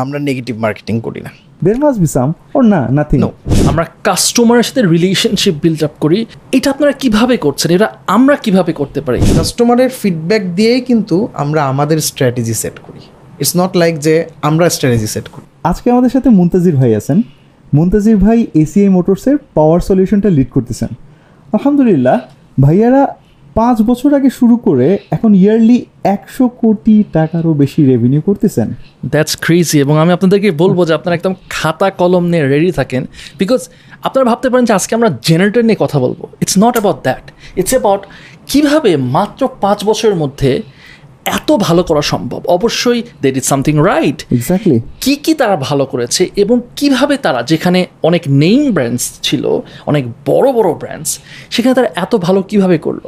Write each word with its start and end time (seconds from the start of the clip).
আমরা 0.00 0.18
negative 0.18 0.58
marketing 0.58 1.00
করি 1.00 1.20
না। 1.20 1.30
দের 1.64 1.78
মাস 1.78 1.98
বি 1.98 2.06
সাম 2.06 2.32
ওর 2.54 2.64
না 2.64 2.88
নাথিং 2.88 3.20
No. 3.20 3.28
আমরা 3.66 3.86
কাস্টমারের 4.04 4.62
সাথে 4.62 4.82
রিলেশনশিপ 4.82 5.54
বিল্ড 5.62 5.84
আপ 5.84 5.90
করি। 6.00 6.26
এটা 6.52 6.70
আপনারা 6.70 6.92
কীভাবে 6.92 7.36
করছেন? 7.36 7.70
এটা 7.70 7.96
আমরা 8.06 8.36
কীভাবে 8.36 8.72
করতে 8.72 9.00
পারি? 9.00 9.20
কাস্টমারের 9.36 9.90
ফিডব্যাক 9.90 10.42
দিয়েই 10.54 10.80
কিন্তু 10.80 11.28
আমরা 11.34 11.64
আমাদের 11.64 12.00
স্ট্র্যাটেজি 12.00 12.54
সেট 12.54 12.78
করি। 12.78 12.98
ইটস 13.38 13.56
নট 13.56 13.76
লাইক 13.76 13.98
যে 13.98 14.24
আমরা 14.42 14.68
স্ট্র্যাটেজি 14.68 15.06
সেট 15.06 15.28
করি। 15.28 15.46
আজকে 15.64 15.90
আমাদের 15.90 16.10
সাথে 16.10 16.30
মুনতাজির 16.30 16.76
ভাই 16.76 16.94
আছেন। 16.94 17.22
মুনতাজির 17.74 18.16
ভাই 18.16 18.46
এসিআই 18.54 18.88
মোটরসের 18.88 19.36
পাওয়ার 19.54 19.80
সলিউশনটা 19.80 20.30
লিড 20.30 20.50
করতেছেন। 20.50 20.88
আলহামদুলিল্লাহ 21.52 22.20
ভাইয়ারা 22.60 23.14
পাঁচ 23.58 23.76
বছর 23.88 24.10
আগে 24.18 24.30
শুরু 24.38 24.56
করে 24.66 24.88
এখন 25.16 25.30
ইয়ারলি 25.42 25.78
একশো 26.16 26.44
কোটি 26.62 26.96
টাকারও 27.16 27.52
বেশি 27.62 27.80
রেভিনিউ 27.90 28.20
করতেছেন। 28.28 28.68
দ্যাটস 29.12 29.34
ক্রেজি 29.44 29.76
এবং 29.84 29.94
আমি 30.02 30.10
আপনাদেরকে 30.16 30.48
বলব 30.62 30.78
যে 30.88 30.92
আপনারা 30.98 31.14
একদম 31.18 31.34
খাতা 31.56 31.88
কলম 32.00 32.24
নিয়ে 32.32 32.44
রেডি 32.52 32.70
থাকেন 32.78 33.02
বিকজ 33.40 33.60
আপনারা 34.06 34.24
ভাবতে 34.30 34.46
পারেন 34.50 34.64
যে 34.68 34.74
আজকে 34.78 34.92
আমরা 34.98 35.10
জেনারেটর 35.28 35.64
নিয়ে 35.68 35.78
কথা 35.84 35.98
বলব। 36.04 36.20
It's 36.42 36.56
not 36.64 36.74
about 36.76 36.98
that 37.06 37.24
it's 37.60 37.72
about 37.76 38.02
কীভাবে 38.50 38.90
মাত্র 39.16 39.40
পাঁচ 39.64 39.78
বছরের 39.88 40.16
মধ্যে 40.22 40.50
এত 41.26 41.48
ভালো 41.56 41.82
করা 41.82 42.02
সম্ভব। 42.02 42.40
অবশ্যই 42.46 43.02
there 43.22 43.36
is 43.36 43.44
something 43.44 43.74
right 43.92 44.18
exactly 44.32 44.80
কি 45.00 45.16
কি 45.16 45.34
তারা 45.34 45.56
ভালো 45.56 45.84
করেছে 45.86 46.22
এবং 46.36 46.60
কীভাবে 46.76 47.16
তারা 47.16 47.42
যেখানে 47.42 47.86
অনেক 48.02 48.22
নেইম 48.28 48.72
ব্র্যান্ডস 48.72 49.04
ছিল 49.22 49.44
অনেক 49.86 50.04
বড় 50.26 50.52
বড় 50.52 50.68
ব্র্যান্ডস 50.74 51.10
সেখানে 51.50 51.74
তারা 51.74 51.88
এত 51.96 52.12
ভালো 52.16 52.42
কীভাবে 52.42 52.78
করল? 52.78 53.04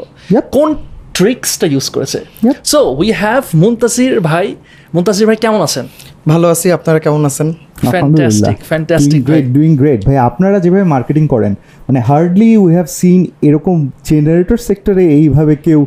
কোন 0.57 0.69
ট্রিক্সটা 1.15 1.67
ইউজ 1.67 1.87
করেছে? 1.91 2.19
সো 2.65 2.79
উই 3.01 3.13
হ্যাভ 3.13 3.43
মুন্তাসির 3.55 4.21
ভাই। 4.21 4.47
মুন্তাসির 4.95 5.27
ভাই 5.27 5.37
কেমন 5.37 5.61
আছেন? 5.61 5.85
ভালো 6.29 6.47
আছি 6.49 6.67
আপনারা 6.73 6.99
কেমন 6.99 7.25
আছেন? 7.25 7.49
Fantastic 7.91 8.59
fantastic 8.71 9.25
great 9.25 9.47
doing 9.47 9.77
great 9.77 10.01
ভাই 10.07 10.17
আপনারা 10.17 10.59
যেভাবে 10.61 10.85
মার্কেটিং 10.85 11.27
করেন 11.27 11.53
মানে 11.87 12.01
হার্ডলি 12.01 12.57
উই 12.57 12.73
হ্যাভ 12.73 12.87
সিন 12.99 13.21
এরকম 13.43 13.77
জেনারেটর 14.05 14.57
সেক্টরে 14.57 15.05
এইভাবে 15.19 15.57
কেউ 15.57 15.87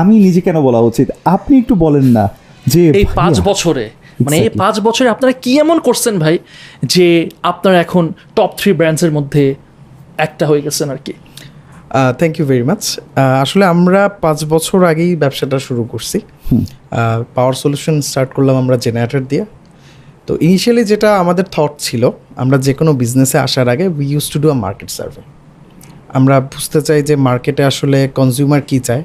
আমি 0.00 0.14
নিজে 0.26 0.40
কেন 0.46 0.56
বলা 0.68 0.80
উচিত? 0.90 1.08
আপনি 1.36 1.54
একটু 1.62 1.74
বলেন 1.84 2.06
না 2.16 2.24
যে 2.72 2.80
এই 3.00 3.06
পাঁচ 3.20 3.34
বছরে 3.48 3.84
মানে 4.24 4.36
এই 4.46 4.52
পাঁচ 4.62 4.76
বছরে 4.86 5.08
আপনারা 5.14 5.32
কি 5.44 5.52
এমন 5.64 5.78
করছেন 5.86 6.14
ভাই 6.24 6.36
যে 6.92 7.06
আপনারা 7.50 7.76
এখন 7.86 8.04
টপ 8.36 8.50
থ্রি 8.58 8.70
ব্র্যান্ডসের 8.78 9.12
মধ্যে 9.16 9.42
একটা 10.26 10.44
হয়ে 10.50 10.62
গেছেন 10.66 10.86
আর 10.94 11.00
কি? 11.06 11.14
থ্যাংক 12.18 12.34
ইউ 12.38 12.44
ভেরি 12.50 12.64
মাচ 12.70 12.82
আসলে 13.44 13.64
আমরা 13.74 14.00
পাঁচ 14.24 14.38
বছর 14.52 14.78
আগেই 14.92 15.12
ব্যবসাটা 15.22 15.58
শুরু 15.66 15.82
করছি। 15.92 16.18
পাওয়ার 17.36 17.54
সলিউশন 17.62 17.96
স্টার্ট 18.08 18.30
করলাম 18.36 18.56
আমরা 18.62 18.76
জেনারেটর 18.84 19.24
দিয়ে। 19.30 19.44
তো 20.26 20.32
ইনিশিয়ালি 20.46 20.82
যেটা 20.92 21.08
আমাদের 21.22 21.46
থট 21.54 21.72
ছিল 21.86 22.02
আমরা 22.42 22.56
যে 22.66 22.72
কোনো 22.78 22.92
বিজনেসে 23.02 23.38
আসার 23.46 23.66
আগে 23.74 23.86
we 23.96 24.04
use 24.12 24.26
to 24.32 24.38
do 24.42 24.48
a 24.54 24.58
market 24.64 24.90
survey 24.96 25.22
আমরা 26.18 26.36
বুঝতে 26.52 26.80
চাই 26.86 27.00
যে 27.08 27.14
মার্কেটে 27.28 27.62
আসলে 27.70 27.98
কনজিউমার 28.18 28.62
কী 28.70 28.78
চায়। 28.88 29.04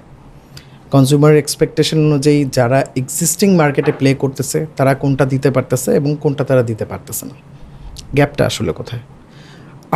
কনজিউমার 0.94 1.34
এক্সপেকটেশন 1.44 2.00
অনুযায়ী 2.08 2.40
যারা 2.58 2.80
এক্সিস্টিং 3.02 3.50
মার্কেটে 3.62 3.92
প্লে 4.00 4.10
করতেছে, 4.24 4.60
তারা 4.78 4.92
কোনটা 5.04 5.26
দিতে 5.34 5.50
পারতেছে 5.56 5.90
এবং 6.00 6.12
কোনটা 6.24 6.44
তারা 6.50 6.64
দিতে 6.70 6.86
পারতেছে 6.92 7.24
না। 7.30 7.36
গ্যাপটা 8.18 8.44
আসলে 8.50 8.72
কোথায়? 8.80 9.04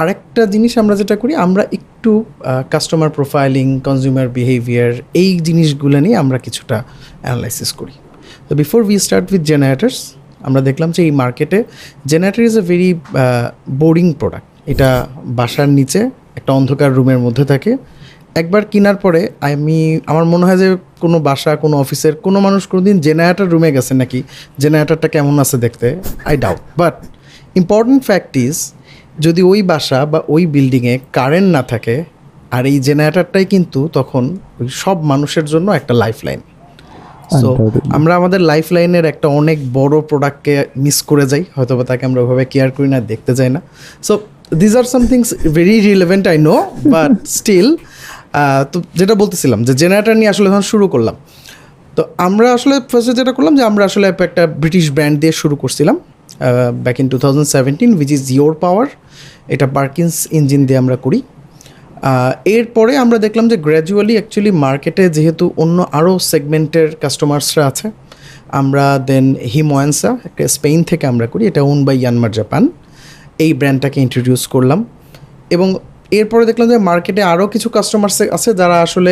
আরেকটা 0.02 0.42
জিনিস 0.54 0.74
আমরা 0.82 0.96
যেটা 1.02 1.16
করি, 1.22 1.34
আমরা 1.46 1.64
একটু 1.78 2.12
কাস্টমার 2.74 3.12
প্রোফাইলিং 3.18 3.68
কনজিউমার 3.88 4.28
বিহেভিয়ার 4.38 4.94
এই 5.22 5.32
জিনিসগুলো 5.48 5.98
নিয়ে 6.06 6.18
আমরা 6.24 6.38
কিছুটা 6.46 6.78
অ্যানালাইসিস 7.24 7.70
করি। 7.80 7.96
তো 8.48 8.52
before 8.62 8.80
we 8.88 8.96
start 9.06 9.26
with 9.32 9.44
generators 9.52 9.98
আমরা 10.48 10.62
দেখলাম 10.70 10.90
যে 10.96 11.02
এই 11.08 11.14
মার্কেটে 11.22 11.60
generator 12.12 12.44
is 12.50 12.56
a 12.62 12.64
very 12.72 12.90
boring 13.82 14.08
product 14.20 14.48
এটা 14.72 14.90
বাসার 15.40 15.70
নিচে 15.80 16.02
একটা 16.40 16.52
অন্ধকার 16.60 16.90
রুমের 16.98 17.20
মধ্যে 17.26 17.46
থাকে। 17.52 17.72
একবার 18.36 18.66
কেনার 18.66 18.96
পরে 18.96 19.30
আমি 19.42 20.00
আমার 20.06 20.26
মনে 20.26 20.46
হয় 20.46 20.58
যে 20.58 20.78
কোনো 21.00 21.20
বাসা 21.20 21.56
কোনো 21.56 21.78
অফিসের 21.78 22.16
কোনো 22.16 22.40
মানুষ 22.40 22.68
কোনো 22.68 22.84
দিন 22.84 23.00
জেনারেটার 23.00 23.50
রুমে 23.50 23.72
গেছে 23.72 23.94
নাকি? 23.94 24.24
জেনারেটারটা 24.58 25.08
কেমন 25.08 25.40
আছে 25.40 25.58
দেখতে? 25.58 26.00
I 26.26 26.38
doubt 26.38 26.58
but 26.78 27.04
important 27.56 28.04
fact 28.04 28.38
is 28.38 28.74
যদি 29.20 29.42
ওই 29.42 29.62
বাসা 29.62 30.06
বা 30.06 30.22
ওই 30.28 30.46
বিল্ডিংয়ে 30.46 31.00
কারেন্ট 31.14 31.50
না 31.52 31.64
থাকে 31.64 32.04
আর 32.52 32.66
এই 32.66 32.80
জেনারেটারটাই 32.80 33.46
কিন্তু 33.46 33.90
তখন 33.94 34.38
ওই 34.62 34.68
সব 34.68 35.02
মানুষের 35.02 35.46
জন্য 35.46 35.72
একটা 35.72 35.94
লাইফ 35.94 36.16
লাইন 36.24 36.40
সো 37.42 37.72
আমরা 37.94 38.16
আমাদের 38.16 38.42
লাইফ 38.42 38.74
লাইনের 38.74 39.06
একটা 39.06 39.28
অনেক 39.28 39.74
বড় 39.74 40.02
প্রোডাক্টকে 40.02 40.66
মিস 40.78 41.02
করে 41.02 41.26
যাই 41.26 41.44
হয়তো 41.56 41.78
বা 41.78 41.84
তাকে 41.84 42.06
আমরা 42.06 42.22
ওইভাবে 42.22 42.46
কেয়ার 42.46 42.72
করি 42.72 42.88
না 42.88 43.00
দেখতে 43.00 43.36
যাই 43.36 43.50
না। 43.50 43.62
So 44.04 44.20
these 44.54 44.78
are 44.78 44.84
somethings 44.84 45.34
very 45.34 45.80
relevant 45.80 46.28
I 46.28 46.38
know 46.38 46.72
but 46.92 47.12
still 47.26 47.76
তো 48.72 48.78
যেটা 49.00 49.16
বলতেছিলাম 49.22 49.60
যে 49.68 49.74
জেনারেটার 49.82 50.16
নিয়ে 50.22 50.32
আসলে 50.34 50.48
যখন 50.52 50.66
শুরু 50.72 50.86
করলাম। 50.94 51.16
তো 51.96 52.02
আমরা 52.28 52.48
আসলে 52.58 52.76
ফার্স্টে 52.92 53.14
যেটা 53.20 53.32
করলাম 53.38 53.54
যে 53.60 53.64
আমরা 53.70 53.84
আসলে 53.90 54.06
একটা 54.12 54.44
ব্রিটিশ 54.62 54.86
ব্র্যান্ড 54.96 55.16
দিয়ে 55.22 55.34
শুরু 55.42 55.56
করছিলাম 55.64 55.96
back 56.86 56.98
in 57.02 57.08
two 57.14 57.18
thousand 57.24 57.48
seventeen 57.56 57.92
which 58.00 58.12
is 58.18 58.24
your 58.36 58.54
power 58.64 58.88
এটা 59.54 59.66
পার্কিন্স 59.78 60.14
ইঞ্জিন 60.38 60.62
দিয়ে 60.68 60.80
আমরা 60.84 60.98
করি। 61.06 61.20
এরপরে 62.56 62.94
আমরা 63.04 63.18
দেখলাম 63.26 63.46
যে 63.52 63.58
গ্র্যাজুয়ালি 63.68 64.14
অ্যাকচুয়ালি 64.18 64.52
মার্কেটে 64.66 65.04
যেহেতু 65.18 65.46
অন্য 65.64 65.78
আরও 65.98 66.14
সেগমেন্টের 66.32 66.88
কাস্টমার্সরা 67.04 67.64
আছে, 67.72 67.88
আমরা 68.62 68.86
দেন 69.10 69.26
হিমোয়ান্সা 69.54 70.12
একটা 70.28 70.44
স্পেন 70.56 70.80
থেকে 70.90 71.06
আমরা 71.12 71.28
করি, 71.34 71.44
এটা 71.52 71.62
ওন 71.72 71.80
বাই 71.88 71.96
ইয়ানমার 72.02 72.34
জাপান 72.40 72.64
এই 73.44 73.52
ব্র্যান্ডটাকে 73.60 74.00
ইন্ট্রোডিউস 74.06 74.44
করলাম 74.54 74.80
এবং 75.56 75.68
এরপরে 76.20 76.44
দেখলাম 76.50 76.68
যে 76.72 76.78
মার্কেটে 76.90 77.22
আরও 77.34 77.46
কিছু 77.54 77.68
কাস্টমার্স 77.76 78.18
আছে 78.38 78.50
যারা 78.62 78.78
আসলে 78.86 79.12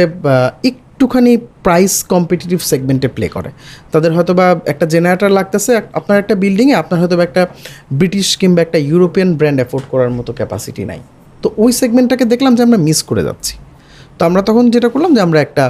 একটুখানি 0.69 1.33
প্রাইস 1.65 1.93
কম্পিটিটিভ 2.13 2.59
সেগমেন্টে 2.71 3.07
প্লে 3.15 3.27
করে। 3.35 3.49
তাদের 3.93 4.11
হয়তো 4.15 4.33
বা 4.39 4.47
একটা 4.73 4.85
জেনারেটার 4.93 5.31
লাগতেছে, 5.37 5.71
আপনার 5.99 6.17
একটা 6.23 6.35
বিল্ডিংয়ে 6.43 6.75
আপনার 6.81 6.97
হয়তো 7.01 7.15
বা 7.19 7.23
একটা 7.29 7.43
ব্রিটিশ 7.99 8.27
কিংবা 8.41 8.61
একটা 8.65 8.77
ইউরোপিয়ান 8.91 9.29
ব্র্যান্ড 9.39 9.59
অ্যাফোর্ড 9.61 9.85
করার 9.91 10.11
মতো 10.17 10.31
ক্যাপাসিটি 10.39 10.83
নাই। 10.91 10.99
তো 11.43 11.47
ওই 11.63 11.71
সেগমেন্টটাকে 11.81 12.25
দেখলাম 12.33 12.51
যে 12.57 12.61
আমরা 12.67 12.79
মিস 12.87 12.99
করে 13.09 13.23
যাচ্ছি। 13.29 13.55
তো 14.17 14.21
আমরা 14.29 14.41
তখন 14.49 14.63
যেটা 14.75 14.89
করলাম 14.93 15.11
যে 15.17 15.21
আমরা 15.27 15.39
একটা 15.47 15.63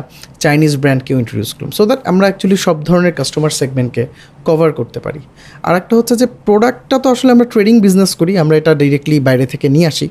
চাইনিজ 0.43 0.73
ব্র্যান্ডকেও 0.83 1.17
ইন্ট্রোডিউস 1.21 1.51
করলাম। 1.55 1.71
সো 1.77 1.83
দ্যাট 1.89 1.99
আমরা 2.11 2.25
অ্যাকচুয়ালি 2.27 2.57
সব 2.67 2.77
ধরনের 2.89 3.13
কাস্টমার 3.19 3.51
সেগমেন্টকে 3.61 4.03
কভার 4.47 4.69
করতে 4.79 4.99
পারি। 5.05 5.21
আর 5.67 5.73
একটা 5.81 5.93
হচ্ছে 5.97 6.15
যে 6.21 6.27
প্রোডাক্টটা 6.47 6.97
তো 7.03 7.07
আসলে 7.15 7.29
আমরা 7.35 7.47
ট্রেডিং 7.53 7.75
বিজনেস 7.85 8.11
করি, 8.19 8.31
আমরা 8.43 8.55
এটা 8.61 8.71
ডিরেক্টলি 8.81 9.17
বাইরে 9.27 9.45
থেকে 9.53 9.67
নিয়ে 9.75 9.87
আসি। 9.87 10.09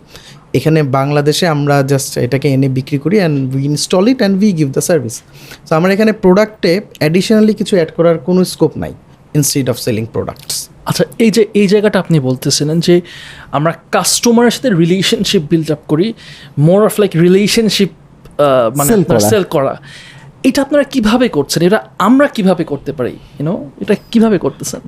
এখানে 0.54 0.82
বাংলাদেশে 0.82 1.46
আমরা 1.46 1.82
জাস্ট 1.82 2.18
এটাকে 2.18 2.48
এনে 2.48 2.68
বিক্রি 2.68 2.98
করি 2.98 3.16
and 3.18 3.54
we 3.54 3.64
install 3.64 4.08
it 4.08 4.18
and 4.18 4.42
we 4.42 4.52
give 4.52 4.68
the 4.72 4.82
service 4.82 5.22
so 5.68 5.74
আমার 5.74 5.90
এখানে 5.90 6.12
প্রোডাক্টে 6.12 6.80
অ্যাডিশনালি 6.98 7.54
কিছু 7.54 7.76
অ্যাড 7.76 7.90
করার 7.96 8.18
কোনো 8.18 8.44
স্কোপ 8.44 8.78
নাই 8.78 8.92
ইনস্টিড 9.34 9.70
অফ 9.70 9.76
সেলিং 9.78 10.06
প্রোডাক্টস 10.06 10.68
আচ্ছা 10.84 11.04
এই 11.18 11.30
যে 11.30 11.46
এই 11.54 11.68
জায়গাটা 11.68 11.98
আপনি 11.98 12.20
বলতেছিলেন 12.20 12.80
যে 12.80 13.00
আমরা 13.50 13.72
কাস্টমারের 13.92 14.50
সাথে 14.50 14.70
রিলেশনশিপ 14.70 15.42
বিল্ড 15.50 15.72
আপ 15.72 15.78
করি 15.88 16.14
মোর 16.58 16.84
অফ 16.84 17.00
লাইক 17.00 17.10
রিলেশনশিপ 17.16 17.90
মানে 18.76 19.20
সেল 19.20 19.44
করা। 19.44 19.76
এটা 20.44 20.62
আপনারা 20.62 20.84
কীভাবে 20.84 21.28
করছেন? 21.28 21.62
এটা 21.62 21.88
আমরা 21.98 22.26
কীভাবে 22.26 22.64
করতে 22.64 22.92
পারি? 22.92 23.10
ইউনো 23.10 23.70
এটা 23.80 23.94
কীভাবে 24.10 24.38
করতেছেন? 24.38 24.80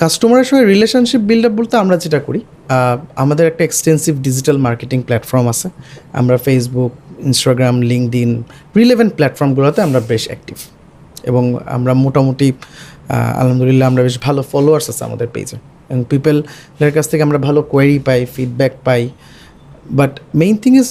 কাস্টমারের 0.00 0.46
সঙ্গে 0.50 0.64
রিলেশনশিপ 0.74 1.20
বিল্ড 1.30 1.44
আপ 1.48 1.54
বলতে 1.58 1.74
আমরা 1.82 1.96
যেটা 2.04 2.20
করি 2.26 2.40
আমাদের 3.22 3.44
একটা 3.50 3.62
এক্সটেন্সিভ 3.68 4.12
ডিজিটাল 4.26 4.56
মার্কেটিং 4.66 4.98
প্ল্যাটফর্ম 5.08 5.46
আছে। 5.52 5.68
আমরা 6.20 6.36
ফেসবুক 6.46 6.92
ইনস্টাগ্রাম 7.28 7.76
লিঙ্কডিন 7.90 8.30
রিলেভেন্ট 8.80 9.12
প্ল্যাটফর্মগুলোতে 9.18 9.80
আমরা 9.88 10.00
বেশ 10.10 10.24
অ্যাক্টিভ 10.30 10.56
এবং 11.30 11.44
আমরা 11.76 11.92
মোটামুটি 12.04 12.48
আলহামদুলিল্লাহ 13.40 13.86
আমরা 13.90 14.02
বেশ 14.06 14.16
ভালো 14.26 14.40
ফলোয়ার্স 14.50 14.86
আছে 14.92 15.02
আমাদের 15.08 15.28
পেজে 15.34 15.56
এবং 15.90 16.00
পিপলের 16.10 16.92
কাছ 16.96 17.04
থেকে 17.10 17.22
আমরা 17.28 17.38
ভালো 17.46 17.60
কোয়েরি 17.72 17.98
পাই 18.06 18.20
ফিডব্যাক 18.34 18.72
পাই। 18.86 19.02
বাট 19.98 20.12
মেইন 20.40 20.56
থিং 20.62 20.72
ইজ 20.82 20.88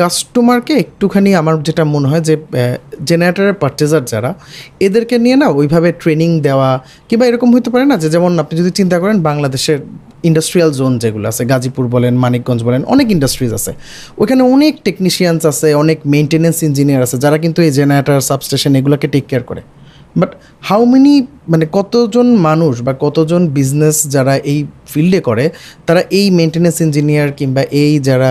কাস্টমারকে 0.00 0.74
একটুখানি 0.84 1.30
আমার 1.40 1.54
যেটা 1.68 1.84
মনে 1.94 2.06
হয় 2.10 2.22
যে 2.28 2.34
জেনারেটারের 3.08 3.56
পারচেজার 3.62 4.02
যারা, 4.12 4.30
এদেরকে 4.86 5.16
নিয়ে 5.24 5.36
না 5.42 5.46
ওইভাবে 5.58 5.88
ট্রেনিং 6.02 6.30
দেওয়া 6.46 6.70
কিংবা 7.08 7.24
এরকম 7.30 7.48
হতে 7.56 7.70
পারে 7.74 7.84
না 7.90 7.96
যে, 8.02 8.08
যেমন 8.14 8.30
আপনি 8.42 8.54
যদি 8.60 8.70
চিন্তা 8.78 8.96
করেন 9.02 9.16
বাংলাদেশের 9.28 9.78
ইন্ডাস্ট্রিয়াল 10.28 10.70
জোন 10.78 10.92
যেগুলো 11.02 11.26
আছে, 11.32 11.42
গাজীপুর 11.52 11.84
বলেন, 11.94 12.14
মানিকগঞ্জ 12.24 12.60
বলেন, 12.68 12.82
অনেক 12.94 13.06
ইন্ডাস্ট্রিজ 13.16 13.52
আছে। 13.58 13.72
ওইখানে 14.20 14.42
অনেক 14.54 14.74
টেকনিশিয়ানস 14.86 15.42
আছে, 15.52 15.68
অনেক 15.82 15.98
মেনটেনেন্স 16.14 16.56
ইঞ্জিনিয়ার 16.68 17.02
আছে, 17.06 17.16
যারা 17.24 17.36
কিন্তু 17.44 17.58
এই 17.66 17.72
জেনারেটার 17.78 18.20
সাবস্টেশন 18.30 18.72
এগুলোকে 18.80 19.06
টেক 19.14 19.24
কেয়ার 19.30 19.44
করে। 19.50 19.62
বাট 20.16 20.30
হাউ 20.60 20.84
মেনি 20.84 21.14
মানে 21.48 21.66
কতজন 21.72 22.26
মানুষ 22.36 22.74
বা 22.82 22.92
কতজন 23.00 23.42
বিজনেস 23.48 23.96
যারা 24.08 24.34
এই 24.52 24.58
ফিল্ডে 24.86 25.20
করে 25.20 25.50
তারা 25.86 26.02
এই 26.10 26.26
মেনটেনেন্স 26.30 26.76
ইঞ্জিনিয়ার 26.80 27.30
কিংবা 27.32 27.62
এই 27.82 27.92
যারা 27.98 28.30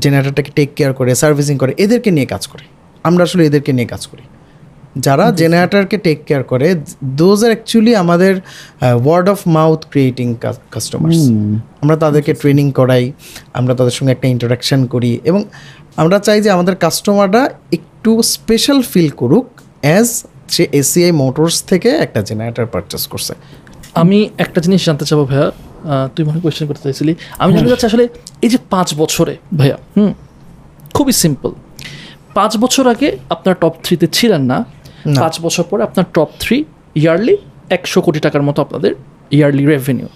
জেনারেটরটাকে 0.00 0.50
টেক 0.54 0.70
কেয়ার 0.76 0.92
করে 0.92 1.10
সার্ভিসিং 1.14 1.54
করে 1.58 1.72
এদেরকে 1.78 2.10
নিয়ে 2.10 2.26
কাজ 2.26 2.46
করে? 2.46 2.64
আমরা 3.04 3.22
আসলে 3.24 3.42
এদেরকে 3.46 3.72
নিয়ে 3.72 3.86
কাজ 3.86 4.06
করি। 4.06 4.24
যারা 4.96 5.24
জেনারেটারকে 5.30 5.96
টেক 5.96 6.18
কেয়ার 6.26 6.42
করে 6.42 6.68
দোজ 7.04 7.44
আর 7.44 7.50
অ্যাকচুয়ালি 7.50 7.92
আমাদের 7.96 8.34
word 9.04 9.26
of 9.28 9.38
mouth 9.48 9.80
creating 9.90 10.28
customers 10.70 11.20
আমরা 11.82 11.96
তাদেরকে 11.96 12.34
ট্রেনিং 12.34 12.66
করাই 12.72 13.04
আমরা 13.54 13.74
তাদের 13.74 13.90
সঙ্গে 13.90 14.12
একটা 14.12 14.28
ইন্টারাকশন 14.28 14.80
করি 14.86 15.18
এবং 15.24 15.44
আমরা 15.96 16.18
চাই 16.18 16.38
যে 16.40 16.50
আমাদের 16.50 16.74
কাস্টমাররা 16.76 17.42
একটু 17.72 18.10
স্পেশাল 18.22 18.78
ফিল 18.82 19.10
করুক 19.10 19.46
অ্যাজ 19.80 20.08
সে 20.54 20.62
এসিআই 20.80 21.12
মোটরস 21.22 21.56
থেকে 21.70 21.90
একটা 22.04 22.20
জেনারেটর 22.28 22.66
পারচেস 22.74 23.04
করছে। 23.12 23.32
আমি 24.02 24.18
একটা 24.44 24.58
জিনিস 24.64 24.80
জানতে 24.88 25.04
চাবো 25.10 25.22
ভাইয়া 25.30 25.48
তুই 26.14 26.22
মনে 26.28 26.38
কোয়েশ্চেন 26.44 26.66
করতে 26.70 26.82
চাইছিলি। 26.86 27.12
আমি 27.42 27.50
জানতে 27.56 27.70
চাচ্ছি 27.72 27.86
আসলে 27.90 28.04
এই 28.44 28.50
যে 28.52 28.58
পাঁচ 28.72 28.88
বছরে 29.02 29.34
ভাইয়া 29.58 29.76
হুম 29.96 30.12
খুবই 30.96 31.14
সিম্পল 31.22 31.50
পাঁচ 32.36 32.52
বছর 32.62 32.84
আগে 32.94 33.08
আপনার 33.34 33.54
টপ 33.62 33.74
থ্রিতে 33.84 34.06
ছিলেন 34.16 34.42
না 34.50 34.58
না। 35.14 35.18
পাঁচ 35.22 35.34
বছর 35.44 35.64
পরে 35.70 35.82
আপনার 35.88 36.06
টপ 36.16 36.30
থ্রি 36.42 36.56
ইয়ারলি 37.00 37.34
একশো 37.76 37.98
কোটি 38.06 38.20
টাকার 38.26 38.42
মতো 38.48 38.58
আপনাদের 38.64 38.92
ইয়ারলি 39.36 39.64
রেভিনিউ 39.74 40.08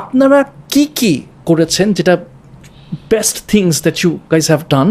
আপনারা 0.00 0.38
কি 0.72 0.84
কি 0.98 1.12
করেছেন 1.48 1.86
যেটা 1.98 2.14
best 3.12 3.36
things 3.52 3.74
that 3.84 3.96
you 4.02 4.10
guys 4.32 4.46
have 4.52 4.62
done 4.74 4.88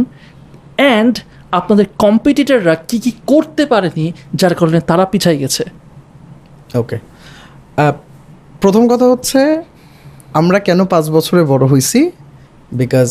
and 0.81 1.15
আপনাদের 1.59 1.85
কম্পিটিটররা 2.03 2.75
কি 2.89 2.97
কি 3.03 3.11
করতে 3.31 3.63
পারেনি 3.71 4.05
যার 4.39 4.53
কারণে 4.59 4.79
তারা 4.89 5.05
পিছাই 5.11 5.37
গেছে? 5.43 5.63
ওকে 6.81 6.97
প্রথম 8.61 8.83
কথা 8.91 9.05
হচ্ছে 9.13 9.39
আমরা 10.39 10.57
কেন 10.67 10.79
পাঁচ 10.93 11.05
বছরে 11.15 11.41
বড় 11.51 11.63
হয়েছি 11.71 11.99
বিকজ 12.81 13.09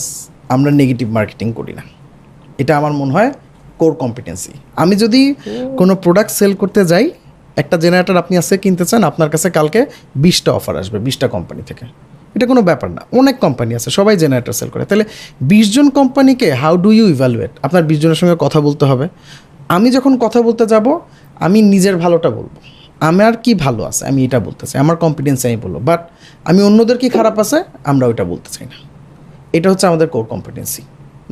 আমরা 0.54 0.70
নেগেটিভ 0.80 1.06
মার্কেটিং 1.16 1.48
করি 1.58 1.72
না। 1.78 1.84
এটা 2.62 2.72
আমার 2.80 2.92
মনে 3.00 3.12
হয় 3.16 3.30
কোর 3.80 3.92
কম্পিটেন্সি 4.02 4.52
আমি 4.82 4.94
যদি 5.02 5.22
কোনো 5.80 5.92
প্রোডাক্ট 6.04 6.32
সেল 6.38 6.52
করতে 6.62 6.80
যাই 6.92 7.06
একটা 7.62 7.76
জেনারেটর 7.84 8.16
আপনি 8.22 8.34
আজকে 8.40 8.56
কিনতে 8.64 8.84
চান 8.90 9.00
আপনার 9.10 9.28
কাছে 9.34 9.48
কালকে 9.58 9.80
বিশটা 10.24 10.50
অফার 10.58 10.74
আসবে 10.82 10.98
বিশটা 11.06 11.26
কোম্পানি 11.34 11.62
থেকে। 11.70 11.84
এটা 12.34 12.46
কোনো 12.52 12.62
ব্যাপার 12.68 12.88
না। 12.96 13.02
অনেক 13.20 13.36
কোম্পানি 13.44 13.72
আছে, 13.78 13.88
সবাই 13.98 14.14
জেনারেটর 14.22 14.54
সেল 14.60 14.68
করে। 14.74 14.84
তাহলে 14.90 15.04
বিশ 15.50 15.66
জন 15.74 15.86
কোম্পানিকে 15.98 16.48
হাউ 16.62 16.74
ডু 16.84 16.90
ইউ 16.98 17.06
ইভ্যালুয়েট 17.14 17.52
আপনার 17.66 17.82
বিশ 17.90 17.98
জনের 18.02 18.18
সঙ্গে 18.22 18.36
কথা 18.44 18.58
বলতে 18.66 18.84
হবে। 18.90 19.06
আমি 19.76 19.88
যখন 19.96 20.12
কথা 20.24 20.38
বলতে 20.46 20.64
যাব, 20.72 20.86
আমি 21.46 21.58
নিজের 21.72 21.96
ভালোটা 22.02 22.30
বলব। 22.38 22.54
আমার 23.08 23.32
কি 23.44 23.52
ভালো 23.64 23.82
আছে? 23.90 24.02
আমি 24.10 24.20
এটা 24.26 24.38
বলতে 24.46 24.64
চাই। 24.68 24.78
আমার 24.84 24.96
কম্পিটেন্স 25.04 25.38
আমি 25.48 25.58
বলব। 25.64 25.76
বাট 25.90 26.00
আমি 26.50 26.60
অন্যদের 26.68 26.96
কি 27.02 27.08
খারাপ 27.16 27.36
আছে? 27.44 27.58
আমরা 27.90 28.04
ওইটা 28.10 28.24
বলতে 28.32 28.48
চাই 28.54 28.66
না। 28.72 28.76
এটা 29.56 29.66
হচ্ছে 29.72 29.86
আমাদের 29.90 30.08
কোর 30.14 30.24
কম্পিটেন্সি 30.32 30.82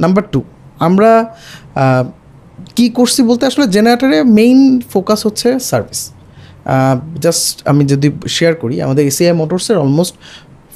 নাম্বার 0.03 0.25
টু 0.33 0.41
আমরা 0.87 1.11
কি 2.77 2.87
করছি 2.99 3.21
বলতে 3.31 3.45
আসলে 3.51 3.67
জেনারেটরে 3.77 4.19
মেইন 4.39 4.59
ফোকাস 4.93 5.21
হচ্ছে 5.27 5.49
সার্ভিস 5.71 6.01
জাস্ট 7.25 7.55
আমি 7.71 7.83
যদি 7.93 8.09
শেয়ার 8.37 8.55
করি, 8.63 8.75
আমাদের 8.87 9.03
ACI 9.11 9.35
মোটরসের 9.43 9.77
almost 9.85 10.15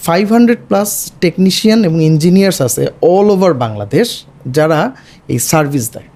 five 0.04 0.32
hundred 0.32 0.58
plus 0.68 1.12
technician 1.20 1.84
এবং 1.84 2.02
ইঞ্জিনিয়ার্স 2.02 2.62
আছে 2.62 2.82
অল 3.02 3.30
ওভার 3.30 3.54
বাংলাদেশ 3.54 4.24
যারা 4.46 4.92
এই 5.28 5.38
সার্ভিস 5.38 5.90
দেয়। 5.94 6.08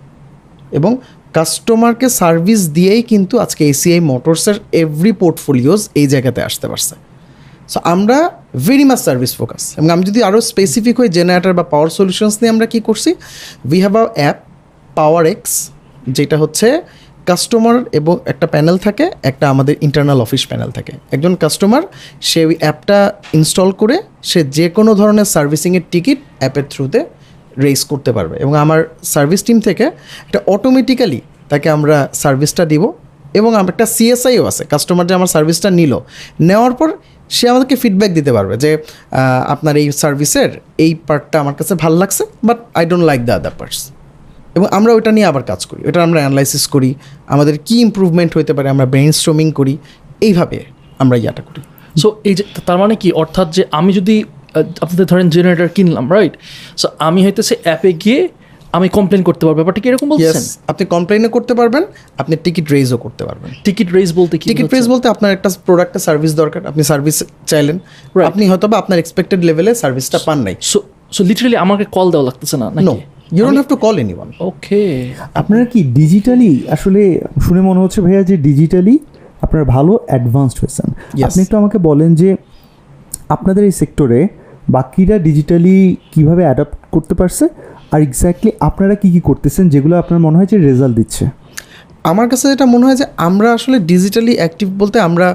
এবং 0.73 0.97
কাস্টমারকে 1.32 2.09
সার্ভিস 2.09 2.61
দিয়েই 2.69 3.03
কিন্তু 3.03 3.38
আজকে 3.38 3.69
এসিআই 3.69 4.00
মোটরসের 4.00 4.55
এভরি 4.73 5.12
পোর্টফোলিওজ 5.12 5.88
এই 5.94 6.06
জায়গাতে 6.06 6.43
আসতে 6.43 6.69
পারছে। 6.69 6.94
সো 7.69 7.81
আমরা 7.85 8.31
ভেরি 8.67 8.85
মাচ 8.85 8.99
সার্ভিস 8.99 9.37
ফোকাস 9.37 9.75
এবং 9.79 9.91
আমি 9.91 10.05
যদি 10.05 10.23
আরও 10.23 10.41
স্পেসিফিক 10.41 10.99
হয়ে 10.99 11.09
জেনারেটার 11.09 11.55
বা 11.55 11.62
পাওয়ার 11.62 11.88
সলিউশনস 11.88 12.35
নিয়ে 12.41 12.50
আমরা 12.50 12.67
কী 12.67 12.81
করছি? 12.81 13.15
We 13.71 13.81
have 13.81 13.97
a 13.97 14.05
app 14.19 14.38
power 14.94 15.26
X 15.26 15.71
যেটা 16.09 16.37
হচ্ছে 16.38 16.83
কাস্টমার 17.31 17.77
এবং 17.99 18.15
একটা 18.32 18.47
প্যানেল 18.55 18.77
থাকে, 18.87 19.05
একটা 19.31 19.44
আমাদের 19.53 19.75
ইন্টারনাল 19.87 20.19
অফিস 20.27 20.43
প্যানেল 20.50 20.71
থাকে। 20.77 20.93
একজন 21.15 21.32
কাস্টমার 21.43 21.82
সে 22.29 22.41
ওই 22.49 22.56
অ্যাপটা 22.62 22.99
ইনস্টল 23.38 23.71
করে, 23.81 23.97
সে 24.31 24.41
যে 24.56 24.67
কোনো 24.77 24.91
ধরনের 25.00 25.29
সার্ভিসিংয়ের 25.35 25.85
টিকিট 25.93 26.19
অ্যাপের 26.41 26.67
থ্রুতে 26.73 27.00
রেস 27.65 27.81
করতে 27.91 28.11
পারবে। 28.17 28.35
এবং 28.44 28.53
আমার 28.65 28.81
সার্ভিস 29.15 29.41
টিম 29.47 29.59
থেকে 29.69 29.85
একটা 30.27 30.41
অটোমেটিক্যালি 30.55 31.21
তাকে 31.50 31.69
আমরা 31.77 31.97
সার্ভিসটা 32.23 32.65
দিব 32.73 32.82
এবং 33.38 33.50
আমার 33.61 33.71
একটা 33.75 33.87
সিএসআইও 33.97 34.44
আছে। 34.50 34.62
কাস্টমার 34.73 35.06
যে 35.09 35.15
আমার 35.19 35.31
সার্ভিসটা 35.35 35.69
নিল, 35.79 35.93
নেওয়ার 36.49 36.75
পর 36.81 36.88
সে 37.37 37.44
আমাদেরকে 37.53 37.76
ফিডব্যাক 37.83 38.11
দিতে 38.19 38.33
পারবে 38.37 38.55
যে 38.65 38.71
আপনার 39.55 39.75
এই 39.83 39.87
সার্ভিসের 40.03 40.50
এই 40.85 40.93
পার্টটা 41.09 41.37
আমার 41.43 41.55
কাছে 41.59 41.75
ভালো 41.83 41.97
লাগছে 42.03 42.23
but 42.49 42.59
I 42.79 42.85
don't 42.91 43.05
like 43.11 43.21
the 43.29 43.35
other 43.38 43.55
parts 43.61 43.81
এবং 44.56 44.67
আমরা 44.79 44.91
ওটা 44.99 45.11
নিয়ে 45.17 45.26
আবার 45.32 45.44
কাজ 45.50 45.61
করি 45.70 45.81
ওটা 45.88 46.00
আমরা 46.06 46.20
অ্যানালাইসিস 46.25 46.64
করি 46.75 46.91
আমাদের 47.35 47.55
কি 47.67 47.76
ইমপ্রুভমেন্ট 47.87 48.31
হতে 48.38 48.52
পারে 48.56 48.69
আমরা 48.75 48.87
ব্রেন 48.93 49.11
স্ট্রমিং 49.20 49.47
করি 49.58 49.75
এইভাবে 50.26 50.58
আমরা 51.02 51.17
ইয়াটা 51.23 51.43
করি। 51.49 51.61
সো 52.02 52.08
এই 52.29 52.35
যে 52.38 52.44
তার 52.69 52.79
মানে 52.82 52.94
কি? 53.02 53.08
অর্থাৎ 53.23 53.47
যে 53.56 53.62
আমি 53.79 53.91
যদি 53.99 54.17
আপনাদের 54.85 55.06
ধরেন 55.12 55.26
জেনারেটর 55.35 55.70
কিনলাম 55.76 56.06
রাইট 56.17 56.35
সো 56.81 56.87
আমি 57.08 57.20
হইতেছে 57.26 57.55
অ্যাপে 57.64 57.93
গিয়ে 58.02 58.20
আমি 58.76 58.88
কমপ্লেন 58.99 59.23
করতে 59.29 59.43
পারব 59.47 59.56
ব্যাপারটা 59.61 59.81
কি 59.82 59.87
এরকম 59.93 60.08
বলছেন? 60.14 60.43
আপনি 60.70 60.85
কমপ্লেনও 60.94 61.31
করতে 61.37 61.52
পারবেন 61.61 61.82
আপনি 62.20 62.35
টিকিট 62.44 62.67
রেজও 62.75 62.99
করতে 63.05 63.23
পারবেন। 63.29 63.50
টিকিট 63.67 63.88
রেস 63.97 64.11
বলতে 64.19 64.35
কি 64.41 64.47
টিকিট 64.52 64.67
প্রেস 64.73 64.87
বলতে 64.93 65.06
আপনার 65.14 65.31
একটা 65.37 65.49
প্রোডাক্টের 65.67 66.02
সার্ভিস 66.06 66.32
দরকার 66.43 66.61
আপনি 66.70 66.82
সার্ভিস 66.91 67.17
চাইলেন. 67.52 67.76
আপনি 68.31 68.43
হয়তো 68.50 68.67
বা 68.73 68.76
আপনার 68.82 68.99
এক্সপেক্টেড 69.02 69.41
লেভেলে 69.49 69.73
সার্ভিসটা 69.82 70.19
পান 70.26 70.38
নাই। 70.47 70.55
সো 70.70 70.79
সো 71.17 71.20
লিটারালি 71.29 71.56
আমাকে 71.64 71.85
কল 71.97 72.06
দেওয়া 72.12 72.26
লাগতেছে 72.29 72.56
না 72.62 72.67
নো 72.70 72.81
নাকি 72.81 73.00
you 73.37 73.43
don't 73.44 73.59
have 73.61 73.69
to 73.75 73.79
call 73.85 73.97
anyone 74.05 74.29
okay 74.49 74.82
আপনারা 75.41 75.65
কি 75.73 75.81
ডিজিটালি 75.99 76.50
আসলে 76.75 77.03
শুনে 77.44 77.61
মনে 77.69 77.81
হচ্ছে 77.85 78.00
ভাইয়া 78.05 78.23
যে 78.31 78.37
ডিজিটালি 78.47 78.94
আপনারা 79.44 79.65
ভালো 79.75 79.93
অ্যাডভান্সড 80.09 80.56
হয়েছেন। 80.62 80.88
আপনি 81.27 81.41
একটু 81.43 81.56
আমাকে 81.56 81.79
বলেন 81.88 82.11
যে 82.21 82.29
আপনাদের 83.35 83.62
এই 83.65 83.75
সেক্টরে 83.81 84.21
বাকিরা 84.77 85.17
ডিজিটালি 85.27 85.77
কীভাবে 86.12 86.43
অ্যাডাপ্ট 86.49 86.79
করতে 86.94 87.15
পারছে? 87.21 87.44
আর 87.93 88.00
এক্স্যাক্টলি 88.09 88.50
আপনারা 88.69 88.94
কি 88.94 89.09
কি 89.15 89.21
করতেছেন 89.29 89.65
যেগুলো 89.69 89.94
আপনার 90.03 90.21
মনে 90.26 90.37
হয় 90.38 90.49
যে 90.53 90.56
রেজাল্ট 90.69 90.94
দিচ্ছে? 91.00 91.25
আমার 92.11 92.26
কাছে 92.29 92.44
যেটা 92.53 92.67
মনে 92.75 92.85
হয় 92.87 92.99
যে 93.00 93.06
আমরা 93.29 93.49
আসলে 93.56 93.76
ডিজিটালি 93.93 94.33
অ্যাক্টিভ 94.41 94.69
বলতে 94.81 94.97
আমরা 95.09 95.26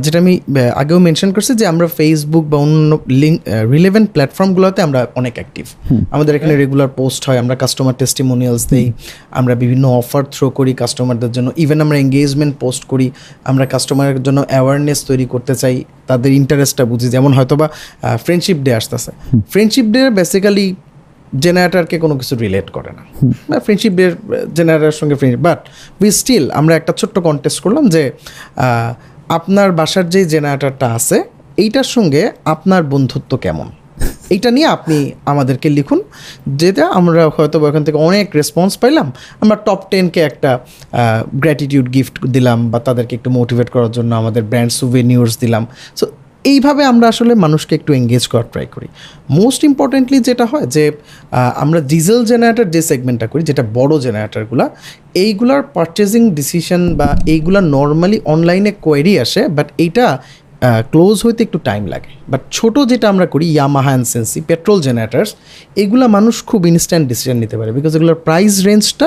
যেটা 0.00 0.18
আমি 0.18 0.40
আগেও 0.74 0.98
মেনশন 0.98 1.32
করছি 1.32 1.54
যে 1.54 1.66
আমরা 1.66 1.86
ফেসবুক 1.86 2.44
বা 2.44 2.58
অন্য 2.58 2.98
লিঙ্ক 3.08 3.40
রিলেভেন্ট 3.70 4.10
প্ল্যাটফর্মগুলোতে 4.10 4.82
আমরা 4.82 5.06
অনেক 5.14 5.32
অ্যাক্টিভ 5.32 5.64
আমাদের 6.10 6.34
এখানে 6.36 6.56
রেগুলার 6.56 6.88
পোস্ট 6.88 7.28
হয় 7.28 7.38
আমরা 7.38 7.56
কাস্টমার 7.56 7.94
টেস্টিমোনিয়ালস 7.94 8.68
দিই 8.68 8.92
আমরা 9.30 9.54
বিভিন্ন 9.54 9.88
অফার 9.88 10.22
থ্রো 10.24 10.50
করি 10.50 10.72
কাস্টমারদের 10.74 11.32
জন্য 11.32 11.52
ইভেন 11.56 11.80
আমরা 11.80 11.98
এঙ্গেজমেন্ট 11.98 12.54
পোস্ট 12.60 12.84
করি 12.84 13.10
আমরা 13.44 13.66
কাস্টমারের 13.66 14.22
জন্য 14.22 14.44
অ্যাওয়ারনেস 14.48 15.00
তৈরি 15.06 15.26
করতে 15.26 15.54
চাই 15.54 15.84
তাদের 16.06 16.32
ইন্টারেস্টটা 16.32 16.84
বুঝি 16.84 17.08
যেমন 17.08 17.32
হয়তো 17.32 17.56
বা 17.56 17.68
ফ্রেন্ডশিপ 18.24 18.56
ডে 18.56 18.74
আসতেছে। 18.74 19.10
ফ্রেন্ডশিপ 19.50 19.84
ডে 19.84 20.10
বেসিক্যালি 20.10 20.74
জেনারেটারকে 21.38 21.98
কোনো 21.98 22.14
কিছু 22.18 22.36
রিলেট 22.36 22.70
করে 22.70 22.90
না। 22.96 23.02
ফ্রেন্ডশিপ 23.60 23.92
ডে 23.92 24.04
জেনারেটারের 24.54 24.92
সঙ্গে 24.92 25.14
ফ্রেন্ডশিপ 25.14 25.42
বাট 25.44 25.60
উই 26.02 26.10
স্টিল 26.10 26.50
আমরা 26.50 26.76
একটা 26.76 26.92
ছোট্ট 26.96 27.18
কন্টেস্ট 27.18 27.60
করলাম 27.60 27.88
যে 27.88 28.02
আপনার 29.28 29.68
বাসার 29.78 30.06
যে 30.14 30.20
জেনারেটারটা 30.32 30.86
আছে, 30.98 31.16
এইটার 31.64 31.88
সঙ্গে 31.94 32.22
আপনার 32.54 32.82
বন্ধুত্ব 32.92 33.32
কেমন? 33.44 33.68
এইটা 34.34 34.50
নিয়ে 34.56 34.68
আপনি 34.76 34.96
আমাদেরকে 35.32 35.68
লিখুন, 35.78 36.00
যেটা 36.60 36.84
আমরা 36.98 37.22
হয়তো 37.36 37.56
ওখান 37.68 37.82
থেকে 37.86 37.98
অনেক 38.08 38.26
রেসপন্স 38.40 38.72
পাইলাম। 38.82 39.06
আমরা 39.42 39.56
টপ 39.66 39.80
টেনকে 39.90 40.20
একটা 40.30 40.50
গ্র্যাটিটিউড 41.42 41.86
গিফট 41.94 42.14
দিলাম 42.34 42.58
বা 42.72 42.78
তাদেরকে 42.88 43.12
একটু 43.18 43.30
মোটিভেট 43.38 43.68
করার 43.74 43.92
জন্য 43.96 44.10
আমাদের 44.22 44.42
ব্র্যান্ড 44.50 44.72
সুভেনিউর্স 44.80 45.34
দিলাম। 45.42 45.64
সো 45.98 46.04
এইভাবে 46.52 46.82
আমরা 46.92 47.06
আসলে 47.12 47.32
মানুষকে 47.44 47.72
একটু 47.78 47.90
এঙ্গেজ 48.00 48.24
করার 48.32 48.48
ট্রাই 48.52 48.66
করি। 48.74 48.88
মোস্ট 49.38 49.60
ইম্পর্টেন্টলি 49.70 50.18
যেটা 50.28 50.44
হয় 50.52 50.66
যে 50.76 50.84
আমরা 51.64 51.80
ডিজেল 51.92 52.20
জেনারেটর 52.30 52.66
যে 52.74 52.80
সেগমেন্টটা 52.90 53.26
করি 53.32 53.42
যেটা 53.50 53.62
বড় 53.78 53.92
জেনারেটরগুলো 54.06 54.64
এইগুলার 55.24 55.62
পারচেজিং 55.76 56.22
ডিসিশন 56.38 56.82
বা 56.98 57.08
এইগুলা 57.34 57.60
নর্মালি 57.76 58.18
অনলাইনে 58.34 58.72
কোয়েরি 58.84 59.14
আসে 59.24 59.42
বাট 59.56 59.68
এইটা 59.84 60.06
ক্লোজ 60.92 61.16
হইতে 61.26 61.40
একটু 61.46 61.58
টাইম 61.68 61.82
লাগে। 61.94 62.12
বাট 62.32 62.42
ছোট 62.56 62.74
যেটা 62.90 63.06
আমরা 63.12 63.26
করি 63.34 63.46
Yamaha 63.56 63.90
and 63.92 64.06
Senci 64.12 64.40
petrol 64.50 64.78
generators 64.86 65.30
এগুলা 65.82 66.06
মানুষ 66.16 66.34
খুব 66.50 66.60
ইনস্ট্যান্ট 66.72 67.04
ডিসিশন 67.10 67.36
নিতে 67.42 67.56
পারে 67.60 67.70
বিকজ 67.78 67.92
এগুলোর 67.98 68.18
প্রাইস 68.26 68.54
রেঞ্জটা 68.68 69.06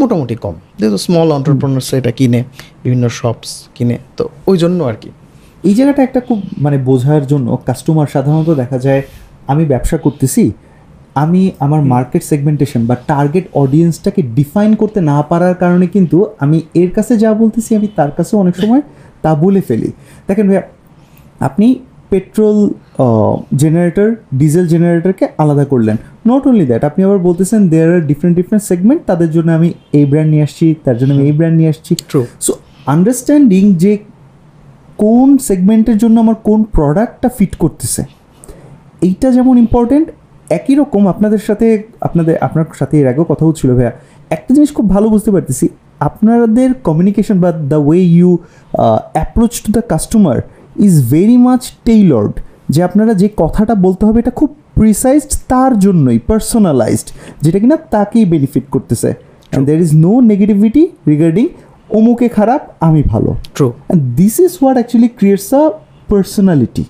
মোটামুটি 0.00 0.36
কম। 0.44 0.54
যেহেতু 0.78 0.98
স্মল 1.06 1.28
অন্টারপ্রনার্স 1.38 1.88
এটা 2.00 2.12
কিনে 2.18 2.40
বিভিন্ন 2.84 3.04
শপস 3.18 3.50
কিনে 3.76 3.96
তো 4.18 4.24
ওই 4.50 4.56
জন্য 4.62 4.78
আর 4.90 4.96
কি। 5.02 5.10
এই 5.64 5.74
জায়গাটা 5.78 6.00
একটা 6.02 6.20
খুব 6.28 6.38
মানে 6.64 6.76
বোঝার 6.88 7.22
জন্য 7.26 7.48
কাস্টমার 7.68 8.08
সাধারণত 8.14 8.50
দেখা 8.62 8.78
যায় 8.78 9.02
আমি 9.52 9.64
ব্যবসা 9.72 9.96
করতেছি 9.96 10.44
আমি 11.22 11.42
আমার 11.58 11.80
মার্কেট 11.92 12.22
সেগমেন্টেশন 12.30 12.80
বা 12.88 12.96
টার্গেট 13.10 13.46
অডিয়েন্সটাকে 13.62 14.22
ডিফাইন 14.38 14.70
করতে 14.74 14.98
না 15.10 15.18
পারার 15.30 15.54
কারণে 15.62 15.86
কিন্তু 15.94 16.18
আমি 16.44 16.58
এর 16.82 16.90
কাছে 16.96 17.12
যা 17.22 17.30
বলতেছি 17.42 17.70
আমি 17.78 17.88
তার 17.98 18.10
কাছে 18.10 18.32
অনেক 18.42 18.54
সময় 18.62 18.82
তা 19.22 19.30
বলে 19.44 19.60
ফেলি। 19.68 19.90
দেখেন 20.28 20.46
ভাইয়া 20.48 20.64
আপনি 21.40 21.66
পেট্রোল 22.10 22.58
জেনারেটর 23.62 24.08
ডিজেল 24.40 24.66
জেনারেটরকে 24.72 25.24
আলাদা 25.42 25.64
করলেন। 25.72 25.96
নট 26.28 26.42
অনলি 26.50 26.66
দ্যাট 26.70 26.82
আপনি 26.84 27.00
আবার 27.06 27.18
বলতেছেন 27.18 27.60
there 27.72 27.90
are 27.96 28.02
different 28.10 28.34
different 28.40 28.64
segment 28.70 29.00
তাদের 29.10 29.30
জন্য 29.30 29.48
আমি 29.58 29.68
এই 29.98 30.04
ব্র্যান্ড 30.10 30.30
নিয়ে 30.32 30.44
আসছি 30.48 30.66
তার 30.84 30.96
জন্য 30.98 31.10
আমি 31.16 31.24
এই 31.30 31.34
ব্র্যান্ড 31.38 31.56
নিয়ে 31.60 31.70
আসছি. 31.74 31.92
সো 32.44 32.52
আন্ডারস্ট্যান্ডিং 32.94 33.62
যে 33.74 33.92
কোন 35.04 35.28
সেগমেন্টের 35.48 35.96
জন্য 36.02 36.16
আমার 36.24 36.36
কোন 36.48 36.60
প্রোডাক্টটা 36.76 37.28
ফিট 37.36 37.52
করতেছে? 37.62 38.02
এইটা 39.08 39.28
যেমন 39.36 39.54
ইম্পর্টেন্ট 39.64 40.06
একই 40.58 40.74
রকম 40.80 41.02
আপনাদের 41.12 41.42
সাথে 41.48 41.66
আপনাদের 42.06 42.34
আপনার 42.46 42.66
সাথে 42.80 42.94
এর 43.00 43.06
আগেও 43.12 43.26
কথা 43.32 43.44
হচ্ছিল 43.48 43.70
ভাইয়া। 43.78 43.92
একটা 44.36 44.50
জিনিস 44.56 44.70
খুব 44.76 44.86
ভালো 44.94 45.06
বুঝতে 45.14 45.30
পারতেছি 45.34 45.66
আপনাদের 46.08 46.68
কমিউনিকেশন 46.88 47.36
বা 47.44 47.50
the 47.72 47.78
way 47.86 48.00
you 48.16 48.30
approach 49.16 49.52
to 49.64 49.70
the 49.76 49.82
customer 49.92 50.36
is 50.86 50.94
very 51.12 51.38
much 51.46 51.62
tailored 51.86 52.34
যে 52.74 52.80
আপনারা 52.88 53.12
যে 53.22 53.28
কথাটা 53.42 53.74
বলতে 53.86 54.02
হবে 54.06 54.18
এটা 54.22 54.32
খুব 54.40 54.50
প্রিসাইজড 54.78 55.32
তার 55.52 55.72
জন্যই 55.84 56.18
পার্সোনালাইজড 56.30 57.08
যেটা 57.44 57.58
কিনা 57.62 57.76
তাকেই 57.94 58.24
বেনিফিট 58.32 58.66
করতেছে। 58.74 59.08
And 59.50 59.64
there 59.68 59.78
is 59.86 59.92
no 60.04 60.12
negativity 60.30 60.82
regarding 61.08 61.44
অমুকে 61.90 62.28
খারাপ 62.28 62.62
আমি 62.80 63.02
ভালো। 63.02 63.36
True 63.54 63.72
this 63.96 64.40
is 64.40 64.58
what 64.60 64.76
actually 64.76 65.08
creates 65.08 65.54
a 65.54 65.70
personality 66.08 66.84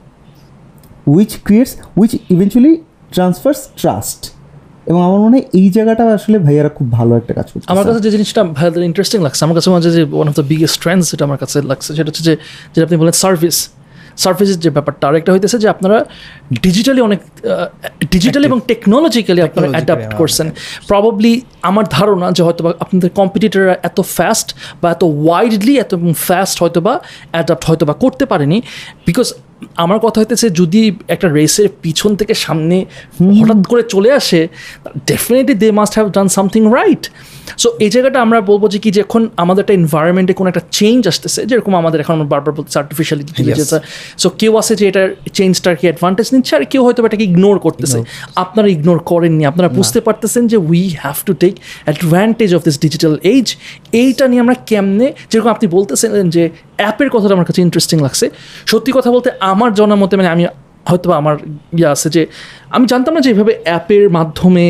which 1.07 1.31
creates 1.45 1.73
which 1.97 2.15
eventually 2.31 2.76
transfers 3.12 3.61
trust 3.81 4.21
trust. 4.21 4.37
এবং 4.87 5.03
আমার 5.03 5.21
মনে 5.21 5.37
হয় 5.37 5.47
এই 5.53 5.71
জায়গাটা 5.71 6.15
আসলে 6.15 6.38
ভাইয়ারা 6.38 6.69
খুব 6.69 6.91
ভালো 6.91 7.17
একটা 7.17 7.35
কাজ 7.35 7.53
করছে 7.53 7.67
আমার 7.73 7.85
কাছে 7.85 8.00
যে 8.00 8.11
জিনিসটা 8.11 8.45
ভাইয়াদের 8.45 8.83
ইন্টারেস্টিং 8.83 9.23
লাগছে 9.23 9.45
আমার 9.45 9.55
কাছে 9.55 9.69
মনে 9.71 9.76
মাঝে 9.79 9.91
যে 9.91 10.03
one 10.17 10.29
of 10.29 10.35
the 10.35 10.43
biggest 10.43 10.83
trends 10.83 11.11
যেটা 11.11 11.25
আমার 11.25 11.38
কাছে 11.38 11.62
লাগছে 11.62 11.95
সেটা 11.97 12.09
হচ্ছে 12.09 12.23
যে 12.23 12.37
যেটা 12.73 12.85
আপনি 12.85 12.97
বলেন 12.97 13.12
সার্ভিস 13.12 13.57
সার্ভিসের 14.17 14.61
যে 14.61 14.71
ব্যাপারটা 14.71 15.09
আরেকটা 15.09 15.33
হইতেছে 15.33 15.59
যে 15.59 15.69
আপনারা 15.69 15.97
ডিজিটালি 16.63 17.01
অনেক 17.01 17.21
ডিজিটালি 18.11 18.47
এবং 18.47 18.61
টেকনোলজিক্যালি 18.67 19.43
আপনারা 19.43 19.69
অ্যাডাপ্ট। 19.71 20.15
করছেন 20.15 20.51
প্রবাবলি 20.89 21.41
আমার 21.63 21.85
ধারণা 21.91 22.27
যে 22.33 22.43
হয়তো 22.43 22.73
আপনাদের 22.81 23.11
কম্পিটিটাররা 23.11 23.75
এত 23.83 24.01
ফাস্ট 24.17 24.49
বা 24.83 24.91
এত 24.91 25.05
ওয়াইডলি 25.05 25.75
এত 25.79 25.93
ফাস্ট 26.17 26.57
হয়তো 26.63 26.81
বা 26.81 26.95
অ্যাডাপ্ট 27.33 27.65
হয়তো 27.65 27.87
বা 27.87 27.95
করতে 27.95 28.25
পারেনি 28.27 28.63
বিকজ 29.07 29.27
আমার 29.77 29.99
কথা 29.99 30.21
হইতেছে 30.21 30.51
যদি 30.51 30.95
একটা 31.09 31.29
রেসের 31.29 31.69
পিছন 31.83 32.17
থেকে 32.17 32.35
সামনে 32.35 32.87
হঠাৎ 33.41 33.67
করে 33.67 33.83
চলে 33.83 34.13
আসে 34.13 34.49
definitely 35.07 35.55
they 35.55 35.71
must 35.71 35.95
have 35.95 36.13
done 36.13 36.29
something 36.29 36.75
right 36.75 37.11
so 37.59 37.69
এই 37.79 37.91
জায়গাটা 37.91 38.21
আমরা 38.21 38.41
বলব 38.41 38.69
যে 38.69 38.79
কি 38.79 38.91
যে 38.91 39.01
এখন 39.01 39.29
আমাদের 39.37 39.63
একটা 39.63 39.75
এনভায়রনমেন্টে 39.75 40.33
কোনো 40.33 40.49
একটা 40.49 40.61
চেঞ্জ 40.71 41.09
আসতেছে 41.09 41.47
যেরকম 41.47 41.75
আমাদের 41.77 42.01
এখন 42.01 42.13
আমরা 42.15 42.25
বারবার 42.25 42.55
বলতেছি 42.55 42.79
আর্টিফিশিয়াল 42.79 43.21
ইন্টেলিজেন্স 43.21 43.75
সো 44.19 44.29
কেউ 44.31 44.57
আছে 44.57 44.77
যে 44.77 44.89
এটার 44.89 45.09
চেঞ্জটার 45.33 45.77
কি 45.77 45.87
অ্যাডভান্টেজ 45.87 46.35
নিচ্ছে 46.35 46.57
আর 46.57 46.65
কেউ 46.65 46.85
হয়তো 46.85 47.07
এটাকে 47.07 47.25
ইগনোর 47.25 47.59
করতেছে। 47.59 48.03
আপনারা 48.35 48.69
ইগনোর 48.69 48.99
করেননি 48.99 49.47
আপনারা 49.47 49.69
বুঝতে 49.69 50.01
পারতেছেন 50.01 50.47
যে 50.47 50.57
we 50.57 50.89
have 50.89 51.17
to 51.27 51.33
take 51.33 51.55
advantage 51.85 52.55
of 52.55 52.65
this 52.65 52.81
digital 52.81 53.19
edge 53.23 53.57
এইটা 53.93 54.29
নিয়ে 54.29 54.41
আমরা 54.41 54.55
কেমনে 54.55 55.13
যেরকম 55.31 55.51
আপনি 55.51 55.69
বলতেছেন 55.69 56.31
যে 56.31 56.51
অ্যাপের 56.77 57.11
কথাটা 57.11 57.35
আমার 57.35 57.45
কাছে 57.45 57.61
ইন্টারেস্টিং 57.63 58.01
লাগছে। 58.01 58.31
সত্যি 58.67 58.93
কথা 58.95 59.11
বলতে 59.11 59.31
আমার 59.53 59.71
জানার 59.79 59.99
মতে 60.03 60.15
মানে 60.21 60.31
আমি 60.35 60.45
হয়তো 60.91 61.07
বা 61.11 61.17
আমার 61.23 61.35
ইয়ে 61.79 61.88
আছে 61.95 62.09
যে 62.15 62.23
আমি 62.75 62.85
জানতাম 62.93 63.12
না 63.17 63.21
যে 63.25 63.31
এইভাবে 63.33 63.53
অ্যাপের 63.67 64.05
মাধ্যমে 64.17 64.67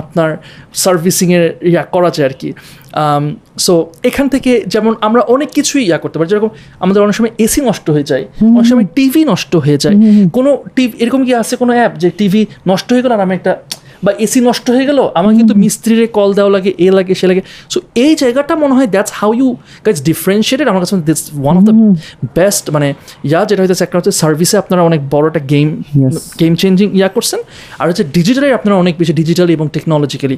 আপনার 0.00 0.30
সার্ভিসিংয়ের 0.84 1.44
ইয়া 1.70 1.82
করা 1.94 2.10
যায় 2.16 2.26
আর 2.30 2.34
কি। 2.40 2.50
সো 3.66 3.74
এখান 4.08 4.26
থেকে 4.34 4.52
যেমন 4.74 4.92
আমরা 5.06 5.20
অনেক 5.34 5.48
কিছুই 5.56 5.82
ইয়া 5.88 5.98
করতে 6.02 6.16
পারি। 6.18 6.28
যেরকম 6.32 6.50
আমাদের 6.84 7.00
অনেক 7.04 7.14
সময় 7.18 7.32
এসি 7.44 7.60
নষ্ট 7.68 7.86
হয়ে 7.94 8.06
যায় 8.10 8.24
অনেক 8.56 8.68
সময় 8.72 8.86
টিভি 8.96 9.22
নষ্ট 9.32 9.52
হয়ে 9.64 9.78
যায়। 9.84 9.96
কোনো 10.36 10.50
টিভি 10.76 10.94
এরকম 11.02 11.20
কি 11.26 11.32
আছে 11.42 11.54
কোনো 11.62 11.72
অ্যাপ 11.78 11.92
যে 12.02 12.08
টিভি 12.18 12.42
নষ্ট 12.70 12.88
হয়ে 12.94 13.02
গেল 13.04 13.12
আর 13.16 13.22
আমি 13.26 13.34
একটা 13.38 13.52
বা 14.04 14.10
এসি 14.24 14.38
নষ্ট 14.48 14.66
হয়ে 14.74 14.86
গেল 14.90 14.98
আমার 15.18 15.32
কিন্তু 15.40 15.54
মিস্ত্রিরে 15.64 16.06
কল 16.18 16.30
দেওয়া 16.38 16.50
লাগে 16.56 16.70
এ 16.86 16.88
লাগে 16.98 17.14
সে 17.20 17.26
লাগে। 17.30 17.42
সো 17.72 17.78
এই 18.04 18.12
জায়গাটা 18.22 18.54
মনে 18.62 18.74
হয় 18.78 18.88
that's 18.94 19.12
how 19.20 19.30
you 19.40 19.48
guys 19.86 19.98
differentiated 20.10 20.66
আমার 20.72 20.80
কাছে 20.82 20.94
this 21.10 21.20
one 21.44 21.54
of 21.58 21.62
the 21.68 21.74
best 22.38 22.64
মানে 22.74 22.88
ইয়া 23.28 23.40
যেটা 23.48 23.60
হইতেছে 23.62 23.84
একটা 23.86 23.96
হচ্ছে 23.98 24.12
সার্ভিসে 24.22 24.56
আপনারা 24.62 24.82
অনেক 24.88 25.00
বড় 25.14 25.24
একটা 25.30 25.42
গেম 25.52 25.68
গেম 26.40 26.52
চেঞ্জিং 26.62 26.88
ইয়া 26.98 27.08
করছেন 27.16 27.40
আর 27.80 27.84
হচ্ছে 27.90 28.04
ডিজিটালি 28.16 28.48
আপনারা 28.58 28.76
অনেক 28.82 28.94
বেশি 29.00 29.12
ডিজিটালি 29.20 29.52
এবং 29.58 29.66
technologically. 29.76 30.36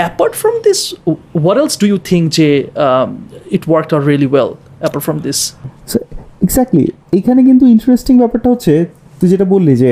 Apart 0.00 0.34
from 0.40 0.54
this 0.66 0.78
what 1.44 1.56
else 1.62 1.74
do 1.82 1.86
you 1.92 1.98
think 2.10 2.24
যে 2.38 2.48
it 3.56 3.62
work 3.70 3.86
out 3.94 4.04
really 4.10 4.28
well 4.34 4.50
apart 4.82 5.02
from 5.06 5.16
this 5.26 5.38
exactly 6.46 6.84
এখানে 7.18 7.40
কিন্তু 7.48 7.64
ইন্টারেস্টিং 7.74 8.14
ব্যাপারটা 8.22 8.48
হচ্ছে 8.50 8.74
তুই 9.24 9.32
যেটা 9.34 9.48
বললি 9.54 9.74
যে 9.82 9.90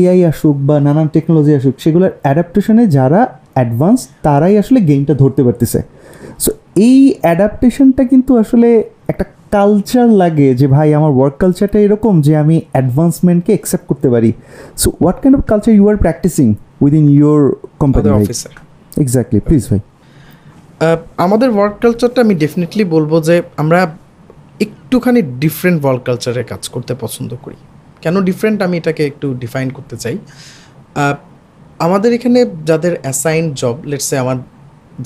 এআই 0.00 0.20
আসুক 0.30 0.56
বা 0.68 0.76
নানান 0.86 1.08
টেকনোলজি 1.14 1.52
আসুক 1.58 1.74
সেগুলোর 1.84 2.12
অ্যাডাপ্টেশনে 2.24 2.84
যারা 2.96 3.20
অ্যাডভান্স 3.56 4.00
তারাই 4.24 4.54
আসলে 4.62 4.78
গেমটা 4.88 5.14
ধরতে 5.22 5.40
পারতেছে। 5.46 5.78
সো 6.44 6.50
এই 6.88 6.98
অ্যাডাপ্টেশনটা 7.24 8.02
কিন্তু 8.12 8.32
আসলে 8.42 8.68
একটা 9.12 9.24
কালচার 9.56 10.06
লাগে 10.22 10.48
যে 10.60 10.66
ভাই 10.74 10.88
আমার 10.98 11.12
ওয়ার্ক 11.16 11.36
কালচারটা 11.42 11.78
এরকম 11.86 12.14
যে 12.26 12.32
আমি 12.42 12.56
অ্যাডভান্সমেন্টকে 12.74 13.50
অ্যাকসেপ্ট 13.54 13.84
করতে 13.90 14.08
পারি। 14.14 14.30
So 14.80 14.88
what 15.00 15.16
kind 15.22 15.34
of 15.38 15.42
culture 15.50 15.72
you 15.78 15.84
are 15.92 15.96
practicing 16.04 16.48
within 16.84 17.04
your 17.18 17.40
company 17.82 18.08
exactly 19.04 19.40
please 19.46 19.62
ভাই। 19.70 19.80
আমাদের 21.24 21.48
ওয়ার্ক 21.56 21.74
কালচারটা 21.84 22.18
আমি 22.26 22.34
ডেফিনেটলি 22.42 22.84
বলব 22.94 23.12
যে 23.28 23.36
আমরা 23.62 23.78
একটুখানি 24.64 25.20
ডিফারেন্ট 25.42 25.78
ওয়ার্ক 25.82 26.00
কালচারে 26.08 26.42
কাজ 26.52 26.62
করতে 26.74 26.92
পছন্দ 27.04 27.32
করি। 27.44 27.58
কেন 28.02 28.16
ডিফারেন্ট 28.28 28.58
আমি 28.66 28.74
এটাকে 28.80 29.02
একটু 29.10 29.26
ডিফাইন 29.42 29.68
করতে 29.76 29.96
চাই? 30.02 30.16
আমাদের 31.86 32.10
এখানে 32.18 32.40
যাদের 32.68 32.94
অ্যাসাইন 33.04 33.44
জব 33.60 33.76
লেটসে 33.90 34.16
আমার 34.22 34.36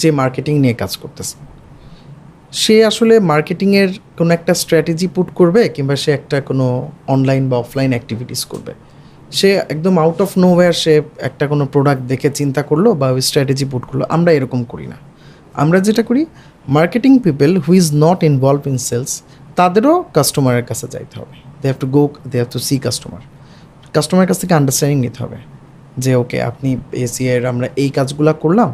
যে 0.00 0.08
মার্কেটিং 0.20 0.54
নিয়ে 0.64 0.76
কাজ 0.82 0.92
করতেছে, 1.02 1.36
সে 2.62 2.76
আসলে 2.90 3.14
মার্কেটিংয়ের 3.32 3.90
কোনো 4.18 4.30
একটা 4.38 4.52
স্ট্র্যাটেজি 4.62 5.06
পুট 5.14 5.28
করবে 5.38 5.62
কিংবা 5.74 5.94
সে 6.02 6.10
একটা 6.18 6.36
কোনো 6.48 6.66
অনলাইন 7.14 7.42
বা 7.50 7.56
অফলাইন 7.64 7.90
অ্যাক্টিভিটিস 7.94 8.42
করবে। 8.52 8.72
সে 9.38 9.48
একদম 9.74 9.94
আউট 10.04 10.18
অফ 10.24 10.30
নোওয়্যার 10.44 10.74
সে 10.82 10.94
একটা 11.28 11.44
কোনো 11.52 11.64
প্রোডাক্ট 11.72 12.02
দেখে 12.12 12.28
চিন্তা 12.40 12.62
করল 12.70 12.86
বা 13.00 13.06
ওই 13.16 13.22
স্ট্র্যাটেজি 13.28 13.64
পুট 13.72 13.82
করল। 13.90 14.02
আমরা 14.16 14.30
এরকম 14.38 14.60
করি 14.72 14.86
না। 14.92 14.98
আমরা 15.62 15.78
যেটা 15.86 16.02
করি 16.08 16.22
marketing 16.78 17.12
people 17.26 17.50
who 17.64 17.70
is 17.80 17.86
not 18.04 18.18
involve 18.30 18.62
in 18.72 18.76
sales 18.88 19.12
তাদেরও 19.58 19.94
কাস্টমারের 20.16 20.64
কাছে 20.70 20.86
যাইতে 20.94 21.14
হবে। 21.20 21.36
They 21.60 21.66
have 21.68 21.78
to 21.84 21.88
go 21.96 22.02
they 22.30 22.36
have 22.40 22.50
to 22.54 22.58
see 22.68 22.76
customer 22.86 23.22
কাস্টমারের 23.94 24.28
কাছ 24.30 24.38
থেকে 24.42 24.54
আন্ডারস্ট্যান্ডিং 24.60 24.98
নিতে 25.06 25.18
হবে 25.24 25.38
যে 26.04 26.12
ওকে 26.22 26.38
আপনি 26.50 26.70
এসিআইয়ের 27.04 27.44
আমরা 27.52 27.66
এই 27.82 27.90
কাজগুলো 27.96 28.32
করলাম, 28.44 28.70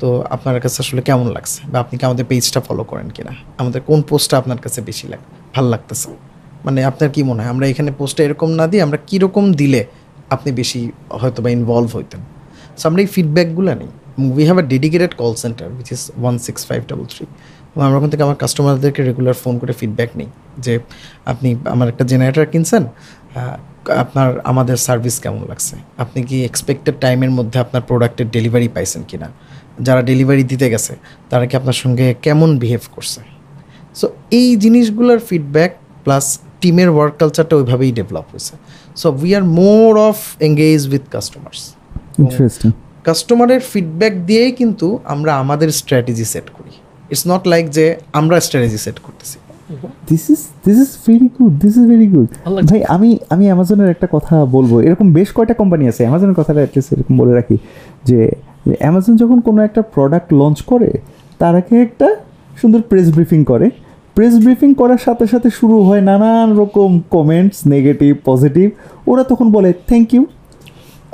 তো 0.00 0.08
আপনার 0.34 0.60
কাছে 0.64 0.78
আসলে 0.84 1.02
কেমন 1.08 1.26
লাগছে? 1.36 1.58
বা 1.70 1.76
আপনি 1.84 1.94
কি 1.98 2.04
আমাদের 2.08 2.24
পেজটা 2.30 2.60
ফলো 2.68 2.82
করেন 2.90 3.08
কিনা? 3.16 3.32
আমাদের 3.60 3.80
কোন 3.88 3.98
পোস্টটা 4.10 4.34
আপনার 4.42 4.58
কাছে 4.64 4.80
বেশি 4.88 5.06
লাগে, 5.12 5.26
ভালো 5.54 5.68
লাগতেছে? 5.74 6.10
মানে 6.66 6.80
আপনার 6.90 7.08
কি 7.14 7.20
মনে 7.30 7.40
হয়? 7.42 7.50
আমরা 7.54 7.64
এখানে 7.72 7.90
পোস্টটা 8.00 8.22
এরকম 8.26 8.50
না 8.60 8.64
দিয়ে 8.70 8.82
আমরা 8.86 8.98
কীরকম 9.08 9.44
দিলে 9.60 9.80
আপনি 10.34 10.50
বেশি 10.60 10.80
হয়তো 11.20 11.38
বা 11.44 11.48
ইনভলভ 11.58 11.90
হইতেন? 11.96 12.20
সো 12.78 12.84
আমরা 12.88 13.00
এই 13.04 13.08
ফিডব্যাকগুলো 13.14 13.72
নিই। 13.80 13.90
We 14.36 14.44
have 14.48 14.58
a 14.64 14.66
dedicated 14.74 15.12
call 15.22 15.34
centre 15.44 15.66
which 15.78 15.88
is 15.96 16.02
one 16.22 16.34
six 16.46 16.60
five 16.68 16.80
double 16.90 17.06
three 17.12 17.24
আমরা 17.82 17.96
ওখান 17.98 18.10
থেকে 18.12 18.22
আমার 18.26 18.38
কাস্টমারদেরকে 18.42 19.00
রেগুলার 19.08 19.36
ফোন 19.42 19.54
করে 19.60 19.72
ফিডব্যাক 19.80 20.10
নিই 20.20 20.28
যে 20.64 20.72
আপনি 21.32 21.48
আমার 21.74 21.86
একটা 21.92 22.04
জেনারেটার 22.10 22.46
কিনছেন 22.52 22.82
আপনার 24.04 24.28
আমাদের 24.50 24.76
সার্ভিস 24.86 25.16
কেমন 25.24 25.42
লাগছে? 25.50 25.74
আপনি 26.02 26.20
কি 26.28 26.36
এক্সপেক্টেড 26.44 26.96
টাইমের 27.04 27.32
মধ্যে 27.38 27.58
আপনার 27.64 27.82
প্রোডাক্টের 27.88 28.28
ডেলিভারি 28.36 28.68
পাইছেন 28.68 29.02
কিনা? 29.10 29.28
যারা 29.86 30.02
ডেলিভারি 30.10 30.44
দিতে 30.52 30.66
গেছে 30.70 30.92
তারা 31.30 31.44
কি 31.48 31.54
আপনার 31.60 31.76
সঙ্গে 31.82 32.06
কেমন 32.22 32.50
বিহেভ 32.62 32.82
করছে? 32.94 33.20
সো 33.98 34.06
এই 34.38 34.48
জিনিসগুলোর 34.56 35.20
ফিডব্যাক 35.28 35.72
প্লাস 36.04 36.26
টিমের 36.60 36.90
ওয়ার্ক 36.94 37.14
কালচারটা 37.20 37.54
ওইভাবেই 37.56 37.92
ডেভেলপ 37.98 38.26
হয়েছে। 38.32 38.54
So 39.00 39.06
we 39.22 39.30
are 39.38 39.44
more 39.60 39.90
of 40.08 40.18
engage 40.48 40.80
with 40.92 41.04
customers 41.14 41.60
কাস্টমারের 43.04 43.62
ফিডব্যাক 43.72 44.14
দিয়েই 44.28 44.52
কিন্তু 44.60 44.86
আমরা 45.04 45.30
আমাদের 45.42 45.68
স্ট্র্যাটেজি 45.80 46.24
সেট 46.24 46.46
করি। 46.50 46.72
ইটস 47.12 47.24
নট 47.32 47.42
লাইক 47.52 47.64
যে 47.76 47.84
আমরা 48.18 48.34
স্ট্র্যাটেজি 48.46 48.78
সেট 48.84 48.98
করতেছি। 49.06 49.36
This 50.10 50.24
is 50.34 50.40
this 50.66 50.78
is 50.84 50.90
very 51.06 51.28
good 51.36 51.52
this 51.62 51.74
is 51.80 51.84
very 51.92 52.08
good 52.14 52.28
ভাই 52.70 52.80
আমি 52.94 53.10
আমি 53.34 53.44
অ্যামাজনের 53.50 53.88
একটা 53.94 54.06
কথা 54.14 54.36
বলব। 54.56 54.72
এরকম 54.88 55.06
বেশ 55.18 55.28
কয়টা 55.36 55.54
কোম্পানি 55.60 55.84
আছে 55.90 56.02
অ্যামাজনের 56.04 56.36
কথাটা 56.40 56.60
অ্যাটলিস্ট 56.62 56.90
এরকম 56.94 57.14
বলে 57.20 57.32
রাখি 57.38 57.56
যে 58.08 58.18
অ্যামাজন 58.82 59.14
যখন 59.22 59.38
কোনো 59.46 59.60
একটা 59.68 59.80
প্রোডাক্ট 59.94 60.28
লঞ্চ 60.40 60.58
করে 60.70 60.90
তার 61.40 61.54
আগে 61.60 61.74
একটা 61.86 62.08
সুন্দর 62.60 62.80
প্রেস 62.90 63.06
ব্রিফিং 63.16 63.40
করে। 63.50 63.66
প্রেস 64.16 64.34
ব্রিফিং 64.44 64.70
করার 64.80 65.00
সাথে 65.06 65.24
সাথে 65.32 65.48
শুরু 65.58 65.76
হয় 65.86 66.02
নানান 66.08 66.48
রকম 66.60 66.90
কমেন্টস 67.14 67.58
নেগেটিভ 67.74 68.12
পজিটিভ 68.28 68.66
ওরা 69.10 69.22
তখন 69.30 69.46
বলে 69.56 69.70
থ্যাংক 69.88 70.08
ইউ 70.14 70.22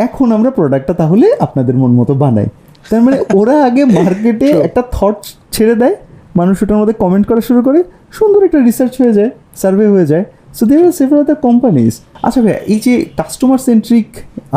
এখন 0.07 0.27
আমরা 0.37 0.51
প্রোডাক্টটা 0.59 0.95
তাহলে 1.01 1.27
আপনাদের 1.47 1.75
মন 1.81 1.91
মতো 2.01 2.15
বানাই। 2.15 2.49
তার 2.91 3.01
মানে 3.07 3.17
ওরা 3.39 3.57
আগে 3.69 3.83
মার্কেটে 3.99 4.49
একটা 4.67 4.83
থট 4.97 5.19
ছেড়ে 5.55 5.75
দেয় 5.83 5.97
মানুষ 6.39 6.57
ওটার 6.63 6.79
মধ্যে 6.81 6.97
কমেন্ট 7.03 7.25
করা 7.31 7.43
শুরু 7.49 7.61
করে 7.67 7.81
সুন্দর 8.19 8.41
একটা 8.49 8.61
রিসার্চ 8.69 8.95
হয়ে 9.01 9.15
যায় 9.19 9.31
সার্ভে 9.61 9.87
হয়ে 9.95 10.07
যায়। 10.13 10.25
So 10.57 10.63
there 10.69 10.85
are 10.89 10.95
several 10.99 11.19
other 11.25 11.39
companies 11.47 11.93
আচ্ছা 12.27 12.41
ভাইয়া 12.45 12.61
এই 12.73 12.79
যে 12.87 12.93
কাস্টমার 13.19 13.61
সেন্ট্রিক 13.69 14.09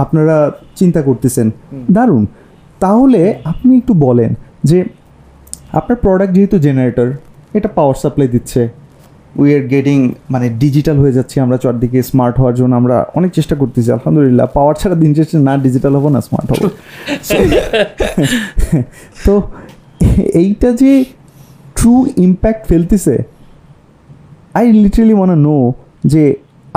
আপনারা 0.03 0.35
চিন্তা 0.79 1.01
করতেছেন 1.07 1.47
দারুণ। 1.95 2.23
তাহলে 2.83 3.21
আপনি 3.51 3.71
একটু 3.81 3.93
বলেন 4.05 4.31
যে 4.69 4.77
আপনার 5.79 5.97
প্রোডাক্ট 6.03 6.33
যেহেতু 6.37 6.57
জেনারেটর 6.65 7.09
এটা 7.57 7.69
পাওয়ার 7.77 7.97
সাপ্লাই 8.03 8.29
দিচ্ছে। 8.35 8.61
উই 9.35 9.49
আর 9.55 9.63
গেটিং 9.73 9.99
মানে 10.31 10.47
ডিজিটাল 10.63 10.97
হয়ে 11.03 11.13
যাচ্ছি 11.17 11.35
আমরা 11.45 11.57
চারদিকে 11.63 11.99
স্মার্ট 12.11 12.35
হওয়ার 12.39 12.55
জন্য 12.59 12.73
আমরা 12.81 12.95
অনেক 13.15 13.31
চেষ্টা 13.37 13.55
করতেছি, 13.61 13.89
আলহামদুলিল্লাহ। 13.97 14.47
পাওয়ার 14.57 14.75
ছাড়া 14.81 14.95
দিন 15.03 15.11
শেষে 15.17 15.37
না 15.49 15.53
ডিজিটাল 15.65 15.93
হব, 15.97 16.05
না 16.15 16.19
স্মার্ট 16.27 16.49
হব। 16.53 16.63
তো 19.25 19.33
এইটা 20.43 20.69
যে 20.81 20.91
ট্রু 21.77 21.93
ইম্প্যাক্ট 22.17 22.61
ফেলতেছে 22.69 23.15
আই 24.57 24.65
লিটারালি 24.83 25.15
মনে 25.21 25.35
নো 25.47 25.57
যে 26.13 26.23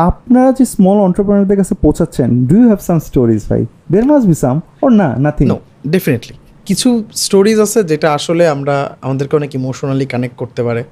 আপনারা 0.08 0.50
যে 0.58 0.64
স্মল 0.74 0.98
অন্টারপ্রেনারদের 1.06 1.56
কাছে 1.56 1.74
পৌঁছাচ্ছেন 1.84 2.28
do 2.48 2.54
you 2.60 2.66
have 2.72 2.80
some 2.88 2.98
stories 3.08 3.42
ভাই? 3.50 3.62
There 3.92 4.04
must 4.10 4.22
be 4.30 4.36
some 4.44 4.56
or 4.82 4.90
না 5.00 5.08
নাথিং 5.24 5.46
নো 5.52 5.58
ডেফিনেটলি 5.94 6.34
কিছু 6.66 6.88
স্টোরিজ 7.24 7.58
আছে 7.66 7.80
যেটা 7.90 8.08
আসলে 8.18 8.44
আমরা 8.54 8.74
আমাদেরকে 9.06 9.34
অনেক 9.36 9.54
ইমোশনালি 9.54 10.06
কানেক্ট 10.06 10.36
করতে 10.42 10.62
পারে। 10.66 10.82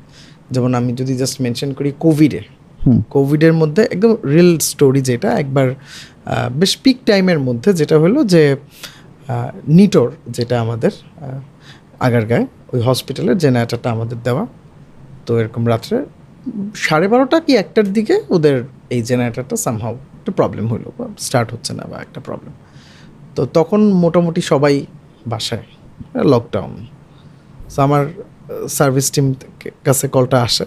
যেমন 0.51 0.75
আমি 0.75 0.93
যদি 0.93 1.17
জাস্ট 1.17 1.41
মেনশন 1.41 1.73
করি 1.73 1.93
কোভিডে 1.99 2.41
হুম। 2.87 3.03
কোভিডের 3.11 3.53
মধ্যে 3.53 3.83
একদম 3.83 4.17
রিয়েল 4.25 4.59
স্টোরি 4.59 5.01
যেটা 5.01 5.39
একবার 5.39 5.75
বেশ 6.53 6.77
পিক 6.77 6.99
টাইমের 7.07 7.39
মধ্যে 7.39 7.73
যেটা 7.73 7.99
হলো 7.99 8.25
যে 8.25 8.57
নিটোর 9.69 10.11
যেটা 10.29 10.61
আমাদের 10.61 10.91
আগারগাঁয় 12.01 12.47
ওই 12.73 12.81
হসপিটালের 12.81 13.39
জেনারেটারটা 13.39 13.91
আমাদের 13.91 14.17
দেওয়া। 14.25 14.47
তো 15.27 15.39
এরকম 15.41 15.69
রাত্রে 15.69 16.05
সাড়ে 16.75 17.09
বারোটা 17.09 17.41
কি 17.41 17.57
একটার 17.57 17.93
দিকে 17.93 18.21
ওদের 18.31 18.65
এই 18.91 19.03
জেনারেটারটা 19.03 19.57
সামহাও 19.57 19.93
একটা 19.93 20.33
প্রবলেম 20.33 20.69
হলো 20.69 20.93
বা 20.99 21.09
স্টার্ট 21.19 21.53
হচ্ছে 21.53 21.73
না 21.75 21.85
বা 21.85 21.99
একটা 22.01 22.21
প্রবলেম 22.21 22.53
তো 23.35 23.47
তখন 23.47 23.93
মোটামুটি 23.93 24.41
সবাই 24.41 24.87
বাসায় 25.27 25.63
লকডাউন 26.15 26.87
সো 27.71 27.83
আমার 27.83 28.07
সার্ভিস 28.79 29.07
টিম 29.15 29.27
কাছে 29.87 30.07
কলটা 30.15 30.39
আসে। 30.47 30.67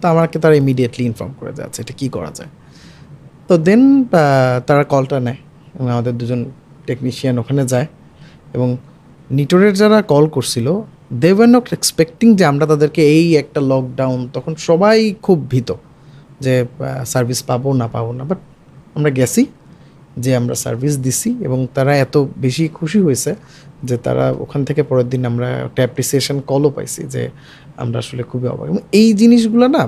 তো 0.00 0.04
আমাকে 0.12 0.36
তারা 0.42 0.54
ইমিডিয়েটলি 0.62 1.02
ইনফর্ম 1.10 1.32
করে 1.38 1.52
দেওয়া 1.56 1.68
আছে 1.70 1.78
এটা 1.84 1.94
কী 2.00 2.06
করা 2.16 2.30
যায়? 2.38 2.50
তো 3.48 3.54
দেন 3.66 3.82
তারা 4.68 4.84
কলটা 4.92 5.16
নেয় 5.26 5.38
আমাদের 5.94 6.14
দুজন 6.20 6.40
টেকনিশিয়ান 6.88 7.34
ওখানে 7.42 7.62
যায় 7.72 7.86
এবং 8.56 8.68
নিটোরের 9.36 9.74
যারা 9.80 9.98
কল 10.12 10.24
করছিল 10.36 10.66
দে 11.22 11.30
ওয়ার 11.36 11.48
নট 11.54 11.66
এক্সপেক্টিং 11.78 12.28
যে 12.38 12.44
আমরা 12.52 12.64
তাদেরকে 12.72 13.02
এই 13.16 13.26
একটা 13.42 13.60
লকডাউন 13.70 14.20
তখন 14.34 14.52
সবাই 14.68 14.96
খুব 15.26 15.38
ভীত 15.52 15.70
যে 16.44 16.54
সার্ভিস 17.12 17.40
পাবো 17.50 17.68
না 17.80 17.86
পাবো 17.94 18.10
না। 18.18 18.22
বাট 18.30 18.40
আমরা 18.96 19.10
গেছি 19.18 19.42
যে 20.24 20.30
আমরা 20.40 20.54
সার্ভিস 20.64 20.94
দিছি 21.04 21.30
এবং 21.46 21.58
তারা 21.76 21.92
এত 22.04 22.14
বেশি 22.44 22.64
খুশি 22.78 22.98
হয়েছে 23.06 23.30
যে 23.88 23.96
তারা 23.96 24.24
ওখান 24.38 24.64
থেকে 24.64 24.82
পরের 24.82 25.08
দিন 25.08 25.22
আমরা 25.26 25.48
একটা 25.66 25.80
অ্যাপ্রিসিয়েশন 25.84 26.40
কলও 26.40 26.70
পাইছি 26.70 27.02
যে 27.14 27.22
আমরা 27.76 27.98
আসলে 27.98 28.22
খুবই 28.22 28.48
অবাক। 28.48 28.66
এবং 28.68 28.82
এই 28.92 29.08
জিনিসগুলো 29.14 29.66
না 29.68 29.82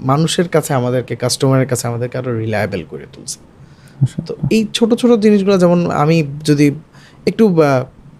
মানুষের 0.00 0.48
কাছে 0.48 0.74
আমাদেরকে 0.74 1.16
কাস্টমারের 1.16 1.68
কাছে 1.68 1.84
আমাদেরকে 1.88 2.18
আরও 2.18 2.38
রিলায়েবল 2.38 2.82
করে 2.90 3.06
তুলছে। 3.12 3.38
তো 4.26 4.32
এই 4.50 4.66
ছোট 4.74 4.94
ছোট 4.94 5.10
জিনিসগুলো 5.20 5.56
যেমন 5.58 5.90
আমি 5.90 6.16
যদি 6.44 6.66
একটু 7.26 7.44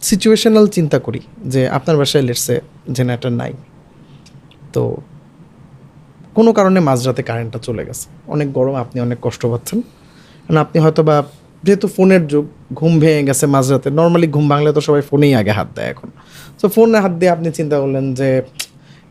সিচুয়েশনাল 0.03 0.67
চিন্তা 0.67 0.99
করি 0.99 1.21
যে 1.47 1.69
আপনার 1.69 1.97
বাসায় 1.97 2.23
লেটসে 2.23 2.61
জেনারেটার 2.93 3.33
নাই 3.33 3.53
তো 4.73 4.97
কোনো 6.35 6.53
কারণে 6.53 6.81
মাঝরাতে 6.81 7.23
কারেন্টটা 7.23 7.59
চলে 7.59 7.85
গেছে। 7.85 8.07
অনেক 8.27 8.53
গরম 8.53 8.75
আপনি 8.75 9.01
অনেক 9.01 9.19
কষ্ট 9.23 9.47
পাচ্ছেন। 9.47 9.79
আপনি 10.57 10.81
হয়তো 10.81 11.03
বা 11.03 11.23
যেহেতু 11.65 11.89
ফোনের 11.89 12.27
যুগ 12.27 12.45
ঘুম 12.75 13.01
ভেঙে 13.01 13.23
গেছে 13.23 13.47
মাঝরাতে। 13.47 13.91
নর্মালি 13.91 14.29
ঘুম 14.29 14.49
ভাঙলে 14.49 14.73
তো 14.73 14.81
সবাই 14.81 15.01
ফোনেই 15.01 15.35
আগে 15.35 15.51
হাত 15.51 15.69
দেয় 15.75 15.89
এখন। 15.91 16.11
তো 16.63 16.69
ফোনে 16.69 17.01
হাত 17.01 17.13
দিয়ে 17.13 17.31
আপনি 17.31 17.51
চিন্তা 17.51 17.81
করলেন 17.81 18.15
যে 18.15 18.43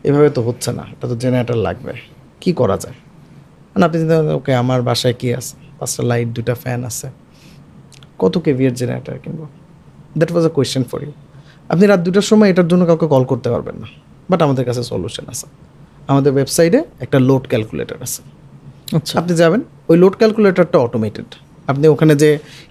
এভাবে 0.04 0.30
তো 0.30 0.42
হচ্ছে 0.42 0.72
না 0.72 0.82
এটা 0.92 1.08
তো 1.08 1.16
জেনারেটর 1.16 1.54
লাগবে। 1.54 1.92
কি 2.40 2.52
করা 2.52 2.76
যায়? 2.76 2.94
মানে 3.74 3.84
আপনি 3.84 3.98
চিন্তা 3.98 4.34
ওকে 4.34 4.54
আমার 4.54 4.82
বাসায় 4.82 5.14
কি 5.14 5.34
আছে? 5.34 5.56
পাঁচটা 5.78 6.02
লাইট 6.02 6.28
দুটা 6.28 6.54
ফ্যান 6.54 6.84
আছে। 6.84 7.08
কত 8.18 8.38
কেভিয়ার 8.38 8.74
জেনারেটর 8.74 9.18
কিনবো? 9.18 9.46
That 10.18 10.32
was 10.32 10.46
a 10.46 10.48
question 10.48 10.84
for 10.84 11.02
you 11.02 11.12
আপনি 11.68 11.86
রাত 11.86 12.00
দুটার 12.00 12.22
সময় 12.22 12.50
এটার 12.50 12.68
জন্য 12.68 12.86
কাউকে 12.86 13.06
কল 13.06 13.24
করতে 13.24 13.50
পারবেন 13.50 13.76
না। 13.76 13.86
বাট 14.30 14.42
আমাদের 14.42 14.64
কাছে 14.64 14.82
সলিউশন 14.82 15.24
আছে। 15.28 15.46
আমাদের 16.08 16.32
ওয়েবসাইটে 16.32 16.84
একটা 17.00 17.18
লোড 17.18 17.48
ক্যালকুলেটর 17.48 17.96
আছে। 18.02 18.22
আচ্ছা। 18.96 19.18
আপনি 19.18 19.36
যাবেন 19.36 19.60
ওই 19.88 19.96
লোড 19.98 20.16
ক্যালকুলেটরটা 20.16 20.78
অটোমেটেড 20.78 21.43
আপনি 21.68 21.84
ওখানে 21.88 22.14
যে 22.16 22.30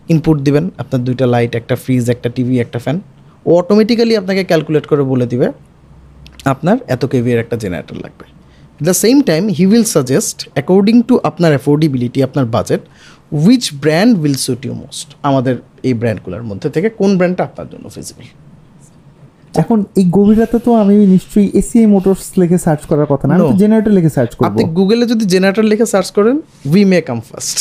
ইনপুট 0.09 0.37
দিবেন 0.41 0.65
আপনার 0.77 1.01
দুইটা 1.03 1.25
লাইট 1.25 1.53
একটা 1.55 1.75
ফ্রিজ 1.75 2.03
একটা 2.09 2.29
টিভি 2.29 2.55
একটা 2.59 2.79
ফ্যান 2.79 2.97
ও 3.45 3.51
অটোমেটিক্যালি 3.57 4.13
আপনাকে 4.17 4.41
ক্যালকুলেট 4.43 4.85
করে 4.87 5.03
বলে 5.03 5.25
দিবে 5.25 5.47
আপনার 6.45 6.77
এত 6.87 7.03
কেভিয়ার 7.05 7.39
একটা 7.39 7.55
জেনারেটর 7.57 7.95
লাগবে। 7.95 8.25
The 8.81 8.93
same 9.03 9.15
time 9.21 9.43
he 9.57 9.63
will 9.65 9.87
suggest 9.95 10.37
according 10.53 10.95
to 11.01 11.13
আপনার 11.23 11.51
অ্যাফোর্ডেবিলিটি 11.51 12.19
আপনার 12.23 12.45
budget 12.55 12.81
which 13.45 13.63
brand 13.83 14.11
will 14.21 14.37
suit 14.45 14.61
you 14.65 14.73
most 14.73 15.07
আমাদের 15.23 15.55
এই 15.83 15.93
ব্র্যান্ডগুলোর 15.93 16.43
মধ্যে 16.43 16.67
থেকে 16.69 16.87
কোন 16.99 17.11
ব্র্যান্ডটা 17.17 17.43
আপনার 17.43 17.67
জন্য 17.73 17.85
ফিজিবল 17.95 18.25
এখন 19.53 19.77
এই 19.99 20.05
গভীর 20.17 20.37
রাতে 20.39 20.57
তো 20.65 20.71
আমি 20.81 20.95
নিশ্চয়ই 21.15 21.47
এসিআই 21.61 21.87
মোটরস 21.93 22.27
লিখে 22.41 22.57
সার্চ 22.57 22.81
করার 22.85 23.07
কথা 23.13 23.25
না 23.27 23.33
আমি 23.35 23.43
তো 23.53 23.57
জেনারেটর 23.63 23.93
লিখে 23.97 24.11
সার্চ 24.17 24.31
করব। 24.37 24.47
আপনি 24.49 24.63
গুগলে 24.79 25.03
যদি 25.11 25.23
জেনারেটর 25.33 25.65
লিখে 25.71 25.87
সার্চ 25.93 26.09
করেন 26.17 26.35
উই 26.73 26.81
মে 26.91 26.97
কাম 27.07 27.19
ফার্স্ট 27.29 27.59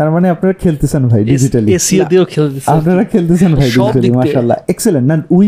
তার 0.00 0.10
মানে 0.16 0.26
আপনারা 0.34 0.54
খেলতেছেন 0.64 1.02
ভাই 1.10 1.20
ডিজিটালি 1.32 1.68
এসিও 1.78 2.04
দিয়েও 2.10 2.26
খেলতেছে 2.34 2.68
আপনারা 2.76 3.04
খেলতেছেন 3.12 3.50
ভাই 3.58 3.68
ডিজিটালি। 3.76 4.08
মাশাআল্লাহ। 4.20 4.58
এক্সেলেন্ট 4.72 5.06
না 5.10 5.16
উই 5.38 5.46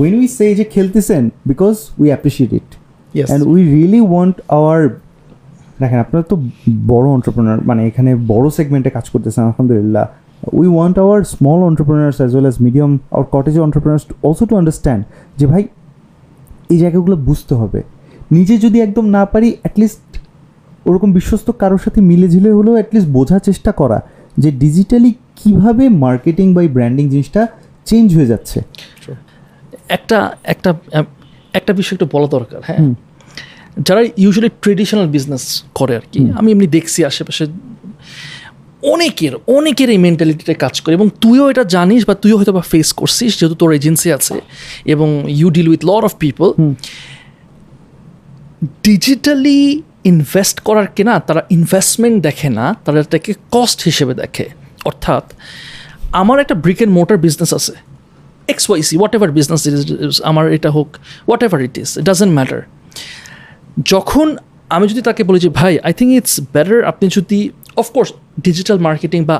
when 0.00 0.14
we 0.20 0.26
say 0.38 0.50
যে 0.58 0.64
খেলতেছেন 0.74 1.22
because 1.50 1.74
we 2.00 2.08
appreciate 2.12 2.50
it. 2.58 2.68
And 3.28 3.42
we 3.52 3.60
really 3.74 4.02
want 4.10 4.36
our 4.58 4.80
দেখেন 5.82 5.98
আপনারা 6.04 6.24
তো 6.30 6.36
বড় 6.92 7.06
অন্টারপ্রেনার 7.16 7.58
মানে 7.68 7.80
এখানে 7.90 8.10
বড় 8.32 8.46
সেগমেন্টে 8.58 8.90
কাজ 8.96 9.06
করতেছেন 9.12 9.42
আলহামদুলিল্লাহ। 9.48 10.04
We 10.60 10.66
want 10.76 10.96
our 11.04 11.18
small 11.34 11.60
entrepreneurs 11.70 12.16
as 12.20 12.30
well 12.34 12.46
as 12.48 12.58
medium 12.66 12.90
our 13.14 13.26
cottage 13.34 13.56
entrepreneurs 13.66 14.04
also 14.26 14.44
to 14.50 14.54
understand 14.60 15.02
যে 15.38 15.44
ভাই 15.50 15.62
এই 16.72 16.78
জায়গাগুলো 16.82 17.16
বুঝতে 17.28 17.54
হবে। 17.60 17.80
নিজে 18.36 18.54
যদি 18.64 18.78
একদম 18.86 19.04
না 19.16 19.22
পারি 19.32 19.48
অ্যাটলিস্ট 19.62 20.02
ওরকম 20.86 21.12
বিশ্বস্ত 21.12 21.48
কারোর 21.50 21.78
সাথে 21.78 22.00
মিলে 22.00 22.28
ঝিলে 22.28 22.50
হলেও 22.52 22.74
অ্যাটলিস্ট 22.74 23.08
বোঝার 23.08 23.40
চেষ্টা 23.40 23.72
করা 23.72 23.98
যে 24.38 24.50
ডিজিটালি 24.52 25.10
কীভাবে 25.36 25.84
মার্কেটিং 25.88 26.46
বা 26.54 26.62
ব্র্যান্ডিং 26.68 27.04
জিনিসটা 27.08 27.42
চেঞ্জ 27.84 28.06
হয়ে 28.16 28.26
যাচ্ছে। 28.26 28.58
একটা 29.88 30.18
একটা 30.44 30.70
একটা 31.54 31.72
বিষয় 31.72 31.94
একটু 31.94 32.08
বলা 32.12 32.26
দরকার 32.26 32.60
হ্যাঁ? 32.64 32.80
যারা 33.86 34.00
ইউজুয়ালি 34.16 34.50
ট্রেডিশনাল 34.62 35.06
বিজনেস 35.06 35.44
করে 35.74 35.96
আর 35.96 36.04
কি 36.12 36.20
আমি 36.36 36.48
এমনি 36.52 36.66
দেখছি 36.66 37.04
আশেপাশে 37.04 37.44
অনেকের 38.82 39.34
অনেকের 39.46 39.90
এই 39.90 39.98
মেন্টালিটিতে 39.98 40.54
কাজ 40.54 40.74
করে 40.80 40.94
এবং 40.94 41.08
তুইও 41.20 41.50
এটা 41.50 41.64
জানিস 41.64 42.00
বা 42.06 42.14
তুইও 42.14 42.36
হয়তো 42.36 42.52
বা 42.52 42.62
ফেস 42.62 42.92
করছিস 42.92 43.38
যেহেতু 43.38 43.54
তোর 43.54 43.70
এজেন্সি 43.72 44.12
আছে 44.12 44.40
এবং 44.84 45.08
you 45.28 45.50
deal 45.50 45.68
with 45.68 45.82
lot 45.84 46.02
of 46.04 46.12
people 46.14 46.48
digitally 48.82 49.82
invest 50.12 50.56
করার 50.66 50.88
কেনা, 50.96 51.14
তারা 51.28 51.40
ইনভেস্টমেন্ট 51.56 52.16
দেখে 52.26 52.48
না, 52.58 52.66
তারা 52.84 52.98
এটাকে 53.04 53.32
কস্ট 53.54 53.78
হিসেবে 53.88 54.12
দেখে। 54.22 54.46
অর্থাৎ, 54.88 55.24
আমার 56.20 56.36
একটা 56.44 56.56
ব্রিক 56.64 56.78
অ্যান্ড 56.80 56.94
মোটর 56.98 57.16
বিজনেস 57.26 57.50
আছে। 57.58 57.74
X 58.52 58.64
Y C 58.70 58.94
whatever 59.16 59.30
business 59.38 59.62
আমার 60.30 60.44
এটা 60.56 60.70
হোক 60.76 60.88
whatever 61.46 61.58
it 61.68 61.74
is 61.82 61.90
doesn't 62.08 62.32
matter 62.38 62.60
যখন 63.92 64.26
আমি 64.76 64.84
যদি 64.92 65.02
তাকে 65.08 65.22
বলি 65.28 65.38
যে, 65.44 65.50
ভাই 65.60 65.72
আই 65.86 65.92
থিঙ্ক 65.98 66.10
ইটস 66.18 66.34
বেটার 66.54 66.78
আপনি 66.90 67.06
যদি 67.16 67.38
অফকোর্স 67.82 68.08
ডিজিটাল 68.46 68.78
মার্কেটিং 68.86 69.20
বা 69.30 69.36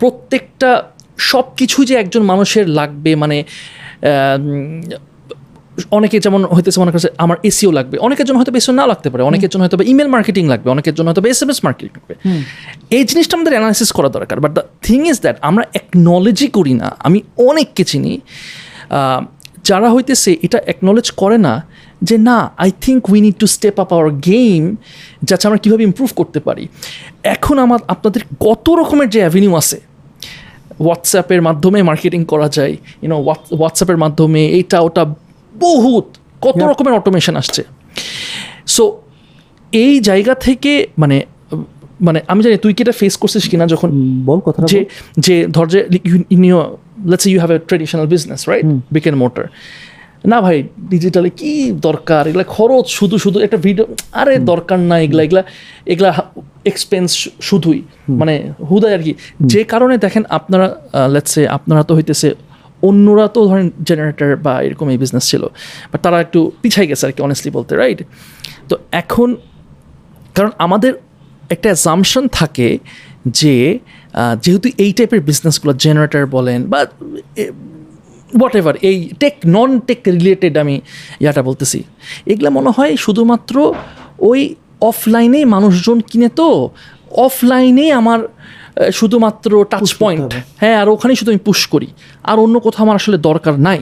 প্রত্যেকটা 0.00 0.70
সব 1.30 1.44
কিছুই 1.58 1.84
যে 1.90 1.94
একজন 2.02 2.22
মানুষের 2.32 2.66
লাগবে 2.78 3.10
মানে 3.22 3.36
অনেকে 5.90 6.20
যেমন 6.20 6.44
হইতেছে 6.44 6.80
মনে 6.80 6.92
করছে 6.92 7.08
আমার 7.18 7.36
এসিও 7.42 7.72
লাগবে 7.72 7.98
অনেকের 7.98 8.26
জন্য 8.26 8.38
হয়তো 8.38 8.52
এসিও 8.56 8.74
না 8.74 8.86
লাগতে 8.86 9.10
পারে 9.10 9.22
অনেকের 9.22 9.48
জন্য 9.48 9.62
হয়তো 9.64 9.76
ইমেল 9.84 10.08
মার্কেটিং 10.08 10.48
লাগবে 10.48 10.70
অনেকের 10.70 10.94
জন্য 10.94 11.08
হয়তো 11.10 11.22
এস 11.28 11.42
এম 11.42 11.50
এস 11.50 11.64
মার্কেটিং 11.64 11.90
লাগবে 11.96 12.14
এই 12.90 13.04
জিনিসটা 13.04 13.36
আমাদের 13.36 13.52
অ্যানালাইসিস 13.52 13.92
করা 13.92 14.08
দরকার 14.08 14.40
but 14.40 14.52
the 14.52 14.62
thing 14.82 15.08
is 15.08 15.20
that 15.20 15.36
আমরা 15.40 15.64
একনলেজই 15.74 16.48
করি 16.48 16.74
না 16.74 16.96
আমি 16.98 17.22
অনেককে 17.36 17.84
চিনি 17.84 18.20
যারা 19.64 19.90
হইতেছে 19.90 20.36
এটা 20.42 20.58
একনলেজ 20.66 21.10
করে 21.10 21.38
না 21.38 21.66
যে 22.02 22.18
না 22.18 22.50
I 22.56 22.70
think 22.80 23.10
we 23.10 23.20
need 23.20 23.34
to 23.38 23.46
step 23.46 23.80
up 23.80 23.92
our 23.92 24.10
game 24.10 24.76
যাতে 25.22 25.46
আমরা 25.48 25.58
কীভাবে 25.58 25.82
ইম্প্রুভ 25.82 26.10
করতে 26.16 26.40
পারি। 26.40 26.68
এখন 27.22 27.58
আমার 27.58 27.78
আপনাদের 27.88 28.22
কত 28.40 28.70
রকমের 28.70 29.08
যে 29.10 29.20
অ্যাভিনিউ 29.20 29.54
আছে 29.54 29.80
হোয়াটসঅ্যাপের 30.80 31.42
মাধ্যমে 31.42 31.82
মার্কেটিং 31.82 32.24
করা 32.24 32.48
যায় 32.48 32.76
ইউনো 33.02 33.16
হোয়াটসঅ্যাপের 33.58 33.96
মাধ্যমে 33.96 34.46
এইটা 34.46 34.80
ওটা 34.80 35.14
বহুত 35.54 36.06
কত 36.40 36.62
রকমের 36.70 36.94
অটোমেশন 36.94 37.36
আসছে। 37.36 37.62
সো 38.66 38.84
এই 39.72 40.00
জায়গা 40.00 40.34
থেকে 40.34 40.86
মানে 40.98 41.16
মানে 42.00 42.20
আমি 42.28 42.42
জানি 42.42 42.56
তুই 42.56 42.74
কি 42.74 42.82
এটা 42.82 42.92
ফেস 42.92 43.16
করছিস 43.16 43.48
কিনা 43.48 43.66
যখন 43.66 43.88
বল 44.24 44.40
কথা 44.40 44.62
যে 44.72 44.86
যে 45.18 45.46
ধর 45.46 45.66
যে 45.66 45.80
your 46.30 46.64
let's 47.10 47.26
you 47.26 47.38
have 47.38 47.50
a 47.50 47.58
traditional 47.58 48.06
business 48.06 48.48
right 48.48 48.64
brick 48.92 49.06
and 49.06 49.18
mortar 49.18 49.44
না 50.32 50.40
ভাই 50.40 50.64
ডিজিটালে 50.92 51.30
কি 51.30 51.72
দরকার? 51.72 52.28
এগুলা 52.28 52.44
খরচ 52.44 52.86
শুধু 52.88 53.18
শুধু 53.18 53.40
একটা 53.40 53.56
ভিডিও 53.56 53.86
আরে 54.12 54.38
দরকার 54.38 54.78
না 54.78 54.98
এগুলা 54.98 55.22
এগুলা 55.22 55.42
এগুলা 55.86 56.10
এক্সপেন্স 56.64 57.28
শুধুই। 57.40 57.82
মানে 58.08 58.52
হুদায় 58.70 58.94
আর 58.94 59.02
কি। 59.02 59.14
যে 59.40 59.64
কারণে 59.64 59.98
দেখেন 59.98 60.24
আপনারা 60.28 60.66
লেটসে 61.08 61.48
আপনারা 61.48 61.82
তো 61.82 61.94
হইতেছে 61.94 62.34
অন্যরা 62.88 63.26
তো 63.34 63.40
ধরেন 63.50 63.66
জেনারেটর 63.88 64.30
বা 64.46 64.54
এরকম 64.66 64.86
এই 64.92 64.98
বিজনেস 65.02 65.24
ছিল 65.30 65.42
বাট 65.90 66.00
তারা 66.04 66.18
একটু 66.24 66.40
পিছাই 66.62 66.86
গেছে 66.90 67.04
আর 67.08 67.12
কি 67.16 67.20
অনেস্টলি 67.26 67.50
বলতে 67.58 67.72
রাইট 67.82 68.00
তো 68.70 68.74
এখন, 69.02 69.28
কারণ 70.36 70.50
আমাদের 70.66 70.92
একটা 71.54 71.68
অ্যাজামশন 71.72 72.24
থাকে 72.38 72.68
যে 73.40 73.54
যেহেতু 74.44 74.68
এই 74.84 74.90
টাইপের 74.98 75.22
বিজনেসগুলো 75.28 75.72
জেনারেটর 75.84 76.24
বলেন 76.36 76.60
বা 76.72 76.80
হোয়াট 78.38 78.54
এভার 78.60 78.74
এই 78.90 78.96
টেক 79.22 79.34
নন 79.54 79.70
টেক 79.88 80.00
রিলেটেড 80.16 80.54
আমি 80.62 80.74
ইয়াটা 81.22 81.42
বলতেছি, 81.48 81.78
এগুলো 82.32 82.50
মনে 82.58 82.70
হয় 82.76 82.92
শুধুমাত্র 83.04 83.54
ওই 84.30 84.40
অফলাইনেই 84.90 85.44
মানুষজন 85.54 85.98
কিনে 86.10 86.28
তো 86.40 86.48
অফলাইনেই 87.26 87.90
আমার 88.00 88.20
শুধুমাত্র 88.92 89.50
টাচ 89.70 89.88
পয়েন্ট 89.98 90.34
হ্যাঁ 90.60 90.76
আর 90.80 90.88
ওখানেই 90.88 91.16
শুধু 91.16 91.30
আমি 91.30 91.42
পুশ 91.44 91.60
করি। 91.66 91.88
আর 92.24 92.36
অন্য 92.38 92.60
কোথাও 92.60 92.82
আমার 92.84 92.96
আসলে 92.96 93.18
দরকার 93.18 93.54
নাই। 93.60 93.80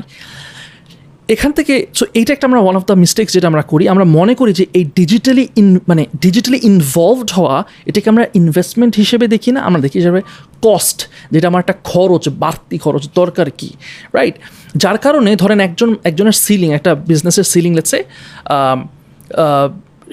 এখান 1.29 1.53
থেকে 1.53 1.75
সো 1.95 2.05
এইটা 2.15 2.33
একটা 2.33 2.47
আমরা 2.47 2.61
ওয়ান 2.61 2.77
অফ 2.77 2.85
দ্য 2.87 2.93
মিস্টেক্স 2.93 3.33
যেটা 3.33 3.47
আমরা 3.47 3.63
করি। 3.63 3.85
আমরা 3.89 4.05
মনে 4.19 4.35
করি 4.35 4.53
যে 4.53 4.65
এই 4.75 4.85
ডিজিটালি 4.95 5.49
ইন 5.57 5.69
মানে 5.89 6.03
ডিজিটালি 6.21 6.59
ইনভলভড 6.63 7.31
হওয়া 7.31 7.65
এটাকে 7.87 8.09
আমরা 8.11 8.25
ইনভেস্টমেন্ট 8.35 8.97
হিসেবে 8.97 9.27
দেখি 9.29 9.51
না 9.53 9.61
আমরা 9.61 9.81
দেখি 9.81 9.97
হিসাবে 9.99 10.21
কস্ট 10.63 10.99
যেটা 11.31 11.47
আমার 11.49 11.61
একটা 11.61 11.77
খরচ 11.85 12.29
বাড়তি 12.43 12.77
খরচ 12.79 13.09
দরকার 13.15 13.51
কি? 13.59 13.71
রাইট 14.15 14.37
যার 14.83 14.99
কারণে 14.99 15.31
ধরেন 15.37 15.61
একজন 15.61 15.91
একজনের 16.05 16.37
সিলিং 16.45 16.71
একটা 16.73 16.95
বিজনেসের 17.11 17.47
সিলিং 17.53 17.73
লেটসে 17.75 18.01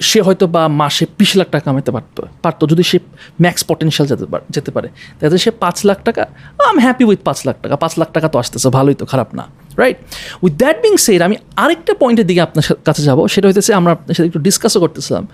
সে 0.08 0.18
হয়তো 0.26 0.44
বা 0.54 0.62
মাসে 0.80 1.04
বিশ 1.18 1.30
লাখ 1.38 1.48
টাকা 1.52 1.64
কামাতে 1.66 1.90
পারতো 1.96 2.20
পারতো। 2.44 2.62
যদি 2.72 2.82
সে 2.90 2.98
ম্যাক্স 3.44 3.62
পটেনশিয়াল 3.70 4.06
যেতে 4.12 4.26
পারে 4.32 4.44
যেতে 4.54 4.70
পারে। 4.76 4.88
তাতে 5.18 5.38
সে 5.44 5.50
পাঁচ 5.62 5.76
লাখ 5.88 5.98
টাকা 6.08 6.22
আম 6.68 6.76
হ্যাপি 6.84 7.04
উইথ 7.08 7.20
পাঁচ 7.28 7.38
লাখ 7.46 7.56
টাকা। 7.62 7.74
পাঁচ 7.82 7.92
লাখ 8.00 8.08
টাকা 8.16 8.28
তো 8.32 8.36
আসতেছে 8.42 8.68
ভালোই 8.76 8.96
তো 9.00 9.04
খারাপ 9.12 9.28
না 9.38 9.44
right 9.80 9.96
with 10.44 10.54
that 10.62 10.76
being 10.84 10.92
said 11.04 11.20
আমি 11.26 11.36
আরেকটা 11.62 11.92
পয়েন্টের 12.00 12.26
দিকে 12.30 12.40
আপনার 12.46 12.64
কাছে 12.86 13.02
যাব। 13.08 13.18
সেটা 13.34 13.46
হইতেছে 13.48 13.70
আমরা 13.80 13.90
আপনার 13.96 14.14
সাথে 14.16 14.28
একটু 14.30 14.40
ডিসকাসও 14.46 14.78
করতেছিলাম 14.84 15.24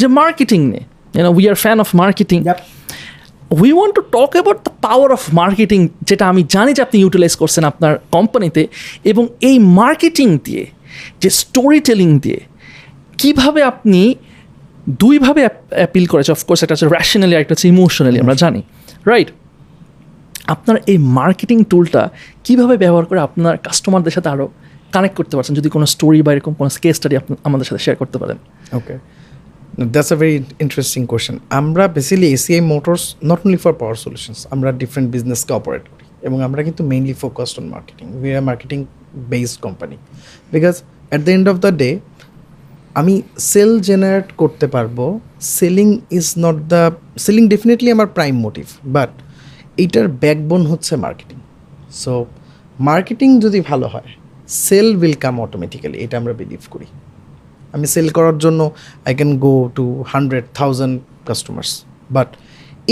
যে 0.00 0.06
মার্কেটিং 0.20 0.60
নিয়ে। 0.70 0.84
You know 1.16 1.30
we 1.36 1.44
are 1.50 1.56
fan 1.64 1.78
of 1.84 1.88
marketing. 2.02 2.38
We 3.60 3.70
want 3.76 3.94
to 3.98 4.02
talk 4.16 4.30
about 4.36 4.58
the 4.66 4.72
power 4.86 5.08
of 5.16 5.22
marketing 5.40 5.80
যেটা 6.08 6.24
আমি 6.32 6.42
জানি 6.54 6.70
যে 6.76 6.82
আপনি 6.86 6.96
ইউটিলাইজ 7.04 7.34
করছেন 7.42 7.62
আপনার 7.72 7.92
কোম্পানিতে 8.16 8.62
এবং 9.10 9.24
এই 9.48 9.56
মার্কেটিং 9.80 10.28
দিয়ে 10.46 10.64
যে 11.22 11.28
স্টোরি 11.40 11.80
টেলিং 11.88 12.08
দিয়ে 12.24 12.40
কীভাবে 13.22 13.60
আপনি 13.62 14.02
দুইভাবে 15.02 15.40
অ্যাপিল 15.80 16.04
করেছে? 16.06 16.30
অফকোর্স 16.36 16.60
একটা 16.62 16.74
হচ্ছে 16.74 16.88
র্যাশনালি 16.96 17.34
একটা 17.42 17.52
হচ্ছে 17.54 17.68
ইমোশনালি 17.74 18.18
আমরা 18.24 18.34
জানি 18.34 18.60
রাইট 19.10 19.28
আপনার 20.54 20.76
এই 20.92 20.98
মার্কেটিং 21.18 21.58
টুলটা 21.70 22.02
কীভাবে 22.44 22.74
ব্যবহার 22.76 23.04
করে 23.04 23.20
আপনার 23.28 23.54
কাস্টমারদের 23.66 24.14
সাথে 24.16 24.28
আরও 24.34 24.46
কানেক্ট 24.94 25.14
করতে 25.16 25.34
পারছেন? 25.36 25.54
যদি 25.60 25.68
কোনো 25.74 25.86
স্টোরি 25.86 26.18
বা 26.26 26.30
এরকম 26.32 26.52
কোনো 26.58 26.70
কেস 26.82 26.94
স্টাডি 26.96 27.14
আপনি 27.16 27.32
আমাদের 27.48 27.66
সাথে 27.68 27.80
শেয়ার 27.84 27.96
করতে 27.96 28.16
পারেন। 28.22 28.38
Okay 28.78 28.94
that's 29.92 30.10
a 30.12 30.16
very 30.16 30.34
interesting 30.64 31.00
question 31.06 31.36
আমরা 31.60 31.84
basically 31.88 32.28
ACI 32.32 32.60
motors 32.72 33.04
not 33.30 33.40
only 33.46 33.58
for 33.64 33.72
power 33.80 33.96
solutions 34.04 34.40
আমরা 34.50 34.68
ডিফারেন্ট 34.72 35.08
বিজনেসকে 35.14 35.52
অপারেট 35.52 35.84
করি 35.88 36.04
এবং 36.26 36.38
আমরা 36.42 36.60
কিন্তু 36.62 36.82
mainly 36.84 37.14
focused 37.22 37.56
on 37.60 37.66
marketing 37.68 38.06
we 38.20 38.30
are 38.36 38.42
marketing 38.50 38.78
based 39.32 39.58
company 39.60 39.96
because 40.52 40.74
at 40.82 41.20
the 41.26 41.32
end 41.32 41.46
of 41.48 41.56
the 41.64 41.70
day 41.82 41.90
আমি 43.00 43.14
sell 43.50 43.70
generate 43.88 44.28
করতে 44.40 44.66
পারব। 44.74 44.98
Selling 45.56 45.88
is 46.18 46.26
not 46.44 46.56
the 46.72 46.82
selling 47.24 47.44
definitely 47.52 47.90
আমার 47.96 48.08
প্রাইম 48.16 48.34
মোটিভ, 48.46 48.66
বাট 48.96 49.12
এইটার 49.82 50.06
ব্যাকবোন 50.22 50.62
হচ্ছে 50.70 50.92
মার্কেটিং। 51.04 51.38
সো 52.02 52.12
মার্কেটিং 52.88 53.28
যদি 53.44 53.58
ভালো 53.70 53.86
হয়, 53.94 54.08
sell 54.66 54.88
will 55.00 55.16
come 55.24 55.34
automatically, 55.46 55.96
এটা 56.04 56.14
আমরা 56.20 56.32
বিলিভ 56.40 56.62
করি। 56.74 56.88
আমি 57.74 57.86
সেল 57.94 58.08
করার 58.16 58.36
জন্য 58.44 58.60
I 59.08 59.12
can 59.18 59.30
go 59.44 59.54
to 59.76 59.84
hundred 60.12 60.46
thousand 60.58 60.94
customers, 61.28 61.70
but 62.16 62.28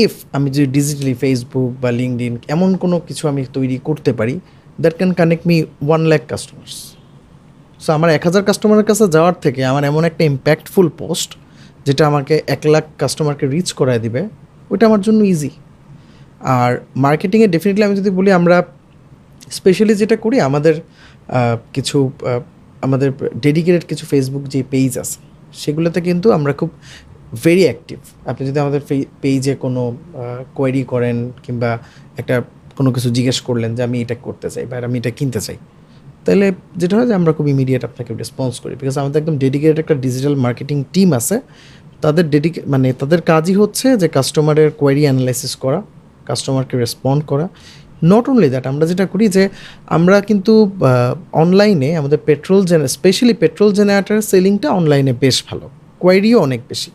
if 0.04 0.12
আমি 0.36 0.48
যদি 0.54 0.68
ডিজিটালি 0.76 1.14
ফেসবুক 1.22 1.70
বা 1.82 1.90
লিঙ্কড 2.00 2.42
এমন 2.54 2.70
কোনো 2.82 2.96
কিছু 3.08 3.24
আমি 3.32 3.40
তৈরি 3.56 3.76
করতে 3.88 4.10
পারি, 4.18 4.34
that 4.82 4.94
can 4.98 5.10
connect 5.20 5.44
me 5.50 5.56
one 5.86 6.02
lakh 6.10 6.22
customers. 6.32 6.74
So 7.84 7.88
আমার 7.96 8.08
এক 8.16 8.22
হাজার 8.28 8.42
কাস্টমারের 8.48 8.86
কাছে 8.90 9.04
যাওয়ার 9.16 9.36
থেকে 9.44 9.60
আমার 9.70 9.82
এমন 9.90 10.02
একটা 10.10 10.22
ইম্প্যাক্টফুল 10.32 10.86
পোস্ট 11.00 11.30
যেটা 11.86 12.02
আমাকে 12.10 12.34
এক 12.54 12.62
লাখ 12.74 12.84
কাস্টমারকে 13.02 13.44
রিচ 13.54 13.68
করায় 13.80 14.00
দিবে, 14.04 14.20
ওইটা 14.70 14.84
আমার 14.88 15.00
জন্য 15.06 15.20
ইজি 15.32 15.50
আর 16.54 16.70
মার্কেটিংয়ে 17.06 17.48
ডেফিনেটলি 17.54 17.84
আমি 17.88 17.96
যদি 18.00 18.10
বলি 18.18 18.30
আমরা 18.40 18.56
স্পেশালি 19.58 19.94
যেটা 20.02 20.16
করি, 20.24 20.36
আমাদের 20.48 20.74
কিছু 21.74 21.98
আমাদের 22.86 23.08
ডেডিকেটেড 23.44 23.84
কিছু 23.90 24.04
ফেসবুক 24.12 24.44
যে 24.52 24.60
পেজ 24.72 24.92
আছে, 25.02 25.18
সেগুলোতে 25.62 26.00
কিন্তু 26.08 26.26
আমরা 26.38 26.52
খুব 26.60 26.70
ভেরি 27.44 27.64
অ্যাক্টিভ 27.68 27.98
আপনি 28.30 28.42
যদি 28.48 28.58
আমাদের 28.64 28.80
পেজে 29.22 29.52
কোনো 29.64 29.82
কোয়েরি 30.56 30.82
করেন 30.92 31.16
কিংবা 31.44 31.70
একটা 32.20 32.36
কোনো 32.78 32.90
কিছু 32.96 33.08
জিজ্ঞেস 33.16 33.38
করলেন 33.48 33.70
যে 33.76 33.82
আমি 33.88 33.96
এটা 34.04 34.16
করতে 34.26 34.48
চাই 34.54 34.64
বা 34.70 34.74
আমি 34.88 34.96
এটা 35.02 35.12
কিনতে 35.18 35.40
চাই 35.46 35.58
তাহলে 36.24 36.46
যেটা 36.76 36.94
হয় 36.96 37.06
যে 37.06 37.14
আমরা 37.14 37.32
খুব 37.32 37.46
ইমিডিয়েট 37.48 37.82
আপনাকে 37.84 38.10
রেসপন্স 38.14 38.54
করি 38.62 38.74
বিকজ 38.80 38.98
আমাদের 38.98 39.18
একদম 39.22 39.36
ডেডিকেটেড 39.38 39.78
একটা 39.78 39.94
ডিজিটাল 39.94 40.34
মার্কেটিং 40.34 40.76
টিম 40.92 41.08
আছে। 41.12 41.36
তাদের 42.02 42.24
ডেডিকে 42.30 42.60
মানে 42.66 42.88
তাদের 42.92 43.20
কাজই 43.22 43.54
হচ্ছে 43.54 43.86
যে 43.96 44.08
কাস্টমারের 44.08 44.70
কোয়ারি 44.70 45.02
অ্যানালাইসিস 45.02 45.52
করা 45.56 45.82
কাস্টমারকে 46.26 46.74
রেসপন্ড 46.76 47.20
করা। 47.26 47.46
নট 48.04 48.24
অনলি 48.28 48.48
দ্যাট 48.50 48.66
আমরা 48.66 48.84
যেটা 48.86 49.06
করি 49.06 49.28
যে 49.28 49.48
আমরা 49.86 50.16
কিন্তু 50.20 50.52
অনলাইনে 51.32 51.96
আমাদের 51.96 52.18
পেট্রোল 52.24 52.60
জেনে 52.64 52.88
স্পেশালি 52.88 53.34
পেট্রোল 53.34 53.70
জেনারেটার 53.72 54.20
সেলিংটা 54.22 54.68
অনলাইনে 54.70 55.12
বেশ 55.12 55.36
ভালো 55.48 55.66
কোয়ারিও 56.02 56.38
অনেক 56.40 56.60
বেশি। 56.68 56.90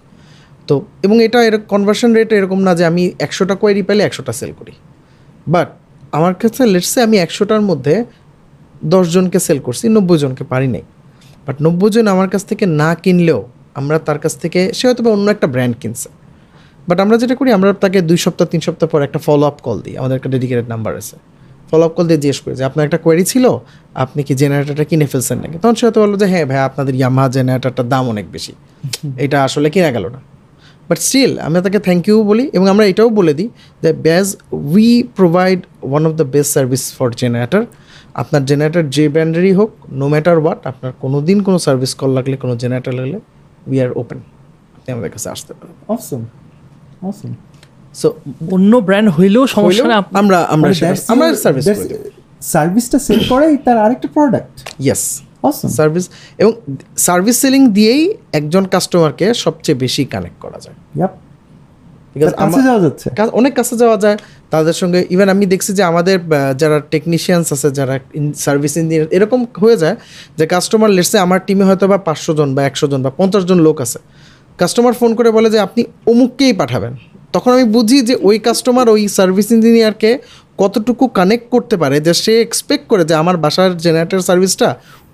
তো, 0.68 0.76
এবং 1.04 1.24
এটা 1.24 1.40
এরকম 1.44 1.66
কনভার্সন 1.68 2.10
রেট 2.14 2.30
এরকম 2.34 2.60
না 2.60 2.72
যে 2.76 2.86
আমি 2.86 3.04
একশোটা 3.20 3.56
কোয়ারি 3.56 3.82
পেলে 3.82 4.02
একশোটা 4.04 4.34
সেল 4.34 4.52
করি। 4.60 4.74
বাট 5.48 5.68
আমার 6.12 6.34
কাছে 6.34 6.62
লেটসে 6.66 7.00
আমি 7.02 7.18
একশোটার 7.18 7.62
মধ্যে 7.62 7.96
দশজনকে 8.84 9.40
সেল 9.40 9.60
করছি, 9.60 9.90
নব্বই 9.90 10.18
জনকে 10.18 10.44
পারি 10.44 10.68
নাই। 10.68 10.82
বাট 11.46 11.56
নব্বই 11.62 11.90
জন 11.90 12.08
আমার 12.08 12.30
কাছ 12.30 12.46
থেকে 12.46 12.66
না 12.66 12.96
কিনলেও 12.96 13.44
আমরা 13.76 14.00
তার 14.00 14.20
কাছ 14.20 14.38
থেকে, 14.38 14.74
সে 14.74 14.88
হয়তো 14.88 15.04
বা 15.04 15.12
অন্য 15.12 15.32
একটা 15.32 15.48
ব্র্যান্ড 15.48 15.76
কিনছে। 15.80 16.10
বাট 16.88 17.00
আমরা 17.00 17.18
যেটা 17.18 17.36
করি, 17.36 17.52
আমরা 17.52 17.74
তাকে 17.74 18.02
দুই 18.02 18.18
সপ্তাহ, 18.18 18.48
তিন 18.48 18.62
সপ্তাহ 18.62 18.90
পর 18.90 19.02
একটা 19.02 19.20
ফলো 19.20 19.46
আপ 19.46 19.58
কল 19.64 19.82
দিই। 19.82 19.98
আমাদের 19.98 20.16
একটা 20.16 20.30
ডেডিকেটেড 20.30 20.70
নাম্বার 20.70 20.98
আছে। 20.98 21.16
ফলো 21.72 21.86
আপ 21.86 21.94
কল 21.94 22.08
দিয়ে 22.08 22.18
জিজ্ঞেস 22.18 22.40
করি 22.40 22.56
যে, 22.56 22.64
আপনার 22.64 22.86
একটা 22.86 22.98
কোয়ারি 22.98 23.24
ছিল? 23.24 23.58
আপনি 23.94 24.24
কি 24.24 24.36
জেনারেটারটা 24.36 24.84
কিনে 24.84 25.06
ফেলছেন 25.06 25.38
নাকি? 25.38 25.58
তখন 25.58 25.76
সে 25.76 25.86
হয়তো 25.86 26.02
বলল 26.02 26.18
যে 26.18 26.26
হ্যাঁ 26.26 26.46
ভাই, 26.46 26.58
আপনাদের 26.58 26.96
ইয়ামাহা 26.96 27.30
জেনারেটারটার 27.30 27.90
দাম 27.90 28.10
অনেক 28.10 28.32
বেশি। 28.32 28.54
এটা 29.18 29.44
আসলে 29.44 29.70
কিনা 29.70 29.92
গেল 29.92 30.08
না। 30.08 30.20
বাট 30.90 30.98
স্টিল 30.98 31.40
আমি 31.40 31.62
তাকে 31.62 31.80
থ্যাংক 31.80 32.08
ইউ 32.08 32.24
বলি 32.24 32.50
এবং 32.54 32.70
আমরা 32.70 32.86
এটাও 32.86 33.10
বলে 33.10 33.34
দিই 33.34 33.50
যে 33.84 33.94
because 33.94 34.36
we 34.52 35.04
provide 35.16 35.60
one 35.82 36.06
of 36.06 36.14
the 36.14 36.24
best 36.24 36.54
service 36.54 36.94
for 36.98 37.12
generator 37.12 37.66
আপনার 38.22 38.42
জেনারেটর 38.50 38.86
যে 38.96 39.06
ব্র্যান্ডেরই 39.14 39.54
হোক 39.60 39.72
নো 40.00 40.06
ম্যাটার 40.14 40.38
হোয়াট 40.44 40.62
আপনার 40.72 40.92
কোনো 41.04 41.18
দিন 41.28 41.38
কোনো 41.48 41.58
সার্ভিস 41.66 41.92
কল 42.00 42.12
লাগলে 42.18 42.36
কোনো 42.44 42.54
জেনারেটর 42.62 42.94
লাগলে 43.00 43.18
উই 43.70 43.78
আর 43.84 43.90
ওপেন 44.02 44.20
আপনি 44.78 44.90
আমাদের 44.96 45.12
কাছে 45.16 45.28
আসতে 45.36 45.52
পারেন। 45.58 45.76
অসম 45.96 46.22
অসম 47.10 47.32
সো 48.00 48.08
অন্য 48.56 48.72
ব্র্যান্ড 48.88 49.10
হইলেও 49.18 49.44
সমস্যা 49.56 49.86
না 49.92 49.98
আমরা 50.22 50.38
আমরা 50.56 50.70
মানে 50.72 50.76
আমরা 51.14 51.26
সার্ভিস 51.46 51.66
সার্ভিসটা 52.54 52.98
সেল 53.08 53.20
করাই 53.32 53.54
তার 53.66 53.78
আরেকটা 53.86 54.08
প্রোডাক্ট 54.16 54.56
ইয়েস 54.86 55.04
সার্ভিস 55.80 56.06
এবং 56.42 56.54
সার্ভিস 57.08 57.36
সেলিং 57.44 57.62
দিয়েই 57.78 58.04
একজন 58.40 58.64
কাস্টমারকে 58.74 59.26
সবচেয়ে 59.46 59.78
বেশি 59.86 60.02
কানেক্ট 60.14 60.38
করা 60.46 60.60
যায়। 60.66 60.78
বিকজ 62.16 62.34
কাছে 62.42 62.62
যাওয়া 62.68 62.82
যাচ্ছে। 62.86 63.08
অনেক 63.40 63.54
কাছে 63.60 63.76
যাওয়া 63.82 63.98
যায়। 64.04 64.18
তাদের 64.54 64.76
সঙ্গে 64.82 65.00
ইভেন 65.14 65.28
আমি 65.36 65.46
দেখছি 65.54 65.72
যে 65.78 65.84
আমাদের 65.92 66.18
যারা 66.62 66.78
টেকনিশিয়ানস 66.94 67.48
আছে 67.56 67.70
যারা 67.78 67.96
সার্ভিস 68.46 68.74
ইঞ্জিনিয়ার 68.80 69.08
এরকম 69.18 69.40
হয়ে 69.62 69.78
যায় 69.84 69.96
যে 70.38 70.46
কাস্টমার 70.54 70.92
লেটসে 70.98 71.18
আমার 71.26 71.40
টিমে 71.48 71.66
হয়তো 71.70 71.86
বা 71.92 71.98
পাঁচশো 72.08 72.32
জন 72.40 72.50
বা 72.56 72.62
একশো 72.70 72.88
জন 72.92 73.00
বা 73.06 73.12
পঞ্চাশ 73.20 73.44
জন 73.50 73.60
লোক 73.68 73.78
আছে। 73.86 74.00
কাস্টমার 74.60 74.94
ফোন 75.00 75.12
করে 75.18 75.30
বলে 75.38 75.48
যে 75.54 75.60
আপনি 75.68 75.82
অমুককেই 76.12 76.54
পাঠাবেন। 76.62 76.94
তখন 77.36 77.50
আমি 77.58 77.66
বুঝি 77.76 77.98
যে 78.10 78.16
ওই 78.28 78.38
কাস্টমার 78.48 78.88
ওই 78.96 79.02
সার্ভিস 79.18 79.48
ইঞ্জিনিয়ারকে 79.56 80.12
কতটুকু 80.62 81.04
কানেক্ট 81.18 81.46
করতে 81.54 81.76
পারে 81.82 81.98
যে 82.06 82.14
সে 82.24 82.34
এক্সপেক্ট 82.46 82.86
করে 82.92 83.04
যে 83.10 83.16
আমার 83.22 83.36
বাসার 83.44 83.72
জেনারেটর 83.86 84.22
সার্ভিসটা 84.30 84.70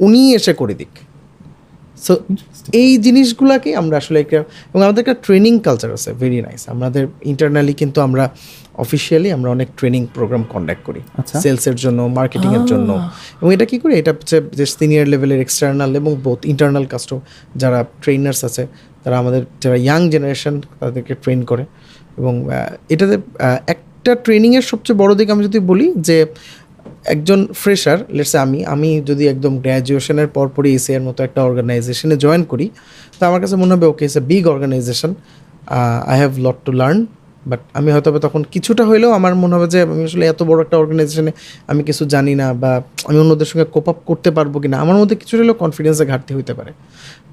উনিই 0.06 0.30
এসে 0.38 0.54
করে 0.62 0.74
দিক। 0.82 0.92
সো 2.02 2.20
এই 2.74 2.98
জিনিসগুলোকে 2.98 3.76
আমরা 3.76 3.98
আসলে 3.98 4.20
একটা 4.20 4.38
এবং 4.38 4.84
আমাদের 4.84 5.00
একটা 5.00 5.14
ট্রেনিং 5.14 5.60
কালচার 5.60 5.94
আছে 5.94 6.14
ভেরি 6.14 6.42
নাইস 6.42 6.70
আমাদের 6.70 7.08
ইন্টারনালি 7.26 7.74
কিন্তু 7.74 8.02
আমরা 8.02 8.30
অফিসিয়ালি 8.74 9.32
আমরা 9.32 9.52
অনেক 9.52 9.68
ট্রেনিং 9.78 10.08
প্রোগ্রাম 10.14 10.44
কন্ডাক্ট 10.50 10.84
করি। 10.84 11.00
আচ্ছা। 11.18 11.42
সেলসের 11.42 11.76
জন্য 11.76 12.02
মার্কেটিংয়ের 12.02 12.66
জন্য। 12.66 13.10
এবং 13.42 13.54
এটা 13.54 13.66
কী 13.66 13.80
করি? 13.80 14.00
এটা 14.00 14.12
হচ্ছে 14.12 14.42
যে 14.54 14.66
সিনিয়র 14.66 15.08
লেভেলের 15.08 15.40
এক্সটার্নাল 15.40 15.96
এবং 15.96 16.16
বোথ 16.24 16.46
ইন্টারনাল 16.46 16.86
কাস্টম 16.86 17.20
যারা 17.56 17.86
ট্রেনার্স 18.02 18.46
আছে 18.46 18.68
তারা 19.04 19.18
আমাদের 19.18 19.46
যারা 19.62 19.76
ইয়াং 19.76 20.10
জেনারেশন 20.10 20.62
তাদেরকে 20.80 21.14
ট্রেন 21.14 21.42
করে। 21.42 21.66
এবং 22.18 22.50
এটাতে 22.90 23.18
একটা 23.68 24.16
ট্রেনিংয়ের 24.16 24.62
সবচেয়ে 24.62 25.00
বড় 25.00 25.16
দিক 25.16 25.30
আমি 25.30 25.44
যদি 25.44 25.60
বলি 25.60 25.94
যে 25.98 26.26
একজন 27.06 27.48
ফ্রেশার 27.54 28.00
লেটসে 28.10 28.38
আমি 28.38 28.60
আমি 28.66 28.90
যদি 29.06 29.24
একদম 29.28 29.54
গ্র্যাজুয়েশনের 29.60 30.28
পরপরই 30.28 30.72
এসিআর 30.76 31.02
মতো 31.02 31.24
একটা 31.24 31.42
অর্গানাইজেশনে 31.44 32.16
জয়েন 32.18 32.44
করি, 32.44 32.66
তো 33.20 33.22
আমার 33.26 33.40
কাছে 33.42 33.56
মনে 33.56 33.72
হবে 33.76 33.86
okay 33.86 34.06
it's 34.06 34.18
a 34.18 34.24
big 34.32 34.48
organisation 34.48 35.12
I 36.12 36.16
have 36.22 36.32
lot 36.40 36.58
to 36.66 36.72
learn 36.72 37.00
but 37.46 37.60
আমি 37.74 37.92
হয়তো 37.92 38.20
তখন 38.20 38.42
কিছুটা 38.52 38.84
হইলেও 38.86 39.12
আমার 39.12 39.34
মনে 39.36 39.54
হবে 39.56 39.68
যে 39.68 39.82
আমি 39.86 40.04
আসলে 40.04 40.26
এত 40.28 40.44
বড় 40.44 40.60
একটা 40.62 40.78
অর্গানাইজেশনে 40.78 41.32
আমি 41.68 41.84
কিছু 41.84 42.06
জানি 42.06 42.36
না 42.36 42.54
বা 42.54 42.72
আমি 43.08 43.18
অন্যদের 43.20 43.48
সঙ্গে 43.52 43.66
কোপ 43.66 43.90
আপ 43.90 43.98
করতে 44.10 44.32
পারব 44.32 44.54
কি 44.62 44.68
না 44.68 44.78
আমার 44.80 44.96
মধ্যে 45.02 45.16
কিছুটা 45.16 45.42
হলেও 45.44 45.58
কনফিডেন্সে 45.64 46.06
ঘাটতি 46.06 46.34
হতে 46.38 46.54
পারে। 46.54 46.72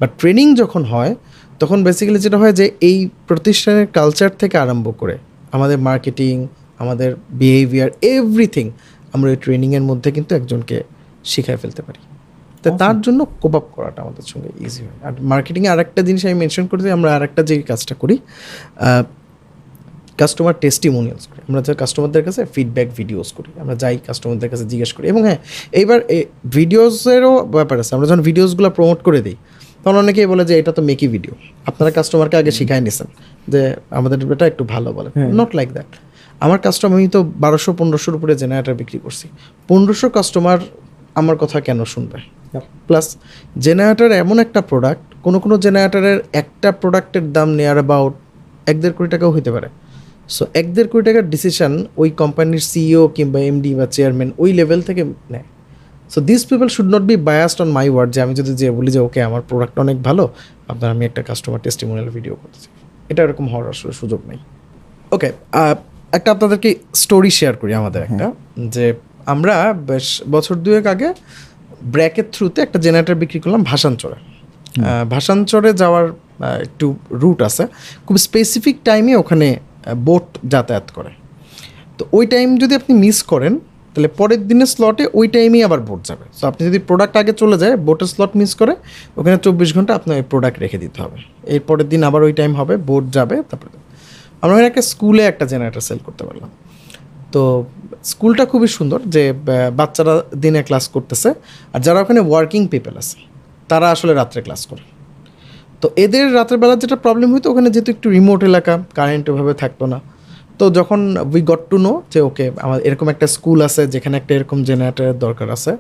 বাট 0.01 0.11
ট্রেনিং 0.21 0.47
যখন 0.55 0.85
হয়, 0.85 1.15
তখন 1.61 1.85
বেসিক্যালি 1.85 2.21
যেটা 2.27 2.39
হয় 2.43 2.53
যে 2.53 2.71
এই 2.81 3.09
প্রতিষ্ঠানের 3.29 3.87
কালচার 3.87 4.31
থেকে 4.41 4.59
আরম্ভ 4.59 4.87
করে 5.01 5.19
আমাদের 5.53 5.79
মার্কেটিং 5.79 6.47
আমাদের 6.79 7.17
বিহেভিয়ার 7.41 7.91
এভরিথিং 8.15 8.71
আমরা 9.15 9.29
ওই 9.33 9.39
ট্রেনিংয়ের 9.45 9.85
মধ্যে 9.91 10.09
কিন্তু 10.17 10.33
একজনকে 10.39 10.77
শিখায় 11.33 11.59
ফেলতে 11.63 11.83
পারি। 11.87 12.01
তো 12.65 12.69
তার 12.83 12.97
জন্য 13.05 13.21
কোপ 13.43 13.55
আপ 13.61 13.67
করাটা 13.77 13.99
আমাদের 14.05 14.25
সঙ্গে 14.33 14.51
ইজি 14.67 14.81
হয়। 14.87 14.99
আর 15.07 15.15
মার্কেটিংয়ে 15.33 15.71
আরেকটা 15.75 16.01
জিনিস 16.09 16.23
আমি 16.29 16.37
মেনশন 16.43 16.65
করতে 16.71 16.87
আমরা 16.99 17.11
আরেকটা 17.17 17.43
যে 17.49 17.55
কাজটা 17.71 17.95
করি 18.03 18.17
কাস্টমার 20.21 20.55
টেস্টিমোনিয়ালস 20.65 21.25
করি। 21.31 21.41
আমরা 21.49 21.61
যে 21.67 21.73
কাস্টমারদের 21.83 22.23
কাছে 22.29 22.41
ফিডব্যাক 22.55 22.89
ভিডিওস 22.99 23.29
করি 23.37 23.51
আমরা 23.63 23.75
যাই 23.83 23.97
কাস্টমারদের 24.09 24.49
কাছে 24.53 24.65
জিজ্ঞেস 24.73 24.91
করি। 24.97 25.07
এবং 25.13 25.21
হ্যাঁ 25.29 25.41
এইবার 25.81 25.99
ভিডিওসেরও 26.57 27.33
ব্যাপার 27.57 27.77
আছে। 27.83 27.93
আমরা 27.97 28.07
যখন 28.11 28.23
ভিডিওসগুলো 28.29 28.69
প্রমোট 28.79 29.01
করে 29.07 29.21
দিই 29.27 29.37
তখন 29.83 29.97
অনেকেই 30.03 30.27
বলে 30.33 30.45
যে 30.51 30.55
এটা 30.61 30.73
তো 30.77 30.83
মেকি 30.89 31.07
ভিডিও 31.15 31.35
আপনারা 31.71 31.91
কাস্টমারকে 31.97 32.37
আগে 32.43 32.53
শিখাই 32.59 32.81
নিয়েছেন 32.87 33.09
যে 33.53 33.61
আমাদের 33.99 34.19
এটা 34.35 34.47
একটু 34.53 34.63
ভালো 34.75 34.89
বলে। 34.99 35.11
নট 35.41 35.51
লাইক 35.59 35.69
দ্যাট 35.77 35.91
আমার 36.45 36.59
কাস্টমার 36.65 36.97
আমি 36.99 37.09
তো 37.17 37.21
বারোশো 37.45 37.71
পনেরোশোর 37.79 38.15
উপরে 38.19 38.33
জেনারেটার 38.43 38.77
বিক্রি 38.81 38.99
করছি। 39.05 39.27
পনেরোশো 39.69 40.09
কাস্টমার 40.17 40.59
আমার 41.21 41.37
কথা 41.43 41.59
কেন 41.67 41.79
শুনবে? 41.93 42.19
প্লাস 42.89 43.07
জেনারেটার 43.65 44.11
এমন 44.23 44.37
একটা 44.45 44.61
প্রোডাক্ট 44.71 45.05
কোনো 45.25 45.39
কোনো 45.45 45.55
জেনারেটারের 45.65 46.19
একটা 46.43 46.69
প্রোডাক্টের 46.81 47.25
দাম 47.37 47.49
নেয়ার 47.59 47.77
অ্যাবাউট 47.81 48.15
এক 48.71 48.77
দেড় 48.83 48.95
কোটি 48.97 49.09
টাকাও 49.15 49.31
হতে 49.37 49.51
পারে। 49.55 49.69
সো 50.35 50.43
এক 50.61 50.67
দেড় 50.75 50.89
কোটি 50.93 51.05
টাকার 51.09 51.25
ডিসিশন 51.35 51.73
ওই 52.03 52.09
কোম্পানির 52.21 52.63
সিইও 52.71 53.03
কিংবা 53.17 53.39
এমডি 53.51 53.71
বা 53.79 53.87
চেয়ারম্যান 53.95 54.31
ওই 54.43 54.51
লেভেল 54.59 54.81
থেকে 54.89 55.03
নেয়। 55.33 55.47
So 56.13 56.19
this 56.29 56.43
people 56.51 56.69
should 56.75 56.89
not 56.95 57.05
be 57.11 57.17
biased 57.29 57.59
on 57.65 57.71
my 57.79 57.87
word 57.95 58.11
যে 58.15 58.21
আমি 58.25 58.35
যদি 58.41 58.53
যে 58.61 58.69
বলি 58.79 58.91
যে 58.97 59.01
ওকে 59.07 59.21
আমার 59.29 59.43
প্রোডাক্ট 59.51 59.77
অনেক 59.85 59.97
ভালো 60.09 60.25
আপনার 60.73 60.89
আমি 60.95 61.05
একটা 61.11 61.21
কাস্টমার 61.29 61.61
টেস্টিমোনিয়াল 61.67 62.09
ভিডিও 62.17 62.35
করতেছি। 62.41 62.69
এটা 63.11 63.21
এরকম 63.27 63.47
হওয়ার 63.53 63.67
আসলে 63.75 63.93
সুযোগ 64.01 64.21
নেই। 64.31 64.39
ওকে 65.13 65.29
একটা 66.13 66.31
আপনাদেরকে 66.31 66.75
স্টোরি 66.95 67.31
শেয়ার 67.31 67.57
করি 67.57 67.75
আমাদের 67.75 68.03
একটা 68.03 68.33
যে 68.59 68.95
আমরা 69.27 69.73
বেশ 69.73 70.23
বছর 70.31 70.55
দুয়েক 70.55 70.87
আগে 70.87 71.15
ব্র্যাকের 71.83 72.25
থ্রুতে 72.33 72.63
একটা 72.63 72.79
জেনারেটর 72.79 73.15
বিক্রি 73.15 73.41
করলাম 73.41 73.63
ভাসানচরে। 73.63 74.15
আহ, 74.15 75.05
ভাসানচরে 75.05 75.73
যাওয়ার 75.73 76.09
একটু 76.63 76.97
রুট 77.11 77.43
আছে। 77.43 77.67
খুব 78.07 78.17
স্পেসিফিক 78.17 78.77
টাইমে 78.85 79.17
ওখানে 79.17 79.57
বোট 79.97 80.23
যাতায়াত 80.45 80.91
করে। 80.95 81.09
তো 81.99 82.05
ওই 82.13 82.27
টাইম 82.27 82.57
যদি 82.57 82.75
আপনি 82.75 82.99
মিস 82.99 83.23
করেন 83.23 83.59
তাহলে 83.95 84.09
পরের 84.09 84.49
দিনের 84.49 84.67
স্লটে 84.67 85.09
ওই 85.15 85.29
টাইমেই 85.29 85.63
আবার 85.63 85.81
বোট 85.81 86.05
যাবে। 86.05 86.25
সো 86.33 86.47
আপনি 86.47 86.69
যদি 86.69 86.79
প্রোডাক্ট 86.79 87.17
আগে 87.17 87.33
চলে 87.33 87.59
যায় 87.59 87.77
বোটের 87.77 88.07
স্লট 88.07 88.31
মিস 88.37 88.55
করে 88.55 88.77
ওখানে 89.17 89.39
চব্বিশ 89.43 89.75
ঘণ্টা 89.75 89.95
আপনার 89.95 90.23
প্রোডাক্ট 90.23 90.59
রেখে 90.59 90.79
দিতে 90.79 91.03
হবে। 91.03 91.19
এর 91.43 91.61
পরের 91.61 91.89
দিন 91.89 92.03
আবার 92.03 92.23
ওই 92.23 92.33
টাইম 92.33 92.55
হবে 92.55 92.77
বোট 92.77 93.05
যাবে 93.05 93.37
তারপরে 93.37 93.88
আমরা 94.43 94.57
একটা 94.71 94.83
স্কুলে 94.93 95.23
একটা 95.33 95.45
জেনারেটর 95.53 95.85
সেল 95.89 96.01
করতে 96.07 96.23
পারলাম। 96.29 96.51
তো 97.35 97.43
স্কুলটা 98.11 98.45
খুবই 98.53 98.69
সুন্দর 98.77 99.01
যে 99.15 99.23
বাচ্চারা 99.79 100.15
দিনে 100.43 100.61
ক্লাস 100.69 100.85
করতেছে 100.95 101.31
আর 101.75 101.81
যারা 101.87 101.99
ওখানে 102.05 102.21
ওয়ার্কিং 102.31 102.63
পিপল 102.73 102.95
আছে, 103.03 103.19
তারা 103.71 103.87
আসলে 103.95 104.13
রাত্রে 104.21 104.41
ক্লাস 104.47 104.63
করে। 104.71 104.85
তো 105.81 105.87
এদের 106.05 106.27
রাতের 106.39 106.59
বেলা 106.63 106.75
যেটা 106.83 106.97
প্রবলেম 107.05 107.29
হতো 107.35 107.47
ওখানে 107.53 107.69
যেহেতু 107.75 107.91
একটু 107.97 108.07
রিমোট 108.17 108.41
এলাকা 108.51 108.75
কারেন্ট 108.99 109.27
ওভাবে 109.33 109.55
থাকতো 109.63 109.85
না। 109.93 109.99
তো 110.59 110.65
যখন 110.79 111.01
উই 111.35 111.43
গট 111.51 111.63
টু 111.71 111.77
নো 111.87 111.93
যে 112.13 112.21
ওকে 112.29 112.45
আমার 112.65 112.79
এরকম 112.89 113.07
একটা 113.15 113.27
স্কুল 113.37 113.59
আছে 113.69 113.83
যেখানে 113.95 114.15
একটা 114.21 114.33
এরকম 114.39 114.59
জেনারেটরের 114.69 115.17
দরকার 115.25 115.49
আছে, 115.57 115.73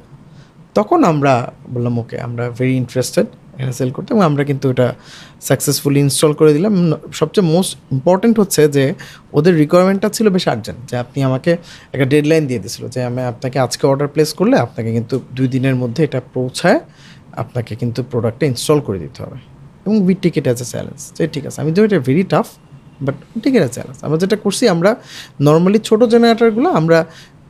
তখন 0.79 0.99
আমরা 1.13 1.33
বললাম 1.75 1.95
ওকে 2.03 2.17
আমরা 2.27 2.45
ভেরি 2.59 2.75
ইন্টারেস্টেড 2.83 3.27
এখানে 3.59 3.75
সেল 3.81 3.91
করতে 3.97 4.09
এবং 4.15 4.25
আমরা 4.31 4.43
কিন্তু 4.51 4.67
এটা 4.75 4.89
সাকসেসফুলি 5.49 6.01
ইনস্টল 6.07 6.33
করে 6.41 6.51
দিলাম। 6.57 6.73
সবচেয়ে 7.21 7.47
মোস্ট 7.55 7.73
ইম্পর্ট্যান্ট 7.97 8.37
হচ্ছে 8.43 8.63
যে 8.77 8.85
ওদের 9.39 9.55
রিকোয়ারমেন্টটা 9.63 10.09
ছিল 10.17 10.27
বেশ 10.37 10.45
আর্জেন্ট 10.55 10.81
যে 10.91 10.95
আপনি 11.05 11.19
আমাকে 11.29 11.51
একটা 11.95 12.07
ডেডলাইন 12.13 12.43
দিয়ে 12.51 12.61
দিয়েছিল, 12.63 12.85
যে 12.95 13.01
আমি 13.11 13.21
আপনাকে 13.33 13.57
আজকে 13.67 13.85
অর্ডার 13.91 14.09
প্লেস 14.15 14.31
করলে 14.39 14.57
আপনাকে 14.67 14.91
কিন্তু 14.97 15.15
দুই 15.37 15.49
দিনের 15.55 15.77
মধ্যে 15.83 16.01
এটা 16.09 16.21
পৌঁছায়, 16.37 16.79
আপনাকে 17.43 17.73
কিন্তু 17.81 18.01
প্রোডাক্টটা 18.13 18.45
ইনস্টল 18.53 18.79
করে 18.87 18.99
দিতে 19.05 19.19
হবে। 19.25 19.39
এবং 19.85 19.97
we 20.07 20.15
take 20.23 20.35
it 20.41 20.47
as 20.49 20.59
a 20.65 20.67
challenge 20.73 21.01
যে 21.17 21.23
ঠিক 21.35 21.45
আছে, 21.49 21.59
আমি 21.63 21.71
তো 21.77 21.79
এটা 21.87 21.99
very 22.09 22.25
tough 22.33 22.47
but 23.07 23.17
take 23.45 23.53
it 23.57 23.63
as 23.65 23.73
challenge 23.77 23.99
আমরা 24.07 24.19
যেটা 24.23 24.37
করছি, 24.45 24.65
আমরা 24.75 24.91
নর্মালি 25.49 25.79
ছোটো 25.89 26.05
জেনারেটারগুলো 26.13 26.69
আমরা 26.81 26.99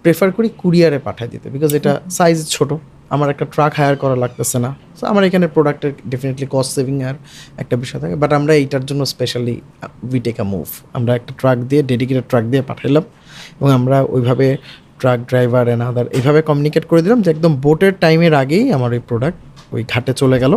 প্রেফার 0.04 0.28
করি 0.36 0.48
কুরিয়ারে 0.62 0.98
পাঠিয়ে 1.06 1.28
দিতে 1.32 1.46
বিকজ 1.54 1.70
এটা 1.78 1.92
সাইজ 2.18 2.38
ছোট। 2.56 2.70
আমার 3.14 3.28
একটা 3.30 3.44
ট্রাক 3.54 3.72
হায়ার 3.78 3.96
করা 3.96 4.16
লাগতেছে 4.16 4.58
না। 4.64 4.70
সো 4.98 5.04
আমার 5.06 5.22
এখানে 5.24 5.46
প্রোডাক্টের 5.48 5.92
ডেফিনেটলি 6.08 6.46
কস্ট 6.50 6.70
সেভিং 6.76 6.96
আর 7.08 7.14
একটা 7.62 7.74
বিষয় 7.76 8.00
থাকে। 8.00 8.16
বাট 8.22 8.30
আমরা 8.32 8.52
এইটার 8.54 8.84
জন্য 8.86 9.02
specially 9.06 9.56
we 10.12 10.20
take 10.20 10.36
a 10.40 10.46
move 10.54 10.66
আমরা 10.92 11.12
একটা 11.14 11.32
ট্রাক 11.38 11.58
দিয়ে 11.58 11.82
ডেডিকেটেড 11.82 12.24
ট্রাক 12.28 12.44
দিয়ে 12.44 12.62
পাঠালাম 12.62 13.04
এবং 13.60 13.70
আমরা 13.72 13.96
ওইভাবে 14.14 14.46
ট্রাক 15.00 15.18
ড্রাইভার 15.20 15.64
অ্যান্ড 15.66 15.82
আদার 15.82 16.06
এইভাবে 16.06 16.42
কমিউনিকেট 16.42 16.84
করে 16.84 17.00
দিলাম 17.02 17.22
যে 17.22 17.30
একদম 17.30 17.52
বোটের 17.56 17.92
টাইমের 18.00 18.34
আগেই 18.34 18.72
আমার 18.72 18.90
ওই 18.92 19.02
প্রোডাক্ট 19.08 19.38
ওই 19.72 19.84
ঘাটে 19.88 20.12
চলে 20.12 20.36
গেল 20.38 20.54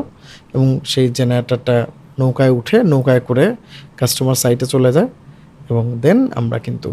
এবং 0.53 0.67
সেই 0.85 1.07
জেনারেটারটা 1.09 1.75
নৌকায় 2.19 2.49
উঠে 2.49 2.77
নৌকায় 2.83 3.19
করে 3.19 3.55
কাস্টমার 3.97 4.35
সাইটে 4.35 4.65
চলে 4.65 4.91
যায় 4.91 5.09
এবং 5.69 5.83
দেন 6.01 6.19
আমরা 6.35 6.59
কিন্তু 6.59 6.89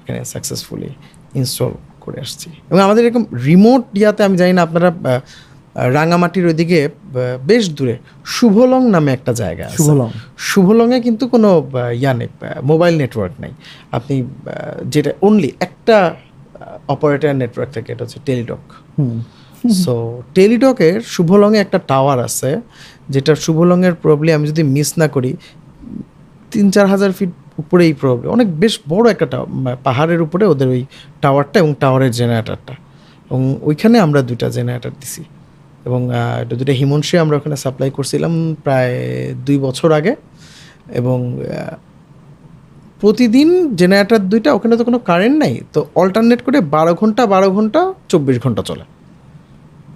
এখানে 0.00 0.20
সাকসেসফুলি 0.24 0.90
ইনস্টল 1.34 1.72
করে 2.08 2.18
আসছি। 2.24 2.48
এবং 2.70 2.80
আমাদের 2.86 3.02
এরকম 3.06 3.24
রিমোট 3.48 3.82
ইয়াতে 4.00 4.20
আমি 4.28 4.36
জানি 4.40 4.52
না 4.58 4.62
আপনারা 4.66 4.90
রাঙামাটির 5.96 6.44
ওইদিকে 6.50 6.78
বেশ 7.50 7.64
দূরে 7.76 7.94
শুভলং 8.34 8.82
নামে 8.94 9.10
একটা 9.16 9.32
জায়গা 9.42 9.64
আছে। 9.70 9.78
শুভলং। 9.78 10.08
শুভলংয়ে 10.50 10.98
কিন্তু 11.06 11.24
কোনো 11.34 11.48
ইয়া 12.02 12.12
নেই 12.18 12.28
মোবাইল 12.70 12.94
নেটওয়ার্ক 13.02 13.34
নেই। 13.42 13.52
আপনি 13.96 14.14
যেটা 14.92 15.10
অনলি 15.26 15.50
একটা 15.66 15.96
অপারেটার 16.94 17.34
নেটওয়ার্ক 17.42 17.70
থাকে 17.76 17.88
এটা 17.94 18.02
হচ্ছে 18.04 18.20
টেলিটক 18.28 18.62
হুম। 18.96 19.16
সো 19.84 19.94
টেলিটকের 20.36 20.96
শুভলংয়ে 21.14 21.60
একটা 21.64 21.78
টাওয়ার 21.90 22.18
আছে 22.28 22.50
যেটা 23.14 23.32
শুভলংয়ের 23.44 23.94
প্রবলেম 24.04 24.32
আমি 24.38 24.46
যদি 24.52 24.62
মিস 24.76 24.90
না 25.00 25.06
করি 25.14 25.32
তিন 26.52 26.66
চার 26.74 26.86
হাজার 26.92 27.10
ফিট 27.18 27.32
উপরেই 27.58 27.92
প্রবলেম 27.92 28.28
অনেক 28.32 28.48
বেশ 28.60 28.74
বড় 28.88 29.06
একটা 29.10 29.26
পাহাড়ের 29.84 30.20
উপরে 30.22 30.44
ওদের 30.46 30.68
ওই 30.68 30.82
টাওয়ারটা 31.20 31.56
এবং 31.60 31.74
টাওয়ারের 31.80 32.10
জেনারেটারটা 32.10 32.74
এবং 33.30 33.40
ওইখানে 33.62 33.96
আমরা 33.98 34.20
দুইটা 34.22 34.46
জেনারেটার 34.48 34.94
দিছি। 35.00 35.24
এবং 35.84 36.00
দুটো 36.48 36.72
হিমনশি 36.72 37.18
আমরা 37.18 37.36
ওখানে 37.36 37.56
সাপ্লাই 37.56 37.90
করছিলাম 37.90 38.32
প্রায় 38.62 38.94
দুই 39.46 39.58
বছর 39.58 39.92
আগে। 39.92 40.12
এবং 41.00 41.18
প্রতিদিন 43.00 43.48
জেনারেটার 43.76 44.28
দুইটা, 44.28 44.52
ওখানে 44.52 44.76
তো 44.76 44.84
কোনো 44.84 44.98
কারেন্ট 44.98 45.36
নাই। 45.38 45.54
তো 45.72 45.86
অল্টারনেট 45.94 46.42
করে 46.42 46.60
বারো 46.60 46.92
ঘণ্টা 46.94 47.22
বারো 47.26 47.48
ঘণ্টা, 47.50 47.80
চব্বিশ 48.08 48.36
ঘণ্টা 48.42 48.62
চলে। 48.62 48.84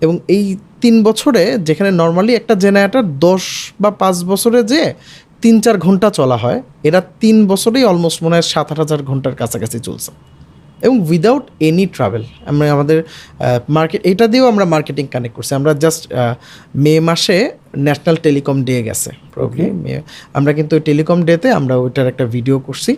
এবং 0.01 0.19
এই 0.29 0.57
তিন 0.81 1.03
বছরে 1.03 1.59
যেখানে 1.59 1.91
নর্মালি 1.91 2.35
একটা 2.35 2.55
জেনারেটার 2.55 3.19
দশ 3.19 3.43
বা 3.81 3.91
পাঁচ 3.91 4.25
বছরে 4.25 4.63
যে 4.63 4.95
তিন 5.43 5.55
চার 5.65 5.77
ঘণ্টা 5.87 6.09
চলা 6.19 6.37
হয়। 6.43 6.59
এরা 6.89 7.01
তিন 7.23 7.37
বছরেই 7.51 7.85
অলমোস্ট 7.91 8.19
মনে 8.25 8.35
হয় 8.37 8.47
সাত 8.53 8.69
আট 8.73 8.79
হাজার 8.83 9.01
ঘণ্টার 9.11 9.35
কাছাকাছি 9.41 9.79
চলছে। 9.89 10.11
এবং 10.85 10.97
উইদাউট 11.11 11.45
এনি 11.69 11.85
ট্রাভেল 11.97 12.23
আমরা 12.51 12.65
আমাদের 12.77 12.99
মার্কেট 13.77 14.01
এটা 14.11 14.27
দিয়েও 14.33 14.47
আমরা 14.53 14.65
মার্কেটিং 14.75 15.05
কানেক্ট 15.15 15.35
করছি। 15.37 15.53
আমরা 15.61 15.73
জাস্ট 15.85 16.03
মে 16.85 16.95
মাসে 17.09 17.37
ন্যাশনাল 17.87 18.17
টেলিকম 18.27 18.57
ডে 18.69 18.75
গেছে। 18.89 19.11
প্রবলি 19.35 19.67
মে 19.83 19.93
আমরা 20.39 20.53
কিন্তু 20.59 20.73
ওই 20.77 20.83
টেলিকম 20.89 21.19
ডেতে 21.29 21.49
আমরা 21.59 21.75
ওইটার 21.85 22.07
একটা 22.13 22.25
ভিডিও 22.35 22.57
করছি। 22.67 22.93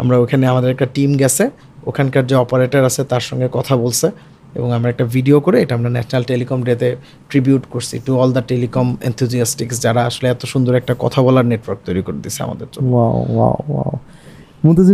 আমরা 0.00 0.16
ওখানে 0.22 0.44
আমাদের 0.52 0.70
একটা 0.74 0.86
টিম 0.96 1.10
গেছে। 1.22 1.44
ওখানকার 1.90 2.22
যে 2.30 2.34
অপারেটর 2.44 2.82
আছে 2.90 3.02
তার 3.12 3.22
সঙ্গে 3.28 3.48
কথা 3.58 3.74
বলছে। 3.82 4.06
এবং 4.54 4.68
আমরা 4.76 4.88
একটা 4.90 5.04
ভিডিও 5.14 5.36
করে 5.46 5.56
এটা 5.64 5.72
আমরা 5.78 5.90
ন্যাশনাল 5.96 6.22
টেলিকম 6.30 6.58
ডেতে 6.68 6.88
ট্রিবিউট 7.30 7.62
করছি 7.72 7.96
to 8.06 8.12
all 8.22 8.30
the 8.36 8.42
telecom 8.50 8.86
enthusiastics 9.08 9.76
যারা 9.84 10.00
আসলে 10.08 10.26
এত 10.34 10.42
সুন্দর 10.52 10.72
একটা 10.80 10.94
কথা 11.04 11.20
বলার 11.26 11.46
নেটওয়ার্ক 11.52 11.80
তৈরি 11.86 12.02
করে 12.06 12.18
দিচ্ছে 12.24 12.40
আমাদের 12.46 12.68
জন্য। 12.72 12.84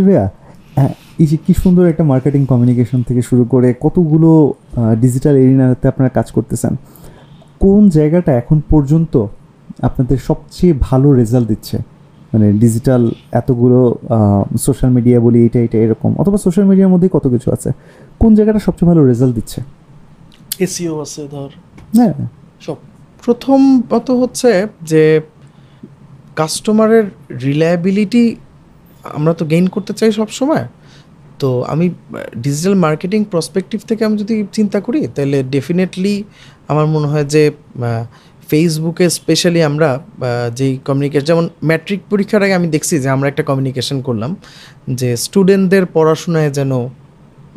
ভাইয়া 0.07 0.25
হ্যাঁ, 0.77 0.93
এই 1.19 1.27
যে 1.31 1.37
কী 1.45 1.53
সুন্দর 1.63 1.83
একটা 1.91 2.03
মার্কেটিং 2.03 2.41
কমিউনিকেশন 2.51 2.99
থেকে 3.07 3.21
শুরু 3.29 3.43
করে 3.53 3.69
কতগুলো 3.85 4.29
ডিজিটাল 5.01 5.35
এরিনাতে 5.43 5.85
আপনারা 5.87 6.09
কাজ 6.17 6.27
করতেছেন 6.31 6.73
কোন 7.61 7.81
জায়গাটা 7.89 8.31
এখন 8.41 8.57
পর্যন্ত 8.69 9.13
আপনাদের 9.87 10.17
সবচেয়ে 10.29 10.73
ভালো 10.87 11.07
রেজাল্ট 11.13 11.47
দিচ্ছে? 11.47 11.77
মানে 12.33 12.53
ডিজিটাল 12.53 13.11
এতগুলো 13.31 13.79
সোশ্যাল 14.57 14.91
মিডিয়া 14.91 15.19
বলি 15.19 15.45
এটা 15.45 15.59
এটা 15.59 15.77
এরকম। 15.77 16.15
অথবা 16.17 16.37
সোশ্যাল 16.37 16.65
মিডিয়ার 16.65 16.89
মধ্যে 16.89 17.09
কত 17.11 17.27
কিছু 17.27 17.51
আছে। 17.51 17.69
কোন 18.19 18.35
জায়গাটা 18.35 18.59
সবচেয়ে 18.59 18.89
ভালো 18.89 19.05
রেজাল্ট 19.05 19.35
দিচ্ছে? 19.35 19.61
এসিও 20.59 21.01
আছে 21.01 21.27
ধর। 21.31 21.49
হ্যাঁ। 21.95 22.13
সব। 22.61 22.75
প্রথমত 23.25 24.11
হচ্ছে 24.11 24.67
যে 24.83 25.21
কাস্টমারের 26.35 27.05
রিলায়াবিলিটি 27.39 28.35
আমরা 29.13 29.33
তো 29.33 29.45
গেইন 29.45 29.67
করতে 29.67 29.93
চাই 29.93 30.11
সব 30.11 30.29
সময় 30.29 30.65
তো 31.39 31.61
আমি 31.63 31.89
ডিজিটাল 32.37 32.75
মার্কেটিং 32.75 33.23
প্রসপেক্টিভ 33.23 33.79
থেকে 33.87 34.05
আমি 34.05 34.17
যদি 34.17 34.45
চিন্তা 34.51 34.79
করি 34.79 35.07
তাহলে 35.15 35.43
ডেফিনেটলি 35.43 36.23
আমার 36.67 36.85
মনে 36.85 37.07
হয় 37.07 37.25
যে 37.25 37.51
ফেসবুকে 38.49 39.05
স্পেশালি 39.19 39.61
আমরা 39.69 39.89
যেই 40.57 40.73
কমিউনিকেশন 40.87 41.25
যেমন 41.31 41.45
ম্যাট্রিক 41.69 42.01
পরীক্ষার 42.11 42.41
আগে 42.45 42.55
আমি 42.59 42.67
দেখছি 42.75 42.95
যে 43.03 43.09
আমরা 43.15 43.27
একটা 43.31 43.43
কমিউনিকেশন 43.49 43.97
করলাম 44.07 44.31
যে 44.99 45.09
স্টুডেন্টদের 45.25 45.85
পড়াশোনায় 45.95 46.51
যেন 46.57 46.71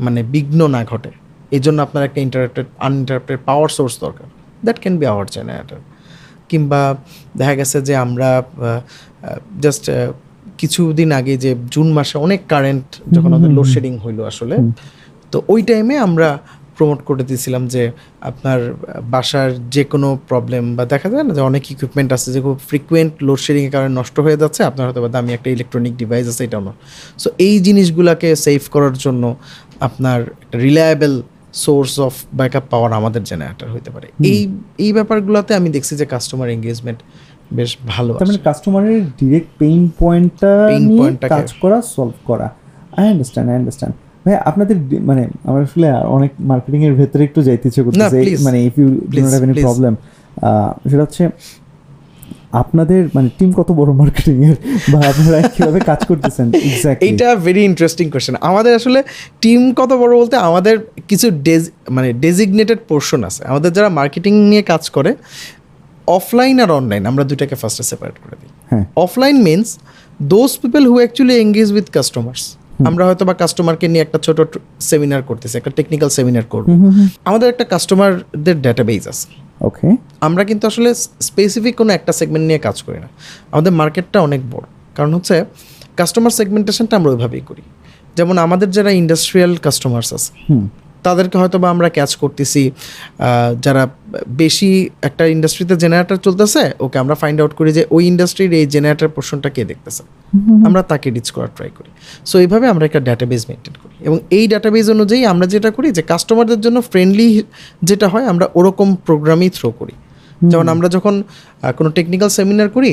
মানে 0.05 0.21
বিঘ্ন 0.33 0.61
না 0.75 0.81
ঘটে। 0.91 1.11
এই 1.57 1.61
জন্য 1.65 1.79
আপনার 1.87 2.03
একটা 2.09 2.21
ইন্টারাপ্টেড 2.27 2.67
আনইন্টারাপ্টেড 2.87 3.39
পাওয়ার 3.49 3.69
সোর্স 3.77 3.95
দরকার। 4.05 4.27
That 4.65 4.79
can 4.83 4.95
be 5.01 5.07
our 5.13 5.27
generator 5.37 5.81
কিংবা 6.51 6.81
দেখা 7.39 7.55
গেছে 7.61 7.79
যে 7.89 7.95
আমরা 8.05 8.29
জাস্ট 9.65 9.85
কিছুদিন 10.61 11.11
আগে 11.19 11.35
যে 11.45 11.51
জুন 11.75 11.89
মাসে 11.97 12.17
অনেক 12.27 12.41
কারেন্ট 12.53 12.89
যখন 13.15 13.31
আমাদের 13.33 13.53
লোডশেডিং 13.59 13.93
হইল 14.05 14.19
আসলে 14.31 14.57
তো 15.33 15.37
ওই 15.53 15.61
টাইমে 15.69 15.95
আমরা 16.07 16.29
প্রমোট 16.83 17.01
করে 17.09 17.23
দিয়েছিলাম 17.29 17.63
যে 17.75 17.83
আপনার 18.31 18.59
বাসার 19.15 19.49
যে 19.75 19.83
কোনো 19.93 20.09
প্রবলেম 20.31 20.65
বা 20.77 20.85
দেখা 20.93 21.09
যায় 21.13 21.25
না 21.27 21.33
যে 21.39 21.43
অনেক 21.51 21.63
ইকুইপমেন্ট 21.75 22.11
আছে 22.17 22.29
যে 22.35 22.41
খুব 22.47 22.57
ফ্রিকুয়েন্ট 22.71 23.13
লোডশেডিংয়ের 23.29 23.73
কারণে 23.75 23.93
নষ্ট 24.01 24.17
হয়ে 24.27 24.39
যাচ্ছে 24.43 24.61
আপনার 24.71 24.85
হয়তো 24.87 25.01
বা 25.05 25.09
দামি 25.15 25.31
একটা 25.39 25.49
ইলেকট্রনিক 25.57 25.95
ডিভাইস 26.03 26.27
আছে 26.33 26.43
এটাও 26.49 26.63
না। 26.69 26.73
সো 27.23 27.29
এই 27.47 27.55
জিনিসগুলোকে 27.67 28.29
সেভ 28.45 28.63
করার 28.75 28.95
জন্য 29.05 29.23
আপনার 29.87 30.19
একটা 30.43 30.57
reliable 30.67 31.15
source 31.65 31.93
of 32.07 32.15
backup 32.39 32.65
power 32.73 32.91
আমাদের 33.01 33.23
জেনারেটর 33.31 33.69
হতে 33.75 33.91
পারে। 33.95 34.07
এই 34.31 34.41
এই 34.85 34.91
ব্যাপারগুলোতে 34.97 35.53
আমি 35.61 35.69
দেখছি 35.77 35.93
যে 36.01 36.07
কাস্টমার 36.15 36.49
এঙ্গেজমেন্ট 36.57 37.01
বেশ 37.59 37.71
ভালো 37.93 38.13
তার 38.21 38.29
মানে 38.31 38.43
কাস্টমারের 38.49 39.03
ডিরেক্ট 39.21 39.51
পেইন 39.61 39.83
পয়েন্টটা 40.01 40.53
কাজ 41.35 41.49
করা 41.63 41.79
সলভ 41.95 42.17
করা। 42.31 42.49
আই 42.99 43.05
আন্ডারস্ট্যান্ড 43.13 43.47
আই 43.51 43.57
আন্ডারস্ট্যান্ড 43.61 43.95
ভাই 44.25 44.35
আপনাদের 44.51 44.77
মানে 45.01 45.23
আমার 45.45 45.61
আসলে 45.63 45.87
অনেক 46.17 46.33
মার্কেটিং 46.51 46.81
এর 46.85 46.95
ভেতরে 46.95 47.23
একটু 47.25 47.41
যাইতে 47.43 47.69
ইচ্ছে 47.69 47.83
করতেছে। 47.83 48.19
মানে 48.47 48.59
if 48.69 48.75
you 48.79 48.89
do 49.11 49.19
not 49.25 49.31
have 49.35 49.43
any 49.43 49.55
problem 49.67 49.93
সেটা 50.91 51.03
হচ্ছে 51.03 51.25
আপনাদের 52.53 53.03
মানে 53.15 53.29
টিম 53.39 53.51
কত 53.53 53.69
বড় 53.73 53.91
মার্কেটিং 53.93 54.37
এর? 54.45 54.57
বা 54.93 54.99
আপনারা 55.11 55.39
কীভাবে 55.55 55.81
কাজ 55.81 56.01
করতেছেন? 56.07 56.47
এক্স্যাক্টলি 56.69 57.05
এইটা 57.09 57.29
ভেরি 57.47 57.63
ইন্টারেস্টিং 57.65 58.07
কোয়েশ্চেন 58.11 58.37
আমাদের 58.41 58.73
আসলে 58.75 59.01
টিম 59.41 59.61
কত 59.75 59.91
বড় 59.93 60.13
বলতে 60.21 60.37
আমাদের 60.37 60.75
কিছু 61.09 61.27
ডেজ 61.47 61.65
মানে 61.91 62.09
ডেজিগনেটেড 62.25 62.79
পোর্শন 62.89 63.21
আছে। 63.25 63.43
আমাদের 63.47 63.71
যারা 63.73 63.89
মার্কেটিং 63.89 64.33
নিয়ে 64.51 64.63
কাজ 64.63 64.83
করে 64.91 65.11
অফলাইন 66.07 66.57
আর 66.61 66.71
অনলাইন 66.71 67.03
আমরা 67.07 67.25
দুটাকে 67.25 67.55
ফার্স্টে 67.55 67.83
সেপারেট 67.83 68.17
করে 68.23 68.37
দিই। 68.41 68.51
হ্যাঁ। 68.71 68.85
Offline 68.97 69.37
means 69.49 69.69
those 70.35 70.51
people 70.63 70.83
who 70.87 70.95
actually 70.99 71.35
engage 71.45 71.69
with 71.73 71.87
customers 71.91 72.43
আমরা 72.87 73.07
হয়তো 73.07 73.25
বা 73.25 73.35
কাস্টমারকে 73.35 73.89
নিয়ে 73.89 74.03
একটা 74.03 74.19
ছোট 74.19 74.59
সেমিনার 74.81 75.23
করতেছি 75.23 75.59
একটা 75.59 75.71
টেকনিক্যাল 75.71 76.11
সেমিনার 76.11 76.43
করব। 76.45 76.67
আমাদের 77.25 77.49
একটা 77.49 77.65
কাস্টমারদের 77.65 78.63
ডেটাবেজ 78.63 79.09
আছে। 79.09 79.29
ওকে 79.61 79.97
আমরা 80.21 80.45
কিন্তু 80.45 80.67
আসলে 80.67 80.95
স্পেসিফিক 81.21 81.77
কোনো 81.77 81.93
একটা 81.93 82.13
সেগমেন্ট 82.13 82.47
নিয়ে 82.47 82.59
কাজ 82.59 82.83
করি 82.83 82.99
না। 82.99 83.09
আমাদের 83.53 83.73
মার্কেটটা 83.73 84.21
অনেক 84.21 84.51
বড়। 84.51 84.65
কারণ 84.97 85.15
হচ্ছে 85.15 85.45
কাস্টমার 85.97 86.31
সেগমেন্টেশনটা 86.31 86.97
আমরা 86.97 87.11
ওইভাবেই 87.11 87.41
করি। 87.41 87.63
যেমন 88.17 88.39
আমাদের 88.39 88.71
যারা 88.71 88.91
ইন্ডাস্ট্রিয়াল 88.91 89.57
কাস্টমার্স 89.57 90.15
আছে 90.15 90.33
তাদেরকে 91.03 91.37
হয়তো 91.39 91.57
বা 91.63 91.69
আমরা 91.75 91.89
ক্যাচ 91.97 92.13
করতেছি 92.23 92.63
যারা 93.65 93.83
বেশি 94.43 94.71
একটা 95.09 95.25
ইন্ডাস্ট্রিতে 95.27 95.75
জেনারেটর 95.77 96.19
চলতেছে 96.27 96.63
ওকে 96.85 96.97
আমরা 97.03 97.15
ফাইন্ড 97.23 97.39
আউট 97.41 97.53
করি 97.59 97.71
যে 97.79 97.83
ওই 97.91 98.03
ইন্ডাস্ট্রির 98.13 98.53
এই 98.53 98.67
জেনারেটর 98.67 99.11
পোর্শনটা 99.17 99.49
কে 99.55 99.63
দেখতেছে। 99.65 100.03
আমরা 100.67 100.83
তাকে 100.83 101.09
রিচ 101.11 101.29
করার 101.31 101.53
ট্রাই 101.57 101.71
করি। 101.79 101.91
সো 102.27 102.35
এইভাবে 102.39 102.67
আমরা 102.73 102.85
একটা 102.89 103.01
ডাটাবেস 103.09 103.43
মেনটেন 103.49 103.75
করি। 103.83 103.95
এবং 104.07 104.19
এই 104.31 104.45
ডাটাবেস 104.49 104.87
অনুযায়ী 104.89 105.23
আমরা 105.33 105.47
যেটা 105.47 105.71
করি 105.71 105.89
যে 105.93 106.03
কাস্টমারদের 106.03 106.61
জন্য 106.61 106.79
ফ্রেন্ডলি 106.91 107.29
যেটা 107.83 108.07
হয় 108.09 108.27
আমরা 108.33 108.47
ওরকম 108.55 108.89
প্রোগ্রামই 109.07 109.51
থ্রো 109.51 109.71
করি। 109.71 109.95
যেমন 110.51 110.67
আমরা 110.69 110.89
যখন 110.89 111.15
কোনো 111.79 111.91
টেকনিক্যাল 111.91 112.31
সেমিনার 112.37 112.69
করি 112.69 112.93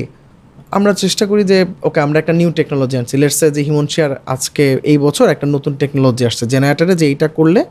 আমরা 0.77 0.91
চেষ্টা 1.03 1.23
করি 1.31 1.43
যে, 1.51 1.57
ওকে, 1.87 1.99
আমরা 2.05 2.17
একটা 2.23 2.33
নিউ 2.39 2.49
টেকনোলজি 2.59 2.95
আনছি। 2.99 3.15
লেটসে 3.21 3.47
যে 3.55 3.61
হিমনশিয়ার 3.67 4.11
আজকে 4.35 4.65
এই 4.91 4.97
বছর 5.05 5.25
একটা 5.35 5.45
নতুন 5.55 5.73
টেকনোলজি 5.81 6.23
আসছে। 6.29 6.43
জেনারেটারে 6.53 6.93
যে 7.01 7.05
এইটা 7.11 7.27
করলে 7.37 7.61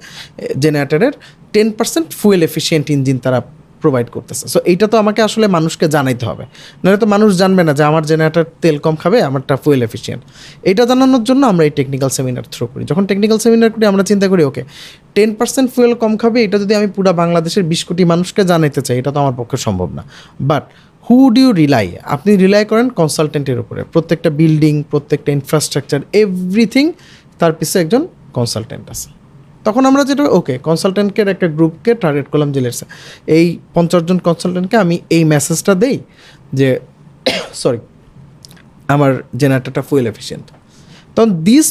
জেনারেটারের 0.65 1.15
ten 1.55 1.69
percent 1.79 2.09
fuel 2.21 2.41
efficient 2.49 2.87
engine 2.97 3.19
তারা 3.27 3.41
প্রোভাইড 3.83 4.09
করতেছে। 4.17 4.45
সো 4.53 4.59
এইটা 4.71 4.87
তো 4.93 4.97
আমাকে 5.03 5.21
আসলে 5.29 5.47
মানুষকে 5.57 5.87
জানাইতে 5.97 6.25
হবে। 6.31 6.45
নাহলে 6.83 6.99
তো 7.03 7.07
মানুষ 7.15 7.31
জানবে 7.43 7.63
না 7.69 7.73
যে 7.79 7.85
আমার 7.91 8.05
জেনারেটার 8.11 8.47
তেল 8.63 8.77
কম 8.85 8.95
খাবে, 9.03 9.19
আমারটা 9.29 9.55
ফুয়েল 9.65 9.81
এফিসিয়েন্ট 9.89 10.23
এটা 10.71 10.83
জানানোর 10.91 11.23
জন্য 11.29 11.43
আমরা 11.53 11.65
এই 11.69 11.73
টেকনিক্যাল 11.79 12.11
সেমিনার 12.17 12.47
থ্রু 12.55 12.65
করি। 12.73 12.83
যখন 12.91 13.05
টেকনিক্যাল 13.11 13.39
সেমিনার 13.45 13.71
করি, 13.75 13.85
আমরা 13.93 14.03
চিন্তা 14.11 14.27
করি, 14.33 14.43
ওকে 14.51 14.63
টেন 15.17 15.31
পার্সেন্ট 15.39 15.69
ফুয়েল 15.75 15.93
কম 16.03 16.13
খাবে, 16.23 16.39
এটা 16.47 16.57
যদি 16.63 16.75
আমি 16.81 16.89
পুরো 16.97 17.13
বাংলাদেশের 17.23 17.65
বিশ 17.73 17.83
কোটি 17.89 18.03
মানুষকে 18.13 18.43
জানাইতে 18.53 18.81
চাই, 18.87 18.97
এটা 19.01 19.11
তো 19.15 19.19
আমার 19.25 19.35
পক্ষে 19.41 19.59
সম্ভব 19.67 19.89
না। 19.99 20.03
But 20.51 20.65
who 21.09 21.18
do 21.35 21.40
you 21.44 21.51
rely 21.62 21.87
আপনি 22.14 22.31
রিলাই 22.44 22.64
করেন 22.71 22.87
কনসালটেন্টের 23.01 23.59
উপরে। 23.64 23.81
প্রত্যেকটা 23.94 24.31
বিল্ডিং 24.40 24.75
প্রত্যেকটা 24.92 25.31
ইনফ্রাস্ট্রাকচার 25.38 26.01
এভরিথিং 26.23 26.85
তার 27.40 27.53
পিছে 27.59 27.77
একজন 27.85 28.03
কনসালটেন্ট 28.37 28.87
আছে। 28.94 29.09
তখন 29.66 29.83
আমরা 29.90 30.03
যেটা 30.11 30.25
ওকে 30.38 30.55
কনসালটেন্টকে 30.68 31.21
একটা 31.35 31.49
গ্রুপকে 31.57 31.90
টার্গেট 32.03 32.27
করলাম 32.33 32.49
যে 32.55 32.61
লেটস 32.64 32.81
এই 33.37 33.47
পঞ্চাশ 33.75 34.03
জন 34.09 34.18
কনসালটেন্টকে 34.29 34.77
আমি 34.85 34.97
এই 35.16 35.23
মেসেজটা 35.33 35.73
দেই 35.83 35.97
যে 36.59 36.68
সরি 37.62 37.81
আমার 38.94 39.12
জেনারেটরটা 39.40 39.83
ফুয়েল 39.88 40.07
এফিসিয়েন্ট 40.12 40.47
তখন 41.14 41.31
দিস 41.49 41.66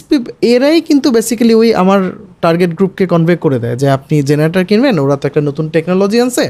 এরাই 0.53 0.77
কিন্তু 0.89 1.07
বেসিক্যালি 1.17 1.53
ওই 1.61 1.69
আমার 1.83 2.01
টার্গেট 2.41 2.71
গ্রুপকে 2.77 3.05
কনভে 3.13 3.35
করে 3.45 3.57
দেয় 3.63 3.75
যে 3.81 3.87
আপনি 3.97 4.15
জেনারেটর 4.29 4.63
কিনবেন 4.69 4.95
ওরা 5.03 5.15
তো 5.21 5.25
একটা 5.29 5.41
নতুন 5.49 5.65
টেকনোলজি 5.75 6.17
আনছে 6.25 6.43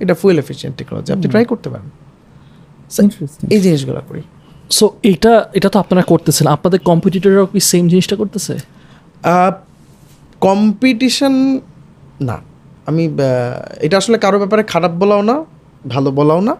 এটা 0.00 0.14
ফুয়েল 0.20 0.38
এফিসিয়েন্ট 0.38 0.74
টেকনোলজি 0.80 1.10
আপনি 1.12 1.26
ট্রাই 1.32 1.46
করতে 1.52 1.68
পারেন। 1.74 1.88
এই 3.54 3.60
জিনিসগুলো 3.64 4.00
করি। 4.08 4.22
সো 4.76 4.84
এটা 5.12 5.32
এটা 5.58 5.68
তো 5.74 5.78
আপনারা 5.84 6.02
করতেছেন। 6.12 6.46
আপনাদের 6.56 6.80
কম্পিটিটররাও 6.90 7.46
কি 7.52 7.60
সেম 7.70 7.84
জিনিসটা 7.92 8.16
করতেছে? 8.20 8.54
কম্পিটিশন 10.46 11.34
না। 12.28 12.36
আমি 12.88 13.04
এটা 13.86 13.96
আসলে 14.02 14.16
কারও 14.24 14.38
ব্যাপারে 14.42 14.62
খারাপ 14.72 14.92
বলাও 15.02 15.22
না 15.30 15.36
ভালো 15.94 16.08
বলাও 16.18 16.40
না। 16.48 16.54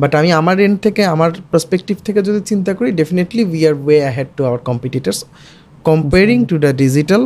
বাট 0.00 0.12
আমি 0.20 0.30
আমার 0.40 0.56
এন্ড 0.66 0.78
থেকে 0.86 1.02
আমার 1.14 1.30
পার্সপেক্টিভ 1.52 1.96
থেকে 2.06 2.20
যদি 2.28 2.40
চিন্তা 2.50 2.72
করি 2.78 2.88
definitely 3.00 3.42
we 3.52 3.60
are 3.68 3.74
way 3.84 3.98
ahead 4.04 4.28
to 4.36 4.42
our 4.48 4.60
competitors 4.68 5.18
comparing 5.88 6.38
to 6.50 6.56
the 6.64 6.72
digital 6.82 7.22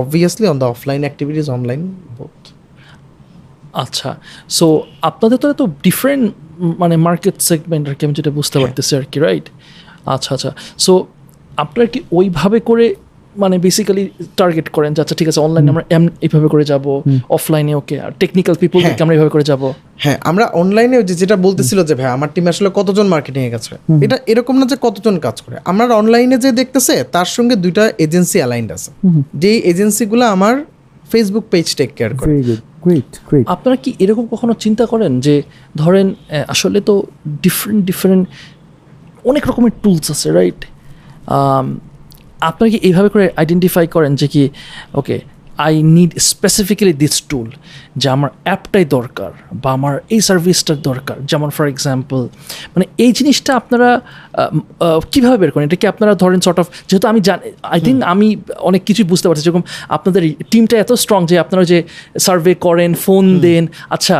obviously 0.00 0.46
on 0.52 0.56
the 0.62 0.68
offline 0.74 1.00
activities 1.06 1.46
online 1.56 1.82
both 2.18 2.38
আচ্ছা। 3.84 4.10
সো 4.56 4.66
আপনাদের 5.08 5.38
তো 5.42 5.46
এত 5.54 5.62
ডিফারেন্ট 5.86 6.26
মানে 6.78 6.96
মার্কেট 6.96 7.40
সেগমেন্ট 7.40 7.88
আর 7.88 7.94
কি 7.94 8.06
আমি 8.06 8.14
যেটা 8.14 8.30
বুঝতে 8.30 8.58
পারতেছি 8.58 8.96
আর 8.96 9.04
কি 9.04 9.20
রাইট 9.20 9.50
আচ্ছা 10.06 10.34
আচ্ছা। 10.34 10.50
সো 10.78 11.06
আপনারা 11.56 11.86
কি 11.86 12.00
ওইভাবে 12.12 12.60
করে 12.60 12.94
মানে 13.36 13.58
বেসিক্যালি 13.58 14.10
টার্গেট 14.36 14.68
করেন 14.68 14.94
যে 14.94 15.00
আচ্ছা 15.00 15.14
ঠিক 15.14 15.28
আছে 15.28 15.40
অনলাইনে 15.40 15.70
আমরা 15.70 15.84
এম 15.90 16.08
এইভাবে 16.22 16.48
করে 16.48 16.64
যাব 16.64 17.02
অফলাইনে 17.28 17.74
ওকে 17.74 18.00
আর 18.00 18.10
টেকনিক্যাল 18.18 18.54
পিপলকে 18.54 18.86
হ্যাঁ। 18.86 19.02
আমরা 19.02 19.14
এইভাবে 19.14 19.30
করে 19.30 19.44
যাব? 19.44 19.72
হ্যাঁ 19.98 20.18
আমরা 20.22 20.44
অনলাইনে 20.46 21.02
যে 21.02 21.14
যেটা 21.14 21.36
বলতেছিল 21.36 21.84
যে 21.84 21.94
ভাই 21.94 22.06
আমার 22.06 22.28
টিমে 22.34 22.48
আসলে 22.48 22.70
কতজন 22.74 23.06
মার্কেটিং 23.08 23.42
এ 23.44 23.50
করে 23.50 23.76
এটা 24.04 24.18
এরকম 24.26 24.58
না 24.58 24.66
যে 24.66 24.76
কতজন 24.80 25.18
কাজ 25.18 25.40
করে। 25.40 25.56
আমার 25.64 25.90
অনলাইনে 25.92 26.36
যে 26.38 26.52
দেখতেছে 26.52 27.04
তার 27.04 27.24
সঙ্গে 27.24 27.56
দুইটা 27.56 27.92
এজেন্সি 27.98 28.38
অ্যালাইন্ড 28.38 28.72
আছে। 28.72 28.90
যেই 29.34 29.58
এজেন্সিগুলো 29.58 30.24
আমার 30.26 30.64
ফেসবুক 31.10 31.44
পেজ 31.50 31.76
টেক 31.76 31.90
কেয়ার 31.96 32.12
করে। 32.18 32.32
আপনারা 33.46 33.76
কি 33.76 33.94
এরকম 33.98 34.26
কখনো 34.26 34.54
চিন্তা 34.54 34.86
করেন 34.86 35.20
যে, 35.20 35.42
ধরেন 35.76 36.14
আসলে 36.48 36.80
তো 36.80 37.04
ডিফারেন্ট 37.42 37.84
ডিফারেন্ট 37.84 38.28
অনেক 39.24 39.48
রকমের 39.48 39.72
টুলস 39.82 40.10
আছে 40.10 40.32
রাইট 40.32 40.64
আপনারা 42.40 42.70
কি 42.70 42.76
এইভাবে 42.76 43.08
করে 43.08 43.30
আইডেন্টিফাই 43.36 43.86
করেন 43.86 44.14
যে 44.14 44.28
কি 44.28 44.48
okay 44.94 45.20
I 45.66 45.74
need 45.96 46.10
specifically 46.30 46.94
this 47.02 47.14
tool 47.30 47.48
যে 48.00 48.06
আমার 48.16 48.30
অ্যাপটাই 48.46 48.84
দরকার 48.96 49.30
বা 49.62 49.68
আমার 49.78 49.94
এই 50.14 50.20
সার্ভিসটার 50.28 50.78
দরকার। 50.90 51.16
যেমন 51.30 51.48
ফর 51.56 51.66
এক্সাম্পল 51.74 52.20
মানে 52.74 52.84
এই 53.04 53.10
জিনিসটা 53.18 53.50
আপনারা 53.60 53.88
কীভাবে 55.12 55.36
বের 55.42 55.50
করেন? 55.52 55.64
এটা 55.68 55.78
কি 55.82 55.86
আপনারা 55.92 56.12
ধরেন 56.22 56.40
সর্ট 56.46 56.58
অফ 56.62 56.66
যেহেতু 56.88 57.06
আমি 57.12 57.20
জানি 57.28 57.42
আই 57.74 57.78
থিঙ্ক 57.86 57.98
আমি 58.12 58.26
অনেক 58.68 58.82
কিছুই 58.88 59.06
বুঝতে 59.12 59.26
পারছি। 59.28 59.42
যেরকম 59.46 59.64
আপনাদের 59.96 60.22
টিমটা 60.50 60.76
এত 60.84 60.90
স্ট্রং 61.02 61.20
যে 61.30 61.36
আপনারা 61.44 61.64
যে 61.72 61.78
সার্ভে 62.26 62.52
করেন 62.66 62.90
ফোন 63.04 63.24
দেন 63.44 63.64
আচ্ছা 63.94 64.16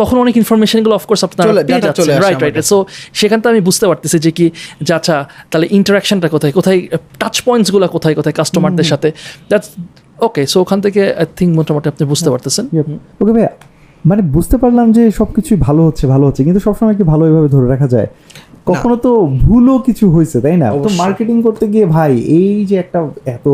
তখন 0.00 0.16
অনেক 0.24 0.34
ইনফরমেশনগুলো 0.42 0.94
অফকোর্স 1.00 1.20
আপনারা 1.28 1.50
পেয়ে 1.68 1.82
যাচ্ছেন। 1.86 2.06
রাইট 2.24 2.40
রাইট 2.44 2.56
সো 2.72 2.76
সেখান 3.20 3.38
থেকে 3.40 3.52
আমি 3.54 3.62
বুঝতে 3.68 3.84
পারতেছি 3.90 4.18
যে 4.26 4.30
কি 4.38 4.46
যে 4.86 4.92
আচ্ছা 4.98 5.16
তাহলে 5.50 5.66
ইন্টারাকশনটা 5.78 6.28
কোথায়? 6.34 6.52
কোথায় 6.58 6.78
টাচ 7.20 7.36
পয়েন্টসগুলো 7.46 7.86
কোথায়? 7.96 8.14
কোথায় 8.18 8.34
কাস্টমারদের 8.40 8.86
সাথে? 8.92 9.08
দ্যাটস 9.50 9.70
ওকে 10.22 10.42
সো 10.46 10.56
ওখান 10.60 10.78
থেকে 10.80 11.02
আই 11.12 11.26
থিঙ্ক 11.36 11.50
মোটামুটি 11.58 11.86
আপনি 11.88 12.02
বুঝতে 12.04 12.28
পারতেছেন। 12.30 12.64
ওকে 13.20 13.32
ভাইয়া 13.36 13.52
মানে 14.04 14.22
বুঝতে 14.34 14.56
পারলাম 14.56 14.86
যে 14.92 15.02
সব 15.10 15.28
কিছুই 15.36 15.58
ভালো 15.58 15.82
হচ্ছে 15.86 16.04
ভালো 16.06 16.24
হচ্ছে 16.28 16.42
কিন্তু 16.44 16.60
সবসময় 16.60 16.96
কি 16.98 17.04
ভালো 17.04 17.22
এভাবে 17.26 17.48
ধরে 17.48 17.66
রাখা 17.68 17.88
যায়? 17.88 18.08
কখনো 18.66 18.96
তো 18.96 19.10
ভুলও 19.44 19.76
কিছু 19.78 20.04
হয়েছে 20.10 20.36
তাই 20.40 20.56
না? 20.56 20.68
তো 20.76 20.90
মার্কেটিং 21.02 21.36
করতে 21.42 21.64
গিয়ে 21.68 21.86
ভাই 21.86 22.12
এই 22.38 22.52
যে 22.64 22.76
একটা 22.78 22.98
এত 23.26 23.46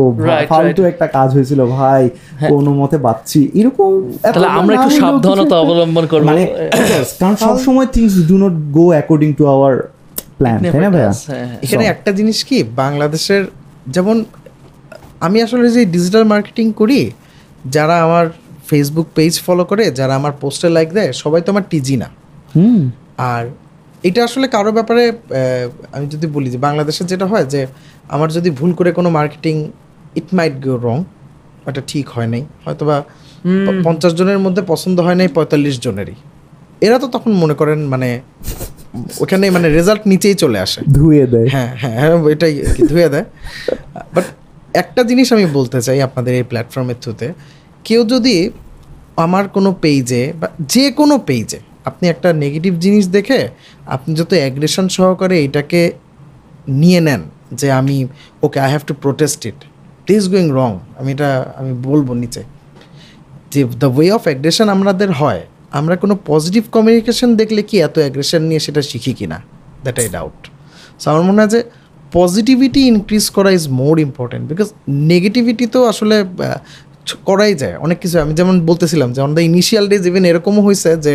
ফালতু 0.49 0.81
একটা 0.83 1.05
কাজ 1.07 1.29
হয়েছিল 1.35 1.59
ভাই 1.77 2.01
কোনো 2.49 2.69
মতে 2.73 2.97
বাচ্চি 2.97 3.41
এরকম 3.59 3.89
তাহলে 4.23 4.47
আমরা 4.59 4.73
একটু 4.77 4.91
সাবধানতা 4.99 5.55
অবলম্বন 5.63 6.05
করব। 6.05 6.25
মানে 6.25 6.43
কারণ 7.19 7.35
সবসময় 7.45 7.87
things 7.95 8.13
do 8.29 8.35
not 8.37 8.53
go 8.77 8.85
according 8.95 9.29
to 9.33 9.43
our 9.47 9.73
plan 10.39 10.59
তাই 10.63 10.81
না 10.85 10.89
ভাইয়া? 10.95 11.11
হ্যাঁ, 11.29 11.45
হ্যাঁ। 11.47 11.59
এখানে 11.65 11.83
একটা 11.85 12.11
জিনিস 12.11 12.37
কি 12.43 12.57
বাংলাদেশের 12.75 13.43
যেমন 13.87 14.17
আমি 15.21 15.37
আসলে 15.41 15.69
যে 15.69 15.81
ডিজিটাল 15.85 16.23
মার্কেটিং 16.23 16.67
করি 16.71 17.11
যারা 17.65 17.95
আমার 18.03 18.25
ফেসবুক 18.67 19.07
পেজ 19.15 19.33
ফলো 19.45 19.63
করে 19.65 19.91
যারা 19.91 20.15
আমার 20.15 20.31
পোস্টে 20.31 20.69
লাইক 20.69 20.89
দেয় 20.93 21.11
সবাই 21.13 21.41
তো 21.41 21.51
আমার 21.51 21.65
টিজি 21.69 21.95
না। 21.97 22.07
হুম। 22.55 22.81
আর 23.17 23.43
এটা 24.03 24.23
আসলে 24.23 24.47
কারও 24.47 24.71
ব্যাপারে 24.71 25.03
আমি 25.91 26.07
যদি 26.07 26.27
বলি 26.27 26.49
যে 26.49 26.57
বাংলাদেশে 26.57 27.03
যেটা 27.03 27.25
হয় 27.25 27.45
যে 27.45 27.67
আমার 28.09 28.29
যদি 28.31 28.49
ভুল 28.49 28.73
করে 28.73 28.91
কোনো 28.91 29.09
মার্কেটিং 29.09 29.55
ইট 30.15 30.27
মাইট 30.33 30.65
গো 30.65 30.73
রং 30.77 30.97
ওটা 31.67 31.81
ঠিক 31.87 32.09
হয় 32.09 32.27
নাই। 32.27 32.43
হয়তো 32.65 32.85
বা 32.85 32.97
পঞ্চাশ 33.83 34.13
জনের 34.13 34.39
মধ্যে 34.39 34.61
পছন্দ 34.61 34.99
হয় 34.99 35.15
নাই 35.15 35.27
পঁয়তাল্লিশ 35.27 35.75
জনেরই। 35.81 36.15
এরা 36.81 36.99
তো 36.99 37.07
তখন 37.07 37.31
মনে 37.33 37.53
করেন 37.53 37.79
মানে 37.87 38.09
ওখানে 39.19 39.45
মানে 39.49 39.69
রেজাল্ট 39.69 40.03
নিচেই 40.07 40.33
চলে 40.33 40.59
আসে। 40.59 40.81
ধুয়ে 40.93 41.25
দেয়। 41.27 41.47
হ্যাঁ 41.49 41.75
হ্যাঁ 41.81 41.95
হ্যাঁ 41.99 42.29
এটাই 42.29 42.53
ধুয়ে 42.89 43.09
দেয়। 43.09 43.25
বাট 44.15 44.25
একটা 44.73 45.03
জিনিস 45.03 45.33
আমি 45.33 45.45
বলতে 45.45 45.81
চাই 45.81 46.01
আপনাদের 46.01 46.33
এই 46.33 46.43
প্ল্যাটফর্মের 46.43 46.95
থ্রুতে 46.95 47.33
কেউ 47.83 48.03
যদি 48.03 48.51
আমার 49.15 49.47
কোনো 49.47 49.73
পেজে 49.73 50.33
বা 50.39 50.47
যে 50.61 50.91
কোনো 50.91 51.17
পেজে 51.17 51.59
আপনি 51.85 52.07
একটা 52.07 52.33
নেগেটিভ 52.33 52.79
জিনিস 52.79 53.07
দেখে 53.07 53.49
আপনি 53.87 54.15
যত 54.15 54.33
অ্যাগ্রেশন 54.33 54.89
সহকারে 54.89 55.43
এটাকে 55.43 55.91
নিয়ে 56.67 57.01
নেন 57.01 57.21
যে 57.51 57.71
আমি 57.71 58.07
okay 58.43 58.59
I 58.59 58.69
have 58.69 58.83
to 58.85 58.93
protest 58.93 59.45
it 59.45 59.55
it 60.01 60.09
is 60.09 60.29
going 60.29 60.51
wrong 60.51 60.79
আমি 60.99 61.11
এটা, 61.11 61.53
আমি 61.55 61.73
বলব 61.73 62.13
নিচে। 62.13 62.43
যে 63.51 63.63
দ্য 63.63 63.85
ওয়ে 63.85 64.11
অফ 64.11 64.21
অ্যাগ্রেশন 64.21 64.69
আমাদের 64.69 65.11
হয়, 65.11 65.41
আমরা 65.71 65.95
কোনো 65.95 66.15
পজিটিভ 66.25 66.63
কমিউনিকেশন 66.71 67.35
দেখলে 67.35 67.61
কি 67.63 67.81
এত 67.81 67.99
অ্যাগ্রেশন 67.99 68.41
নিয়ে 68.41 68.59
সেটা 68.59 68.81
শিখি 68.81 69.13
কি 69.13 69.27
না 69.27 69.43
দ্যাট 69.83 69.99
আই 69.99 70.09
ডাউট 70.09 70.47
সো 70.99 71.09
আমার 71.11 71.23
মনে 71.23 71.41
হয় 71.41 71.47
যে 71.47 71.63
পজিটিভিটি 72.13 72.81
ইনক্রিজ 72.87 73.25
করা 73.29 73.49
is 73.51 73.65
more 73.79 73.95
important 73.99 74.43
because 74.49 74.67
negativity 75.07 75.65
তো 75.67 75.79
আসলে 75.85 76.15
করাই 77.25 77.53
যায় 77.53 77.75
অনেক 77.77 77.97
কিছু। 77.99 78.15
আমি 78.19 78.33
যেমন 78.33 78.55
বলতেছিলাম 78.65 79.09
যে 79.13 79.21
on 79.21 79.31
the 79.33 79.41
initial 79.41 79.85
days 79.87 80.03
even 80.07 80.25
এরকমও 80.25 80.61
হয়েছে 80.61 80.89
যে 80.97 81.13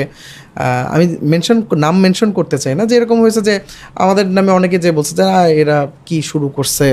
আমি 0.89 1.05
মেনশন 1.23 1.57
নাম 1.77 1.95
মেনশন 2.01 2.29
করতে 2.33 2.57
চাই 2.59 2.75
না 2.75 2.85
যে 2.87 2.97
এরকম 2.97 3.19
হয়েছে 3.21 3.41
যে 3.41 3.55
আমাদের 3.95 4.27
নামে 4.27 4.51
অনেকে 4.51 4.79
যে 4.79 4.93
বলছে 4.93 5.13
যে 5.15 5.25
"আহ, 5.33 5.47
এরা 5.63 5.77
কি 6.07 6.23
শুরু 6.23 6.49
করছে 6.49 6.87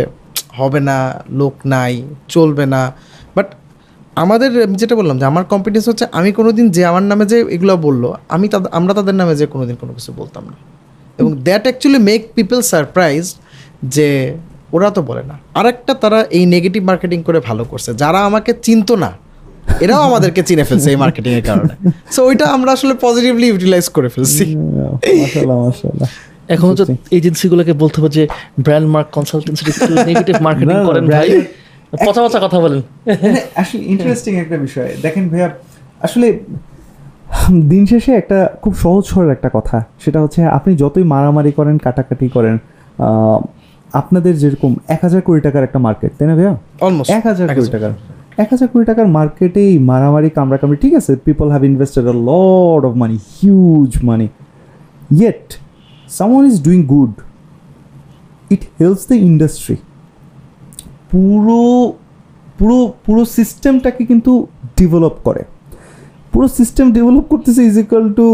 হবে 0.54 0.80
না 0.80 0.98
লোক 1.32 1.54
নাই 1.66 1.94
চলবে 2.28 2.66
না। 2.66 2.82
বাট 3.36 3.48
আমাদের 4.16 4.50
যেটা 4.72 4.96
বললাম 4.96 5.20
যে 5.20 5.26
আমার 5.26 5.44
কম্পিটেন্স 5.44 5.86
হচ্ছে 5.90 6.06
আমি 6.12 6.32
কোনোদিন 6.32 6.66
যে 6.72 6.86
আমার 6.86 7.04
নামে 7.04 7.26
যে 7.26 7.46
এগুলো 7.50 7.74
বলল 7.78 8.04
আমি 8.30 8.46
তাদের 8.48 8.70
আমরা 8.72 8.94
তাদের 8.94 9.16
নামে 9.16 9.34
যে 9.36 9.46
কোনোদিন 9.46 9.76
কোনো 9.76 9.94
কিছু 9.94 10.12
বলতাম 10.18 10.44
না। 10.46 10.56
এবং 11.20 11.32
that 11.44 11.62
actually 11.62 12.00
make 12.04 12.22
people 12.36 12.60
surprise 12.72 13.26
যে 13.84 14.34
ওরা 14.74 14.90
তো 14.90 15.02
বলে 15.02 15.24
না। 15.24 15.40
আরেকটা 15.54 15.94
তারা 15.94 16.24
এই 16.24 16.46
নেগেটিভ 16.46 16.84
মার্কেটিং 16.84 17.24
করে 17.24 17.40
ভালো 17.40 17.64
করছে। 17.64 17.94
যারা 17.94 18.20
আমাকে 18.20 18.54
চিনতো 18.62 18.96
না 18.96 19.12
এরাও 19.80 20.02
আমাদেরকে 20.02 20.44
চিনে 20.44 20.64
ফেলছে 20.64 20.90
এই 20.90 20.96
মার্কেটিং 20.96 21.34
এর 21.34 21.44
কারণে। 21.46 21.90
সো 22.12 22.26
ওইটা 22.26 22.46
আমরা 22.46 22.72
আসলে 22.72 22.94
পজিটিভলি 23.02 23.48
ইউটিলাইজ 23.48 23.90
করে 23.90 24.10
ফেলছি। 24.10 24.56
মাশাআল্লাহ 24.56 25.66
মাশাআল্লাহ। 25.66 26.10
এখন 26.48 26.76
তো 26.76 26.86
এজেন্সিগুলোকে 27.12 27.74
বলতে 27.74 28.02
হবে 28.02 28.10
যে 28.10 28.28
brand 28.60 28.90
mark 28.90 29.08
consultancy 29.12 29.94
negative 30.06 30.36
marketing 30.42 30.86
করেন 30.86 31.10
ভাই। 31.10 31.30
brand- 31.30 32.12
পচা 32.12 32.22
পচা 32.22 32.40
কথা 32.40 32.60
বলেন। 32.60 32.82
মানে 33.08 33.42
আসলে 33.56 33.84
ইন্টারেস্টিং 33.84 34.36
একটা 34.36 34.58
বিষয়। 34.58 34.96
দেখেন 35.02 35.30
ভাইয়া 35.30 35.50
আসলে 36.02 36.40
দিন 37.62 37.86
শেষে 37.86 38.12
একটা 38.12 38.50
খুব 38.62 38.76
সহজ 38.76 39.04
সরল 39.06 39.30
একটা 39.30 39.50
কথা। 39.54 39.84
সেটা 40.06 40.22
হচ্ছে 40.22 40.46
আপনি 40.46 40.76
যতই 40.76 41.04
মারামারি 41.04 41.52
করেন 41.52 41.78
কাটাকাটি 41.78 42.30
করেন 42.30 42.58
আহ, 42.98 43.42
আপনাদের 44.00 44.34
যেরকম 44.40 44.76
এক 44.88 45.00
হাজার 45.06 45.22
কোটি 45.22 45.42
টাকার 45.42 45.64
একটা 45.64 45.80
মার্কেট 45.80 46.12
তাই 46.18 46.28
না 46.28 46.36
ভাইয়া? 46.36 46.54
অলমোস্ট 46.82 47.12
এক 47.12 47.24
হাজার 47.26 47.48
কোটি 47.56 47.70
টাকার। 47.76 47.92
এক 48.38 48.48
হাজার 48.52 48.68
কোটি 48.68 48.86
টাকার 48.86 49.08
মার্কেটে 49.08 49.62
এই 49.70 49.80
মারামারি 49.80 50.30
কামড়াকামড়ি 50.30 50.78
ঠিক 50.78 50.94
আছে? 50.94 51.16
People 51.16 51.50
have 51.50 51.64
invested 51.64 52.06
a 52.08 52.16
lot 52.30 52.82
of 52.86 52.94
money 52.96 53.18
huge 53.36 53.92
money 54.04 54.28
yet 55.20 55.48
someone 56.10 56.44
is 56.52 56.64
doing 56.64 56.84
good 56.84 57.14
it 58.50 58.64
helps 58.80 59.08
the 59.08 59.16
industry 59.30 59.76
পুরো 61.12 61.60
পুরো 62.58 62.94
পুরো 63.06 63.26
সিস্টেমটাকে 63.26 64.06
কিন্তু 64.06 64.48
ডেভেলপ 64.78 65.16
করে। 65.24 65.44
পুরো 66.32 66.48
সিস্টেম 66.48 66.86
ডেভেলপ 66.92 67.26
করতেছে 67.28 67.62
is 67.64 67.78
equal 67.78 68.14
to 68.14 68.28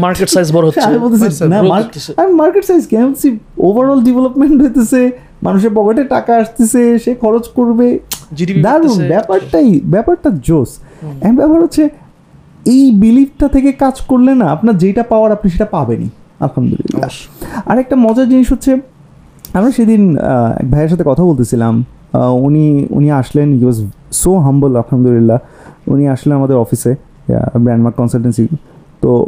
market 0.00 0.28
size 0.28 0.48
বড় 0.52 0.64
হচ্ছে। 0.66 0.80
আমি 0.88 0.98
বলতেছি 0.98 1.24
না 1.44 1.56
growth 1.56 1.70
মার্কেট 1.70 1.88
করতেছে। 1.88 2.10
আমি 2.22 2.32
মার্কেট 2.32 2.64
সাইজ 2.64 2.82
কি? 2.86 2.96
বলছি 3.04 3.28
ওভারঅল 3.58 4.00
ডেভেলপমেন্ট 4.02 4.56
হইতেছে 4.62 5.00
মানুষের 5.42 5.72
পকেটে 5.74 6.04
টাকা 6.06 6.36
আসতেছে 6.36 6.98
সে 6.98 7.14
খরচ 7.14 7.44
করবে। 7.48 7.86
দারুণ 8.62 8.88
ব্যাপারটাই 9.12 9.80
ব্যাপারটা 9.86 10.30
জোস। 10.42 10.70
এখন 11.22 11.36
ব্যাপার 11.36 11.58
হচ্ছে 11.60 11.82
এই 12.66 12.90
বিলিফটা 12.96 13.48
থেকে 13.48 13.72
কাজ 13.74 14.00
করলে 14.00 14.34
না 14.34 14.46
আপনার 14.50 14.74
যেটা 14.76 15.02
পাওয়ার 15.02 15.30
আপনি 15.32 15.50
সেটা 15.50 15.64
পাবেনই 15.66 16.08
আলহামদুলিল্লাহ। 16.40 17.00
আর 17.66 17.78
একটা 17.78 17.96
মজার 17.96 18.28
জিনিস 18.28 18.52
হচ্ছে 18.52 18.72
আমরা 19.54 19.70
সেদিন 19.70 20.02
আহ, 20.16 20.22
এক 20.54 20.70
ভাইয়ের 20.70 20.90
সাথে 20.90 21.04
কথা 21.04 21.22
বলতেছিলাম। 21.24 21.74
উনি 22.42 22.64
উনি 22.90 23.10
আসলেন 23.12 23.48
ইউ 23.54 23.66
ওয়াজ 23.66 23.78
সো 24.12 24.38
হাম্বল 24.38 24.72
আলহামদুলিল্লাহ। 24.76 25.38
উনি 25.86 26.08
আসলেন 26.08 26.36
আমাদের 26.36 26.56
অফিসে 26.56 26.92
ব্র্যান্ডমার্ক 27.64 27.96
কনসালটেন্সি 27.96 28.44
তো 29.02 29.26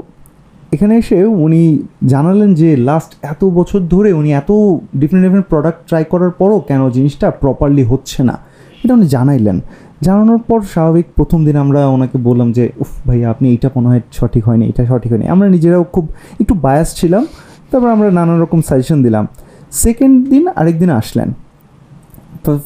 এখানে 0.72 0.96
এসে 0.96 1.24
উনি 1.24 1.82
জানালেন 2.06 2.54
যে 2.54 2.76
লাস্ট 2.76 3.14
এত 3.22 3.44
বছর 3.44 3.80
ধরে 3.80 4.12
উনি 4.12 4.32
এত 4.32 4.50
ডিফারেন্ট 4.96 5.24
ডিফারেন্ট 5.26 5.46
প্রোডাক্ট 5.46 5.88
ট্রাই 5.88 6.04
করার 6.04 6.30
পরও 6.30 6.60
কেন 6.60 6.90
জিনিসটা 6.90 7.30
প্রপারলি 7.30 7.84
হচ্ছে 7.84 8.22
না। 8.22 8.38
এটা 8.84 8.94
উনি 8.94 9.06
জানাইলেন। 9.06 9.60
জানানোর 10.02 10.38
পর 10.38 10.60
স্বাভাবিক 10.60 11.06
প্রথম 11.16 11.44
দিন 11.44 11.56
আমরা 11.56 11.86
ওনাকে 11.86 12.18
বললাম 12.18 12.52
যে, 12.52 12.70
উফ 12.80 13.08
ভাইয়া, 13.08 13.30
আপনি 13.30 13.48
এইটা 13.48 13.70
মনে 13.76 13.88
হয় 13.88 14.00
সঠিক 14.12 14.44
হয়নি, 14.44 14.68
এটা 14.68 14.86
সঠিক 14.86 15.12
হয়নি। 15.12 15.28
আমরা 15.28 15.48
নিজেরাও 15.48 15.84
খুব 15.84 16.08
একটু 16.40 16.54
বায়াস 16.54 16.96
ছিলাম, 16.96 17.26
তারপর 17.70 17.88
আমরা 17.88 18.10
নানান 18.10 18.40
রকম 18.42 18.60
সাজেশন 18.60 19.02
দিলাম। 19.02 19.26
সেকেন্ড 19.70 20.28
দিন 20.28 20.48
আরেক 20.48 20.78
দিন 20.78 20.90
আসলেন। 20.90 21.34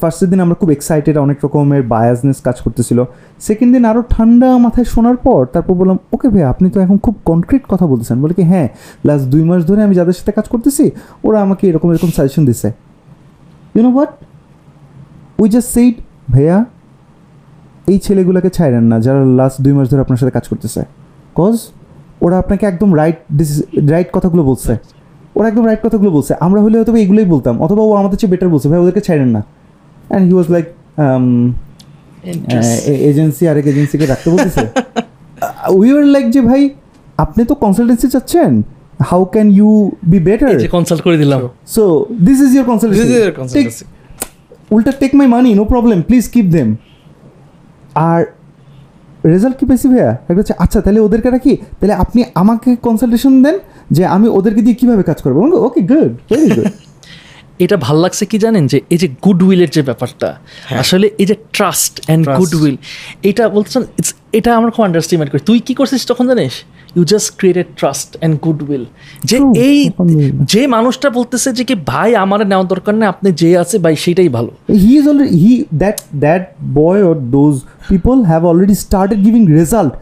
ফার্স্টের 0.01 0.29
দিন 0.31 0.39
আমরা 0.45 0.55
খুব 0.61 0.69
এক্সাইটেড 0.77 1.15
অনেক 1.25 1.37
রকমের 1.45 1.83
বায়াসনেস 1.93 2.39
কাজ 2.47 2.57
করতেছিল। 2.65 2.99
সেকেন্ড 3.47 3.69
দিন 3.75 3.83
আরও 3.91 4.01
ঠান্ডা 4.15 4.49
মাথায় 4.65 4.87
শোনার 4.93 5.17
পর 5.25 5.41
তারপর 5.53 5.73
বললাম, 5.81 5.97
ওকে 6.15 6.27
ভাই 6.33 6.43
আপনি 6.53 6.67
তো 6.73 6.77
এখন 6.85 6.97
খুব 7.05 7.15
কনক্রিট 7.29 7.63
কথা 7.71 7.85
বলতেছেন। 7.91 8.17
বলে 8.23 8.33
কি 8.37 8.43
হ্যাঁ 8.51 8.67
লাস্ট 9.07 9.25
দুই 9.33 9.43
মাস 9.49 9.61
ধরে 9.69 9.81
আমি 9.87 9.95
যাদের 9.99 10.15
সাথে 10.19 10.31
কাজ 10.37 10.45
করতেছি, 10.53 10.85
ওরা 11.27 11.37
আমাকে 11.45 11.63
এরকম 11.69 11.87
এরকম 11.93 12.09
সাজেশন 12.17 12.43
দিছে। 12.49 12.69
You 13.75 13.81
know 13.85 13.91
what 13.95 14.11
we 15.41 15.47
just 15.53 15.69
said 15.75 15.95
ভাইয়া, 16.33 16.57
এই 17.91 17.97
ছেলেগুলোকে 18.05 18.49
ছাড়েন 18.57 18.83
না, 18.91 18.97
যারা 19.05 19.19
লাস্ট 19.39 19.57
দুই 19.65 19.73
মাস 19.77 19.87
ধরে 19.91 20.01
আপনার 20.05 20.19
সাথে 20.21 20.33
কাজ 20.37 20.45
করতেছে। 20.51 20.81
কজ 21.39 21.55
ওরা 22.25 22.35
আপনাকে 22.43 22.63
একদম 22.71 22.89
রাইট 22.99 23.17
রাইট 23.93 24.09
কথাগুলো 24.17 24.41
বলছে। 24.49 24.73
ওরা 25.37 25.47
একদম 25.51 25.63
রাইট 25.69 25.81
কথাগুলো 25.85 26.09
বলছে। 26.17 26.33
আমরা 26.45 26.59
হলে 26.65 26.75
হয়তো 26.79 26.91
বা 26.95 26.99
এগুলোই 27.05 27.27
বলতাম, 27.33 27.55
অথবা 27.65 27.81
ও 27.89 27.91
আমাদের 28.01 28.17
চেয়ে 28.21 28.31
বেটার 28.33 28.49
বলছে 28.53 28.67
ভাই 28.71 28.79
ওদেরকে 28.83 29.01
ছাড়েন 29.07 29.29
না। 29.35 29.41
And 30.09 30.23
he 30.29 30.33
was 30.37 30.47
like 30.55 30.65
agency 33.09 33.43
আরেক 33.51 33.65
এজেন্সিকে 33.71 34.05
রাখতে 34.11 34.27
বলতেছে। 34.33 34.65
উই 35.77 35.87
আর 35.97 36.05
লাইক 36.15 36.25
যে 36.35 36.41
ভাই 36.49 36.61
আপনি 37.23 37.41
তো 37.49 37.53
কনসালটেন্সি 37.63 38.07
চাচ্ছেন। 38.15 38.51
How 39.09 39.21
can 39.33 39.47
you 39.59 39.71
be 40.11 40.19
better 40.27 40.49
consult 40.75 41.01
করে 41.05 41.17
দিলাম। 41.23 41.41
So 41.75 41.83
this 42.27 42.39
is 42.45 42.51
This 42.55 42.65
consultancy 42.71 43.83
উল্টা 44.75 44.91
take 45.01 45.11
my 45.19 45.27
money 45.35 45.49
no 45.59 45.63
problem 45.73 45.97
please 46.07 46.25
keep 46.33 46.47
them 46.55 46.67
R 48.09 48.21
result 49.33 49.55
কি 49.59 49.65
পেয়েছি 49.69 49.87
ভাইয়া? 49.91 50.09
একটা 50.29 50.39
হচ্ছে 50.41 50.55
আচ্ছা 50.63 50.79
তাহলে 50.85 50.99
ওদেরকে 51.07 51.29
রাখি। 51.35 51.53
তাহলে 51.77 51.93
আপনি 52.03 52.19
আমাকে 52.41 52.69
কনসালটেশন 52.87 53.33
দেন 53.45 53.55
যে 53.95 54.03
আমি 54.15 54.27
ওদেরকে 54.37 54.61
দিয়ে 54.65 54.77
কীভাবে 54.81 55.03
কাজ 55.09 55.19
করব? 55.25 55.37
ওকে 55.67 55.81
গুড 55.91 56.11
ভেরি 56.29 56.49
গুড 56.57 56.67
এটা 57.63 57.77
ভালো 57.85 57.99
লাগছে 58.05 58.23
কি 58.31 58.37
জানেন 58.45 58.63
যে 58.71 58.77
এই 58.93 58.99
যে 59.01 59.07
গুডউইলের 59.25 59.69
যে 59.75 59.81
ব্যাপারটা 59.89 60.29
আসলে 60.81 61.05
এই 61.21 61.25
যে 61.29 61.35
ট্রাস্ট 61.57 61.93
অ্যান্ড. 62.05 62.23
গুডউইল 62.39 62.75
এটা 63.29 63.43
বলছেন 63.57 63.81
এটা 64.39 64.49
আমরা 64.59 64.69
খুব 64.75 64.83
আন্ডারস্টিমেট 64.89 65.27
করি। 65.31 65.41
তুই 65.49 65.59
কি 65.67 65.73
করছিস 65.79 66.01
তখন 66.11 66.25
জানিস? 66.31 66.53
You 66.95 67.03
just 67.13 67.29
created 67.39 67.67
trust 67.79 68.09
and 68.17 68.33
goodwill 68.45 68.83
যে 69.29 69.37
এই 69.67 69.79
যে 70.53 70.61
মানুষটা 70.75 71.07
বলতেছে 71.17 71.49
যে 71.57 71.63
কি 71.69 71.75
ভাই 71.91 72.09
আমার 72.23 72.39
নেওয়ার 72.51 72.67
দরকার 72.73 72.93
নেই 72.99 73.07
আপনি 73.13 73.27
যে 73.41 73.49
আছে 73.63 73.75
ভাই 73.85 73.95
সেটাই 74.03 74.29
ভালো। 74.37 74.51
He 74.83 74.91
is 74.99 75.05
already 75.11 75.31
he 75.43 75.53
that 75.81 75.97
that 76.25 76.43
boy 76.79 76.97
or 77.07 77.15
those 77.35 77.57
people 77.91 78.19
have 78.31 78.43
already 78.49 78.75
started 78.85 79.17
giving 79.25 79.45
result 79.59 79.93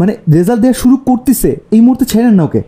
মানে 0.00 0.12
রেজাল্ট 0.36 0.60
দেওয়া 0.64 0.76
শুরু 0.82 0.96
করতেছে 1.08 1.50
এই 1.74 1.80
মুহূর্তে 1.84 2.04
ছেড়েন 2.12 2.34
না 2.38 2.44
ওকে। 2.48 2.60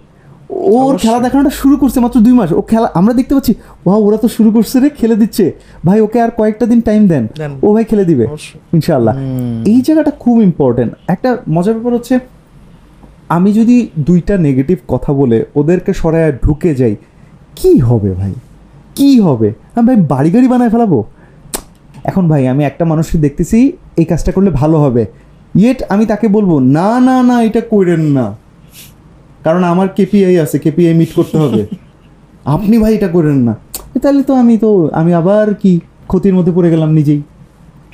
ওর 0.51 0.95
খেলা 1.05 1.19
দেখানোটা 1.25 1.53
শুরু 1.61 1.77
করছে 1.77 1.99
মাত্র 2.05 2.17
দুই 2.27 2.35
মাস। 2.39 2.51
ও 2.53 2.63
খেলা 2.71 2.89
আমরা 2.95 3.13
দেখতে 3.19 3.33
পাচ্ছি 3.37 3.53
ওয়া 3.87 3.97
ওরা 4.07 4.19
তো 4.25 4.29
শুরু 4.37 4.51
করছে 4.57 4.77
রে 4.81 4.89
খেলে 5.01 5.17
দিচ্ছে। 5.17 5.45
ভাই 5.87 5.99
ওকে 6.01 6.19
আর 6.25 6.31
কয়েকটা 6.39 6.67
দিন 6.67 6.81
টাইম 6.81 7.03
দেন। 7.13 7.25
ও 7.67 7.69
ভাই 7.75 7.85
খেলে 7.85 8.05
দিবে 8.05 8.25
অবশ্যই। 8.27 8.59
ইনশাআল্লাহ। 8.77 9.15
এই 9.73 9.81
জায়গাটা 9.87 10.13
খুব 10.23 10.37
ইম্পর্টেন্ট 10.49 10.91
একটা 11.15 11.31
মজার 11.57 11.75
ব্যাপার 11.75 11.93
হচ্ছে 11.99 12.15
আমি 13.37 13.53
যদি 13.53 13.77
দুইটা 13.99 14.35
নেগেটিভ 14.39 14.79
কথা 14.89 15.13
বলে 15.13 15.45
ওদেরকে 15.55 15.93
সরায় 15.93 16.33
ঢুকে 16.45 16.75
যাই 16.75 16.95
কি 17.57 17.73
হবে 17.79 18.11
ভাই? 18.15 18.33
কি 18.95 19.11
হবে? 19.21 19.49
আমি 19.75 19.85
ভাই 19.89 19.97
বাড়ি 20.13 20.31
গাড়ি 20.31 20.49
বানায় 20.49 20.71
ফেলাবো? 20.71 20.99
এখন 22.05 22.29
ভাই 22.29 22.43
আমি 22.49 22.63
একটা 22.65 22.85
মানুষকে 22.85 23.19
দেখতেছি 23.19 23.59
এই 23.97 24.05
কাজটা 24.05 24.33
করলে 24.33 24.51
ভালো 24.51 24.77
হবে। 24.79 25.03
ইয়েট 25.55 25.83
আমি 25.89 26.07
তাকে 26.07 26.29
বলব 26.29 26.51
না 26.59 27.01
না 27.01 27.17
না 27.23 27.37
এটা 27.43 27.61
করেন 27.61 28.01
না। 28.01 28.27
কারণ 29.45 29.63
আমার 29.73 29.89
কেপিআই 29.97 30.35
আছে 30.45 30.57
কেপিআই 30.65 30.95
মিট 31.01 31.11
করতে 31.19 31.37
হবে। 31.43 31.63
আপনি 32.55 32.75
ভাই 32.83 32.93
এটা 32.99 33.09
করেন 33.17 33.39
না। 33.49 33.55
তাহলে 34.05 34.23
তো 34.29 34.33
আমি 34.43 34.55
তো 34.65 34.71
আমি 35.01 35.13
আবার 35.21 35.47
কি 35.63 35.73
ক্ষতির 36.11 36.35
মধ্যে 36.39 36.53
পড়ে 36.57 36.69
গেলাম 36.75 36.91
নিজেই। 36.99 37.21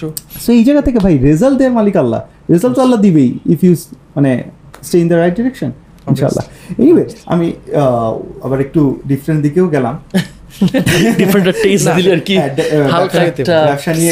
তো 0.00 0.06
সো 0.42 0.48
এই 0.58 0.62
জায়গা 0.66 0.82
থেকে 0.86 0.98
ভাই 1.04 1.14
রেজাল্ট 1.28 1.56
দেয় 1.60 1.72
মালিক 1.78 1.94
আল্লাহ। 2.02 2.20
রেজাল্ট 2.52 2.74
তো 2.78 2.82
আল্লাহ 2.86 2.98
দিবেই 3.06 3.30
ইফ 3.54 3.60
ইউ 3.64 3.72
মানে 4.16 4.30
stay 4.86 4.96
in 5.02 5.06
the 5.12 5.16
right 5.22 5.34
direction 5.38 5.70
ইনশাল্লাহ 6.10 6.44
এনিওয়ে 6.80 7.04
আমি 7.34 7.46
আবার 8.46 8.58
একটু 8.60 8.80
ডিফারেন্ট 9.10 9.40
দিকেও 9.46 9.66
গেলাম। 9.74 9.94
ডিফারেন্ট 11.20 11.48
টেস্ট 11.62 11.86
দিলে 11.96 12.10
আর 12.12 12.22
কি 12.28 12.34
হ্যাঁ, 12.36 12.50
হালকা 12.92 13.18
একটা 13.22 13.56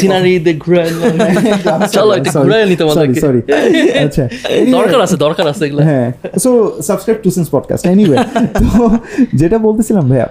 সিনারি 0.01 0.33
দে 0.39 0.53
চলো 1.97 2.11
একটু 2.13 2.29
ঘুরে 2.39 2.57
নিতে 2.65 2.83
আমাদেরকে 2.83 3.19
সরি 3.21 3.41
আচ্ছা 4.05 4.23
দরকার 4.71 4.99
আছে 5.01 5.15
দরকার 5.17 5.45
আছে 5.47 5.63
এগুলো। 5.65 5.81
হ্যাঁ 5.81 6.07
so 6.39 6.49
subscribe 6.81 7.17
to 7.23 7.29
since 7.31 7.47
podcast 7.49 7.83
anyway 7.87 8.17
তো 8.55 8.65
যেটা 9.33 9.57
বলতেছিলাম 9.57 10.05
ভাইয়া 10.09 10.27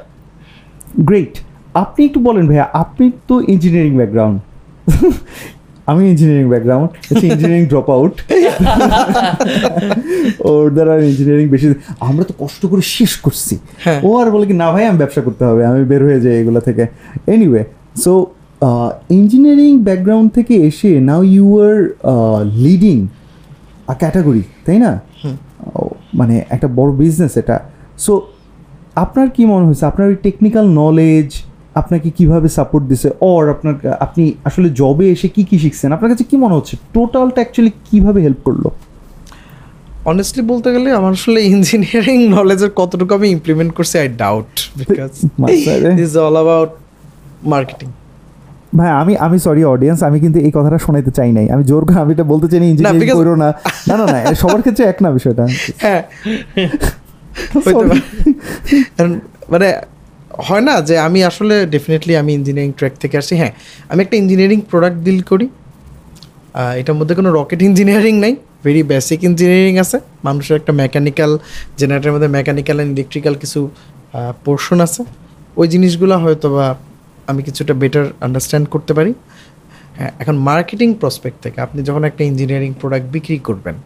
গ্রেট 1.00 1.34
আপনি 1.74 2.00
একটু 2.04 2.20
বলেন 2.20 2.44
ভাইয়া 2.46 2.66
আপনি 2.74 3.04
তো 3.28 3.34
ইঞ্জিনিয়ারিং 3.48 3.94
ব্যাকগ্রাউন্ড 3.96 4.36
আমি 5.92 6.02
ইঞ্জিনিয়ারিং 6.12 6.46
ব্যাকগ্রাউন্ড 6.52 6.90
হচ্ছে 7.08 7.26
ইঞ্জিনিয়ারিং 7.30 7.64
ড্রপ 7.72 7.88
আউট 7.96 8.14
ওর 10.50 10.66
দ্বারা 10.76 10.94
ইঞ্জিনিয়ারিং 11.10 11.46
বেশি 11.54 11.66
আমরা 12.08 12.24
তো 12.30 12.34
কষ্ট 12.42 12.62
করে 12.70 12.82
শেষ 12.96 13.12
করছি। 13.24 13.54
হ্যাঁ। 13.84 14.00
ও 14.06 14.10
আর 14.20 14.28
বলে 14.34 14.44
কি 14.50 14.54
না 14.62 14.68
ভাই 14.74 14.84
আমি 14.90 14.98
ব্যবসা 15.02 15.20
করতে 15.26 15.42
হবে 15.48 15.62
আমি 15.70 15.82
বের 15.90 16.02
হয়ে 16.06 16.20
যাই 16.24 16.34
এগুলো 16.42 16.60
থেকে। 16.68 16.84
এনিওয়ে 17.32 17.62
সো 18.04 18.12
ইঞ্জিনিয়ারিং 19.18 19.70
ব্যাকগ্রাউন্ড 19.88 20.28
থেকে 20.36 20.54
এসে 20.68 20.90
now 21.08 21.20
you 21.34 21.46
are 21.66 21.76
leading 22.66 22.96
a 23.92 23.94
category 24.02 24.42
তাই 24.66 24.78
না? 24.84 24.92
মানে 26.20 26.34
একটা 26.54 26.68
বড় 26.78 26.90
বিজনেস 27.02 27.32
এটা। 27.42 27.56
সো 28.04 28.12
আপনার 29.04 29.26
কি 29.36 29.42
মনে 29.52 29.64
হয়েছে? 29.68 29.84
আপনার 29.90 30.06
ওই 30.12 30.16
টেকনিক্যাল 30.26 30.66
নলেজ 30.82 31.28
আপনাকে 31.74 32.10
কীভাবে 32.10 32.48
সাপোর্ট 32.48 32.84
দিছে? 32.86 33.10
অর 33.20 33.50
আপনার 33.50 33.74
আপনি 34.00 34.32
আসলে 34.44 34.70
জবে 34.70 35.10
এসে 35.10 35.28
কি 35.28 35.44
কি 35.44 35.58
শিখছেন? 35.58 35.92
আপনার 35.92 36.10
কাছে 36.10 36.24
কি 36.24 36.36
মনে 36.36 36.54
হচ্ছে? 36.54 36.76
টোটালটা 36.94 37.34
অ্যাকচুয়ালি 37.34 37.72
কীভাবে 37.90 38.20
হেল্প 38.20 38.40
করল? 38.44 38.68
অনেস্টলি 40.04 40.42
বলতে 40.42 40.72
গেলে 40.72 40.92
আমার 40.92 41.12
আসলে 41.12 41.40
ইঞ্জিনিয়ারিং 41.42 42.28
নলেজের 42.28 42.70
কতটুকু 42.76 43.14
আমি 43.14 43.28
ইমপ্লিমেন্ট 43.28 43.74
করছি 43.74 43.98
I 43.98 44.08
doubt 44.08 44.70
because 44.76 45.10
is 46.00 46.18
all 46.18 46.32
about 46.32 46.70
marketing 47.44 47.88
ভাই 48.76 48.90
আমি 48.90 49.16
আমি 49.16 49.38
সরি 49.38 49.64
অডিয়েন্স 49.64 50.02
আমি 50.02 50.20
কিন্তু 50.20 50.38
এই 50.38 50.50
কথাটা 50.54 50.78
শোনাইতে 50.78 51.10
চাই 51.10 51.32
নাই। 51.32 51.50
আমি 51.50 51.64
জোর 51.64 51.84
করে 51.84 51.98
আমি 51.98 52.12
এটা 52.12 52.24
বলতে 52.24 52.48
চাই 52.48 52.60
না 52.60 52.66
ইঞ্জিনিয়ারিং 52.66 53.14
করো 53.14 53.36
না। 53.36 53.52
না 53.88 53.96
না 53.96 54.06
না 54.06 54.34
সবার 54.34 54.60
ক্ষেত্রে 54.60 54.84
এক 54.84 55.02
না 55.02 55.10
বিষয়টা। 55.10 55.46
হ্যাঁ। 55.78 56.02
মানে 59.50 59.74
হয় 60.46 60.64
না 60.68 60.74
যে 60.88 60.94
আমি 61.06 61.20
আসলে 61.30 61.54
ডেফিনেটলি 61.74 62.12
আমি 62.22 62.30
ইঞ্জিনিয়ারিং 62.38 62.72
ট্র্যাক 62.78 62.94
থেকে 63.02 63.16
আসি। 63.22 63.34
হ্যাঁ 63.40 63.52
আমি 63.90 64.00
একটা 64.04 64.16
ইঞ্জিনিয়ারিং 64.22 64.58
প্রোডাক্ট 64.70 64.98
ডিল 65.06 65.20
করি। 65.30 65.46
এটার 66.80 66.96
মধ্যে 66.98 67.14
কোনো 67.18 67.30
রকেট 67.38 67.60
ইঞ্জিনিয়ারিং 67.68 68.14
নাই 68.24 68.32
ভেরি 68.64 68.82
বেসিক 68.92 69.20
ইঞ্জিনিয়ারিং 69.28 69.74
আছে। 69.84 69.96
মানুষের 70.26 70.54
একটা 70.60 70.72
মেকানিক্যাল 70.82 71.30
জেনারেটারের 71.80 72.14
মধ্যে 72.16 72.30
মেকানিক্যাল 72.38 72.76
অ্যান্ড 72.78 72.92
ইলেকট্রিক্যাল 72.96 73.34
কিছু 73.42 73.60
পোর্শন 74.46 74.78
আছে। 74.86 75.02
ওই 75.60 75.66
জিনিসগুলো 75.74 76.14
হয়তো 76.24 76.48
বা 76.56 76.66
আমি 77.30 77.40
কিছুটা 77.46 77.74
বেটার 77.82 78.06
আন্ডারস্ট্যান্ড 78.26 78.66
করতে 78.74 78.92
পারি। 78.98 79.12
হ্যাঁ 79.98 80.12
এখন 80.22 80.36
মার্কেটিং 80.48 80.88
প্রসপেক্ট 81.02 81.38
থেকে 81.44 81.58
আপনি 81.66 81.80
যখন 81.88 82.02
একটা 82.10 82.22
ইঞ্জিনিয়ারিং 82.30 82.70
প্রোডাক্ট 82.80 83.06
বিক্রি 83.14 83.38
করবেন, 83.48 83.76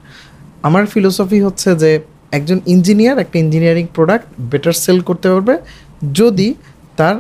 আমার 0.69 0.85
ফিলোসফি 0.93 1.39
হচ্ছে 1.47 1.69
যে 1.83 1.91
একজন 2.39 2.59
ইঞ্জিনিয়ার 2.75 3.19
একটা 3.25 3.37
ইঞ্জিনিয়ারিং 3.45 3.85
প্রোডাক্ট 3.97 4.27
বেটার 4.53 4.75
সেল 4.85 4.99
করতে 5.09 5.27
পারবে 5.33 5.55
যদি 6.15 6.55
তার 6.97 7.17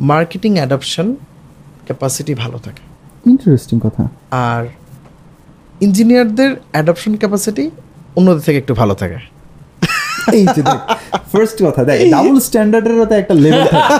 মার্কেটিং 0.00 0.56
অ্যাডাপশন 0.56 1.14
ক্যাপাসিটি 1.86 2.34
ভালো 2.34 2.58
থাকে। 2.58 2.82
ইন্টারেস্টিং 3.30 3.80
কথা। 3.80 4.08
আর 4.30 4.66
ইঞ্জিনিয়ারদের 5.80 6.56
অ্যাডাপশন 6.72 7.16
ক্যাপাসিটি 7.16 7.70
অন্যদের 8.16 8.42
থেকে 8.42 8.58
একটু 8.58 8.74
ভালো 8.74 8.94
থাকে। 8.94 9.18
এই 10.32 10.46
যে 10.46 10.62
দেখ 10.62 10.97
ফার্স্ট 11.12 11.64
কথা 11.64 11.84
দেখ 11.84 12.10
ডাবল 12.10 12.38
স্ট্যান্ডার্ডের 12.38 13.06
তো 13.06 13.14
একটা 13.14 13.34
লেভেল 13.34 13.64
থাকে। 13.64 13.94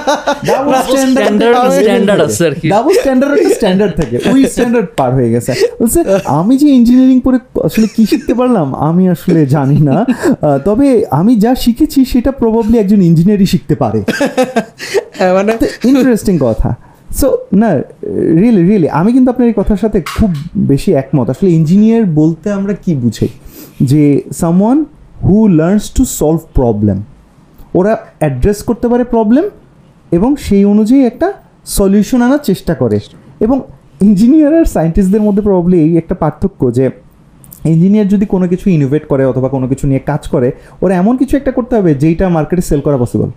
ডাবল 0.47 0.75
standard- 0.75 1.39
standard 1.81 2.21
আছে 2.21 2.47
আর 2.47 2.55
কি। 2.55 2.69
ডাবল 2.69 2.93
স্ট্যান্ডার্ড 2.93 3.39
একটা 3.39 3.55
স্ট্যান্ডার্ড 3.55 3.93
থাকে। 3.95 4.19
ওই 4.33 4.45
স্ট্যান্ডার্ড 4.45 4.87
পার 4.97 5.15
হয়ে 5.15 5.31
গেছে। 5.31 5.55
বলছে 5.81 6.05
আমি 6.25 6.57
যে 6.59 6.69
ইঞ্জিনিয়ারিং 6.69 7.21
পড়ে 7.21 7.39
আসলে 7.65 7.87
কি 7.97 8.07
শিখতে 8.07 8.35
পারলাম 8.35 8.75
আমি 8.75 9.09
আসলে 9.09 9.47
জানি 9.47 9.79
না। 9.81 10.05
তবে 10.65 11.05
আমি 11.11 11.37
যা 11.37 11.55
শিখেছি 11.55 12.05
সেটা 12.05 12.33
প্রবাবলি 12.33 12.79
একজন 12.79 13.03
ইঞ্জিনিয়ারই 13.03 13.47
শিখতে 13.47 13.75
পারে। 13.75 14.03
হ্যাঁ 15.19 15.35
মানে 15.35 15.53
ইন্টারেস্টিং 15.85 16.39
কথা। 16.41 16.75
সো 17.17 17.39
না 17.53 17.79
রিয়েলি 18.41 18.63
রিয়েলি 18.63 18.89
আমি 18.89 19.13
কিন্তু 19.13 19.31
আপনার 19.31 19.49
এই 19.49 19.55
কথার 19.57 19.77
সাথে 19.77 20.01
খুব 20.01 20.35
বেশি 20.57 20.93
একমত। 20.93 21.31
আসলে 21.31 21.51
ইঞ্জিনিয়ার 21.51 22.05
বলতে 22.05 22.53
আমরা 22.53 22.73
কি 22.73 22.95
বুঝাই 22.95 23.29
যে 23.83 24.23
someone 24.33 24.85
who 25.25 25.49
learns 25.49 25.87
to 25.91 26.05
solve 26.05 26.41
problem 26.55 26.99
ওরা 27.75 27.93
অ্যাড্রেস 28.19 28.63
করতে 28.63 28.89
পারে 28.89 29.05
প্রবলেম 29.05 29.45
এবং 30.13 30.37
সেই 30.37 30.65
অনুযায়ী 30.65 31.03
একটা 31.05 31.33
সলিউশন 31.67 32.23
আনার 32.23 32.39
চেষ্টা 32.39 32.75
করে। 32.75 32.99
এবং 33.41 33.61
ইঞ্জিনিয়ার 34.01 34.55
আর 34.59 34.65
সায়েন্টিস্টদের 34.65 35.21
মধ্যে 35.21 35.43
প্রবলি 35.43 35.81
এই 35.81 35.97
একটা 35.97 36.15
পার্থক্য 36.15 36.75
যে 36.75 36.91
ইঞ্জিনিয়ার 37.65 38.09
যদি 38.09 38.27
কোনো 38.27 38.49
কিছু 38.49 38.71
ইনোভেট 38.71 39.05
করে 39.07 39.27
অথবা 39.27 39.49
কোনো 39.49 39.69
কিছু 39.69 39.87
নিয়ে 39.87 40.03
কাজ 40.07 40.29
করে, 40.29 40.53
ওরা 40.83 40.95
এমন 40.95 41.17
কিছু 41.17 41.37
একটা 41.37 41.53
করতে 41.53 41.77
হবে 41.77 41.95
যেইটা 41.95 42.29
মার্কেটে 42.29 42.63
সেল 42.63 42.81
করা 42.81 42.97
পসিবল 42.97 43.31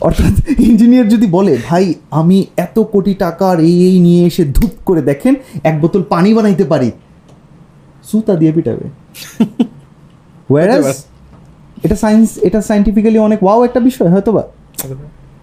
অর্থাৎ 0.00 0.60
ইঞ্জিনিয়ার 0.60 1.08
যদি 1.08 1.26
বলে, 1.26 1.56
ভাই, 1.68 1.94
আমি 2.10 2.46
এত 2.56 2.78
কোটি 2.78 3.14
টাকার 3.14 3.60
এই 3.60 3.76
এই 3.88 4.00
নিয়ে 4.00 4.26
এসে 4.26 4.44
ধূপ 4.44 4.70
করে 4.84 5.02
দেখেন, 5.02 5.34
এক 5.64 5.80
বোতল 5.80 6.02
পানি 6.08 6.34
বানাইতে 6.34 6.64
পারি। 6.64 6.90
সুতা 8.04 8.34
দিয়ে 8.34 8.52
পিটাবে। 8.52 8.86
ওয়ারাস 10.52 10.86
এটা 11.84 11.96
সায়েন্স 12.02 12.28
এটা 12.46 12.58
সায়েন্টিফিক্যালি 12.68 13.18
অনেক 13.28 13.38
ওয়াও 13.44 13.60
একটা 13.68 13.80
বিষয় 13.88 14.10
হয়তো 14.14 14.30
বা 14.36 14.44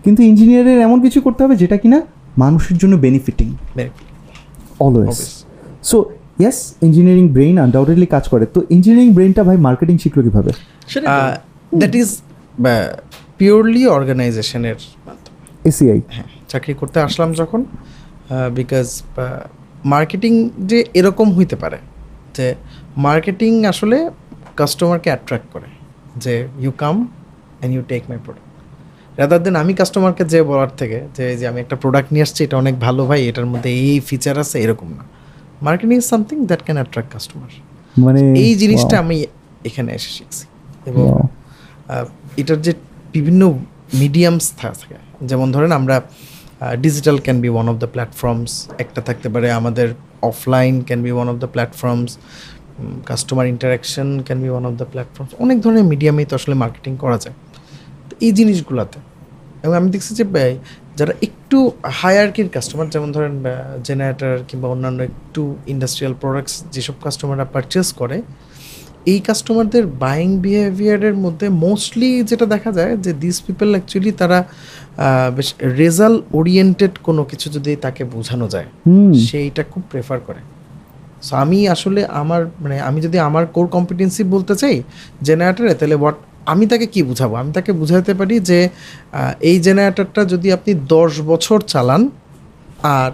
কিন্তু 0.06 0.22
ইঞ্জিনিয়ারের 0.30 0.80
এমন 0.88 0.97
কিছু 1.06 1.20
করতে 1.26 1.41
হবে 1.43 1.56
যেটা 1.62 1.78
কিনা 1.84 1.99
মানুষের 2.43 2.78
জন্য 2.82 2.93
benefiting 3.06 3.47
always 4.86 5.18
so 5.89 5.97
yes 6.41 6.58
engineering 6.88 7.26
brain 7.36 7.56
undoubtedly 7.66 8.08
কাজ 8.16 8.24
করে। 8.34 8.45
তো 8.56 8.60
ইঞ্জিনিয়ারিং 8.76 9.10
ব্রেইনটা 9.18 9.41
ভাই 9.47 9.58
মার্কেটিং 9.68 9.95
শিখলো 10.03 10.22
কীভাবে? 10.26 10.51
দ্যাট 11.82 11.93
ইজ 12.01 12.10
পিওরলি 13.39 13.84
অর্গানাইজেশনের 13.97 14.78
মাধ্যমে। 15.08 15.39
এসিআই 15.70 15.99
হ্যাঁ 16.16 16.30
চাকরি 16.51 16.74
করতে 16.82 16.97
আসলাম 17.08 17.30
যখন 17.41 17.62
বিকজ 18.60 18.88
মার্কেটিং 19.93 20.34
যে 20.70 20.80
এরকম 20.99 21.28
হইতে 21.38 21.56
পারে 21.64 21.78
যে 22.38 22.47
মার্কেটিং 23.08 23.51
আসলে 23.72 23.97
কাস্টমারকে 24.56 25.10
অ্যাট্রাক্ট 25.10 25.47
করে 25.53 25.70
যে 26.24 26.34
you 26.60 26.72
come 26.84 26.95
and 27.08 27.72
you 27.76 27.84
take 27.91 28.01
my 28.10 28.20
product 28.26 28.49
rather 29.20 29.41
than 29.43 29.56
আমি 29.64 29.74
কাস্টমারকে 29.80 30.24
যে 30.34 30.39
বলার 30.49 30.72
থেকে 30.78 30.99
যে 31.16 31.24
এই 31.32 31.38
যে 31.38 31.45
আমি 31.51 31.60
একটা 31.64 31.76
প্রোডাক্ট 31.76 32.10
নিয়ে 32.14 32.26
আসছি 32.28 32.41
এটা 32.43 32.56
অনেক 32.64 32.76
ভালো 32.80 33.01
ভাই 33.10 33.20
এটার 33.30 33.47
মধ্যে 33.51 33.70
এই 33.86 33.99
ফিচার 33.99 34.36
আছে 34.39 34.58
এরকম 34.64 34.89
না। 34.97 35.03
Marketing 35.66 35.97
is 35.97 36.06
something 36.14 36.38
that 36.49 36.62
can 36.66 36.78
attract 36.82 37.10
customer 37.14 37.51
মানে 38.06 38.20
এই 38.43 38.51
জিনিসটা 38.56 38.95
আমি 39.03 39.18
এখানে 39.64 39.89
এসে 39.97 40.12
শিখছি। 40.18 40.45
এবং 40.89 41.06
এটার 42.38 42.60
যে 42.62 42.74
বিভিন্ন 43.14 43.41
মিডিয়ামস 43.93 44.45
থাকে। 44.62 44.95
যেমন 45.30 45.47
ধরেন 45.51 45.72
আমরা 45.72 45.95
digital 46.86 47.18
can 47.26 47.38
be 47.41 47.49
one 47.49 47.66
of 47.70 47.76
the 47.84 47.88
platforms 47.88 48.51
একটা 48.84 49.01
থাকতে 49.01 49.28
পারে 49.34 49.47
আমাদের 49.51 49.88
offline 50.32 50.76
can 50.88 50.99
be 51.03 51.12
one 51.12 51.28
of 51.30 51.36
the 51.43 51.47
platforms 51.47 52.12
customer 53.05 53.47
interaction 53.47 54.21
can 54.26 54.41
be 54.41 54.49
one 54.49 54.65
of 54.65 54.73
the 54.73 54.86
platforms 54.86 55.32
অনেক 55.39 55.61
ধরনের 55.61 55.84
মিডিয়ামেই 55.84 56.26
তো 56.26 56.36
আসলে 56.36 56.55
মার্কেটিং 56.55 56.97
করা 56.97 57.17
যায়। 57.17 57.36
তো 58.09 58.15
এই 58.21 58.32
জিনিসগুলোতে। 58.32 58.99
এবং 59.63 59.76
আমি 59.76 59.89
দেখছি 59.89 60.15
যে 60.15 60.26
যারা 60.97 61.13
একটু 61.21 61.71
হায়ারকির 61.84 62.49
কাস্টমার 62.49 62.89
যেমন 62.89 63.11
ধরেন 63.11 63.43
জেনারেটার 63.84 64.38
কিংবা 64.47 64.67
অন্যান্য 64.69 65.03
একটু 65.03 65.55
ইন্ডাস্ট্রিয়াল 65.67 66.13
প্রোডাক্টস 66.21 66.63
যেসব 66.71 66.93
কাস্টমাররা 67.03 67.45
পারচেস 67.45 67.93
করে 67.93 68.21
এই 69.05 69.19
কাস্টমারদের 69.19 69.88
বাইং 69.88 70.38
বিহেভিয়ারের 70.38 71.15
মধ্যে 71.15 71.49
মোস্টলি 71.49 72.23
যেটা 72.23 72.45
দেখা 72.45 72.71
যায় 72.71 72.97
যে 72.97 73.13
দিস 73.13 73.41
পিপল 73.41 73.69
অ্যাকচুয়ালি 73.69 74.11
তারা 74.11 74.43
বেশ 75.36 75.53
রেজাল্ট 75.61 76.23
ওরিয়েন্টেড 76.34 76.91
কোনো 77.03 77.23
কিছু 77.23 77.49
যদি 77.49 77.76
তাকে 77.76 78.03
বোঝানো 78.03 78.47
যায় 78.47 78.65
সেইটা 79.28 79.63
খুব 79.63 79.84
প্রেফার 79.91 80.19
করে। 80.19 80.39
সো 81.26 81.34
আমি 81.43 81.57
আসলে 81.76 82.01
আমার 82.21 82.41
মানে 82.63 82.76
আমি 82.88 82.99
যদি 83.05 83.17
আমার 83.28 83.43
কোর 83.55 83.67
কম্পিটেন্সি 83.76 84.21
বলতে 84.34 84.53
চাই 84.61 84.76
জেনারেটারে 85.28 85.73
তাহলে 85.80 85.95
হোয়াট 86.01 86.17
আমি 86.53 86.65
তাকে 86.71 86.88
কি 86.93 87.01
বুঝাবো? 87.09 87.34
আমি 87.41 87.51
তাকে 87.57 87.71
বুঝাতে 87.82 88.11
পারি 88.19 88.36
যে 88.49 88.59
এই 89.49 89.57
জেনারেটারটা 89.65 90.21
যদি 90.34 90.47
আপনি 90.57 90.71
দশ 90.95 91.11
বছর 91.32 91.59
চালান 91.73 92.01
আর 92.97 93.11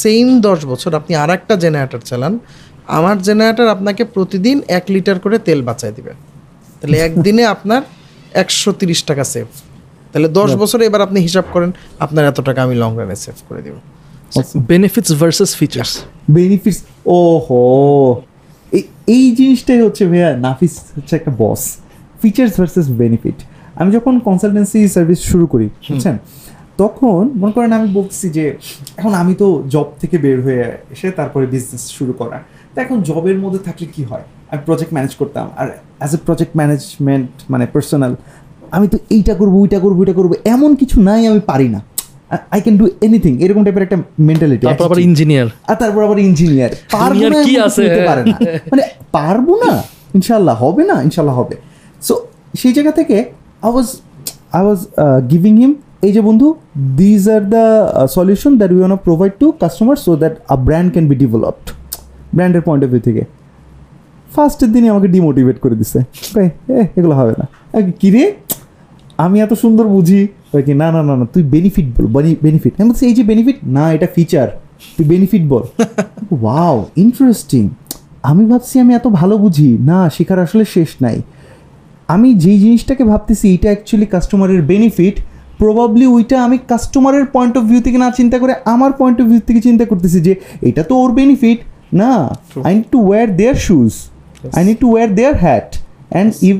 সেম 0.00 0.26
দশ 0.46 0.60
বছর 0.70 0.90
আপনি 1.00 1.12
আর 1.22 1.30
একটা 1.38 1.54
জেনারেটার 1.64 2.02
চালান 2.10 2.34
আমার 2.98 3.16
জেনারেটার 3.28 3.68
আপনাকে 3.76 4.02
প্রতিদিন 4.14 4.56
এক 4.78 4.84
লিটার 4.94 5.16
করে 5.24 5.36
তেল 5.46 5.60
বাঁচায় 5.68 5.94
দিবে। 5.96 6.12
তাহলে 6.80 6.96
একদিনে 7.06 7.44
আপনার 7.54 7.82
একশো 8.42 8.70
তিরিশ 8.80 9.00
টাকা 9.08 9.24
সেভ 9.32 9.46
তাহলে 10.10 10.28
দশ 10.38 10.50
বছরে 10.62 10.82
এবার 10.88 11.00
আপনি 11.06 11.18
হিসাব 11.26 11.46
করেন 11.54 11.70
আপনার 12.04 12.24
এত 12.30 12.38
টাকা 12.48 12.60
আমি 12.66 12.74
লং 12.82 12.90
রানে 13.00 13.16
সেভ 13.24 13.38
করে 13.48 13.60
দেবো। 13.66 13.80
বেনিফিটস 14.70 15.12
ভার্সেস 15.20 15.50
ফিচার্স 15.60 15.92
বেনিফিটস 16.30 16.80
ওহো 17.06 17.62
এই 18.72 18.82
এই 19.14 19.24
জিনিসটাই 19.38 19.80
হচ্ছে 19.86 20.02
ভাইয়া 20.10 20.30
নাফিস 20.46 20.74
হচ্ছে 20.96 21.16
একটা 21.16 21.32
বস 21.42 21.62
ফিচার্স 22.22 22.52
ভার্সেস 22.60 22.86
বেনিফিট 23.02 23.38
আমি 23.80 23.90
যখন 23.96 24.14
কনসালটেন্সি 24.28 24.88
সার্ভিস 24.88 25.20
শুরু 25.30 25.46
করি 25.46 25.66
বুঝছেন? 25.88 26.16
তখন 26.82 27.20
মনে 27.40 27.52
করেন 27.52 27.72
আমি 27.72 27.88
বলছি 27.98 28.26
যে 28.36 28.44
এখন 28.98 29.12
আমি 29.22 29.34
তো 29.34 29.46
জব 29.68 29.88
থেকে 30.00 30.18
বের 30.18 30.38
হয়ে 30.44 30.64
এসে 30.94 31.08
তারপরে 31.10 31.46
বিজনেস 31.46 31.82
শুরু 31.98 32.12
করা। 32.12 32.38
তো 32.74 32.76
এখন 32.84 33.02
জবের 33.02 33.38
মধ্যে 33.44 33.58
থাকলে 33.58 33.86
কি 33.94 34.02
হয়? 34.04 34.24
আমি 34.50 34.60
প্রজেক্ট 34.66 34.92
ম্যানেজ 34.94 35.12
করতাম। 35.20 35.46
আর 35.56 35.66
অ্যাজ 36.00 36.14
এ 36.14 36.18
প্রজেক্ট 36.26 36.52
ম্যানেজমেন্ট 36.56 37.30
মানে 37.52 37.66
পার্সোনাল 37.66 38.12
আমি 38.76 38.88
তো 38.88 38.98
এইটা 39.10 39.34
করব 39.34 39.54
ওইটা 39.54 39.78
করব 39.84 39.96
ওইটা 40.02 40.12
করব 40.12 40.32
এমন 40.54 40.70
কিছু 40.74 40.96
নাই 41.08 41.26
আমি 41.26 41.40
পারি 41.40 41.68
না। 41.68 41.80
আই 42.54 42.60
ক্যান 42.64 42.76
ডু 42.80 42.86
এনিথিং 43.06 43.32
এরকম 43.44 43.62
টাইপের 43.64 43.82
একটা 43.86 43.98
মেন্টালিটি 44.28 44.64
তারপর 44.66 44.84
আবার 44.88 44.98
ইঞ্জিনিয়ার 45.08 45.48
আর 45.70 45.76
তারপর 45.82 46.00
আবার 46.06 46.18
ইঞ্জিনিয়ার 46.28 46.72
পারব 46.96 47.20
না 47.32 47.38
কি 47.46 47.54
আছে? 47.66 47.82
পারে 48.10 48.22
না। 48.24 48.36
মানে 48.72 48.82
পারব 49.16 49.48
না 49.64 49.72
ইনশাল্লাহ 50.16 50.54
হবে 50.64 50.82
না 50.90 50.96
ইনশাল্লাহ 51.06 51.34
হবে। 51.40 51.54
সো 52.02 52.14
সেই 52.60 52.72
জায়গা 52.72 52.92
থেকে 52.92 53.16
I 53.66 53.70
was 53.72 53.88
I 54.52 54.62
was 54.66 54.80
giving 55.32 55.54
him 55.58 55.72
এই 56.06 56.12
যে 56.12 56.20
বন্ধু 56.20 56.46
these 57.00 57.22
are 57.28 57.42
the 57.54 57.64
solution 58.16 58.52
that 58.58 58.70
we 58.72 58.80
want 58.80 58.92
provide 59.06 59.32
to 59.40 59.46
customer 59.62 59.96
so 59.96 60.12
that 60.16 60.34
a 60.48 60.56
brand 60.66 60.88
can 60.92 61.04
be 61.08 61.16
developed 61.16 61.66
ব্র্যান্ডের 62.34 62.62
পয়েন্ট 62.66 62.82
অফ 62.84 62.90
ভিউ 62.90 63.02
থেকে। 63.08 63.22
ফার্স্টের 64.34 64.72
দিনই 64.72 64.88
আমাকে 64.88 65.08
ডিমোটিভেট 65.08 65.56
করে 65.60 65.74
দিছে। 65.74 65.98
এ 66.42 66.44
এগুলো 66.98 67.14
হবে 67.14 67.34
না। 67.38 67.44
আমি, 67.76 67.92
কি 68.00 68.08
রে? 68.10 68.24
আমি 69.24 69.36
এত 69.44 69.52
সুন্দর 69.62 69.86
বুঝি? 69.96 70.20
কি 70.66 70.72
না 70.82 70.88
না 70.94 71.00
না 71.08 71.14
না 71.20 71.24
তুই 71.34 71.42
বেনিফিট 71.54 71.86
বল 72.14 72.24
বেনিফিট 72.46 72.72
আমি 72.78 72.88
বলছি 72.90 73.04
এই 73.10 73.14
যে 73.18 73.24
বেনিফিট 73.30 73.58
না 73.76 73.84
এটা 73.96 74.08
ফিচার 74.16 74.48
তুই 74.96 75.04
বেনিফিট 75.12 75.42
বল। 75.52 75.62
ওয়াও 76.40 76.76
ইন্টারেস্টিং 77.04 77.62
আমি 78.30 78.42
ভাবছি 78.50 78.74
আমি 78.82 78.92
এত 78.94 79.06
ভালো 79.20 79.34
বুঝি 79.38 79.70
না 79.90 79.98
শেখার 80.16 80.38
আসলে 80.46 80.64
শেষ 80.74 80.90
নাই। 81.04 81.18
আমি 82.14 82.28
যেই 82.34 82.58
জিনিসটাকে 82.64 83.04
ভাবতেছি 83.04 83.46
এটা 83.54 83.68
অ্যাকচুয়ালি 83.72 84.06
কাস্টমারের 84.14 84.62
বেনিফিট 84.62 85.16
প্রবাবলি 85.58 86.06
ওইটা 86.06 86.36
আমি 86.46 86.56
কাস্টমারের 86.72 87.24
পয়েন্ট 87.34 87.54
অফ 87.58 87.64
ভিউ 87.70 87.80
থেকে 87.86 87.98
না 88.04 88.08
চিন্তা 88.10 88.36
করে 88.42 88.52
আমার 88.64 88.90
পয়েন্ট 89.00 89.16
অফ 89.22 89.26
ভিউ 89.30 89.42
থেকে 89.48 89.60
চিন্তা 89.68 89.84
করতেছি 89.90 90.18
যে 90.26 90.32
এটা 90.68 90.82
তো 90.82 90.94
ওর 91.02 91.10
বেনিফিট 91.20 91.58
না 92.00 92.12
I 92.66 92.72
need 92.76 92.88
to 92.94 92.98
wear 93.08 93.26
their 93.40 93.56
shoes 93.66 93.92
I 94.56 94.62
need 94.68 94.78
to 94.84 94.88
wear 94.92 95.08
their 95.18 95.34
hat 95.44 95.68
and 95.76 96.30
eve 96.48 96.54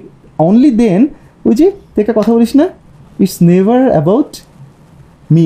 only 0.48 0.70
then 0.82 1.00
ওই 1.44 1.54
যে 1.54 1.66
তুই 1.92 2.00
একটা 2.02 2.14
কথা 2.18 2.30
বলিস 2.32 2.52
না 2.60 2.66
it's 3.20 3.36
never 3.42 3.80
about 3.90 4.30
me 5.30 5.44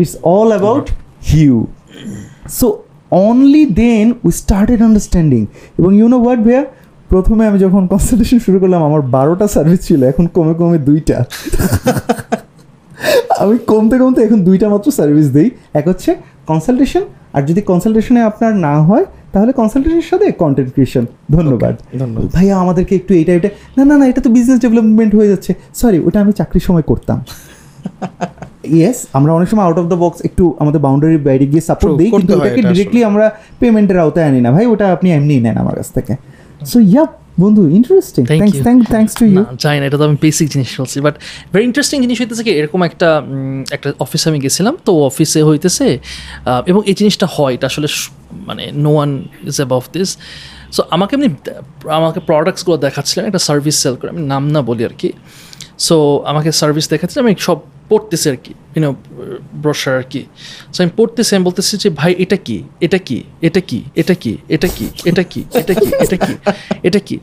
it's 0.00 0.14
all 0.24 0.48
about 0.48 0.86
you 1.30 1.56
so 2.58 2.66
only 3.26 3.62
then 3.80 4.06
so 4.12 4.30
started 4.30 4.78
then 4.80 4.80
we 4.80 4.80
started 4.80 4.80
understanding. 4.88 5.44
এবং 5.78 5.90
you 5.94 6.06
know 6.08 6.18
what 6.18 6.40
ভাইয়া 6.46 6.62
প্রথমে 7.10 7.42
আমি 7.46 7.58
যখন 7.58 7.82
কনসালটেশন 7.86 8.38
শুরু 8.38 8.58
করলাম 8.58 8.80
আমার 8.84 9.02
বারোটা 9.16 9.46
সার্ভিস 9.46 9.80
ছিল 9.86 10.00
এখন 10.04 10.24
কমে 10.36 10.54
কমে 10.54 10.78
দুইটা 10.88 11.16
আমি 13.42 13.56
কমতে 13.66 13.96
কমতে 13.98 14.20
এখন 14.26 14.38
দুইটা 14.44 14.66
মাত্র 14.68 14.88
সার্ভিস 14.90 15.28
দিই 15.34 15.48
এক 15.74 15.84
হচ্ছে 15.88 16.10
কনসালটেশন 16.46 17.02
আর 17.32 17.42
যদি 17.46 17.60
কনসালটেশনে 17.60 18.20
আপনার 18.22 18.52
না 18.66 18.74
হয় 18.78 19.04
তাহলে 19.32 19.52
কনসালটেন্টের 19.52 20.02
সাথে 20.02 20.32
কন্টেন্ট 20.32 20.70
ক্রিয়েশন 20.72 21.06
ধন্যবাদ। 21.32 21.74
ধন্যবাদ। 21.98 22.30
ভাইয়া 22.32 22.54
আমাদেরকে 22.58 22.94
একটু 22.96 23.14
এইটা 23.14 23.32
এটা 23.32 23.48
না 23.76 23.84
না 23.84 23.98
না 23.98 24.06
এটা 24.06 24.20
তো 24.20 24.30
বিজনেস 24.30 24.58
ডেভেলপমেন্ট 24.60 25.14
হয়ে 25.14 25.28
যাচ্ছে। 25.28 25.54
সরি 25.74 25.98
ওটা 26.06 26.20
আমি 26.20 26.32
চাকরির 26.32 26.60
সময় 26.60 26.82
করতাম। 26.82 27.18
ইয়েস 28.76 29.06
আমরা 29.12 29.32
অনেক 29.32 29.48
সময় 29.48 29.64
আউট 29.64 29.78
অফ 29.78 29.86
দ্য 29.86 29.96
বক্স 29.96 30.18
একটু 30.24 30.54
আমাদের 30.58 30.80
বাউন্ডারি 30.80 31.16
বাইরে 31.18 31.46
গিয়ে 31.46 31.60
সাপোর্ট 31.60 31.98
দিই 31.98 32.10
কিন্তু 32.10 32.32
ওটাকে 32.34 32.62
ডিরেক্টলি 32.62 33.04
আমরা 33.04 33.30
পেমেন্টের 33.58 33.98
আওতায় 33.98 34.26
আনি 34.26 34.40
না। 34.40 34.50
ভাই 34.52 34.66
ওটা 34.66 34.92
আপনি 34.92 35.12
এমনি 35.12 35.40
নেন 35.40 35.56
আমার 35.56 35.74
কাছ 35.74 35.88
থেকে। 35.92 36.16
সো 36.66 36.78
ইয়া 36.80 37.04
বন্ধু 37.42 37.62
interesting 37.78 38.22
you. 38.24 38.62
Thank 38.66 38.80
thanks 38.92 39.14
to 39.18 39.24
you 39.24 39.34
না 39.38 39.44
জানি 39.62 39.76
না 39.80 39.84
এটা 39.86 39.98
তো 40.00 40.04
আমি 40.04 40.18
বেসিক 40.20 40.46
জিনিস 40.48 40.70
বলছি 40.80 40.96
বাট 41.00 41.14
ভেরি 41.52 41.64
ইন্টারেস্টিং 41.64 41.96
জিনিস 42.04 42.16
হইতেছে 42.22 42.42
কি 42.42 42.50
এরকম 42.50 42.80
একটা 42.82 43.08
একটা 43.70 43.88
অফিসে 43.98 44.26
আমি 44.30 44.38
গেছিলাম 44.40 44.74
তো 44.84 44.92
অফিসে 45.10 45.40
হইতেছে 45.42 45.86
এবং 46.66 46.80
এই 46.86 46.94
জিনিসটা 46.94 47.26
হয় 47.34 47.52
এটা 47.54 47.66
আসলে 47.66 47.88
মানে 48.48 48.64
no 48.84 48.90
one 48.90 49.10
is 49.50 49.56
above 49.56 49.82
this 49.92 50.10
so 50.72 50.80
আমাকে 50.90 51.12
এমনি 51.16 51.28
আমাকে 51.98 52.20
প্রোডাক্টসগুলো 52.20 52.76
দেখাচ্ছিলেন 52.76 53.24
একটা 53.26 53.42
সার্ভিস 53.48 53.76
সেল 53.82 53.94
করে 53.96 54.10
আমি 54.10 54.22
নাম 54.22 54.42
না 54.50 54.60
বলি 54.62 54.82
আর 54.84 54.94
কি। 54.98 55.10
সো 55.78 55.96
আমাকে 56.26 56.50
সার্ভিস 56.52 56.86
দেখাচ্ছে 56.88 57.16
আমি 57.20 57.32
সব 57.38 57.58
পড়তেছি 57.90 58.26
আর 58.32 58.38
কি 58.44 58.52
ইউনো 58.74 58.90
ব্রোশার 59.62 59.94
আর 60.00 60.06
কি। 60.12 60.22
সো 60.74 60.78
আমি 60.84 60.92
পড়তেছি, 60.98 61.30
আমি 61.36 61.44
বলতেছি 61.48 61.74
যে, 61.82 61.88
ভাই, 62.00 62.12
এটা 62.24 62.36
কি? 62.46 62.56
এটা 62.86 62.98
কি? 63.08 63.18
এটা 63.46 63.60
কি? 63.68 63.78
এটা 64.00 64.14
কি? 64.22 64.32
এটা 64.54 64.68
কি? 64.76 64.84
এটা 65.10 65.22
কি? 65.32 65.40
এটা 65.60 65.74
কি? 65.82 65.88
এটা 66.04 66.16
কি? 66.26 66.34
এটা 66.88 67.00
কি? 67.08 67.16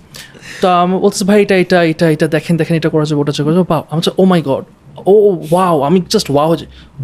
তো 0.61 0.67
আমি 0.83 0.95
বলতেছি, 1.03 1.23
ভাই, 1.29 1.39
এটা 1.45 1.55
এটা 1.63 1.77
এটা 1.91 2.05
এটা, 2.15 2.25
দেখেন 2.35 2.53
দেখেন, 2.59 2.75
এটা 2.79 2.89
করা 2.93 3.05
যাবে, 3.09 3.19
ওটা 3.23 3.31
করা 3.45 3.55
যাবে 3.57 3.67
আমি 3.91 4.01
oh 4.21 4.23
my 4.31 4.41
god 4.49 4.63
oh 5.11 5.13
wow 5.51 5.75
আমি 5.87 5.97
just 6.13 6.27
wow 6.35 6.49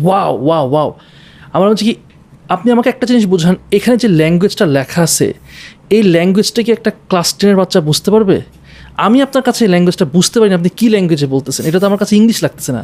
wow 0.05 0.31
wow 0.45 0.65
wow 0.73 0.89
আমার 1.55 1.65
হচ্ছে 1.71 1.85
কি, 1.89 1.95
আপনি 2.55 2.67
আমাকে 2.75 2.89
একটা 2.93 3.05
জিনিস 3.09 3.25
বুঝান, 3.33 3.55
এখানে 3.77 3.95
যে 4.03 4.07
ল্যাঙ্গুয়েজটা 4.19 4.65
লেখা 4.77 5.01
আছে, 5.07 5.27
এই 5.95 6.01
ল্যাঙ্গুয়েজটা 6.15 6.59
কি 6.65 6.71
একটা 6.77 6.91
ক্লাস 7.09 7.29
টেনের 7.37 7.57
বাচ্চা 7.61 7.79
বুঝতে 7.89 8.09
পারবে? 8.13 8.37
আমি 8.97 9.21
আপনার 9.21 9.43
কাছে 9.43 9.67
ল্যাঙ্গুয়েজটা 9.67 10.05
বুঝতে 10.05 10.39
পারি 10.39 10.53
আপনি 10.53 10.69
কী 10.69 10.89
ল্যাঙ্গুয়েজে 10.89 11.27
বলতেছেন? 11.27 11.65
এটা 11.65 11.79
তো 11.79 11.85
আমার 11.85 11.99
কাছে 11.99 12.15
ইংলিশ 12.15 12.43
লাগতেছে 12.43 12.71
না। 12.71 12.81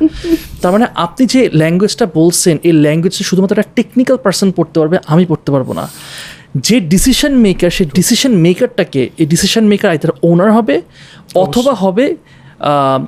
তার 0.61 0.71
মানে 0.71 0.85
আপনি 0.95 1.25
যে 1.25 1.49
ল্যাঙ্গুয়েজটা 1.53 2.05
বলছেন 2.05 2.57
এই 2.63 2.71
ল্যাঙ্গুয়েজটা 2.71 3.23
শুধুমাত্র 3.23 3.53
একটা 3.59 3.71
টেকনিক্যাল 3.75 4.17
পার্সন 4.17 4.51
পড়তে 4.51 4.79
পারবে 4.79 4.97
আমি 5.07 5.25
পড়তে 5.25 5.51
পারব 5.51 5.73
না। 5.73 5.89
যে 6.55 6.79
ডিসিশন 6.79 7.33
মেকার 7.45 7.69
সেই 7.69 7.87
ডিসিশন 7.93 8.31
মেকারটাকে 8.35 9.09
এই 9.17 9.25
ডিসিশন 9.25 9.63
মেকার 9.63 9.89
আইতার 9.91 10.11
ওনার 10.21 10.51
হবে 10.51 10.81
অথবা 11.35 11.73
হবে 11.73 12.15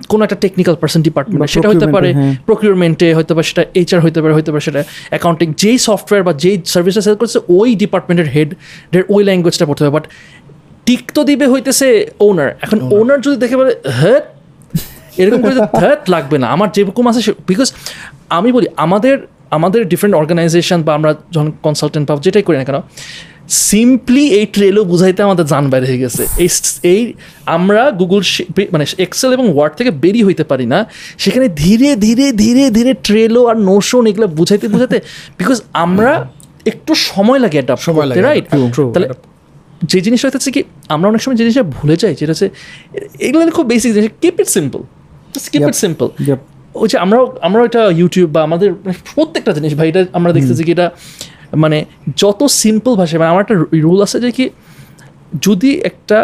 কোনো 0.08 0.24
একটা 0.24 0.36
টেকনিক্যাল 0.36 0.76
পার্সন 0.76 1.02
ডিপার্টমেন্ট 1.02 1.50
সেটা 1.50 1.70
হতে 1.70 1.88
পারে 1.88 2.10
procurement-এ, 2.10 2.14
হ্যাঁ। 2.14 2.46
প্রকিউরমেন্টে 2.46 3.14
হয়তো 3.14 3.36
বা 3.36 3.44
সেটা 3.44 3.66
এইচআর 3.74 4.02
হতে 4.02 4.22
পারে 4.22 4.34
হয়তো 4.34 4.52
বা 4.56 4.60
সেটা 4.60 4.84
অ্যাকাউন্টিং 5.10 5.54
যেই 5.58 5.78
সফটওয়্যার 5.78 6.24
বা 6.28 6.34
যেই 6.34 6.62
সার্ভিসটা 6.66 7.02
সেল 7.02 7.16
করছে 7.16 7.40
ওই 7.50 7.76
ডিপার্টমেন্টের 7.76 8.30
হেড 8.36 8.50
ওই 9.10 9.24
ল্যাঙ্গুয়েজটা 9.24 9.66
পড়তে 9.66 9.84
হবে। 9.84 9.94
বাট 9.98 10.06
টিক 10.92 11.06
তো 11.18 11.22
দিবে 11.30 11.46
হইতেছে 11.54 11.88
ওনার 12.28 12.50
এখন 12.66 12.78
ওনার 13.00 13.20
যদি 13.26 13.38
দেখে 13.44 13.56
বলে 13.60 13.72
হ্যাঁ? 14.00 14.22
এরকম 15.22 15.40
করে 15.44 15.56
হ্যাঁ 15.82 15.98
লাগবে 16.14 16.38
না। 16.44 16.48
আমার 16.56 16.70
যেরকম 16.76 17.06
আছে 17.10 17.22
বিকজ 17.50 17.68
আমি 18.38 18.50
বলি 18.56 18.68
আমাদের 18.86 19.16
আমাদের 19.58 19.82
ডিফারেন্ট 19.92 20.16
অর্গানাইজেশন 20.22 20.80
বা 20.88 20.92
আমরা 21.00 21.12
যখন 21.34 21.50
কনসালটেন্ট 21.66 22.06
বা 22.10 22.14
যেটাই 22.26 22.44
করি 22.48 22.58
না 22.62 22.66
কেন 22.70 22.80
সিম্পলি 23.70 24.26
এই 24.40 24.46
ট্রেলও 24.56 24.84
বুঝাইতে 24.92 25.22
আমাদের 25.28 25.46
জান 25.54 25.64
বাইরে 25.72 25.86
হয়ে 25.90 26.02
গেছে। 26.06 26.24
এই 26.46 26.50
এই 26.94 27.02
আমরা 27.56 27.82
গুগল 28.02 28.22
মানে 28.74 28.86
এক্সেল 29.06 29.30
এবং 29.38 29.46
ওয়ার্ড 29.56 29.74
থেকে 29.80 29.92
বেরিয়ে 30.04 30.26
হইতে 30.28 30.44
পারি 30.52 30.66
না। 30.74 30.80
সেখানে 31.24 31.48
ধীরে 31.64 31.90
ধীরে 32.06 32.26
ধীরে 32.44 32.64
ধীরে 32.78 32.92
ট্রেলো 33.08 33.42
আর 33.52 33.58
নোশন 33.70 34.04
এগুলো 34.12 34.28
বুঝাইতে 34.40 34.66
বুঝাইতে 34.74 34.98
বিকজ 35.40 35.58
আমরা 35.86 36.12
একটু 36.72 36.92
সময় 37.10 37.40
লাগে 37.44 37.58
অ্যাডাপ্ট 37.60 37.84
সময় 37.90 38.06
লাগে, 38.10 38.22
রাইট 38.30 38.46
তাহলে 38.96 39.10
যে 39.82 39.98
জিনিসটা 40.02 40.28
হচ্ছে 40.30 40.52
কি 40.56 40.62
আমরা 40.90 41.08
অনেক 41.10 41.22
সময় 41.24 41.36
যে 41.36 41.44
জিনিসটা 41.44 41.66
ভুলে 41.76 41.96
যাই 42.02 42.14
যেটা 42.20 42.32
হচ্ছে 42.34 42.48
এগুলো 43.20 43.42
খুব 43.58 43.66
বেসিক 43.68 43.92
জিনিস 43.94 44.12
keep 44.24 44.36
it 44.42 44.50
simple 44.58 44.82
keep 45.54 45.62
it 45.70 45.78
simple 45.84 46.08
ওই 46.76 46.88
যে 46.88 46.98
আমরাও 46.98 47.24
আমরাও 47.42 47.64
এটা 47.66 47.82
ইউটিউব 48.00 48.28
বা 48.36 48.42
আমাদের 48.44 48.70
প্রত্যেকটা 49.10 49.52
জিনিস 49.52 49.72
ভাই 49.80 49.88
এটা 49.90 50.02
আমরা 50.14 50.32
দেখতেছি 50.34 50.64
কি 50.64 50.72
এটা 50.72 50.88
মানে 51.56 51.78
যত 52.18 52.42
সিম্পল 52.62 52.94
ভাষায় 52.96 53.20
মানে 53.20 53.32
আমার 53.34 53.42
একটা 53.42 53.56
রুল 53.86 54.00
আছে 54.06 54.18
যে 54.26 54.30
কি 54.32 54.46
যদি 55.42 55.70
একটা 55.82 56.18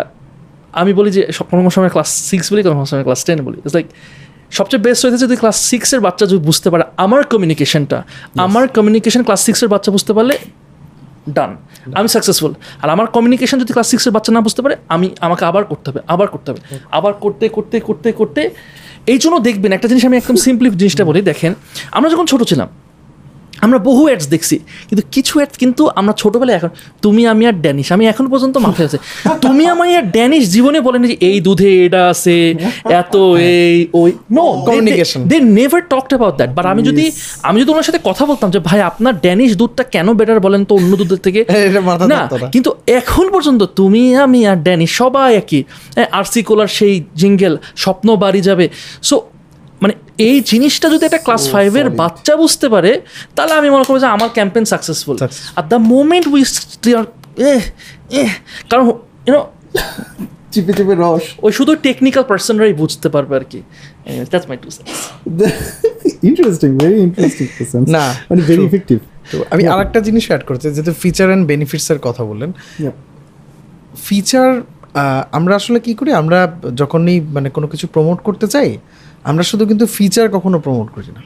আমি 0.73 0.91
বলি 0.93 1.09
যে 1.11 1.21
কোনো 1.41 1.61
কোনো 1.61 1.73
সময় 1.75 1.91
ক্লাস 1.95 2.09
সিক্স 2.29 2.45
বলি 2.51 2.61
কোনো 2.63 2.75
কোনো 2.75 2.87
সময় 2.91 3.03
ক্লাস 3.03 3.21
টেন 3.27 3.39
বলি 3.41 3.57
ইটস 3.61 3.75
লাইক 3.75 3.87
সবচেয়ে 4.51 4.81
বেস্ট 4.83 5.01
হয়েছে 5.03 5.19
যদি 5.25 5.35
ক্লাস 5.35 5.57
সিক্সের 5.71 6.01
বাচ্চা 6.01 6.23
যদি 6.25 6.41
বুঝতে 6.49 6.67
পারে 6.69 6.83
আমার 6.97 7.21
কমিউনিকেশনটা 7.23 7.97
আমার 8.37 8.65
কমিউনিকেশন 8.67 9.21
ক্লাস 9.23 9.41
সিক্সের 9.45 9.69
বাচ্চা 9.69 9.89
বুঝতে 9.91 10.11
পারলে 10.13 10.35
ডান 11.35 11.51
আমি 11.95 12.07
সাকসেসফুল 12.07 12.53
আর 12.81 12.89
আমার 12.89 13.07
কমিউনিকেশন 13.07 13.57
যদি 13.59 13.71
ক্লাস 13.73 13.87
সিক্সের 13.91 14.13
বাচ্চা 14.15 14.31
না 14.31 14.41
বুঝতে 14.41 14.61
পারে, 14.61 14.75
আমি, 14.87 15.07
আমাকে 15.19 15.45
আবার 15.45 15.63
করতে 15.63 15.89
হবে, 15.89 16.01
আবার 16.07 16.27
করতে 16.27 16.51
হবে। 16.51 16.61
আবার 16.91 17.13
করতে 17.13 17.45
করতে 17.49 17.79
করতে 17.79 18.11
করতে, 18.11 18.49
এই 19.07 19.17
জন্য 19.17 19.35
দেখবেন 19.39 19.71
একটা 19.71 19.87
জিনিস 19.87 20.05
আমি 20.05 20.17
একদম 20.17 20.35
সিম্পলি 20.35 20.69
জিনিসটা 20.81 21.03
বলি, 21.05 21.21
দেখেন, 21.21 21.51
আমরা 21.91 22.09
যখন 22.09 22.25
ছোটো 22.25 22.45
ছিলাম 22.45 22.67
আমরা 23.61 23.77
বহু 23.79 24.03
অ্যাডস 24.05 24.27
দেখছি 24.27 24.55
কিন্তু 24.89 25.03
কিছু 25.11 25.33
অ্যাডস 25.39 25.55
কিন্তু 25.57 25.83
আমরা 25.95 26.13
ছোটবেলায় 26.13 26.55
এখন 26.57 26.69
তুমি 27.01 27.21
আমি 27.27 27.43
আর 27.47 27.53
ড্যানিশ 27.53 27.87
আমি 27.91 28.03
এখন 28.07 28.25
পর্যন্ত 28.27 28.57
মাথায় 28.57 28.85
আছে। 28.85 28.97
তুমি 29.41 29.63
আমি 29.67 29.95
আর 29.95 30.05
ড্যানিশ 30.07 30.43
জীবনে 30.51 30.79
বলেন 30.81 31.01
যে 31.01 31.17
এই 31.21 31.39
দুধে 31.39 31.85
এটা 31.85 32.01
আছে 32.07 32.35
এত 33.01 33.15
এই 33.53 33.87
ওই 33.93 34.09
no 34.37 34.45
Communication. 34.67 35.21
They 35.27 35.39
never 35.39 35.81
talked 35.89 36.07
about 36.07 36.35
that 36.37 36.49
but 36.55 36.65
আমি 36.65 36.81
যদি 36.83 37.11
আমি 37.43 37.57
যদি 37.61 37.69
ওনার 37.71 37.83
সাথে 37.83 37.99
কথা 38.03 38.25
বলতাম 38.25 38.47
যে 38.51 38.59
ভাই 38.59 38.79
আপনার 38.81 39.13
ড্যানিশ 39.19 39.51
দুধটা 39.55 39.83
কেন 39.83 40.07
বেটার 40.13 40.39
বলেন 40.39 40.61
তো 40.65 40.75
অন্য 40.75 40.91
দুধের 40.95 41.17
থেকে? 41.17 41.39
না 42.13 42.19
কিন্তু 42.51 42.69
এখন 42.87 43.25
পর্যন্ত 43.31 43.61
তুমি 43.75 44.15
আমি 44.15 44.39
আর 44.47 44.55
ড্যানি 44.55 44.87
সবাই 44.87 45.35
একই। 45.35 45.61
আরসি 46.11 46.41
কোলার 46.43 46.67
সেই 46.67 46.93
জিঙ্গেল 47.15 47.53
স্বপ্ন 47.75 48.07
বাড়ি 48.15 48.41
যাবে। 48.41 48.69
সো 49.03 49.15
মানে 49.81 49.93
এই 50.27 50.37
জিনিসটা 50.51 50.87
যদি 50.93 51.03
একটা 51.09 51.21
ক্লাস 51.25 51.43
ফাইভের 51.53 51.87
বাচ্চা 52.01 52.33
বুঝতে 52.43 52.67
পারে 52.73 52.91
তাহলে 53.35 53.53
আমি 53.59 53.69
মনে 53.75 53.85
করব 53.87 53.97
যে 54.03 54.09
আমার 54.15 54.29
ক্যাম্পেইন 54.37 54.65
সাকসেসফুল. 54.73 55.15
আর 55.57 55.63
দ্য 55.71 55.79
মোমেন্ট 55.93 56.25
উই 56.33 56.41
কারণ 58.69 58.85
ইউনো 59.27 59.41
চিপে 60.53 60.73
চিপে 60.77 60.93
রস। 61.03 61.25
ওই 61.45 61.51
শুধু 61.57 61.71
টেকনিক্যাল 61.87 62.23
পার্সনরাই 62.31 62.73
বুঝতে 62.81 63.07
পারবে 63.15 63.33
আর 63.39 63.45
কি। 63.51 63.59
That's 64.31 64.47
my 64.49 64.57
to 64.63 64.67
interesting 66.29 66.69
very 66.81 66.97
interesting 67.07 67.45
না, 67.95 68.03
মানে 68.29 68.41
ভেরি 68.49 68.63
ইফেক্টিভ 68.69 68.97
তো 69.31 69.37
আমি 69.53 69.63
আরেকটা 69.73 69.99
জিনিস 70.07 70.23
অ্যাড 70.29 70.43
করতে 70.49 70.65
যেহেতু 70.75 70.93
ফিচার 71.03 71.27
অ্যান্ড 71.29 71.43
বেনিফিটসের 71.51 71.99
কথা 72.07 72.21
বললেন। 72.29 72.49
ফিচার 74.07 74.49
আমরা 75.37 75.53
আসলে 75.59 75.79
কি 75.85 75.93
করি? 75.99 76.11
আমরা 76.21 76.39
যখনই 76.81 77.17
মানে 77.35 77.47
কোনো 77.55 77.67
কিছু 77.71 77.85
প্রমোট 77.93 78.19
করতে 78.27 78.45
চাই 78.53 78.69
আমরা 79.29 79.43
শুধু 79.49 79.63
কিন্তু 79.69 79.85
ফিচার 79.97 80.25
কখনো 80.35 80.57
প্রমোট 80.65 80.87
করি 80.95 81.09
না। 81.17 81.21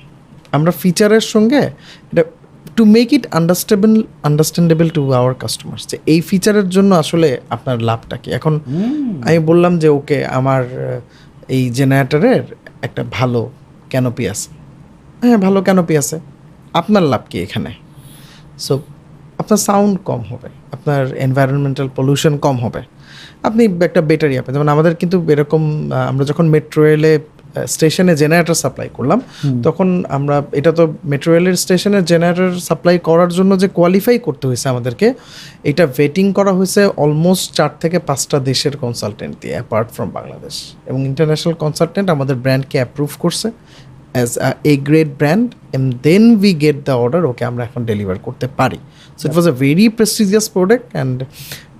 আমরা 0.58 0.72
ফিচারের 0.82 1.26
সঙ্গে 1.34 1.62
এটা 2.12 2.24
to 2.78 2.84
make 2.95 3.08
it 3.18 3.24
understandable 3.39 3.91
understandable 4.28 4.88
to 4.97 5.02
our 5.20 5.34
customers 5.43 5.84
যে 5.91 5.97
এই 6.14 6.20
ফিচারের 6.30 6.68
জন্য 6.76 6.91
আসলে 7.04 7.30
আপনার 7.56 7.78
লাভটা 7.89 8.16
কি? 8.22 8.30
এখন 8.38 8.54
আমি 9.28 9.39
বললাম 9.49 9.74
যে 9.84 9.88
ওকে 9.97 10.18
আমার 10.39 10.64
এই 11.56 11.64
জেনারেটরের 11.78 12.43
একটা 12.88 13.02
ভালো 13.18 13.41
ক্যানোপি 13.91 14.24
আছে। 14.34 14.49
হ্যাঁ 15.22 15.38
ভালো 15.45 15.60
ক্যানোপি 15.68 15.93
আছে। 16.02 16.18
আপনার 16.80 17.04
লাভ 17.12 17.24
কি 17.30 17.38
এখানে? 17.45 17.72
সো 18.66 18.74
আপনার 19.41 19.60
সাউন্ড 19.68 19.95
কম 20.10 20.22
হবে 20.32 20.49
আপনার 20.76 21.02
এনভায়রনমেন্টাল 21.26 21.88
পলিউশন 21.97 22.34
কম 22.45 22.56
হবে। 22.66 22.82
আপনি 23.47 23.62
একটা 23.88 24.02
ব্যাটারি 24.10 24.36
আপনি 24.41 24.52
যেমন 24.56 24.70
আমাদের 24.76 24.93
কিন্তু 25.02 25.18
এরকম 25.34 25.62
আমরা 26.12 26.24
যখন 26.32 26.45
মেট্রো 26.54 26.80
রেলে 26.84 27.14
স্টেশনে 27.74 28.14
জেনারেটর 28.22 28.58
সাপ্লাই 28.64 28.89
করলাম। 28.97 29.20
তখন 29.66 29.88
আমরা 30.18 30.36
এটা 30.60 30.72
তো 30.80 30.84
মেট্রো 31.12 31.30
রেলের 31.34 31.58
স্টেশনে 31.64 31.99
জেনারেটর 32.12 32.52
সাপ্লাই 32.70 32.95
করার 33.10 33.32
জন্য 33.38 33.52
যে 33.62 33.68
কোয়ালিফাই 33.78 34.18
করতে 34.28 34.45
হয়েছে 34.49 34.68
আমাদেরকে 34.74 35.08
এটা 35.72 35.84
ভেটিং 35.97 36.26
করা 36.38 36.52
হয়েছে 36.58 36.82
অলমোস্ট 37.04 37.47
চার 37.58 37.72
থেকে 37.84 37.97
পাঁচটা 38.10 38.38
দেশের 38.49 38.76
কনসালটেন্ট 38.84 39.34
দিয়ে 39.41 39.56
অ্যাপার্ট 39.58 39.88
ফ্রম 39.95 40.10
বাংলাদেশ। 40.18 40.56
এবং 40.89 40.99
ইন্টারন্যাশনাল 41.12 41.56
কনসালটেন্ট 41.64 42.08
আমাদের 42.16 42.36
ব্র্যান্ডকে 42.43 42.78
অ্যাপ্রুভ 42.82 43.12
করছে 43.24 43.47
as 44.16 44.30
a 44.72 44.74
great 44.88 45.12
brand 45.20 45.47
and 45.76 45.88
then 46.08 46.24
we 46.41 46.52
get 46.64 46.78
the 46.88 46.93
order 47.04 47.22
okay 47.32 47.43
আমরা 47.49 47.64
এখন 47.68 47.82
ডেলিভার 47.91 48.18
করতে 48.28 48.47
পারি। 48.60 48.80
So 49.18 49.24
it 49.28 49.34
was 49.38 49.47
a 49.54 49.56
very 49.66 49.86
prestigious 49.97 50.45
product 50.56 50.88
and 50.95 51.18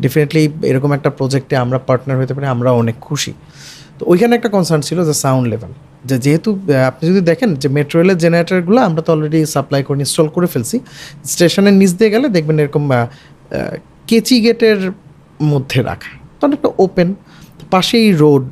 definitely 0.04 0.44
এরকম 0.72 0.92
একটা 0.98 1.10
প্রজেক্টে 1.20 1.56
আমরা 1.64 1.78
পার্টনার 1.88 2.16
হতে 2.22 2.34
পারি 2.36 2.48
আমরা 2.56 2.70
অনেক 2.82 2.98
খুশি। 3.08 3.34
তো 4.02 4.06
ওইখানে 4.08 4.34
একটা 4.36 4.50
কনসার্ন 4.50 4.82
ছিল 4.82 5.00
যে 5.06 5.14
সাউন্ড 5.14 5.46
লেভেল 5.48 5.72
যে 6.06 6.16
যেহেতু 6.20 6.50
আপনি 6.88 7.04
যদি 7.10 7.22
দেখেন 7.22 7.50
যে 7.56 7.68
মেট্রো 7.70 7.96
রেলের 8.02 8.18
জেনারেটরগুলো 8.18 8.80
আমরা 8.82 9.02
তো 9.02 9.10
অলরেডি 9.14 9.40
সাপ্লাই 9.46 9.84
করে 9.84 9.98
ইনস্টল 10.00 10.28
করে 10.28 10.48
ফেলছি 10.48 10.80
স্টেশনের 11.26 11.74
নিচ 11.74 11.92
দিয়ে 11.92 12.10
গেলে 12.10 12.28
দেখবেন 12.30 12.60
এরকম 12.60 12.84
কেচি 14.08 14.42
গেটের 14.42 14.80
মধ্যে 15.44 15.80
রাখা। 15.84 16.12
তো 16.38 16.42
অনেকটা 16.48 16.70
ওপেন 16.78 17.10
পাশেই 17.72 18.08
রোড 18.14 18.46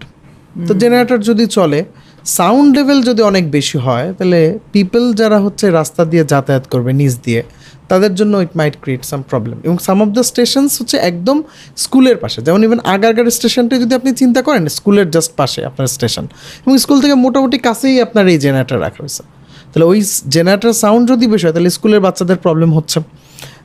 তো 0.68 0.74
জেনারেটর 0.74 1.20
যদি 1.20 1.45
চলে 1.58 1.80
সাউন্ড 2.26 2.70
লেভেল 2.78 3.00
যদি 3.04 3.22
অনেক 3.22 3.52
বেশি 3.52 3.78
হয় 3.78 4.14
তাহলে 4.14 4.60
পিপল 4.72 5.04
যারা 5.14 5.38
হচ্ছে 5.39 5.66
রাস্তা 5.72 6.06
দিয়ে 6.06 6.24
যাতায়াত 6.24 6.66
করবে 6.68 6.91
নিচ 6.93 7.14
দিয়ে 7.24 7.41
তাদের 7.90 8.16
জন্য 8.16 8.34
ইট 8.38 8.54
মাইট 8.56 8.76
ক্রিয়েট 8.82 9.04
সাম 9.06 9.22
প্রবলেম 9.30 9.58
এবং 9.64 9.78
সাম 9.78 10.02
অফ 10.02 10.08
দ্য 10.08 10.24
স্টেশনস 10.24 10.82
হচ্ছে 10.82 10.98
একদম 10.98 11.44
স্কুলের 11.78 12.18
পাশে। 12.18 12.42
যেমন 12.42 12.64
ইভেন 12.64 12.80
আগারগার 12.80 13.28
স্টেশনটা 13.38 13.76
যদি 13.80 13.96
আপনি 13.96 14.10
চিন্তা 14.14 14.42
করেন 14.42 14.68
স্কুলের 14.68 15.12
জাস্ট 15.12 15.32
পাশে 15.36 15.66
আপনার 15.66 15.88
স্টেশন। 15.88 16.26
এবং 16.66 16.78
স্কুল 16.78 17.02
থেকে 17.02 17.14
মোটামুটি 17.14 17.58
কাছেই 17.58 18.02
আপনার 18.02 18.28
এই 18.28 18.38
জেনারেটর 18.38 18.80
রাখা 18.80 19.00
হয়েছে। 19.00 19.24
তাহলে 19.70 19.86
ওই 19.86 20.00
জেনারেটার 20.30 20.74
সাউন্ড 20.74 21.10
যদি 21.12 21.28
বেশি 21.28 21.46
হয় 21.46 21.54
তাহলে 21.54 21.70
স্কুলের 21.70 22.00
বাচ্চাদের 22.00 22.38
প্রবলেম 22.38 22.70
হচ্ছে। 22.78 23.00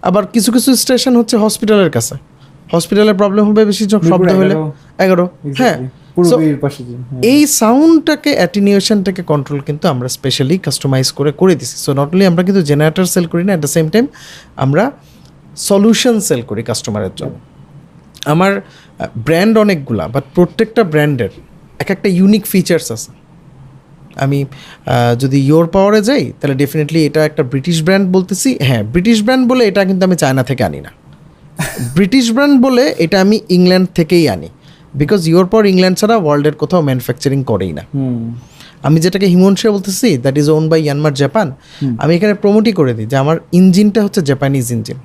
আবার 0.02 0.26
কিছু 0.26 0.52
কিছু 0.52 0.70
স্টেশন 0.76 1.16
হচ্ছে 1.16 1.36
হসপিটালের 1.36 1.90
কাছে। 1.90 2.14
হসপিটালের 2.72 3.14
প্রবলেম 3.14 3.44
হবে 3.48 3.64
বেশি 3.64 3.84
শব্দ 3.90 4.28
হলে। 4.40 4.54
এগারো। 5.04 5.28
হ্যাঁ। 5.58 5.76
এই 7.32 7.40
সাউন্ডটাকে 7.60 8.30
অ্যাটিনিউশনটাকে 8.40 9.22
কন্ট্রোল 9.32 9.60
কিন্তু 9.60 9.84
আমরা 9.88 10.08
স্পেশালি 10.08 10.58
কাস্টমাইজ 10.58 11.06
করে 11.12 11.32
করে 11.40 11.54
দিছি। 11.60 11.76
সো 11.84 11.90
নট 11.92 12.08
অনলি 12.12 12.24
আমরা 12.26 12.42
কিন্তু 12.42 12.62
জেনারেটর 12.62 13.06
সেল 13.14 13.26
করি 13.32 13.42
না 13.44 13.52
অ্যাট 13.52 13.62
দ্য 13.64 13.70
সেম 13.76 13.86
টাইম 13.88 14.04
আমরা 14.56 14.92
সলিউশন 15.56 16.14
সেল 16.20 16.42
করি 16.42 16.62
কাস্টমারের 16.62 17.14
জন্য। 17.16 17.34
আমার 18.32 18.52
ব্র্যান্ড 19.26 19.54
অনেকগুলা 19.58 20.04
বাট 20.08 20.24
প্রত্যেকটা 20.34 20.82
ব্র্যান্ডের 20.92 21.32
এক 21.78 21.90
একটা 21.90 22.08
ইউনিক 22.08 22.44
ফিচার্স 22.46 22.86
আছে। 22.96 23.10
আমি 24.24 24.38
যদি 25.18 25.38
ইয়োর 25.48 25.66
পাওয়ারে 25.66 26.00
যাই 26.00 26.32
তাহলে 26.38 26.54
ডেফিনেটলি 26.54 27.00
এটা 27.06 27.20
একটা 27.24 27.42
ব্রিটিশ 27.42 27.76
ব্র্যান্ড 27.82 28.06
বলতেছি। 28.16 28.50
হ্যাঁ 28.68 28.82
ব্রিটিশ 28.92 29.18
ব্র্যান্ড 29.22 29.44
বলে 29.50 29.62
এটা 29.70 29.80
কিন্তু 29.84 30.02
আমি 30.08 30.16
চায়না 30.16 30.42
থেকে 30.42 30.62
আনি 30.64 30.80
না। 30.86 30.90
ব্রিটিশ 31.96 32.24
ব্র্যান্ড 32.32 32.56
বলে 32.62 32.84
এটা 33.04 33.16
আমি 33.20 33.40
ইংল্যান্ড 33.48 33.88
থেকেই 33.94 34.28
আনি। 34.28 34.48
বিকজ 35.00 35.20
ইয়োর 35.30 35.46
পর 35.52 35.62
ইংল্যান্ড 35.72 35.96
ছাড়া 36.00 36.16
ওয়ার্ল্ডের 36.24 36.56
কোথাও 36.62 36.80
ম্যানুফ্যাকচারিং 36.88 37.40
করেই 37.50 37.72
না। 37.78 37.84
আমি 38.86 38.98
যেটাকে 39.04 39.26
হিমনশিয়া 39.32 39.70
বলতেছি 39.76 40.08
that 40.24 40.36
is 40.40 40.46
own 40.56 40.64
by 40.72 40.80
Yanmar 40.86 41.14
Japan 41.22 41.48
আমি 42.02 42.12
এখানে 42.16 42.34
প্রমোটই 42.42 42.72
করে 42.78 42.92
দিই 42.96 43.06
যে 43.12 43.16
আমার 43.24 43.36
ইঞ্জিনটা 43.58 44.00
হচ্ছে 44.04 44.20
Japanese 44.30 44.64
engine 44.76 44.98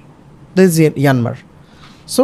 that 0.55 0.65
is 0.69 0.75
Yanmar 1.03 1.35
so 2.15 2.21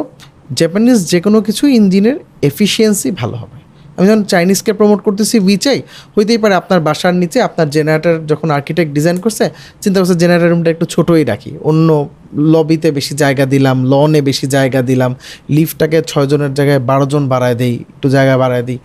Japanese 0.60 0.98
যে 1.12 1.20
কোনো 1.26 1.38
কিছু 1.48 1.64
ইঞ্জিনের 1.80 2.18
এফিসিয়েন্সি 2.50 3.10
ভালো 3.22 3.36
হবে। 3.42 3.55
আমি 3.96 4.06
যখন 4.10 4.24
চাইনিজকে 4.34 4.72
প্রমোট 4.80 5.00
করতেছি 5.08 5.36
উইচাই 5.48 5.80
হইতেই 6.16 6.40
পারে 6.44 6.54
আপনার 6.62 6.80
বাসার 6.88 7.14
নিচে 7.22 7.38
আপনার 7.48 7.68
জেনারেটার 7.76 8.16
যখন 8.32 8.48
আর্কিটেক্ট 8.58 8.90
ডিজাইন 8.98 9.18
করছে, 9.24 9.46
চিন্তা 9.84 9.98
করছে 10.02 10.16
জেনারেটার 10.22 10.50
রুমটা 10.54 10.70
একটু 10.76 10.86
ছোটোই 10.94 11.24
রাখি। 11.32 11.52
অন্য 11.70 11.90
লবিতে 12.54 12.90
বেশি 12.98 13.14
জায়গা 13.24 13.46
দিলাম 13.54 13.78
লনে 13.92 14.20
বেশি 14.30 14.46
জায়গা 14.56 14.80
দিলাম 14.90 15.12
লিফটটাকে 15.56 16.00
ছয়জনের 16.12 16.54
জায়গায় 16.58 16.82
বারো 16.90 17.06
জন 17.14 17.24
বাড়ায় 17.34 17.56
দিই, 17.62 17.76
একটু 17.94 18.08
জায়গা 18.16 18.36
বাড়ায় 18.44 18.64
দিই, 18.68 18.80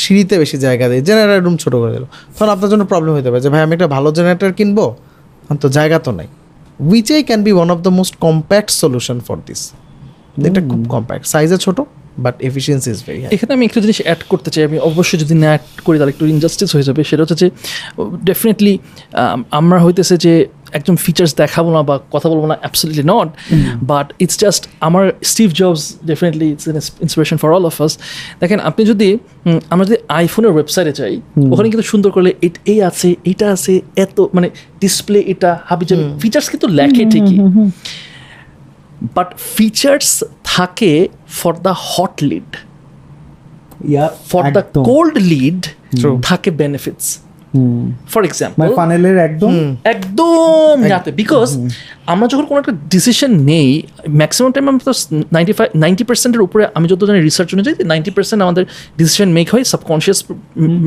সিঁড়িতে 0.00 0.34
বেশি 0.42 0.56
জায়গা 0.66 0.86
দিই 0.90 1.00
জেনারেটর 1.08 1.42
রুম 1.46 1.56
ছোটো 1.64 1.76
করে 1.82 1.92
দিল 1.96 2.04
তখন 2.34 2.48
আপনার 2.54 2.68
জন্য 2.72 2.82
প্রবলেম 2.92 3.12
হতে 3.16 3.28
পারে 3.32 3.42
যে, 3.44 3.50
ভাই, 3.54 3.62
আমি 3.66 3.72
একটা 3.76 3.88
ভালো 3.96 4.08
জেনারেটার 4.18 4.52
কিনবো? 4.58 4.86
তো 5.62 5.66
জায়গা 5.78 5.98
তো 6.06 6.10
নাই। 6.18 6.28
Which I 6.90 7.22
can 7.28 7.40
be 7.46 7.52
one 7.58 7.68
of 7.74 7.78
the 7.86 7.92
most 7.98 8.14
compact 8.26 8.70
solution 8.82 9.18
for 9.26 9.36
this 9.46 9.60
এটা 10.48 10.60
খুব 10.70 10.80
কম্প্যাক্ট 10.94 11.24
সাইজে 11.32 11.58
ছোট। 11.64 11.78
বাট 12.24 12.34
এফিসিয়েন্সি 12.48 12.88
ইজ 12.94 13.00
ভেরি 13.06 13.20
এখানে 13.36 13.52
আমি 13.56 13.64
একটু 13.68 13.78
জিনিস 13.84 13.98
অ্যাড 14.06 14.20
করতে 14.32 14.48
চাই। 14.52 14.62
আমি 14.68 14.76
অবশ্যই 14.90 15.18
যদি 15.22 15.34
না 15.42 15.48
অ্যাড 15.52 15.64
করি 15.86 15.96
তাহলে 15.98 16.12
একটু 16.14 16.24
ইনজাস্টিস 16.34 16.70
হয়ে 16.74 16.86
যাবে। 16.88 17.00
সেটা 17.10 17.20
হচ্ছে 17.24 17.36
যে 17.42 17.48
ডেফিনেটলি 18.28 18.72
আমরা 19.58 19.76
হইতেছে 19.84 20.14
যে 20.24 20.34
একদম 20.78 20.96
ফিচার্স 21.06 21.32
দেখাবো 21.42 21.68
না 21.76 21.80
বা 21.88 21.96
কথা 22.14 22.26
বলব 22.32 22.44
না 22.50 22.56
absolutely 22.62 23.04
not 23.14 23.28
but 23.90 24.06
it's 24.24 24.36
just 24.44 24.62
আমার 24.88 25.04
Steve 25.30 25.48
Jobs 25.60 25.82
definitely 26.10 26.46
it's 26.54 26.66
an 26.70 26.76
inspiration 27.04 27.36
for 27.42 27.48
all 27.56 27.64
of 27.70 27.76
us 27.84 27.92
দেখেন 28.42 28.58
আপনি 28.68 28.82
যদি 28.90 29.08
আমরা 29.72 29.84
যদি 29.88 29.98
আইফোনের 30.20 30.52
ওয়েবসাইটে 30.56 30.92
যাই 31.00 31.14
ওখানে 31.52 31.68
কিন্তু 31.72 31.86
সুন্দর 31.92 32.10
করলে 32.16 32.30
এই 32.72 32.78
আছে 32.88 33.08
এটা 33.32 33.46
আছে 33.54 33.72
এত 34.04 34.16
মানে 34.36 34.48
ডিসপ্লে 34.82 35.18
এটা 35.32 35.50
হাবি 35.68 35.84
যাবি 35.90 36.04
ফিচার্স 36.22 36.46
কিন্তু 36.52 36.66
লেখে 36.78 37.04
ঠিকই। 37.12 37.36
বাট 39.14 39.28
ফিচার্স 39.54 40.08
থাকে 40.44 40.92
for 41.38 41.52
the 41.66 41.74
hot 41.90 42.14
lead 42.22 42.50
yeah 43.88 44.04
for 44.30 44.42
the 44.56 44.62
cold 44.88 45.14
lead 45.32 45.60
থাকে 46.22 46.50
বেনিফিটস 46.62 47.06
ফর 48.12 48.22
এক্সাম্পল 48.24 48.56
মানে 48.60 48.70
ফানেলের 48.76 49.16
একদম? 49.18 49.52
একদম 49.94 50.74
যাতে 50.92 51.10
বিকজ 51.12 51.48
আমরা 52.06 52.26
যখন 52.32 52.44
কোনো 52.44 52.58
একটা 52.60 52.74
ডিসিশন 52.90 53.30
নেই 53.50 53.68
ম্যাক্সিমাম 54.20 54.50
টাইম 54.54 54.64
আমরা 54.70 54.82
তো 54.84 54.92
নাইনটি 55.34 55.52
ফাইভ 55.58 55.68
নাইনটি 55.76 56.04
পার্সেন্টের 56.04 56.42
উপরে 56.46 56.62
আমি 56.76 56.86
যত 56.92 57.00
জানি 57.08 57.18
রিসার্চ 57.20 57.48
অনুযায়ী 57.56 57.74
নাইনটি 57.92 58.10
পার্সেন্ট 58.10 58.40
আমাদের 58.46 58.64
ডিসিশন 58.98 59.28
মেক 59.32 59.46
হয় 59.54 59.64
সাবকনশিয়াস 59.64 60.18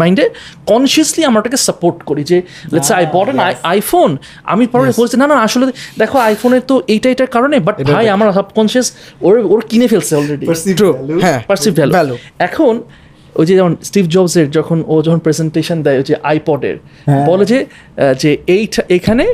মাইন্ডে 0.02 0.26
কনসিয়াসলি 0.72 1.22
আমরা 1.30 1.40
ওটাকে 1.42 1.60
সাপোর্ট 1.68 1.98
করি 2.10 2.24
যে 2.32 2.38
let's 2.74 2.90
I 2.92 3.04
bought 3.16 3.28
an 3.30 3.38
iPhone 3.74 4.10
আমি 4.54 4.66
পরে 4.74 4.92
বলছি 5.00 5.16
না 5.22 5.26
না 5.32 5.36
আসলে 5.48 5.66
দেখো 5.98 6.18
আইফোনের 6.20 6.64
তো 6.70 6.76
এইটা 6.88 7.08
এটার 7.10 7.30
কারণে 7.36 7.56
বাট 7.68 7.76
ভাই 7.90 8.06
আমার 8.16 8.28
সাবকনশিয়াস 8.34 8.88
ওর 9.22 9.34
ওর 9.54 9.62
কিনে 9.70 9.88
ফেলছে 9.88 10.14
অলরেডি 10.16 10.46
হ্যাঁ 11.26 11.40
পারসিভ 11.50 11.72
ভ্যালু 11.78 11.92
ভ্যালু 11.98 12.16
এখন 12.48 12.74
ওই 13.40 13.46
যে 13.50 13.54
যেমন 13.60 13.74
স্টিভ 13.90 14.06
জবসের 14.16 14.48
যখন 14.58 14.78
ও 14.88 14.96
যখন 15.06 15.20
প্রেজেন্টেশন 15.26 15.78
দেয় 15.86 15.98
ওই 16.02 16.06
যে 16.10 16.16
আইপডের 16.32 16.76
হ্যাঁ। 16.80 17.26
বলে 17.30 17.44
যে 17.52 17.60
যে 18.22 18.32
এইটা 18.56 18.82
এখানে 18.98 19.26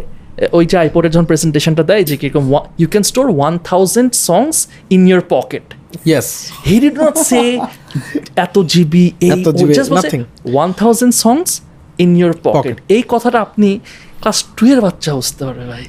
ওই 0.58 0.64
যে 0.72 0.76
আইপডের 0.84 1.12
যখন 1.16 1.28
প্রেজেন্টেশনটা 1.32 1.84
দেয় 1.91 2.04
যে 2.10 2.16
কীরকম 2.22 2.43
you 2.82 2.88
can 2.93 3.06
store 3.12 3.26
one 3.38 3.54
thousand 3.70 4.12
songs 4.30 4.56
in 4.95 5.01
your 5.10 5.24
pocket 5.36 5.66
yes 6.08 6.28
he 6.68 6.76
did 6.80 6.95
not 7.04 7.16
say 7.30 7.41
এত 8.45 8.56
GB. 8.72 9.06
One 10.54 10.70
thousand 10.82 11.14
songs 11.26 11.49
in 12.04 12.12
your 12.20 12.34
pocket 12.47 12.76
এই 12.89 13.04
কথাটা 13.14 13.38
আপনি 13.39 13.70
ক্লাস 14.22 14.38
টু 14.58 14.64
এর 14.74 14.80
বাচ্চা 14.86 15.12
বুঝতে 15.20 15.41
পারবে 15.47 15.66
ভাই। 15.72 15.86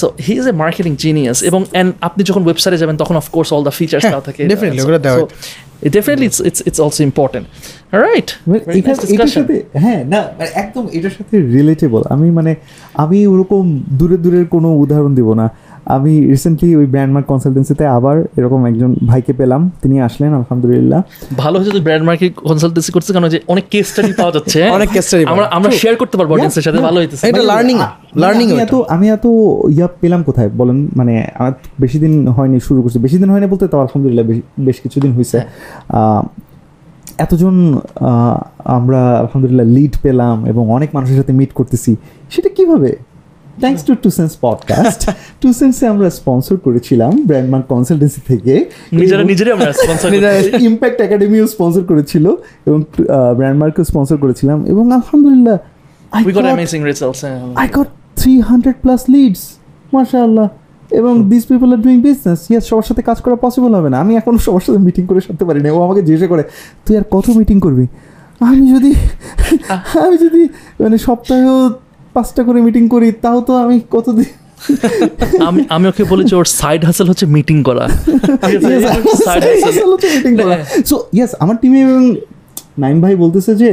So 0.00 0.06
he 0.26 0.32
is 0.40 0.46
a 0.52 0.54
marketing 0.62 0.92
genius 1.04 1.38
এবং 1.50 1.60
অ্যান্ড 1.66 1.90
আপনি 2.08 2.22
যখন 2.28 2.42
ওয়েবসাইটে 2.46 2.78
যাবেন 2.82 2.96
তখন 2.96 3.14
অফকোর্স 3.22 3.48
অল 3.54 3.62
দ্য 3.68 3.74
ফিচার্স 3.80 4.04
দেওয়া 4.12 4.24
থাকে 4.28 4.42
definitely, 5.82 5.90
দেওয়া 5.90 5.96
definitely 5.96 6.26
it's 6.26 6.40
it's 6.40 6.60
it's 6.66 6.80
also 6.80 7.02
important 7.02 7.46
right 7.92 8.28
এটার 8.78 8.96
এটার 9.14 9.26
সাথে 9.26 9.62
হ্যাঁ 9.74 10.04
না 10.04 10.20
মানে 10.38 10.50
একদম 10.54 10.88
এটার 10.92 11.10
সাথে 11.10 11.40
রিলেটেবল 11.40 12.02
আমি 12.08 12.30
মানে 12.30 12.56
আমি 12.94 13.26
ওরকম 13.26 13.82
দূরে 13.88 14.16
দূরের 14.16 14.46
কোনো 14.46 14.76
উদাহরণ 14.76 15.14
দিব 15.14 15.34
না। 15.34 15.50
আমি 15.86 16.20
রিসেন্টলি 16.20 16.76
ওই 16.76 16.86
ব্র্যান্ডমার্ক 16.86 17.26
কনসালটেন্সিতে 17.26 17.86
আবার 17.86 18.24
এরকম 18.36 18.66
একজন 18.66 18.94
ভাইকে 19.06 19.32
পেলাম। 19.32 19.70
তিনি 19.82 20.00
আসলেন 20.00 20.34
আলহামদুলিল্লাহ। 20.34 21.02
ভালো 21.36 21.56
হয়েছে 21.56 21.70
তুই 21.70 21.80
ব্র্যান্ডমার্ক 21.80 22.32
কনসালটেন্সি 22.36 22.92
করছিস 22.92 23.12
কারণ 23.12 23.28
যে 23.28 23.40
অনেক 23.48 23.64
কেস 23.70 23.86
স্টাডি 23.88 24.12
পাওয়া 24.12 24.32
যাচ্ছে। 24.32 24.62
হ্যাঁ? 24.62 24.72
অনেক 24.76 24.88
study 24.88 25.10
পাওয়া 25.10 25.30
আমরা 25.30 25.46
আমরা 25.46 25.70
শেয়ার 25.70 25.96
করতে 25.96 26.16
পারব 26.18 26.32
অডিয়েন্সের 26.32 26.62
সাথে 26.62 26.78
ভালো 26.78 27.00
হইতেছে। 27.00 27.26
এটা 27.26 27.36
মানে 27.36 27.46
লার্নিং 27.46 27.78
লার্নিং 28.16 28.60
এত 28.60 28.74
আমি 28.88 29.10
এত 29.10 29.26
ইয়া 29.70 29.88
পেলাম 30.00 30.22
কোথায় 30.22 30.48
বলেন? 30.48 30.88
মানে 30.96 31.26
আমার 31.34 31.52
বেশি 31.80 31.98
দিন 31.98 32.28
হয়নি 32.28 32.60
শুরু 32.60 32.82
করছি। 32.82 32.98
বেশি 32.98 33.18
দিন 33.18 33.30
হয়নি 33.30 33.46
বলতে 33.46 33.68
তো 33.68 33.80
আলহামদুলিল্লাহ 33.80 34.26
বেশ- 34.26 34.64
বেশ 34.64 34.80
কিছুদিন 34.80 35.12
হয়েছে 35.12 35.40
আহ, 35.88 36.22
এতজন 37.18 37.78
আমরা 38.64 39.18
আলহামদুলিল্লাহ 39.18 39.66
লিড 39.66 39.96
পেলাম 40.02 40.46
এবং 40.46 40.70
অনেক 40.70 40.90
মানুষের 40.94 41.16
সাথে 41.16 41.32
মিট 41.32 41.52
করতেছি। 41.52 41.96
সেটা 42.30 42.48
কীভাবে? 42.48 42.96
Thanks 43.60 43.84
to 43.84 43.94
Two 43.94 44.10
Cents 44.10 44.36
podcast 44.40 45.10
two 45.40 45.52
সেন্সে 45.52 45.86
আমরা 45.86 46.10
স্পন্সর 46.10 46.56
করেছিলাম 46.56 47.24
ব্র্যান্ডমার্ক 47.26 47.66
কনসালটেন্সি 47.66 48.20
থেকে। 48.26 48.70
নিজেরা 48.92 49.24
নিজেরাই 49.24 49.52
আমরা 49.52 49.72
স্পন্সর 49.72 50.12
ইম্প্যাক্ট 50.60 51.00
একাডেমিও 51.00 51.46
স্পন্সর 51.46 51.84
করেছিল 51.84 52.34
এবং 52.66 52.84
ব্র্যান্ডমার্কও 53.36 53.84
স্পন্সর 53.84 54.16
করেছিলাম 54.16 54.66
এবং 54.66 54.92
আলহামদুলিল্লাহ 54.92 55.58
we 56.16 56.32
got 56.32 56.38
got- 56.38 56.44
amazing 56.44 56.84
results 56.84 57.24
I 57.56 57.68
got 57.72 57.86
300 58.24 58.72
plus 58.86 59.14
leads 59.14 59.38
মাশাআল্লাহ। 59.92 60.48
এবং 60.90 61.30
this 61.30 61.46
people 61.46 61.72
are 61.72 61.78
doing 61.78 62.00
business 62.00 62.50
yes 62.50 62.64
সবার 62.68 62.82
সাথে 62.82 63.02
কাজ 63.02 63.20
করা 63.20 63.36
পসিবল 63.36 63.74
হবে 63.74 63.90
না। 63.90 64.00
আমি 64.00 64.16
এখন 64.16 64.38
সবার 64.38 64.60
সাথে 64.60 64.78
মিটিং 64.78 65.06
করে 65.06 65.20
সারতে 65.20 65.44
পারি 65.44 65.60
না 65.60 65.72
ও 65.72 65.82
আমাকে 65.82 66.02
জিজ্ঞাসা 66.02 66.26
করে 66.26 66.42
তুই 66.86 66.96
আর 66.96 67.02
কত 67.10 67.30
মিটিং 67.30 67.60
করবি? 67.60 67.86
আমি 68.40 68.70
যদি 68.74 68.94
আমি 70.00 70.16
যদি 70.18 70.44
মানে 70.80 70.98
সপ্তাহেও 70.98 71.70
পাঁচটা 72.16 72.42
করে 72.46 72.58
মিটিং 72.66 72.84
করি 72.94 73.08
তাও 73.24 73.38
তো 73.48 73.52
আমি 73.64 73.76
কতদিন? 73.94 74.30
আমি 75.48 75.60
আমি 75.74 75.84
ওকে 75.90 76.04
বলেছি 76.12 76.32
ওর 76.40 76.48
সাইড 76.60 76.80
হাসেল 76.88 77.06
হচ্ছে 77.10 77.26
মিটিং 77.36 77.58
করা। 77.68 77.84
মিটিং 80.14 80.32
করা। 80.40 80.56
সো 80.88 80.96
ইয়েস 81.16 81.32
আমার 81.42 81.56
টিমে 81.62 81.80
এবং 81.86 82.04
নাইম 82.82 82.96
ভাই 83.04 83.14
বলতেছে 83.22 83.52
যে 83.62 83.70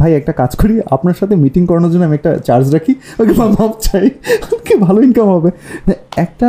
ভাই 0.00 0.10
একটা 0.20 0.32
কাজ 0.40 0.50
করি 0.60 0.74
আপনার 0.96 1.16
সাথে 1.20 1.34
মিটিং 1.44 1.62
করানোর 1.68 1.90
জন্য 1.92 2.04
আমি 2.08 2.16
একটা 2.20 2.32
চার্জ 2.48 2.66
রাখি। 2.74 2.92
ওকে 3.20 3.32
মাপ 3.40 3.72
চাই। 3.86 4.06
ওকে 4.54 4.74
ভালো 4.84 4.98
ইনকাম 5.06 5.26
হবে। 5.34 5.50
একটা 6.24 6.46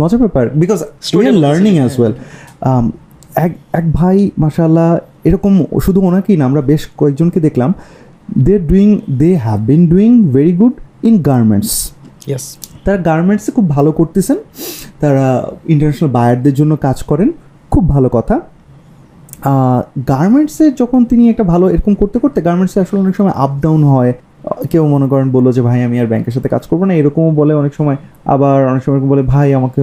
মজার 0.00 0.18
ব্যাপার 0.24 0.44
because 0.62 0.78
we 1.18 1.24
are 1.30 1.36
learning 1.44 1.74
as 1.78 1.92
well 1.98 2.14
এক 3.46 3.52
এক 3.78 3.86
ভাই 3.98 4.16
মাশাল্লাহ 4.42 4.90
এরকম 5.28 5.52
শুধু 5.84 6.00
ওনাকেই 6.08 6.36
না 6.40 6.44
আমরা 6.48 6.62
বেশ 6.70 6.82
কয়েকজনকে 7.00 7.38
দেখলাম। 7.46 7.70
They 8.46 8.58
doing 8.58 9.00
they 9.10 9.36
have 9.36 9.60
been 9.60 9.88
doing 9.88 10.28
very 10.28 10.52
good 10.52 10.72
in 11.02 11.22
garments 11.22 11.92
yes 12.26 12.56
তারা 12.84 12.96
গার্মেন্টসে 12.96 13.52
খুব 13.52 13.70
ভালো 13.70 13.92
করতেছেন। 13.92 14.36
তারা 15.00 15.46
ইন্টারন্যাশনাল 15.68 16.10
বায়ারদের 16.12 16.54
জন্য 16.54 16.76
কাজ 16.76 17.02
করেন। 17.02 17.32
খুব 17.70 17.88
ভালো 17.88 18.08
কথা। 18.08 18.40
গার্মেন্টসে 20.08 20.70
যখন 20.70 21.04
তিনি 21.04 21.30
একটা 21.30 21.44
ভালো 21.44 21.70
এরকম 21.70 21.94
করতে 21.94 22.18
করতে 22.18 22.42
গার্মেন্টসে 22.42 22.80
আসলে 22.80 23.00
অনেক 23.00 23.16
সময় 23.16 23.32
আপ 23.36 23.50
ডাউন 23.62 23.84
হয়। 23.84 24.12
কেউ 24.70 24.86
মনে 24.86 25.08
করেন 25.08 25.30
বলল 25.30 25.52
যে 25.52 25.62
ভাই 25.62 25.82
আমি 25.84 26.00
আর 26.00 26.06
ব্যাংকের 26.06 26.32
সাথে 26.32 26.48
কাজ 26.48 26.66
করব 26.66 26.84
না। 26.84 26.94
এরকমও 26.94 27.30
বলে 27.30 27.54
অনেক 27.54 27.74
সময়। 27.74 27.96
আবার 28.24 28.68
অনেক 28.68 28.82
সময় 28.82 29.00
বলে 29.00 29.22
ভাই 29.22 29.54
আমাকে 29.54 29.80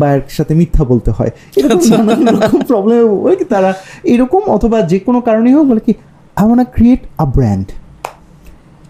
বায়ের 0.00 0.20
সাথে 0.28 0.54
মিথ্যা 0.54 0.84
বলতে 0.84 1.10
হয়। 1.10 1.30
এরকম 1.56 1.80
নানান 1.90 2.28
রকম 2.28 2.60
প্রবলেম 2.62 3.34
তারা 3.48 3.74
এরকম 4.04 4.42
অথবা 4.46 4.82
যে 4.82 4.98
কোনো 4.98 5.20
কারণেই 5.20 5.52
হোক 5.52 5.66
বলে 5.66 5.80
কি 5.86 5.94
I 6.40 6.44
want 6.48 6.68
create 6.76 7.02
a 7.24 7.26
brand 7.36 7.66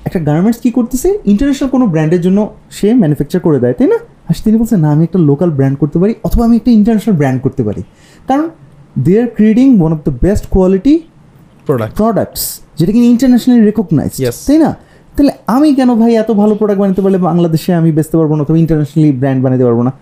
একটা 0.06 0.20
গার্মেন্টস 0.28 0.58
কী 0.64 0.70
করতেছে? 0.78 1.08
ইন্টারন্যাশনাল 1.32 1.70
কোনো 1.74 1.84
ব্র্যান্ডের 1.92 2.22
জন্য 2.26 2.38
সে 2.76 2.88
ম্যানুফ্যাকচার 3.02 3.40
করে 3.46 3.58
দেয় 3.64 3.74
তাই 3.78 3.88
না? 3.94 3.98
আর 4.28 4.34
তিনি 4.44 4.56
বলছে 4.60 4.76
না 4.84 4.88
আমি 4.94 5.02
একটা 5.08 5.18
লোকাল 5.30 5.50
ব্র্যান্ড 5.58 5.76
করতে 5.82 5.98
পারি 6.02 6.12
অথবা 6.26 6.42
আমি 6.48 6.54
একটা 6.60 6.70
ইন্টারন্যাশনাল 6.78 7.16
ব্র্যান্ড 7.20 7.38
করতে 7.44 7.62
পারি। 7.68 7.82
কারণ 8.28 8.46
they 9.04 9.12
are 9.22 9.26
creating 9.36 9.66
one 9.80 9.90
of 9.96 10.00
the 10.06 10.12
best 10.24 10.44
quality 10.54 10.94
product 11.68 11.92
products 12.00 12.42
যেটা 12.78 12.90
কিনা 12.94 13.06
ইন্টারন্যাশনালি 13.14 13.62
রেকগনাইজ 13.68 14.12
তাই 14.48 14.58
না? 14.64 14.70
তাহলে 15.14 15.32
আমি 15.54 15.68
কেন 15.78 15.90
ভাই 16.00 16.12
এত 16.22 16.30
ভালো 16.40 16.52
প্রোডাক্ট 16.60 16.80
বানাতে 16.82 17.00
পারলে 17.04 17.18
বাংলাদেশে 17.28 17.70
আমি 17.80 17.90
বেচতে 17.96 18.16
পারব 18.18 18.30
না 18.36 18.40
অথবা 18.44 18.58
ইন্টারন্যাশনালি 18.64 19.10
ব্র্যান্ড 19.20 19.40
বানাতে 19.44 19.64
পারব 19.68 19.78
না? 19.86 19.92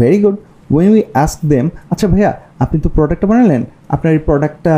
Very 0.00 0.18
good 0.24 0.36
when 0.74 0.88
we 0.94 1.02
ask 1.24 1.38
them 1.52 1.64
আচ্ছা 1.92 2.06
ভাইয়া 2.12 2.30
আপনি 2.64 2.76
তো 2.84 2.88
প্রোডাক্টটা 2.96 3.26
বানালেন 3.32 3.62
আপনার 3.94 4.10
এই 4.16 4.22
প্রোডাক্টটা 4.28 4.74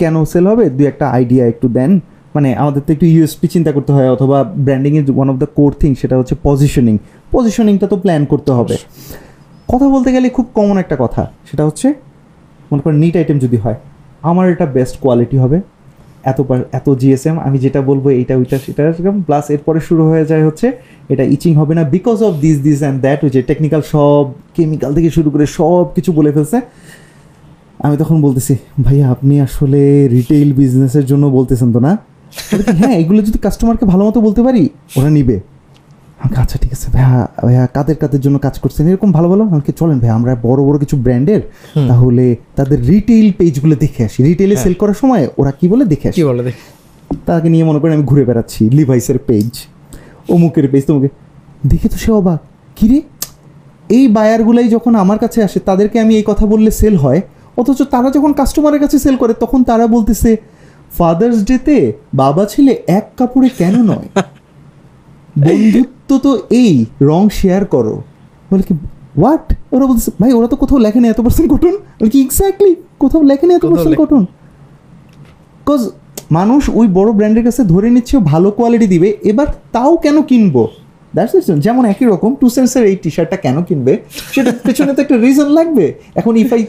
কেন 0.00 0.14
সেল 0.32 0.44
হবে? 0.50 0.64
দুই 0.76 0.86
একটা 0.92 1.06
আইডিয়া 1.16 1.44
একটু 1.52 1.66
দেন। 1.76 1.92
মানে 2.34 2.48
আমাদের 2.62 2.82
তো 2.86 2.90
একটু 2.96 3.06
ইউএসপি 3.14 3.46
চিন্তা 3.54 3.70
করতে 3.76 3.92
হয় 3.96 4.08
অথবা 4.16 4.38
ব্র্যান্ডিংয়ের 4.66 5.04
one 5.16 5.28
of 5.32 5.36
the 5.42 5.48
core 5.58 5.70
thing 5.80 5.90
সেটা 6.02 6.14
হচ্ছে 6.20 6.34
পজিশনিং 6.46 6.94
পজিশনিংটা 7.34 7.86
তো 7.92 7.96
প্ল্যান 8.04 8.22
করতে 8.32 8.50
হবে। 8.58 8.76
কথা 9.72 9.86
বলতে 9.94 10.10
গেলে 10.14 10.26
খুব 10.36 10.46
কমন 10.58 10.76
একটা 10.84 10.96
কথা 11.02 11.22
সেটা 11.48 11.62
হচ্ছে 11.68 11.88
মনে 12.70 12.80
করেন 12.84 12.98
নিট 13.04 13.14
আইটেম 13.20 13.38
যদি 13.44 13.58
হয় 13.64 13.78
আমার 14.30 14.44
এটা 14.54 14.66
বেস্ট 14.76 14.94
কোয়ালিটি 15.02 15.36
হবে। 15.44 15.58
এত 16.30 16.38
এত 16.78 16.86
জিএসএম 17.00 17.36
আমি 17.46 17.56
যেটা 17.64 17.80
বলব 17.90 18.04
এইটা 18.20 18.34
ওইটা 18.40 18.56
সেটা 18.64 18.82
প্লাস 19.28 19.44
এরপরে 19.54 19.80
শুরু 19.88 20.02
হয়ে 20.10 20.24
যায় 20.30 20.44
হচ্ছে 20.48 20.66
এটা 21.12 21.24
ইচিং 21.34 21.52
হবে 21.60 21.72
না। 21.78 21.82
Because 21.96 22.18
of 22.28 22.32
this 22.44 22.56
this 22.66 22.78
and 22.82 22.98
that 23.04 23.20
ওই 23.26 23.30
যে 23.34 23.40
টেকনিক্যাল 23.50 23.82
সব 23.94 24.24
কেমিক্যাল 24.56 24.90
থেকে 24.96 25.10
শুরু 25.16 25.28
করে 25.34 25.44
সব 25.58 25.84
কিছু 25.96 26.10
বলে 26.18 26.30
ফেলছে। 26.36 26.58
আমি 27.84 27.96
তখন 28.02 28.16
বলতেছি 28.26 28.54
ভাইয়া 28.86 29.06
আপনি 29.14 29.34
আসলে 29.46 29.80
রিটেইল 30.16 30.48
বিজনেসের 30.60 31.04
জন্য 31.10 31.24
বলতেছেন 31.38 31.68
তো 31.74 31.80
না? 31.86 31.92
হ্যাঁ 32.80 32.94
এগুলো 33.02 33.20
যদি 33.28 33.38
কাস্টমারকে 33.46 33.84
ভালো 33.92 34.02
মতো 34.08 34.18
বলতে 34.26 34.40
পারি 34.46 34.62
ওরা 34.98 35.10
নিবে। 35.16 35.36
আমাকে 36.20 36.36
আচ্ছা 36.42 36.56
ঠিক 36.62 36.72
আছে 36.76 36.86
ভাইয়া 36.94 37.20
ভাইয়া 37.46 37.62
কাদের 37.76 37.96
কাদের 38.02 38.20
জন্য 38.24 38.36
কাজ 38.46 38.54
করছেন? 38.62 38.84
এরকম 38.92 39.10
ভালো 39.16 39.28
ভালো? 39.32 39.42
আমাকে 39.54 39.72
চলেন 39.80 39.96
ভাই 40.02 40.10
আমরা 40.18 40.32
বড় 40.46 40.60
বড় 40.68 40.76
কিছু 40.82 40.96
ব্র্যান্ডের 41.04 41.42
তাহলে 41.90 42.24
তাদের 42.58 42.78
রিটেইল 42.92 43.26
পেজগুলো 43.40 43.74
দেখে 43.84 44.00
আসি। 44.08 44.18
রিটেইলে 44.28 44.56
সেল 44.64 44.74
করার 44.80 44.96
সময় 45.02 45.22
ওরা 45.40 45.52
কি 45.58 45.66
বলে 45.72 45.84
দেখে 45.92 46.06
আসি। 46.10 46.16
বলে 46.30 46.42
তাকে 47.28 47.48
নিয়ে 47.54 47.64
মনে 47.68 47.78
করেন 47.80 47.92
আমি 47.98 48.06
ঘুরে 48.10 48.24
বেড়াচ্ছি 48.28 48.62
লিভাইসের 48.78 49.18
পেজ 49.28 49.48
অমুকের 50.34 50.66
পেজ 50.72 50.82
তমুকে 50.88 51.08
দেখে 51.70 51.88
তো 51.92 51.96
সে 52.04 52.10
অবাক 52.20 52.40
কিরে 52.76 53.00
এই 53.96 54.04
বায়ারগুলাই 54.16 54.66
যখন 54.76 54.92
আমার 55.04 55.18
কাছে 55.24 55.38
আসে 55.46 55.58
তাদেরকে 55.68 55.96
আমি 56.04 56.12
এই 56.20 56.24
কথা 56.30 56.44
বললে 56.52 56.70
সেল 56.80 56.96
হয়? 57.04 57.20
অথচ 57.56 57.82
তারা 57.82 58.10
যখন 58.10 58.32
কাস্টমারের 58.32 58.80
কাছে 58.80 58.98
সেল 58.98 59.16
করে 59.16 59.34
তখন 59.34 59.62
তারা 59.62 59.86
বলতেছে 59.86 60.36
ফাদার্স 60.98 61.44
ডেতে 61.44 61.92
বাবা 62.14 62.44
ছেলে 62.44 62.78
এক 62.86 63.10
কাপড়ে 63.16 63.48
কেন 63.58 63.82
নয়? 63.82 64.08
বন্ধুত্ব 65.46 66.18
তো 66.18 66.42
এই 66.50 66.84
রং 67.00 67.28
শেয়ার 67.28 67.64
করো। 67.64 68.02
বলে 68.50 68.62
কি 68.62 68.74
হোয়াট 69.18 69.52
ওরা 69.72 69.86
বলতেছে 69.86 70.10
ভাই 70.20 70.32
ওরা 70.32 70.48
তো 70.48 70.56
কোথাও 70.56 70.78
লেখেনি 70.78 71.08
এত 71.08 71.20
পার্সেন্ট 71.20 71.52
কটন 71.52 71.74
বলে 71.98 72.10
কি 72.10 72.20
এক্স্যাক্টলি 72.22 72.76
কোথাও 72.98 73.22
লেখে 73.22 73.46
লেখেনি 73.46 73.54
এত 73.54 73.64
পার্সেন্ট 73.66 73.96
কটন 73.98 74.24
বিকজ 75.58 75.88
মানুষ 76.30 76.70
ওই 76.74 76.86
বড় 76.86 77.12
ব্র্যান্ডের 77.12 77.44
কাছে 77.44 77.64
ধরে 77.64 77.90
নিচ্ছে 77.90 78.18
ভালো 78.18 78.50
কোয়ালিটি 78.50 78.86
দিবে 78.86 79.18
এবার 79.24 79.46
তাও 79.72 79.96
কেন 79.96 80.22
কিনবো? 80.22 80.68
দ্যাটস 81.14 81.46
যেমন 81.66 81.84
একই 81.92 82.06
রকম 82.12 82.30
টু 82.40 82.46
সেন্সের 82.56 82.84
এই 82.90 82.96
টি 83.02 83.10
শার্টটা 83.14 83.36
কেন 83.44 83.56
কিনবে? 83.68 83.92
সেটা 84.34 84.50
পেছনে 84.66 84.92
তো 84.96 85.00
একটা 85.04 85.16
রিজন 85.24 85.48
লাগবে। 85.58 85.86
এখন 86.20 86.32
ইফ 86.42 86.50
আই 86.56 86.62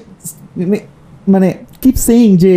মানে 1.34 1.48
কিপ 1.82 1.96
সেইং 2.08 2.30
যে 2.44 2.54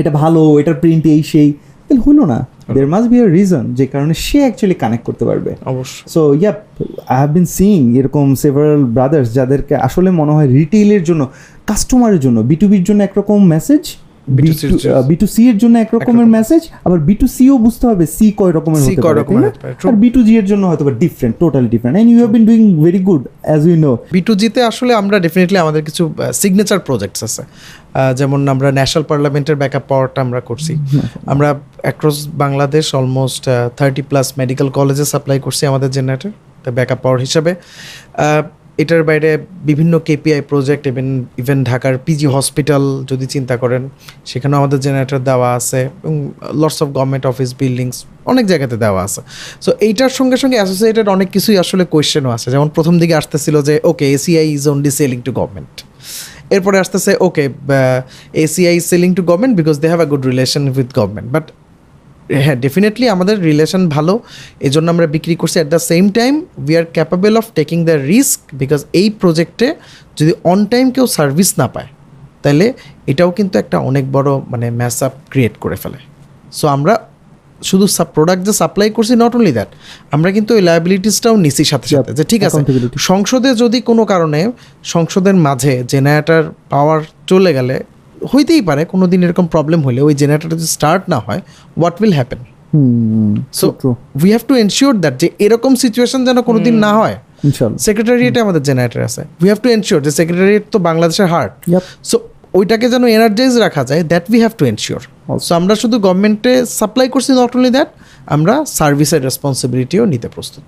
এটা 0.00 0.10
ভালো 0.22 0.40
এটার 0.60 0.76
প্রিন্ট 0.82 1.04
এই 1.14 1.22
সেই 1.32 1.48
তাহলে 1.86 2.02
হলো 2.06 2.24
না। 2.32 2.38
There 2.74 2.86
must 2.92 3.08
be 3.12 3.16
a 3.24 3.26
reason 3.36 3.64
যে 3.78 3.86
কারণে 3.92 4.14
সে 4.26 4.38
অ্যাকচুয়ালি 4.44 4.76
কানেক্ট 4.82 5.04
করতে 5.08 5.24
পারবে। 5.28 5.50
অবশ্যই। 5.72 6.04
So 6.14 6.20
yeah 6.42 6.52
I 7.12 7.16
have 7.20 7.30
been 7.36 7.46
seeing 7.56 7.80
এরকম 8.00 8.26
সেভারাল 8.42 8.82
ব্রাদার্স 8.96 9.28
যাদেরকে 9.38 9.74
আসলে 9.88 10.10
মনে 10.20 10.32
হয় 10.36 10.48
রিটেইলের 10.58 11.02
জন্য 11.08 11.22
কাস্টমারের 11.70 12.20
জন্য 12.24 12.38
বি 12.50 12.56
টু 12.60 12.66
বির 12.72 12.84
জন্য 12.88 13.00
একরকম 13.08 13.38
মেসেজ 13.54 13.82
B2C 13.82 13.92
র 13.92 13.98
জন্য। 13.98 14.11
বি 15.08 15.16
টু 15.16 15.26
সি 15.26 15.48
এর 15.48 15.58
জন্য 15.58 15.78
একরকমের 15.78 16.26
মেসেজ 16.26 16.68
আবার 16.84 16.98
বি 16.98 17.14
টু 17.14 17.26
সিও 17.26 17.58
বুঝতে 17.58 17.86
হবে 17.86 18.06
সি 18.06 18.32
কয় 18.36 18.52
রকমের 18.52 18.82
C 18.82 18.88
হতে 18.88 19.02
পারে. 19.02 19.20
আর 19.88 19.92
বি 19.92 20.10
টু 20.10 20.22
জি 20.22 20.36
এর 20.38 20.44
জন্য 20.44 20.66
হয়তো 20.66 20.84
different 20.90 21.36
totally 21.38 21.68
different 21.68 21.98
and 22.00 22.10
you 22.10 22.18
have 22.18 22.30
been 22.30 22.46
doing 22.46 22.82
very 22.84 22.98
good 22.98 23.26
as 23.42 23.66
you 23.66 23.76
know 23.76 23.98
B 24.12 24.20
টু 24.20 24.34
জিতে 24.34 24.62
আসলে 24.62 24.94
আমরা 24.94 25.18
ডেফিনেটলি 25.18 25.58
আমাদের 25.58 25.82
কিছু 25.84 26.14
সিগনেচার 26.32 26.78
প্রজেক্টস 26.78 27.22
আছে। 27.24 27.42
আহ, 27.42 28.12
যেমন 28.12 28.48
আমরা 28.48 28.70
ন্যাশনাল 28.72 29.04
পার্লামেন্টের 29.08 29.56
ব্যাকআপ 29.56 29.82
পাওয়ারটা 29.88 30.20
আমরা 30.20 30.40
করছি। 30.40 30.72
আমরা 31.32 31.54
across 31.82 32.28
Bangladesh 32.34 32.94
almost 32.94 33.48
thirty 33.76 34.02
plus 34.02 34.32
medical 34.38 34.68
কলেজে 34.70 35.04
সাপ্লাই 35.04 35.40
করছি 35.40 35.66
আমাদের 35.66 35.90
জেনারেটর 35.90 36.30
ব্যাকআপ 36.72 36.98
পাওয়ার 37.02 37.20
হিসাবে। 37.20 37.54
এটার 38.78 39.02
বাইরে 39.08 39.30
বিভিন্ন 39.68 39.94
কেপিআই 40.08 40.40
প্রজেক্ট 40.50 40.84
ইভেন 40.92 41.08
ইভেন 41.42 41.58
ঢাকার 41.70 41.94
পিজি 42.06 42.26
হসপিটাল 42.36 42.84
যদি 43.10 43.26
চিন্তা 43.34 43.54
করেন, 43.62 43.82
সেখানেও 44.30 44.56
আমাদের 44.60 44.78
জেনারেটর 44.86 45.20
দেওয়া 45.30 45.48
আছে, 45.58 45.80
এবং 46.04 46.14
lots 46.60 46.78
of 46.84 46.88
government 46.96 47.24
office 47.32 47.50
buildings 47.60 47.96
অনেক 48.32 48.44
জায়গাতে 48.50 48.76
দেওয়া 48.84 49.00
আছে। 49.06 49.20
সো 49.64 49.70
এইটার 49.86 50.12
সঙ্গে 50.18 50.36
সঙ্গে 50.42 50.56
অ্যাসোসিয়েটেড 50.60 51.06
অনেক 51.16 51.28
কিছুই 51.34 51.56
আসলে 51.64 51.84
কোয়েশ্চেনও 51.94 52.30
আছে। 52.36 52.48
যেমন 52.54 52.68
প্রথম 52.76 52.94
দিকে 53.02 53.14
আসতেছিল 53.20 53.56
যে 53.68 53.74
okay 53.90 54.06
ACI 54.16 54.46
is 54.56 54.64
only 54.72 54.90
selling 54.98 55.18
to 55.26 55.32
government 55.38 55.74
এরপরে 56.54 56.76
আসতেছে 56.84 57.12
okay 57.26 57.44
ACI 58.44 58.76
selling 58.90 59.10
to 59.18 59.22
government 59.28 59.54
because 59.60 59.76
they 59.82 59.86
have 59.92 60.00
a 60.06 60.08
good 60.12 60.22
relation 60.30 60.62
with 60.78 60.90
government 60.98 61.28
but 61.36 61.46
হ্যাঁ 62.44 62.56
ডেফিনেটলি 62.64 63.06
আমাদের 63.08 63.36
রিলেশন 63.42 63.82
ভালো। 63.88 64.14
এই 64.66 64.70
জন্য 64.70 64.86
আমরা 64.90 65.06
বিক্রি 65.06 65.34
করছি 65.36 65.56
at 65.58 65.70
the 65.74 65.80
same 65.90 66.04
time 66.18 66.32
we 66.68 66.74
are 66.76 66.86
capable 66.96 67.34
of 67.36 67.44
taking 67.58 67.78
the 67.84 67.96
risk 68.12 68.38
because 68.60 68.80
এই 69.00 69.10
প্রজেক্টে 69.20 69.68
যদি 70.18 70.32
অন 70.52 70.58
টাইম 70.64 70.90
কেউ 70.90 71.06
সার্ভিস 71.06 71.50
না 71.58 71.66
পায় 71.68 71.88
তাহলে 72.42 72.66
এটাও 73.06 73.30
কিন্তু 73.30 73.54
একটা 73.58 73.76
অনেক 73.78 74.04
বড় 74.12 74.30
মানে 74.52 74.66
ম্যাস 74.70 74.96
আপ 75.02 75.12
ক্রিয়েট 75.30 75.54
করে 75.60 75.76
ফেলে। 75.76 75.98
সো 76.52 76.64
আমরা 76.68 76.94
শুধু 77.62 77.86
প্রোডাক্ট 78.14 78.42
যে 78.48 78.52
সাপ্লাই 78.52 78.90
করছি 78.90 79.14
নট 79.14 79.32
অনলি 79.36 79.52
দ্যাট 79.52 79.68
আমরা 80.10 80.30
কিন্তু 80.32 80.54
ওই 80.54 80.62
লায়াবিলিটিসটাও 80.62 81.36
নিছি 81.36 81.64
সাথে 81.64 81.88
সাথে 81.88 82.12
যে 82.12 82.24
ঠিক 82.24 82.44
আছে 82.44 82.60
সংসদে 83.10 83.50
যদি 83.54 83.80
কোনো 83.80 84.02
কারণে 84.04 84.40
সংসদের 84.84 85.36
মাঝে 85.46 85.84
জেনারেটার 85.88 86.44
পাওয়ার 86.70 87.00
চলে 87.26 87.52
গেলে 87.54 87.76
হইতেই 88.30 88.62
পারে 88.62 88.82
কোনো 88.84 89.04
দিন 89.06 89.20
এরকম 89.22 89.46
প্রবলেম 89.46 89.80
হলে 89.82 90.00
ওই 90.00 90.14
জেনারেটর 90.14 90.48
যদি 90.54 90.66
স্টার্ট 90.76 91.02
না 91.12 91.18
হয় 91.26 91.40
what 91.78 91.94
will 92.02 92.14
happen 92.18 92.40
so 93.52 93.66
we 94.22 94.28
have 94.34 94.42
to 94.48 94.54
ensure 94.54 94.94
that 95.00 95.14
যে 95.20 95.28
এরকম 95.44 95.72
সিচুয়েশন 95.74 96.20
যেন 96.24 96.38
কোনোদিন 96.42 96.74
না 96.74 96.90
হয় 96.94 97.16
সেক্রেটারিয়েটে 97.78 98.40
আমাদের 98.40 98.62
জেনারেটর 98.62 99.02
আছে। 99.08 99.22
উই 99.42 99.48
হ্যাভ 99.50 99.60
টু 99.64 99.68
এনশিওর 99.76 100.00
যে 100.06 100.10
সেক্রেটারিয়েট 100.10 100.64
তো 100.72 100.78
বাংলাদেশের 100.88 101.26
হার্ট 101.26 101.52
সো 102.10 102.16
ওইটাকে 102.58 102.86
যেন 102.90 103.04
এনার্জাইজ 103.16 103.54
রাখা 103.64 103.82
যায় 103.84 104.02
that 104.10 104.24
we 104.30 104.38
have 104.44 104.52
to 104.58 104.64
ensure 104.72 105.02
so 105.46 105.52
আমরা 105.60 105.74
শুধু 105.82 105.96
গভর্নমেন্টে 106.06 106.52
সাপ্লাই 106.80 107.06
করছি 107.08 107.30
নট 107.40 107.52
অনলি 107.56 107.70
দ্যাট 107.76 107.90
আমরা 108.34 108.54
সার্ভিসের 108.78 109.20
রেসপন্সিবিলিটিও 109.28 110.02
নিতে 110.12 110.28
প্রস্তুত। 110.34 110.64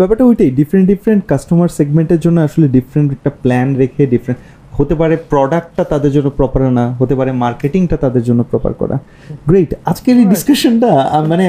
ব্যাপারটা 0.00 0.24
ওইটাই 0.24 0.50
ডিফারেন্ট 0.50 0.86
ডিফারেন্ট 0.92 1.22
কাস্টমার 1.28 1.68
সেগমেন্টের 1.78 2.20
জন্য 2.20 2.38
আসলে 2.40 2.66
ডিফারেন্ট 2.68 3.08
একটা 3.12 3.30
প্ল্যান 3.42 3.68
রেখে 3.76 4.02
ডিফারেন্ট 4.06 4.40
হতে 4.82 4.94
পারে 4.94 5.14
প্রোডাক্টটা 5.32 5.82
তাদের 5.84 6.10
জন্য 6.12 6.28
প্রপার 6.30 6.60
না 6.78 6.84
হতে 7.00 7.14
পারে 7.14 7.30
মার্কেটিংটা 7.44 7.96
তাদের 7.96 8.22
জন্য 8.22 8.40
প্রপার 8.42 8.72
করা। 8.72 8.96
গ্রেট 9.46 9.70
আজকের 9.84 10.16
এই 10.18 10.24
ডিসকাশনটা 10.24 10.90
মানে 11.28 11.46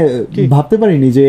ভাবতে 0.50 0.76
পারিনি 0.78 1.10
যে 1.12 1.26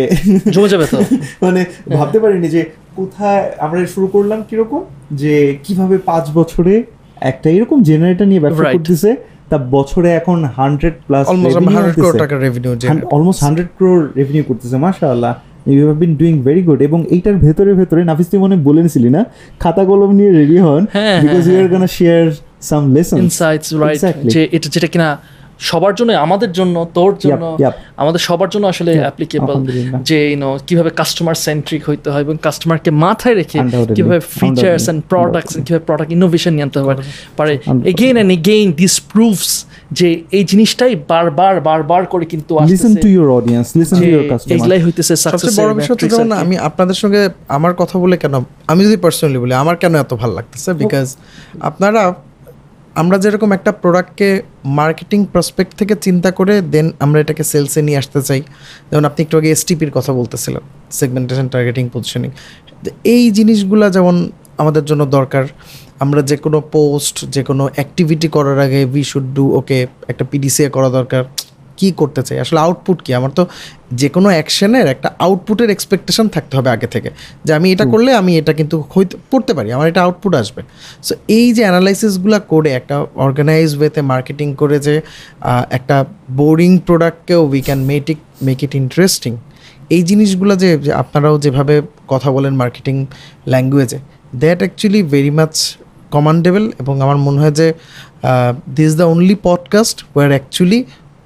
জমে 0.55 0.69
যাবে 0.69 0.87
তো। 0.87 0.99
মানে 1.45 1.61
ভাবতে 1.97 2.19
পারিনি 2.21 2.49
যে 2.49 2.61
কোথায় 2.97 3.43
আমরা 3.61 3.79
শুরু 3.87 4.07
করলাম 4.07 4.39
কীরকম 4.49 4.83
যে 5.13 5.35
কীভাবে 5.65 5.97
পাঁচ 6.11 6.25
বছরে 6.31 6.75
একটা 7.23 7.49
এরকম 7.51 7.79
জেনারেটর 7.83 8.27
নিয়ে 8.27 8.43
ব্যবসা 8.45 8.65
করতেছে 8.75 9.11
তা 9.51 9.57
বছরে 9.77 10.09
এখন 10.13 10.39
hundred 10.59 10.97
plus 11.07 11.25
almost 11.27 11.57
hundred 11.69 11.95
crore 11.95 12.15
টাকার 12.19 12.39
revenue 12.41 12.73
almost 13.15 13.41
hundred 13.45 13.69
crore 13.79 13.99
revenue 14.17 14.45
করতেছে 14.45 14.77
মাশাআল্লাহ। 14.85 15.33
You 15.67 15.85
have 15.85 15.99
been 15.99 16.17
doing 16.17 16.43
very 16.43 16.63
good 16.63 16.83
এবং 16.83 17.05
এইটার 17.11 17.37
ভেতরে 17.37 17.75
ভেতরে 17.75 18.05
নাফিস 18.05 18.27
তুই 18.29 18.41
মনে 18.41 18.57
বলেছিলি 18.57 19.11
না? 19.11 19.25
খাতা 19.61 19.85
কলম 19.85 20.11
নিয়ে 20.15 20.31
রেডি 20.31 20.59
হন 20.59 20.83
because 21.23 21.49
you 21.49 21.57
are 21.61 21.69
gonna 21.69 21.87
share 21.87 22.25
some 22.61 22.95
lesson 22.95 23.17
insights 23.19 23.69
right 23.75 24.03
যে 24.29 24.49
এটা 24.53 24.69
যেটা 24.71 24.87
কিনা 24.87 25.09
সবার 25.65 25.93
জন্য 25.95 26.11
আমাদের 26.27 26.51
জন্য 26.53 26.77
তোর 26.95 27.13
জন্য 27.23 27.45
আমাদের 27.97 28.21
সবার 28.21 28.49
জন্য 28.49 28.65
আসলে 28.67 28.93
অ্যাপ্লিকেবল 28.99 29.57
যে 30.03 30.19
ইউনো 30.31 30.51
কীভাবে 30.67 30.91
কাস্টমার 30.91 31.37
সেন্ট্রিক 31.47 31.83
হইতে 31.89 32.09
হয় 32.11 32.23
এবং 32.23 32.37
কাস্টমারকে 32.43 32.91
মাথায় 33.05 33.35
রেখে 33.35 33.59
কীভাবে 33.97 34.21
ফিচার্স 34.39 34.85
এন্ড 34.89 35.01
প্রোডাক্টস 35.09 35.53
কীভাবে 35.67 35.85
প্রোডাক্ট 35.89 36.11
ইনোভেশন 36.13 36.53
নিয়ে 36.53 36.67
আনতে 36.67 36.79
পারে 36.81 37.03
পারে 37.37 37.53
again 37.93 38.15
and 38.17 38.31
again 38.33 38.67
this 38.73 38.95
proofs 39.13 39.51
যে 39.93 40.09
এই 40.31 40.45
জিনিসটাই 40.45 40.93
বারবার 41.09 41.55
বারবার 41.61 42.03
করে 42.07 42.25
কিন্তু 42.25 42.53
listen 42.73 42.95
to 42.97 43.09
your 43.09 43.29
audience 43.31 43.67
listen 43.77 43.97
to 44.01 44.09
your 44.09 44.25
customer 44.31 44.55
এগুলাই 44.57 44.81
হইতেছে 44.85 45.15
সবচেয়ে 45.17 45.33
সাকসেস 45.33 45.55
বড় 45.61 45.73
বিষয় 45.75 45.93
হচ্ছে 45.95 46.09
যেমন 46.09 46.31
আমি 46.43 46.55
আপনাদের 46.59 46.95
সঙ্গে 46.95 47.21
আমার 47.49 47.73
কথা 47.75 47.97
বলে 47.99 48.17
কেন 48.17 48.35
আমি 48.67 48.81
যদি 48.87 48.97
পার্সোনালি 48.97 49.39
বলি 49.39 49.53
আমার 49.55 49.77
কেন 49.77 49.93
এত 49.95 50.13
ভালো 50.15 50.33
লাগতেছে? 50.35 50.71
বিকজ 50.73 51.07
আপনারা 51.61 52.03
আমরা 53.01 53.17
যেরকম 53.25 53.51
একটা 53.59 53.71
প্রোডাক্টকে 53.83 54.29
মার্কেটিং 54.81 55.21
প্রসপেক্ট 55.33 55.73
থেকে 55.81 55.95
চিন্তা 56.07 56.31
করে 56.39 56.55
দেন 56.75 56.87
আমরা 57.05 57.19
এটাকে 57.25 57.45
সেলসে 57.53 57.81
নিয়ে 57.87 57.99
আসতে 58.03 58.21
চাই। 58.29 58.41
যেমন 58.89 59.05
আপনি 59.11 59.21
একটু 59.25 59.35
আগে 59.41 59.49
এসটিপির 59.57 59.93
কথা 59.97 60.13
বলতেছিলেন 60.19 60.63
সেগমেন্টেশন 60.99 61.47
টার্গেটিং 61.55 61.85
পজিশনিং 61.95 62.31
এই 63.15 63.25
জিনিসগুলা 63.39 63.87
যেমন 63.97 64.15
আমাদের 64.63 64.85
জন্য 64.91 65.03
দরকার, 65.17 65.45
আমরা 66.05 66.21
যে 66.31 66.37
কোনো 66.45 66.59
পোস্ট 66.75 67.17
যে 67.35 67.43
কোনো 67.49 67.65
অ্যাক্টিভিটি 67.77 68.29
করার 68.37 68.59
আগে 68.67 68.81
উই 68.93 69.03
শুড 69.11 69.27
ডু 69.37 69.45
ওকে 69.59 69.79
একটা 70.11 70.25
পিডিসিএ 70.31 70.69
করা 70.77 70.89
দরকার। 70.99 71.23
কি 71.77 71.93
করতে 71.97 72.23
চাই? 72.23 72.39
আসলে 72.41 72.61
আউটপুট 72.61 73.03
কি? 73.03 73.15
আমার 73.15 73.31
তো 73.31 73.47
যে 73.93 74.09
কোনো 74.09 74.29
অ্যাকশনের 74.29 74.87
একটা 74.87 75.11
আউটপুটের 75.19 75.71
এক্সপেকটেশন 75.71 76.29
থাকতে 76.29 76.57
হবে 76.57 76.71
আগে 76.71 76.87
থেকে। 76.87 77.11
যে 77.45 77.55
আমি 77.55 77.73
এটা 77.73 77.85
করলে 77.85 78.15
আমি 78.15 78.39
এটা 78.39 78.53
কিন্তু 78.53 78.85
হইতে 78.97 79.17
করতে 79.31 79.55
পারি 79.55 79.73
আমার 79.73 79.89
এটা 79.89 80.03
আউটপুট 80.03 80.35
আসবে। 80.35 80.63
সো 81.03 81.15
এই 81.29 81.53
যে 81.53 81.63
অ্যানালাইসিসগুলো 81.63 82.41
করে 82.49 82.71
একটা 82.71 83.07
অর্গানাইজ 83.15 83.79
ওয়েতে 83.79 84.03
মার্কেটিং 84.03 84.55
করে 84.55 84.79
যে 84.79 85.01
একটা 85.71 86.05
boring 86.31 86.79
প্রোডাক্টকেও 86.79 87.45
we 87.45 87.61
can 87.61 87.85
make 87.85 88.11
it 88.11 88.19
make 88.43 88.63
it 88.63 88.75
interesting 88.75 89.37
এই 89.91 90.03
জিনিসগুলো 90.03 90.57
যে 90.57 90.79
যে 90.79 90.93
আপনারাও 90.93 91.39
যেভাবে 91.39 91.83
কথা 92.09 92.31
বলেন 92.31 92.55
মার্কেটিং 92.55 93.07
ল্যাঙ্গুয়েজে 93.47 93.99
that 94.35 94.59
actually 94.59 95.03
very 95.03 95.31
much 95.31 95.77
commendable 96.11 96.73
এবং 96.81 97.01
আমার 97.01 97.17
মনে 97.17 97.41
হয় 97.41 97.51
যে 97.51 97.73
this 98.75 98.97
the 98.97 99.03
only 99.03 99.37
podcast 99.43 100.05
where 100.17 100.29
actually 100.29 100.85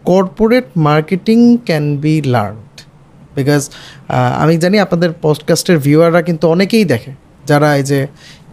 corporate 0.09 0.67
marketing 0.77 1.39
can 1.65 1.85
be 1.97 2.15
learned 2.35 2.77
because 3.37 3.63
আমি 4.37 4.55
জানি 4.59 4.77
আপনাদের 4.79 5.11
পডকাস্টের 5.23 5.79
ভিউয়াররা 5.79 6.23
কিন্তু 6.23 6.45
অনেকেই 6.49 6.85
দেখে 6.85 7.13
যারা 7.47 7.69
এই 7.77 7.83
যে 7.83 8.07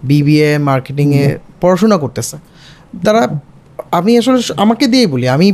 বিবিএ 0.04 0.58
মার্কেটিংয়ে 0.58 1.26
পড়াশোনা 1.62 1.98
করতেছে। 1.98 2.36
তারা 3.06 3.22
আমি 3.92 4.12
আসলে 4.18 4.40
আমাকে 4.58 4.88
দিয়েই 4.88 5.08
বলি 5.08 5.26
আমি 5.30 5.48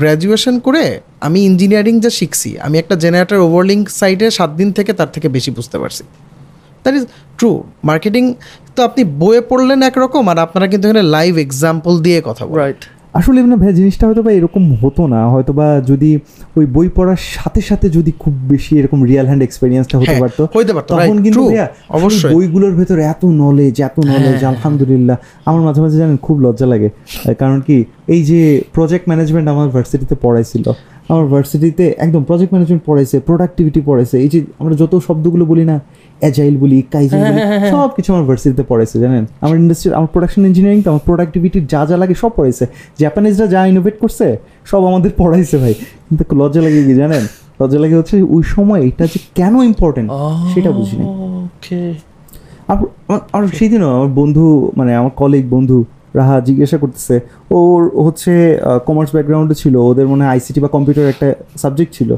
গ্র্যাজুয়েশন 0.00 0.54
করে 0.58 0.84
আমি 1.20 1.38
ইঞ্জিনিয়ারিং 1.44 1.94
যা 2.00 2.10
শিখছি 2.10 2.50
আমি 2.58 2.76
একটা 2.78 2.94
জেনারেটার 2.96 3.38
ওভারলিং 3.38 3.78
সাইডে 3.86 4.26
সাত 4.30 4.50
দিন 4.50 4.68
থেকে 4.72 4.92
তার 4.92 5.10
থেকে 5.12 5.28
বেশি 5.28 5.50
বুঝতে 5.50 5.76
পারছি। 5.78 6.04
দ্যাট 6.82 6.94
ইজ 6.94 7.04
ট্রু 7.38 7.50
মার্কেটিং 7.84 8.34
তো 8.76 8.80
আপনি 8.84 9.04
বইয়ে 9.04 9.40
পড়লেন 9.40 9.82
একরকম 9.82 10.24
আর 10.28 10.38
আপনারা 10.38 10.66
কিন্তু 10.66 10.88
এখানে 10.88 11.04
লাইভ 11.16 11.32
এক্সাম্পল 11.38 11.92
দিয়ে 11.98 12.18
কথা 12.24 12.46
বলেন। 12.46 12.58
রাইট 12.58 12.82
আসলে 13.14 13.38
না 13.44 13.56
ভাই 13.56 13.72
জিনিসটা 13.72 14.04
হয়তো 14.08 14.22
বা 14.22 14.30
এরকম 14.32 14.64
হতো 14.82 15.02
না 15.06 15.20
হয়তো 15.28 15.52
বা 15.52 15.66
যদি 15.86 16.10
ওই 16.56 16.64
বই 16.66 16.88
পড়ার 16.88 17.20
সাথে 17.34 17.60
সাথে 17.60 17.86
যদি 17.88 18.12
খুব 18.18 18.34
বেশি 18.48 18.72
এরকম 18.78 18.98
রিয়েল 19.04 19.26
হ্যান্ড 19.26 19.42
এক্সপেরিয়েন্সটা 19.42 19.96
হতে 19.98 20.06
হ্যাঁ, 20.06 20.20
পারতো 20.20 20.42
তখন 20.92 21.16
কিন্তু 21.22 21.42
অবশ্যই। 21.90 22.32
বইগুলোর 22.34 22.74
ভেতরে 22.74 23.02
এত 23.04 23.22
নলেজ 23.42 23.74
এত 23.80 23.96
নলেজ 24.06 24.36
হ্যাঁ। 24.36 24.50
আলহামদুলিল্লাহ 24.52 25.16
আমার 25.44 25.62
মাঝে 25.62 25.80
মাঝে 25.80 25.96
জানেন 25.98 26.18
খুব 26.22 26.36
লজ্জা 26.40 26.66
লাগে 26.66 26.88
কারণ 27.34 27.58
কি 27.60 27.76
এই 28.12 28.20
যে 28.30 28.40
প্রজেক্ট 28.76 29.04
ম্যানেজমেন্ট 29.08 29.46
আমার 29.54 29.68
ভার্সিটিতে 29.74 30.14
পড়াইছিল 30.24 30.64
আমার 31.10 31.26
ভার্সিটিতে 31.26 31.84
একদম 31.98 32.22
প্রজেক্ট 32.24 32.50
ম্যানেজমেন্ট 32.54 32.82
পড়াইছে 32.88 33.16
প্রোডাক্টিভিটি 33.28 33.80
পড়াইছে 33.88 34.16
এই 34.24 34.28
যে 34.28 34.38
আমরা 34.60 34.74
যত 34.74 34.92
শব্দগুলো 35.06 35.44
বলি 35.44 35.64
না 35.70 35.76
অ্যাজাইল 36.22 36.54
বলি 36.56 36.78
কাইজেন 36.94 37.20
বলি 37.28 37.40
সব 37.74 37.88
কিছু 37.96 38.08
আমার 38.14 38.24
ভার্সিটিতে 38.28 38.64
পড়াইছে 38.70 38.96
জানেন? 39.04 39.24
আমার 39.44 39.56
ইন্ডাস্ট্রি 39.62 39.88
আমার 39.98 40.10
প্রোডাকশন 40.14 40.42
ইঞ্জিনিয়ারিং 40.50 40.80
তো 40.84 40.88
আমার 40.92 41.04
প্রোডাক্টিভিটির 41.08 41.64
যা 41.72 41.80
যা 41.90 41.96
লাগে 42.02 42.14
সব 42.22 42.32
পড়াইছে। 42.38 42.64
জাপানিজরা 43.02 43.46
যা 43.54 43.60
ইনোভেট 43.72 43.96
করছে 44.02 44.26
সব 44.70 44.82
আমাদের 44.90 45.12
পড়াইছে 45.20 45.56
ভাই। 45.62 45.74
কিন্তু 46.06 46.22
লজ্জা 46.40 46.60
লাগে 46.66 46.80
কি 46.88 46.94
জানেন? 47.02 47.22
লজ্জা 47.60 47.78
লাগে 47.84 47.96
হচ্ছে 48.00 48.16
ওই 48.36 48.42
সময় 48.54 48.80
এটা 48.88 49.04
যে 49.12 49.18
কেন 49.38 49.54
ইম্পর্টেন্ট 49.70 50.08
সেটা 50.52 50.70
বুঝিনি। 50.78 51.04
ওকে 51.46 51.80
আর 53.36 53.42
সেই 53.58 53.68
দিনও 53.72 53.88
আমার 53.96 54.10
বন্ধু 54.20 54.44
মানে 54.78 54.90
আমার 55.00 55.12
কলিগ 55.20 55.44
বন্ধু 55.56 55.78
রাহা 56.14 56.40
জিজ্ঞাসা 56.40 56.76
করতেছে। 56.78 57.20
ওর 57.50 57.80
হচ্ছে 58.04 58.32
কমার্স 58.86 59.10
ব্যাকগ্রাউন্ডে 59.12 59.54
ছিল 59.54 59.76
ওদের 59.76 60.06
মনে 60.08 60.24
হয় 60.24 60.32
আইসিটি 60.32 60.60
বা 60.60 60.68
কম্পিউটার 60.68 61.08
একটা 61.08 61.34
সাবজেক্ট 61.62 61.92
ছিল। 61.94 62.10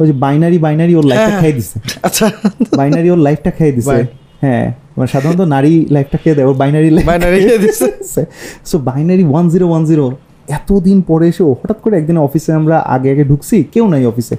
ওই 0.00 0.06
যে 0.06 0.12
বাইনারি 0.12 0.58
বাইনারি 0.58 0.94
ওর 0.94 1.04
লাইফটা 1.04 1.26
হ্যাঁ। 1.26 1.40
খেয়ে 1.40 1.52
দিছে। 1.52 1.76
আচ্ছা। 2.02 2.30
বাইনারি 2.76 3.10
ওর 3.10 3.18
লাইফটা 3.18 3.50
খেয়ে 3.50 3.72
দিছে। 3.72 3.98
হ্যাঁ 4.40 4.74
মানে 4.96 5.06
সাধারণত 5.06 5.40
নারী 5.40 5.86
লাইফটা 5.90 6.18
খেয়ে 6.18 6.36
দেয় 6.36 6.46
ওর 6.46 6.54
বাইনারি 6.54 6.88
Binary 6.90 7.40
খেয়ে 7.46 7.58
দিছে। 7.58 8.26
So 8.64 8.78
binary 8.78 9.24
one 9.24 9.48
zero 9.48 9.66
one 9.68 9.84
zero 9.84 10.12
এতদিন 10.48 11.02
পরে 11.02 11.28
এসে 11.28 11.42
ও 11.42 11.52
হঠাৎ 11.62 11.78
করে 11.80 11.96
একদিন 11.96 12.16
অফিসে 12.18 12.52
আমরা 12.52 12.78
আগে 12.78 13.10
আগে 13.12 13.24
ঢুকছি 13.24 13.64
কেউ 13.72 13.88
নাই 13.88 14.06
অফিসে 14.06 14.36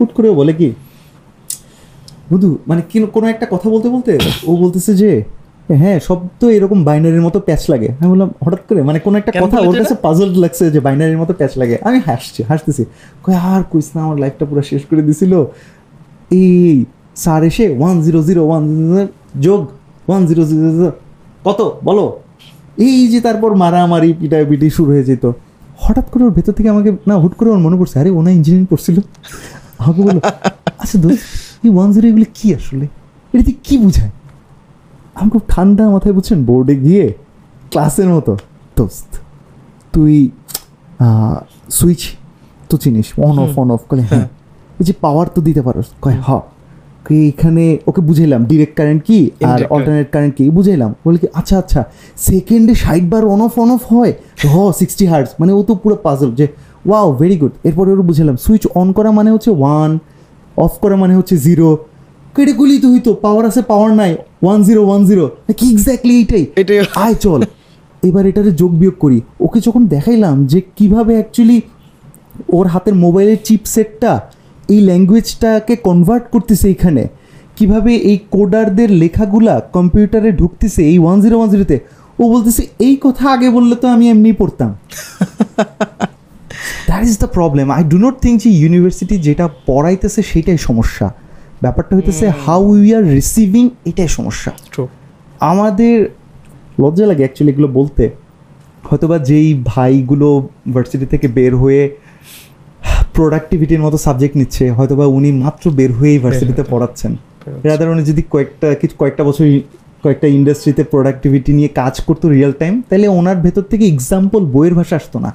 হুট 0.00 0.10
করে 0.14 0.30
বলে 0.30 0.52
কি 0.52 0.72
বুধু 2.30 2.58
মানে 2.66 2.82
কি 2.88 3.06
কোনো 3.12 3.26
একটা 3.26 3.46
কথা 3.50 3.70
বলতে 3.70 3.88
বলতে? 3.88 4.18
ও 4.46 4.56
বলতেছে 4.56 4.94
যে 4.94 5.10
হ্যাঁ 5.80 5.98
সব 6.08 6.18
তো 6.40 6.46
এরকম 6.50 6.84
বাইনারির 6.84 7.20
মতো 7.20 7.40
প্যাচ 7.40 7.62
লাগে। 7.70 7.88
আমি 8.00 8.08
বললাম 8.12 8.30
হঠাৎ 8.44 8.62
করে? 8.68 8.82
মানে 8.82 8.98
কোনো 8.98 9.18
একটা 9.18 9.32
কথা 9.42 9.56
ওর 9.68 9.74
কাছে 9.78 9.94
পাজল 9.94 10.30
লাগছে 10.44 10.64
যে 10.70 10.80
বাইনারির 10.80 11.18
মতো 11.18 11.32
প্যাচ 11.40 11.52
লাগে। 11.60 11.78
আমি 11.88 11.98
হাসছি 12.06 12.42
হাসতেছি। 12.50 12.84
কই 13.24 13.34
আর 13.52 13.62
কইস 13.72 13.88
না 13.94 14.00
আমার 14.02 14.18
লাইফটা 14.18 14.44
পুরো 14.46 14.62
শেষ 14.62 14.82
করে 14.90 15.02
দিছিল। 15.02 15.32
এই 16.30 16.84
স্যার 17.16 17.42
এসে 17.44 17.66
ওয়ান 17.80 17.96
জিরো 18.02 18.20
জিরো 18.22 18.42
ওয়ান 18.48 18.64
যোগ 19.46 19.60
ওয়ান 20.08 20.26
জিরো 20.26 20.42
জিরো 20.44 20.90
কত? 21.44 21.60
বলো। 21.84 22.04
এই 22.78 23.08
যে 23.12 23.20
তারপর 23.20 23.54
মারামারি 23.54 24.12
পিটাই 24.20 24.44
পিটি 24.50 24.70
শুরু 24.70 24.90
হয়ে 24.92 25.04
যেত। 25.04 25.24
হঠাৎ 25.78 26.06
করে 26.10 26.24
ওর 26.24 26.32
ভেতর 26.32 26.52
থেকে 26.52 26.68
আমাকে 26.68 26.90
না 27.06 27.14
হুট 27.14 27.32
করে 27.38 27.50
ওর 27.50 27.58
মনে 27.58 27.76
পড়ছে 27.76 27.96
আরে 28.00 28.10
ওনা 28.10 28.30
ইঞ্জিনিয়ারিং 28.30 28.66
পড়ছিল। 28.66 28.96
আমাকে 29.82 30.00
বলল 30.06 30.18
আচ্ছা 30.82 30.98
দোস্ত 30.98 31.22
এই 31.64 31.70
ওয়ান 31.76 31.88
জিরো 31.92 32.08
এগুলো 32.08 32.26
কী 32.34 32.54
আসলে? 32.54 32.86
এটাতে 33.34 33.52
কী 33.64 33.78
বোঝায়? 33.78 34.12
আমি 35.16 35.28
খুব 35.34 35.44
ঠান্ডা 35.52 35.82
মাথায় 35.94 36.14
বুঝছেন? 36.16 36.38
বোর্ডে 36.48 36.74
গিয়ে 36.84 37.04
ক্লাসের 37.72 38.08
মতো। 38.14 38.32
দোস্ত 38.76 39.10
তুই 39.94 40.14
সুইচ 41.78 42.02
তো 42.70 42.74
চিনিস 42.84 43.06
অন 43.26 43.36
অফ 43.44 43.52
অন 43.62 43.68
অফ 43.76 43.82
করে 43.90 44.02
হ্যাঁ। 44.10 44.26
এই 44.80 44.84
যে 44.88 44.94
পাওয়ার 45.04 45.26
তো 45.34 45.40
দিতে 45.46 45.62
পারো 45.66 45.80
কয় 46.04 46.18
হ। 46.26 46.30
এখানে 47.30 47.64
ওকে 47.90 48.00
বুঝাইলাম 48.08 48.40
ডিরেক্ট 48.50 48.74
কারেন্ট 48.78 49.02
কি 49.08 49.18
আর 49.50 49.60
অল্টারনেট 49.74 50.08
কারেন্ট 50.14 50.34
কি 50.38 50.44
বুঝাইলাম। 50.56 50.90
বলে 51.04 51.18
কি 51.22 51.28
আচ্ছা 51.40 51.56
আচ্ছা 51.62 51.80
সেকেন্ডে 52.28 52.74
ষাট 52.84 53.02
বার 53.12 53.22
অন 53.34 53.40
অফ 53.46 53.52
অন 53.62 53.70
অফ 53.76 53.82
হয়? 53.92 54.12
হ 54.52 54.54
সিক্সটি 54.80 55.04
হার্টস 55.10 55.30
মানে 55.40 55.52
ও 55.58 55.60
তো 55.68 55.72
পুরো 55.82 55.96
পাজল 56.06 56.30
যে 56.40 56.46
ওয়াও 56.88 57.08
ভেরি 57.20 57.36
গুড 57.42 57.52
এরপরে 57.68 57.88
ওর 57.94 58.02
বুঝালাম 58.10 58.36
সুইচ 58.44 58.64
অন 58.80 58.88
করা 58.96 59.10
মানে 59.18 59.28
হচ্ছে 59.34 59.50
ওয়ান 59.60 59.90
অফ 60.56 60.72
করা 60.82 60.96
মানে 61.02 61.14
হচ্ছে 61.18 61.34
জিরো 61.46 61.68
কেটে 62.36 62.52
গুলি 62.60 62.76
তো 62.82 62.86
হইতো 62.92 63.10
পাওয়ার 63.24 63.44
আছে 63.50 63.62
পাওয়ার 63.72 63.90
নাই 64.00 64.12
ওয়ান 64.44 64.58
জিরো 64.66 64.82
ওয়ান 64.88 65.02
জিরো 65.08 65.24
কি 65.58 65.66
এক্স্যাক্টলি 65.74 66.14
এইটাই? 66.20 66.44
এটাই। 66.60 66.78
আয় 67.04 67.16
চল। 67.24 67.40
এবার 68.02 68.24
এটারে 68.30 68.50
যোগ 68.60 68.72
বিয়োগ 68.80 68.96
করি। 69.04 69.18
ওকে 69.46 69.58
যখন 69.66 69.82
দেখাইলাম 69.94 70.36
যে 70.52 70.58
কীভাবে 70.78 71.12
অ্যাকচুয়ালি 71.18 71.58
ওর 72.56 72.66
হাতের 72.72 72.94
মোবাইলের 73.04 73.38
চিপসেটটা 73.46 74.12
এই 74.68 74.80
ল্যাঙ্গুয়েজটাকে 74.88 75.74
কনভার্ট 75.86 76.24
করতেছে 76.34 76.66
এইখানে 76.68 77.02
কীভাবে 77.56 77.92
এই 78.10 78.16
কোডারদের 78.34 78.90
লেখাগুলা 79.02 79.54
কম্পিউটারে 79.76 80.30
ঢুকতেছে 80.40 80.82
এই 80.92 80.98
ওয়ান 81.04 81.16
জিরো 81.24 81.36
ওয়ান 81.38 81.50
জিরোতে 81.54 81.76
ও 82.18 82.24
বলতেছে 82.32 82.62
এই 82.86 82.96
কথা 83.04 83.24
আগে 83.34 83.48
বললে 83.56 83.74
তো 83.82 83.86
আমি 83.94 84.04
এমনি 84.10 84.30
পড়তাম। 84.32 84.70
That 86.88 87.02
is 87.10 87.14
the 87.22 87.28
problem 87.36 87.66
I 87.76 87.82
do 87.92 87.96
not 88.04 88.14
think 88.24 88.36
যে 88.44 88.50
ইউনিভার্সিটি 88.62 89.16
যেটা 89.26 89.46
পড়াইতেছে 89.68 90.20
সেটাই 90.30 90.58
সমস্যা। 90.68 91.06
ব্যাপারটা 91.62 91.92
হইতেছে 91.96 92.26
হাউ 92.44 92.62
উই 92.72 92.88
আর 92.96 93.04
রিসিভিং 93.16 93.64
এটাই 93.90 94.10
সমস্যা। 94.18 94.50
আমাদের 95.50 95.94
লজ্জা 96.82 97.04
লাগে 97.10 97.22
অ্যাকচুয়ালি 97.24 97.52
এগুলো 97.52 97.68
বলতে। 97.78 98.04
হয়তোবা 98.88 99.16
যেই 99.28 99.48
ভাইগুলো 99.72 100.28
ভার্সিটি 100.74 101.06
থেকে 101.12 101.26
বের 101.38 101.52
হয়ে 101.62 101.82
প্রোডাক্টিভিটির 103.16 103.80
মতো 103.80 103.98
সাবজেক্ট 104.06 104.34
নিচ্ছে 104.36 104.64
হয়তোবা 104.70 105.06
উনি 105.16 105.30
মাত্র 105.44 105.64
বের 105.78 105.92
হয়েই 105.92 106.18
ভার্সিটিতে 106.18 106.62
পড়াচ্ছেন। 106.72 107.12
রাদার 107.68 107.88
উনি 107.94 108.02
যদি 108.10 108.22
কয়েকটা 108.30 108.66
কিছু 108.80 108.94
কয়েকটা 108.98 109.22
বছর 109.24 109.44
কয়েকটা 110.04 110.26
ইন্ডাস্ট্রিতে 110.38 110.82
প্রোডাক্টিভিটি 110.84 111.50
নিয়ে 111.58 111.70
কাজ 111.80 111.94
করতো 112.00 112.24
রিয়েল 112.36 112.52
টাইম 112.52 112.74
তাহলে 112.88 113.06
ওনার 113.18 113.38
ভেতর 113.46 113.64
থেকে 113.72 113.84
এক্সাম্পল 113.94 114.40
বইয়ের 114.54 114.74
ভাষা 114.74 114.94
আসতো 114.96 115.18
না। 115.24 115.30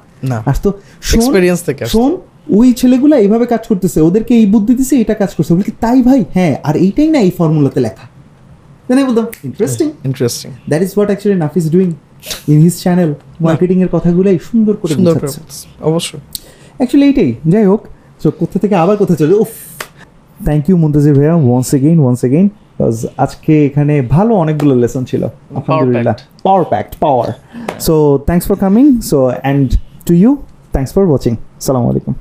আসতো 0.46 0.68
শোন, 1.08 1.32
থেকে 1.66 1.84
আসতো। 1.84 1.98
শোন 1.98 2.10
ওই 2.58 2.68
ছেলেগুলো 2.80 3.14
এইভাবে 3.24 3.46
কাজ 3.52 3.62
করতেছে 3.70 3.98
ওদেরকে 4.08 4.32
এই 4.40 4.46
বুদ্ধি 4.54 4.72
দিছে 4.78 4.94
এটা 5.02 5.14
কাজ 5.22 5.30
করছে। 5.36 5.52
বলি 5.58 5.72
তাই 5.84 5.98
ভাই? 6.08 6.20
হ্যাঁ 6.36 6.54
আর 6.68 6.74
এইটাই 6.84 7.08
না 7.14 7.18
এই 7.26 7.32
ফর্মুলাতে 7.38 7.80
লেখা। 7.86 8.04
তাই 8.86 8.94
না 8.98 9.02
বলতাম 9.08 9.26
interesting 9.48 9.86
interesting 10.08 10.48
that 10.70 10.80
is 10.86 10.90
what 10.96 11.08
actually 11.10 11.38
Nafis 11.44 11.64
doing 11.74 11.88
in 12.52 12.58
his 12.66 12.74
channel 12.84 13.10
marketing 13.46 13.76
এর 13.84 13.90
কথাগুলোই 13.96 14.38
সুন্দর 14.48 14.74
করে 14.82 14.92
বোঝাচ্ছে। 14.98 15.40
অবশ্যই। 15.90 16.20
অ্যাকচুয়ালি 16.78 17.06
এইটাই 17.10 17.30
যাই 17.52 17.64
হোক 17.70 17.80
তো 18.22 18.28
কোথা 18.40 18.56
থেকে 18.62 18.74
আবার 18.82 18.96
কোথা 19.02 19.14
চলে? 19.20 19.34
উফ! 19.44 19.52
থ্যাংক 20.46 20.64
ইউ 20.68 20.76
মুন্তাজির 20.82 21.14
ভাইয়া 21.18 21.34
ওয়ান্স 21.48 21.68
এগেইন 21.78 21.98
ওয়ান্স 22.04 22.20
এগেইন 22.28 22.46
আজকে 23.24 23.54
এখানে 23.68 23.94
ভালো 24.14 24.32
অনেকগুলো 24.42 24.74
লেসন 24.82 25.02
ছিল। 25.10 25.22
আলহামদুলিল্লাহ 25.58 26.14
power 26.46 26.62
packed 26.72 26.92
power 27.04 27.28
so 27.86 27.94
thanks 28.28 28.44
for 28.48 28.56
coming 28.64 28.84
so 29.10 29.18
and 29.30 29.66
to 30.08 30.12
you 30.22 30.30
thanks 30.74 30.92
for 30.96 31.04
watching 31.10 31.32
সালামু 31.66 31.86
আলাইকুম 31.92 32.14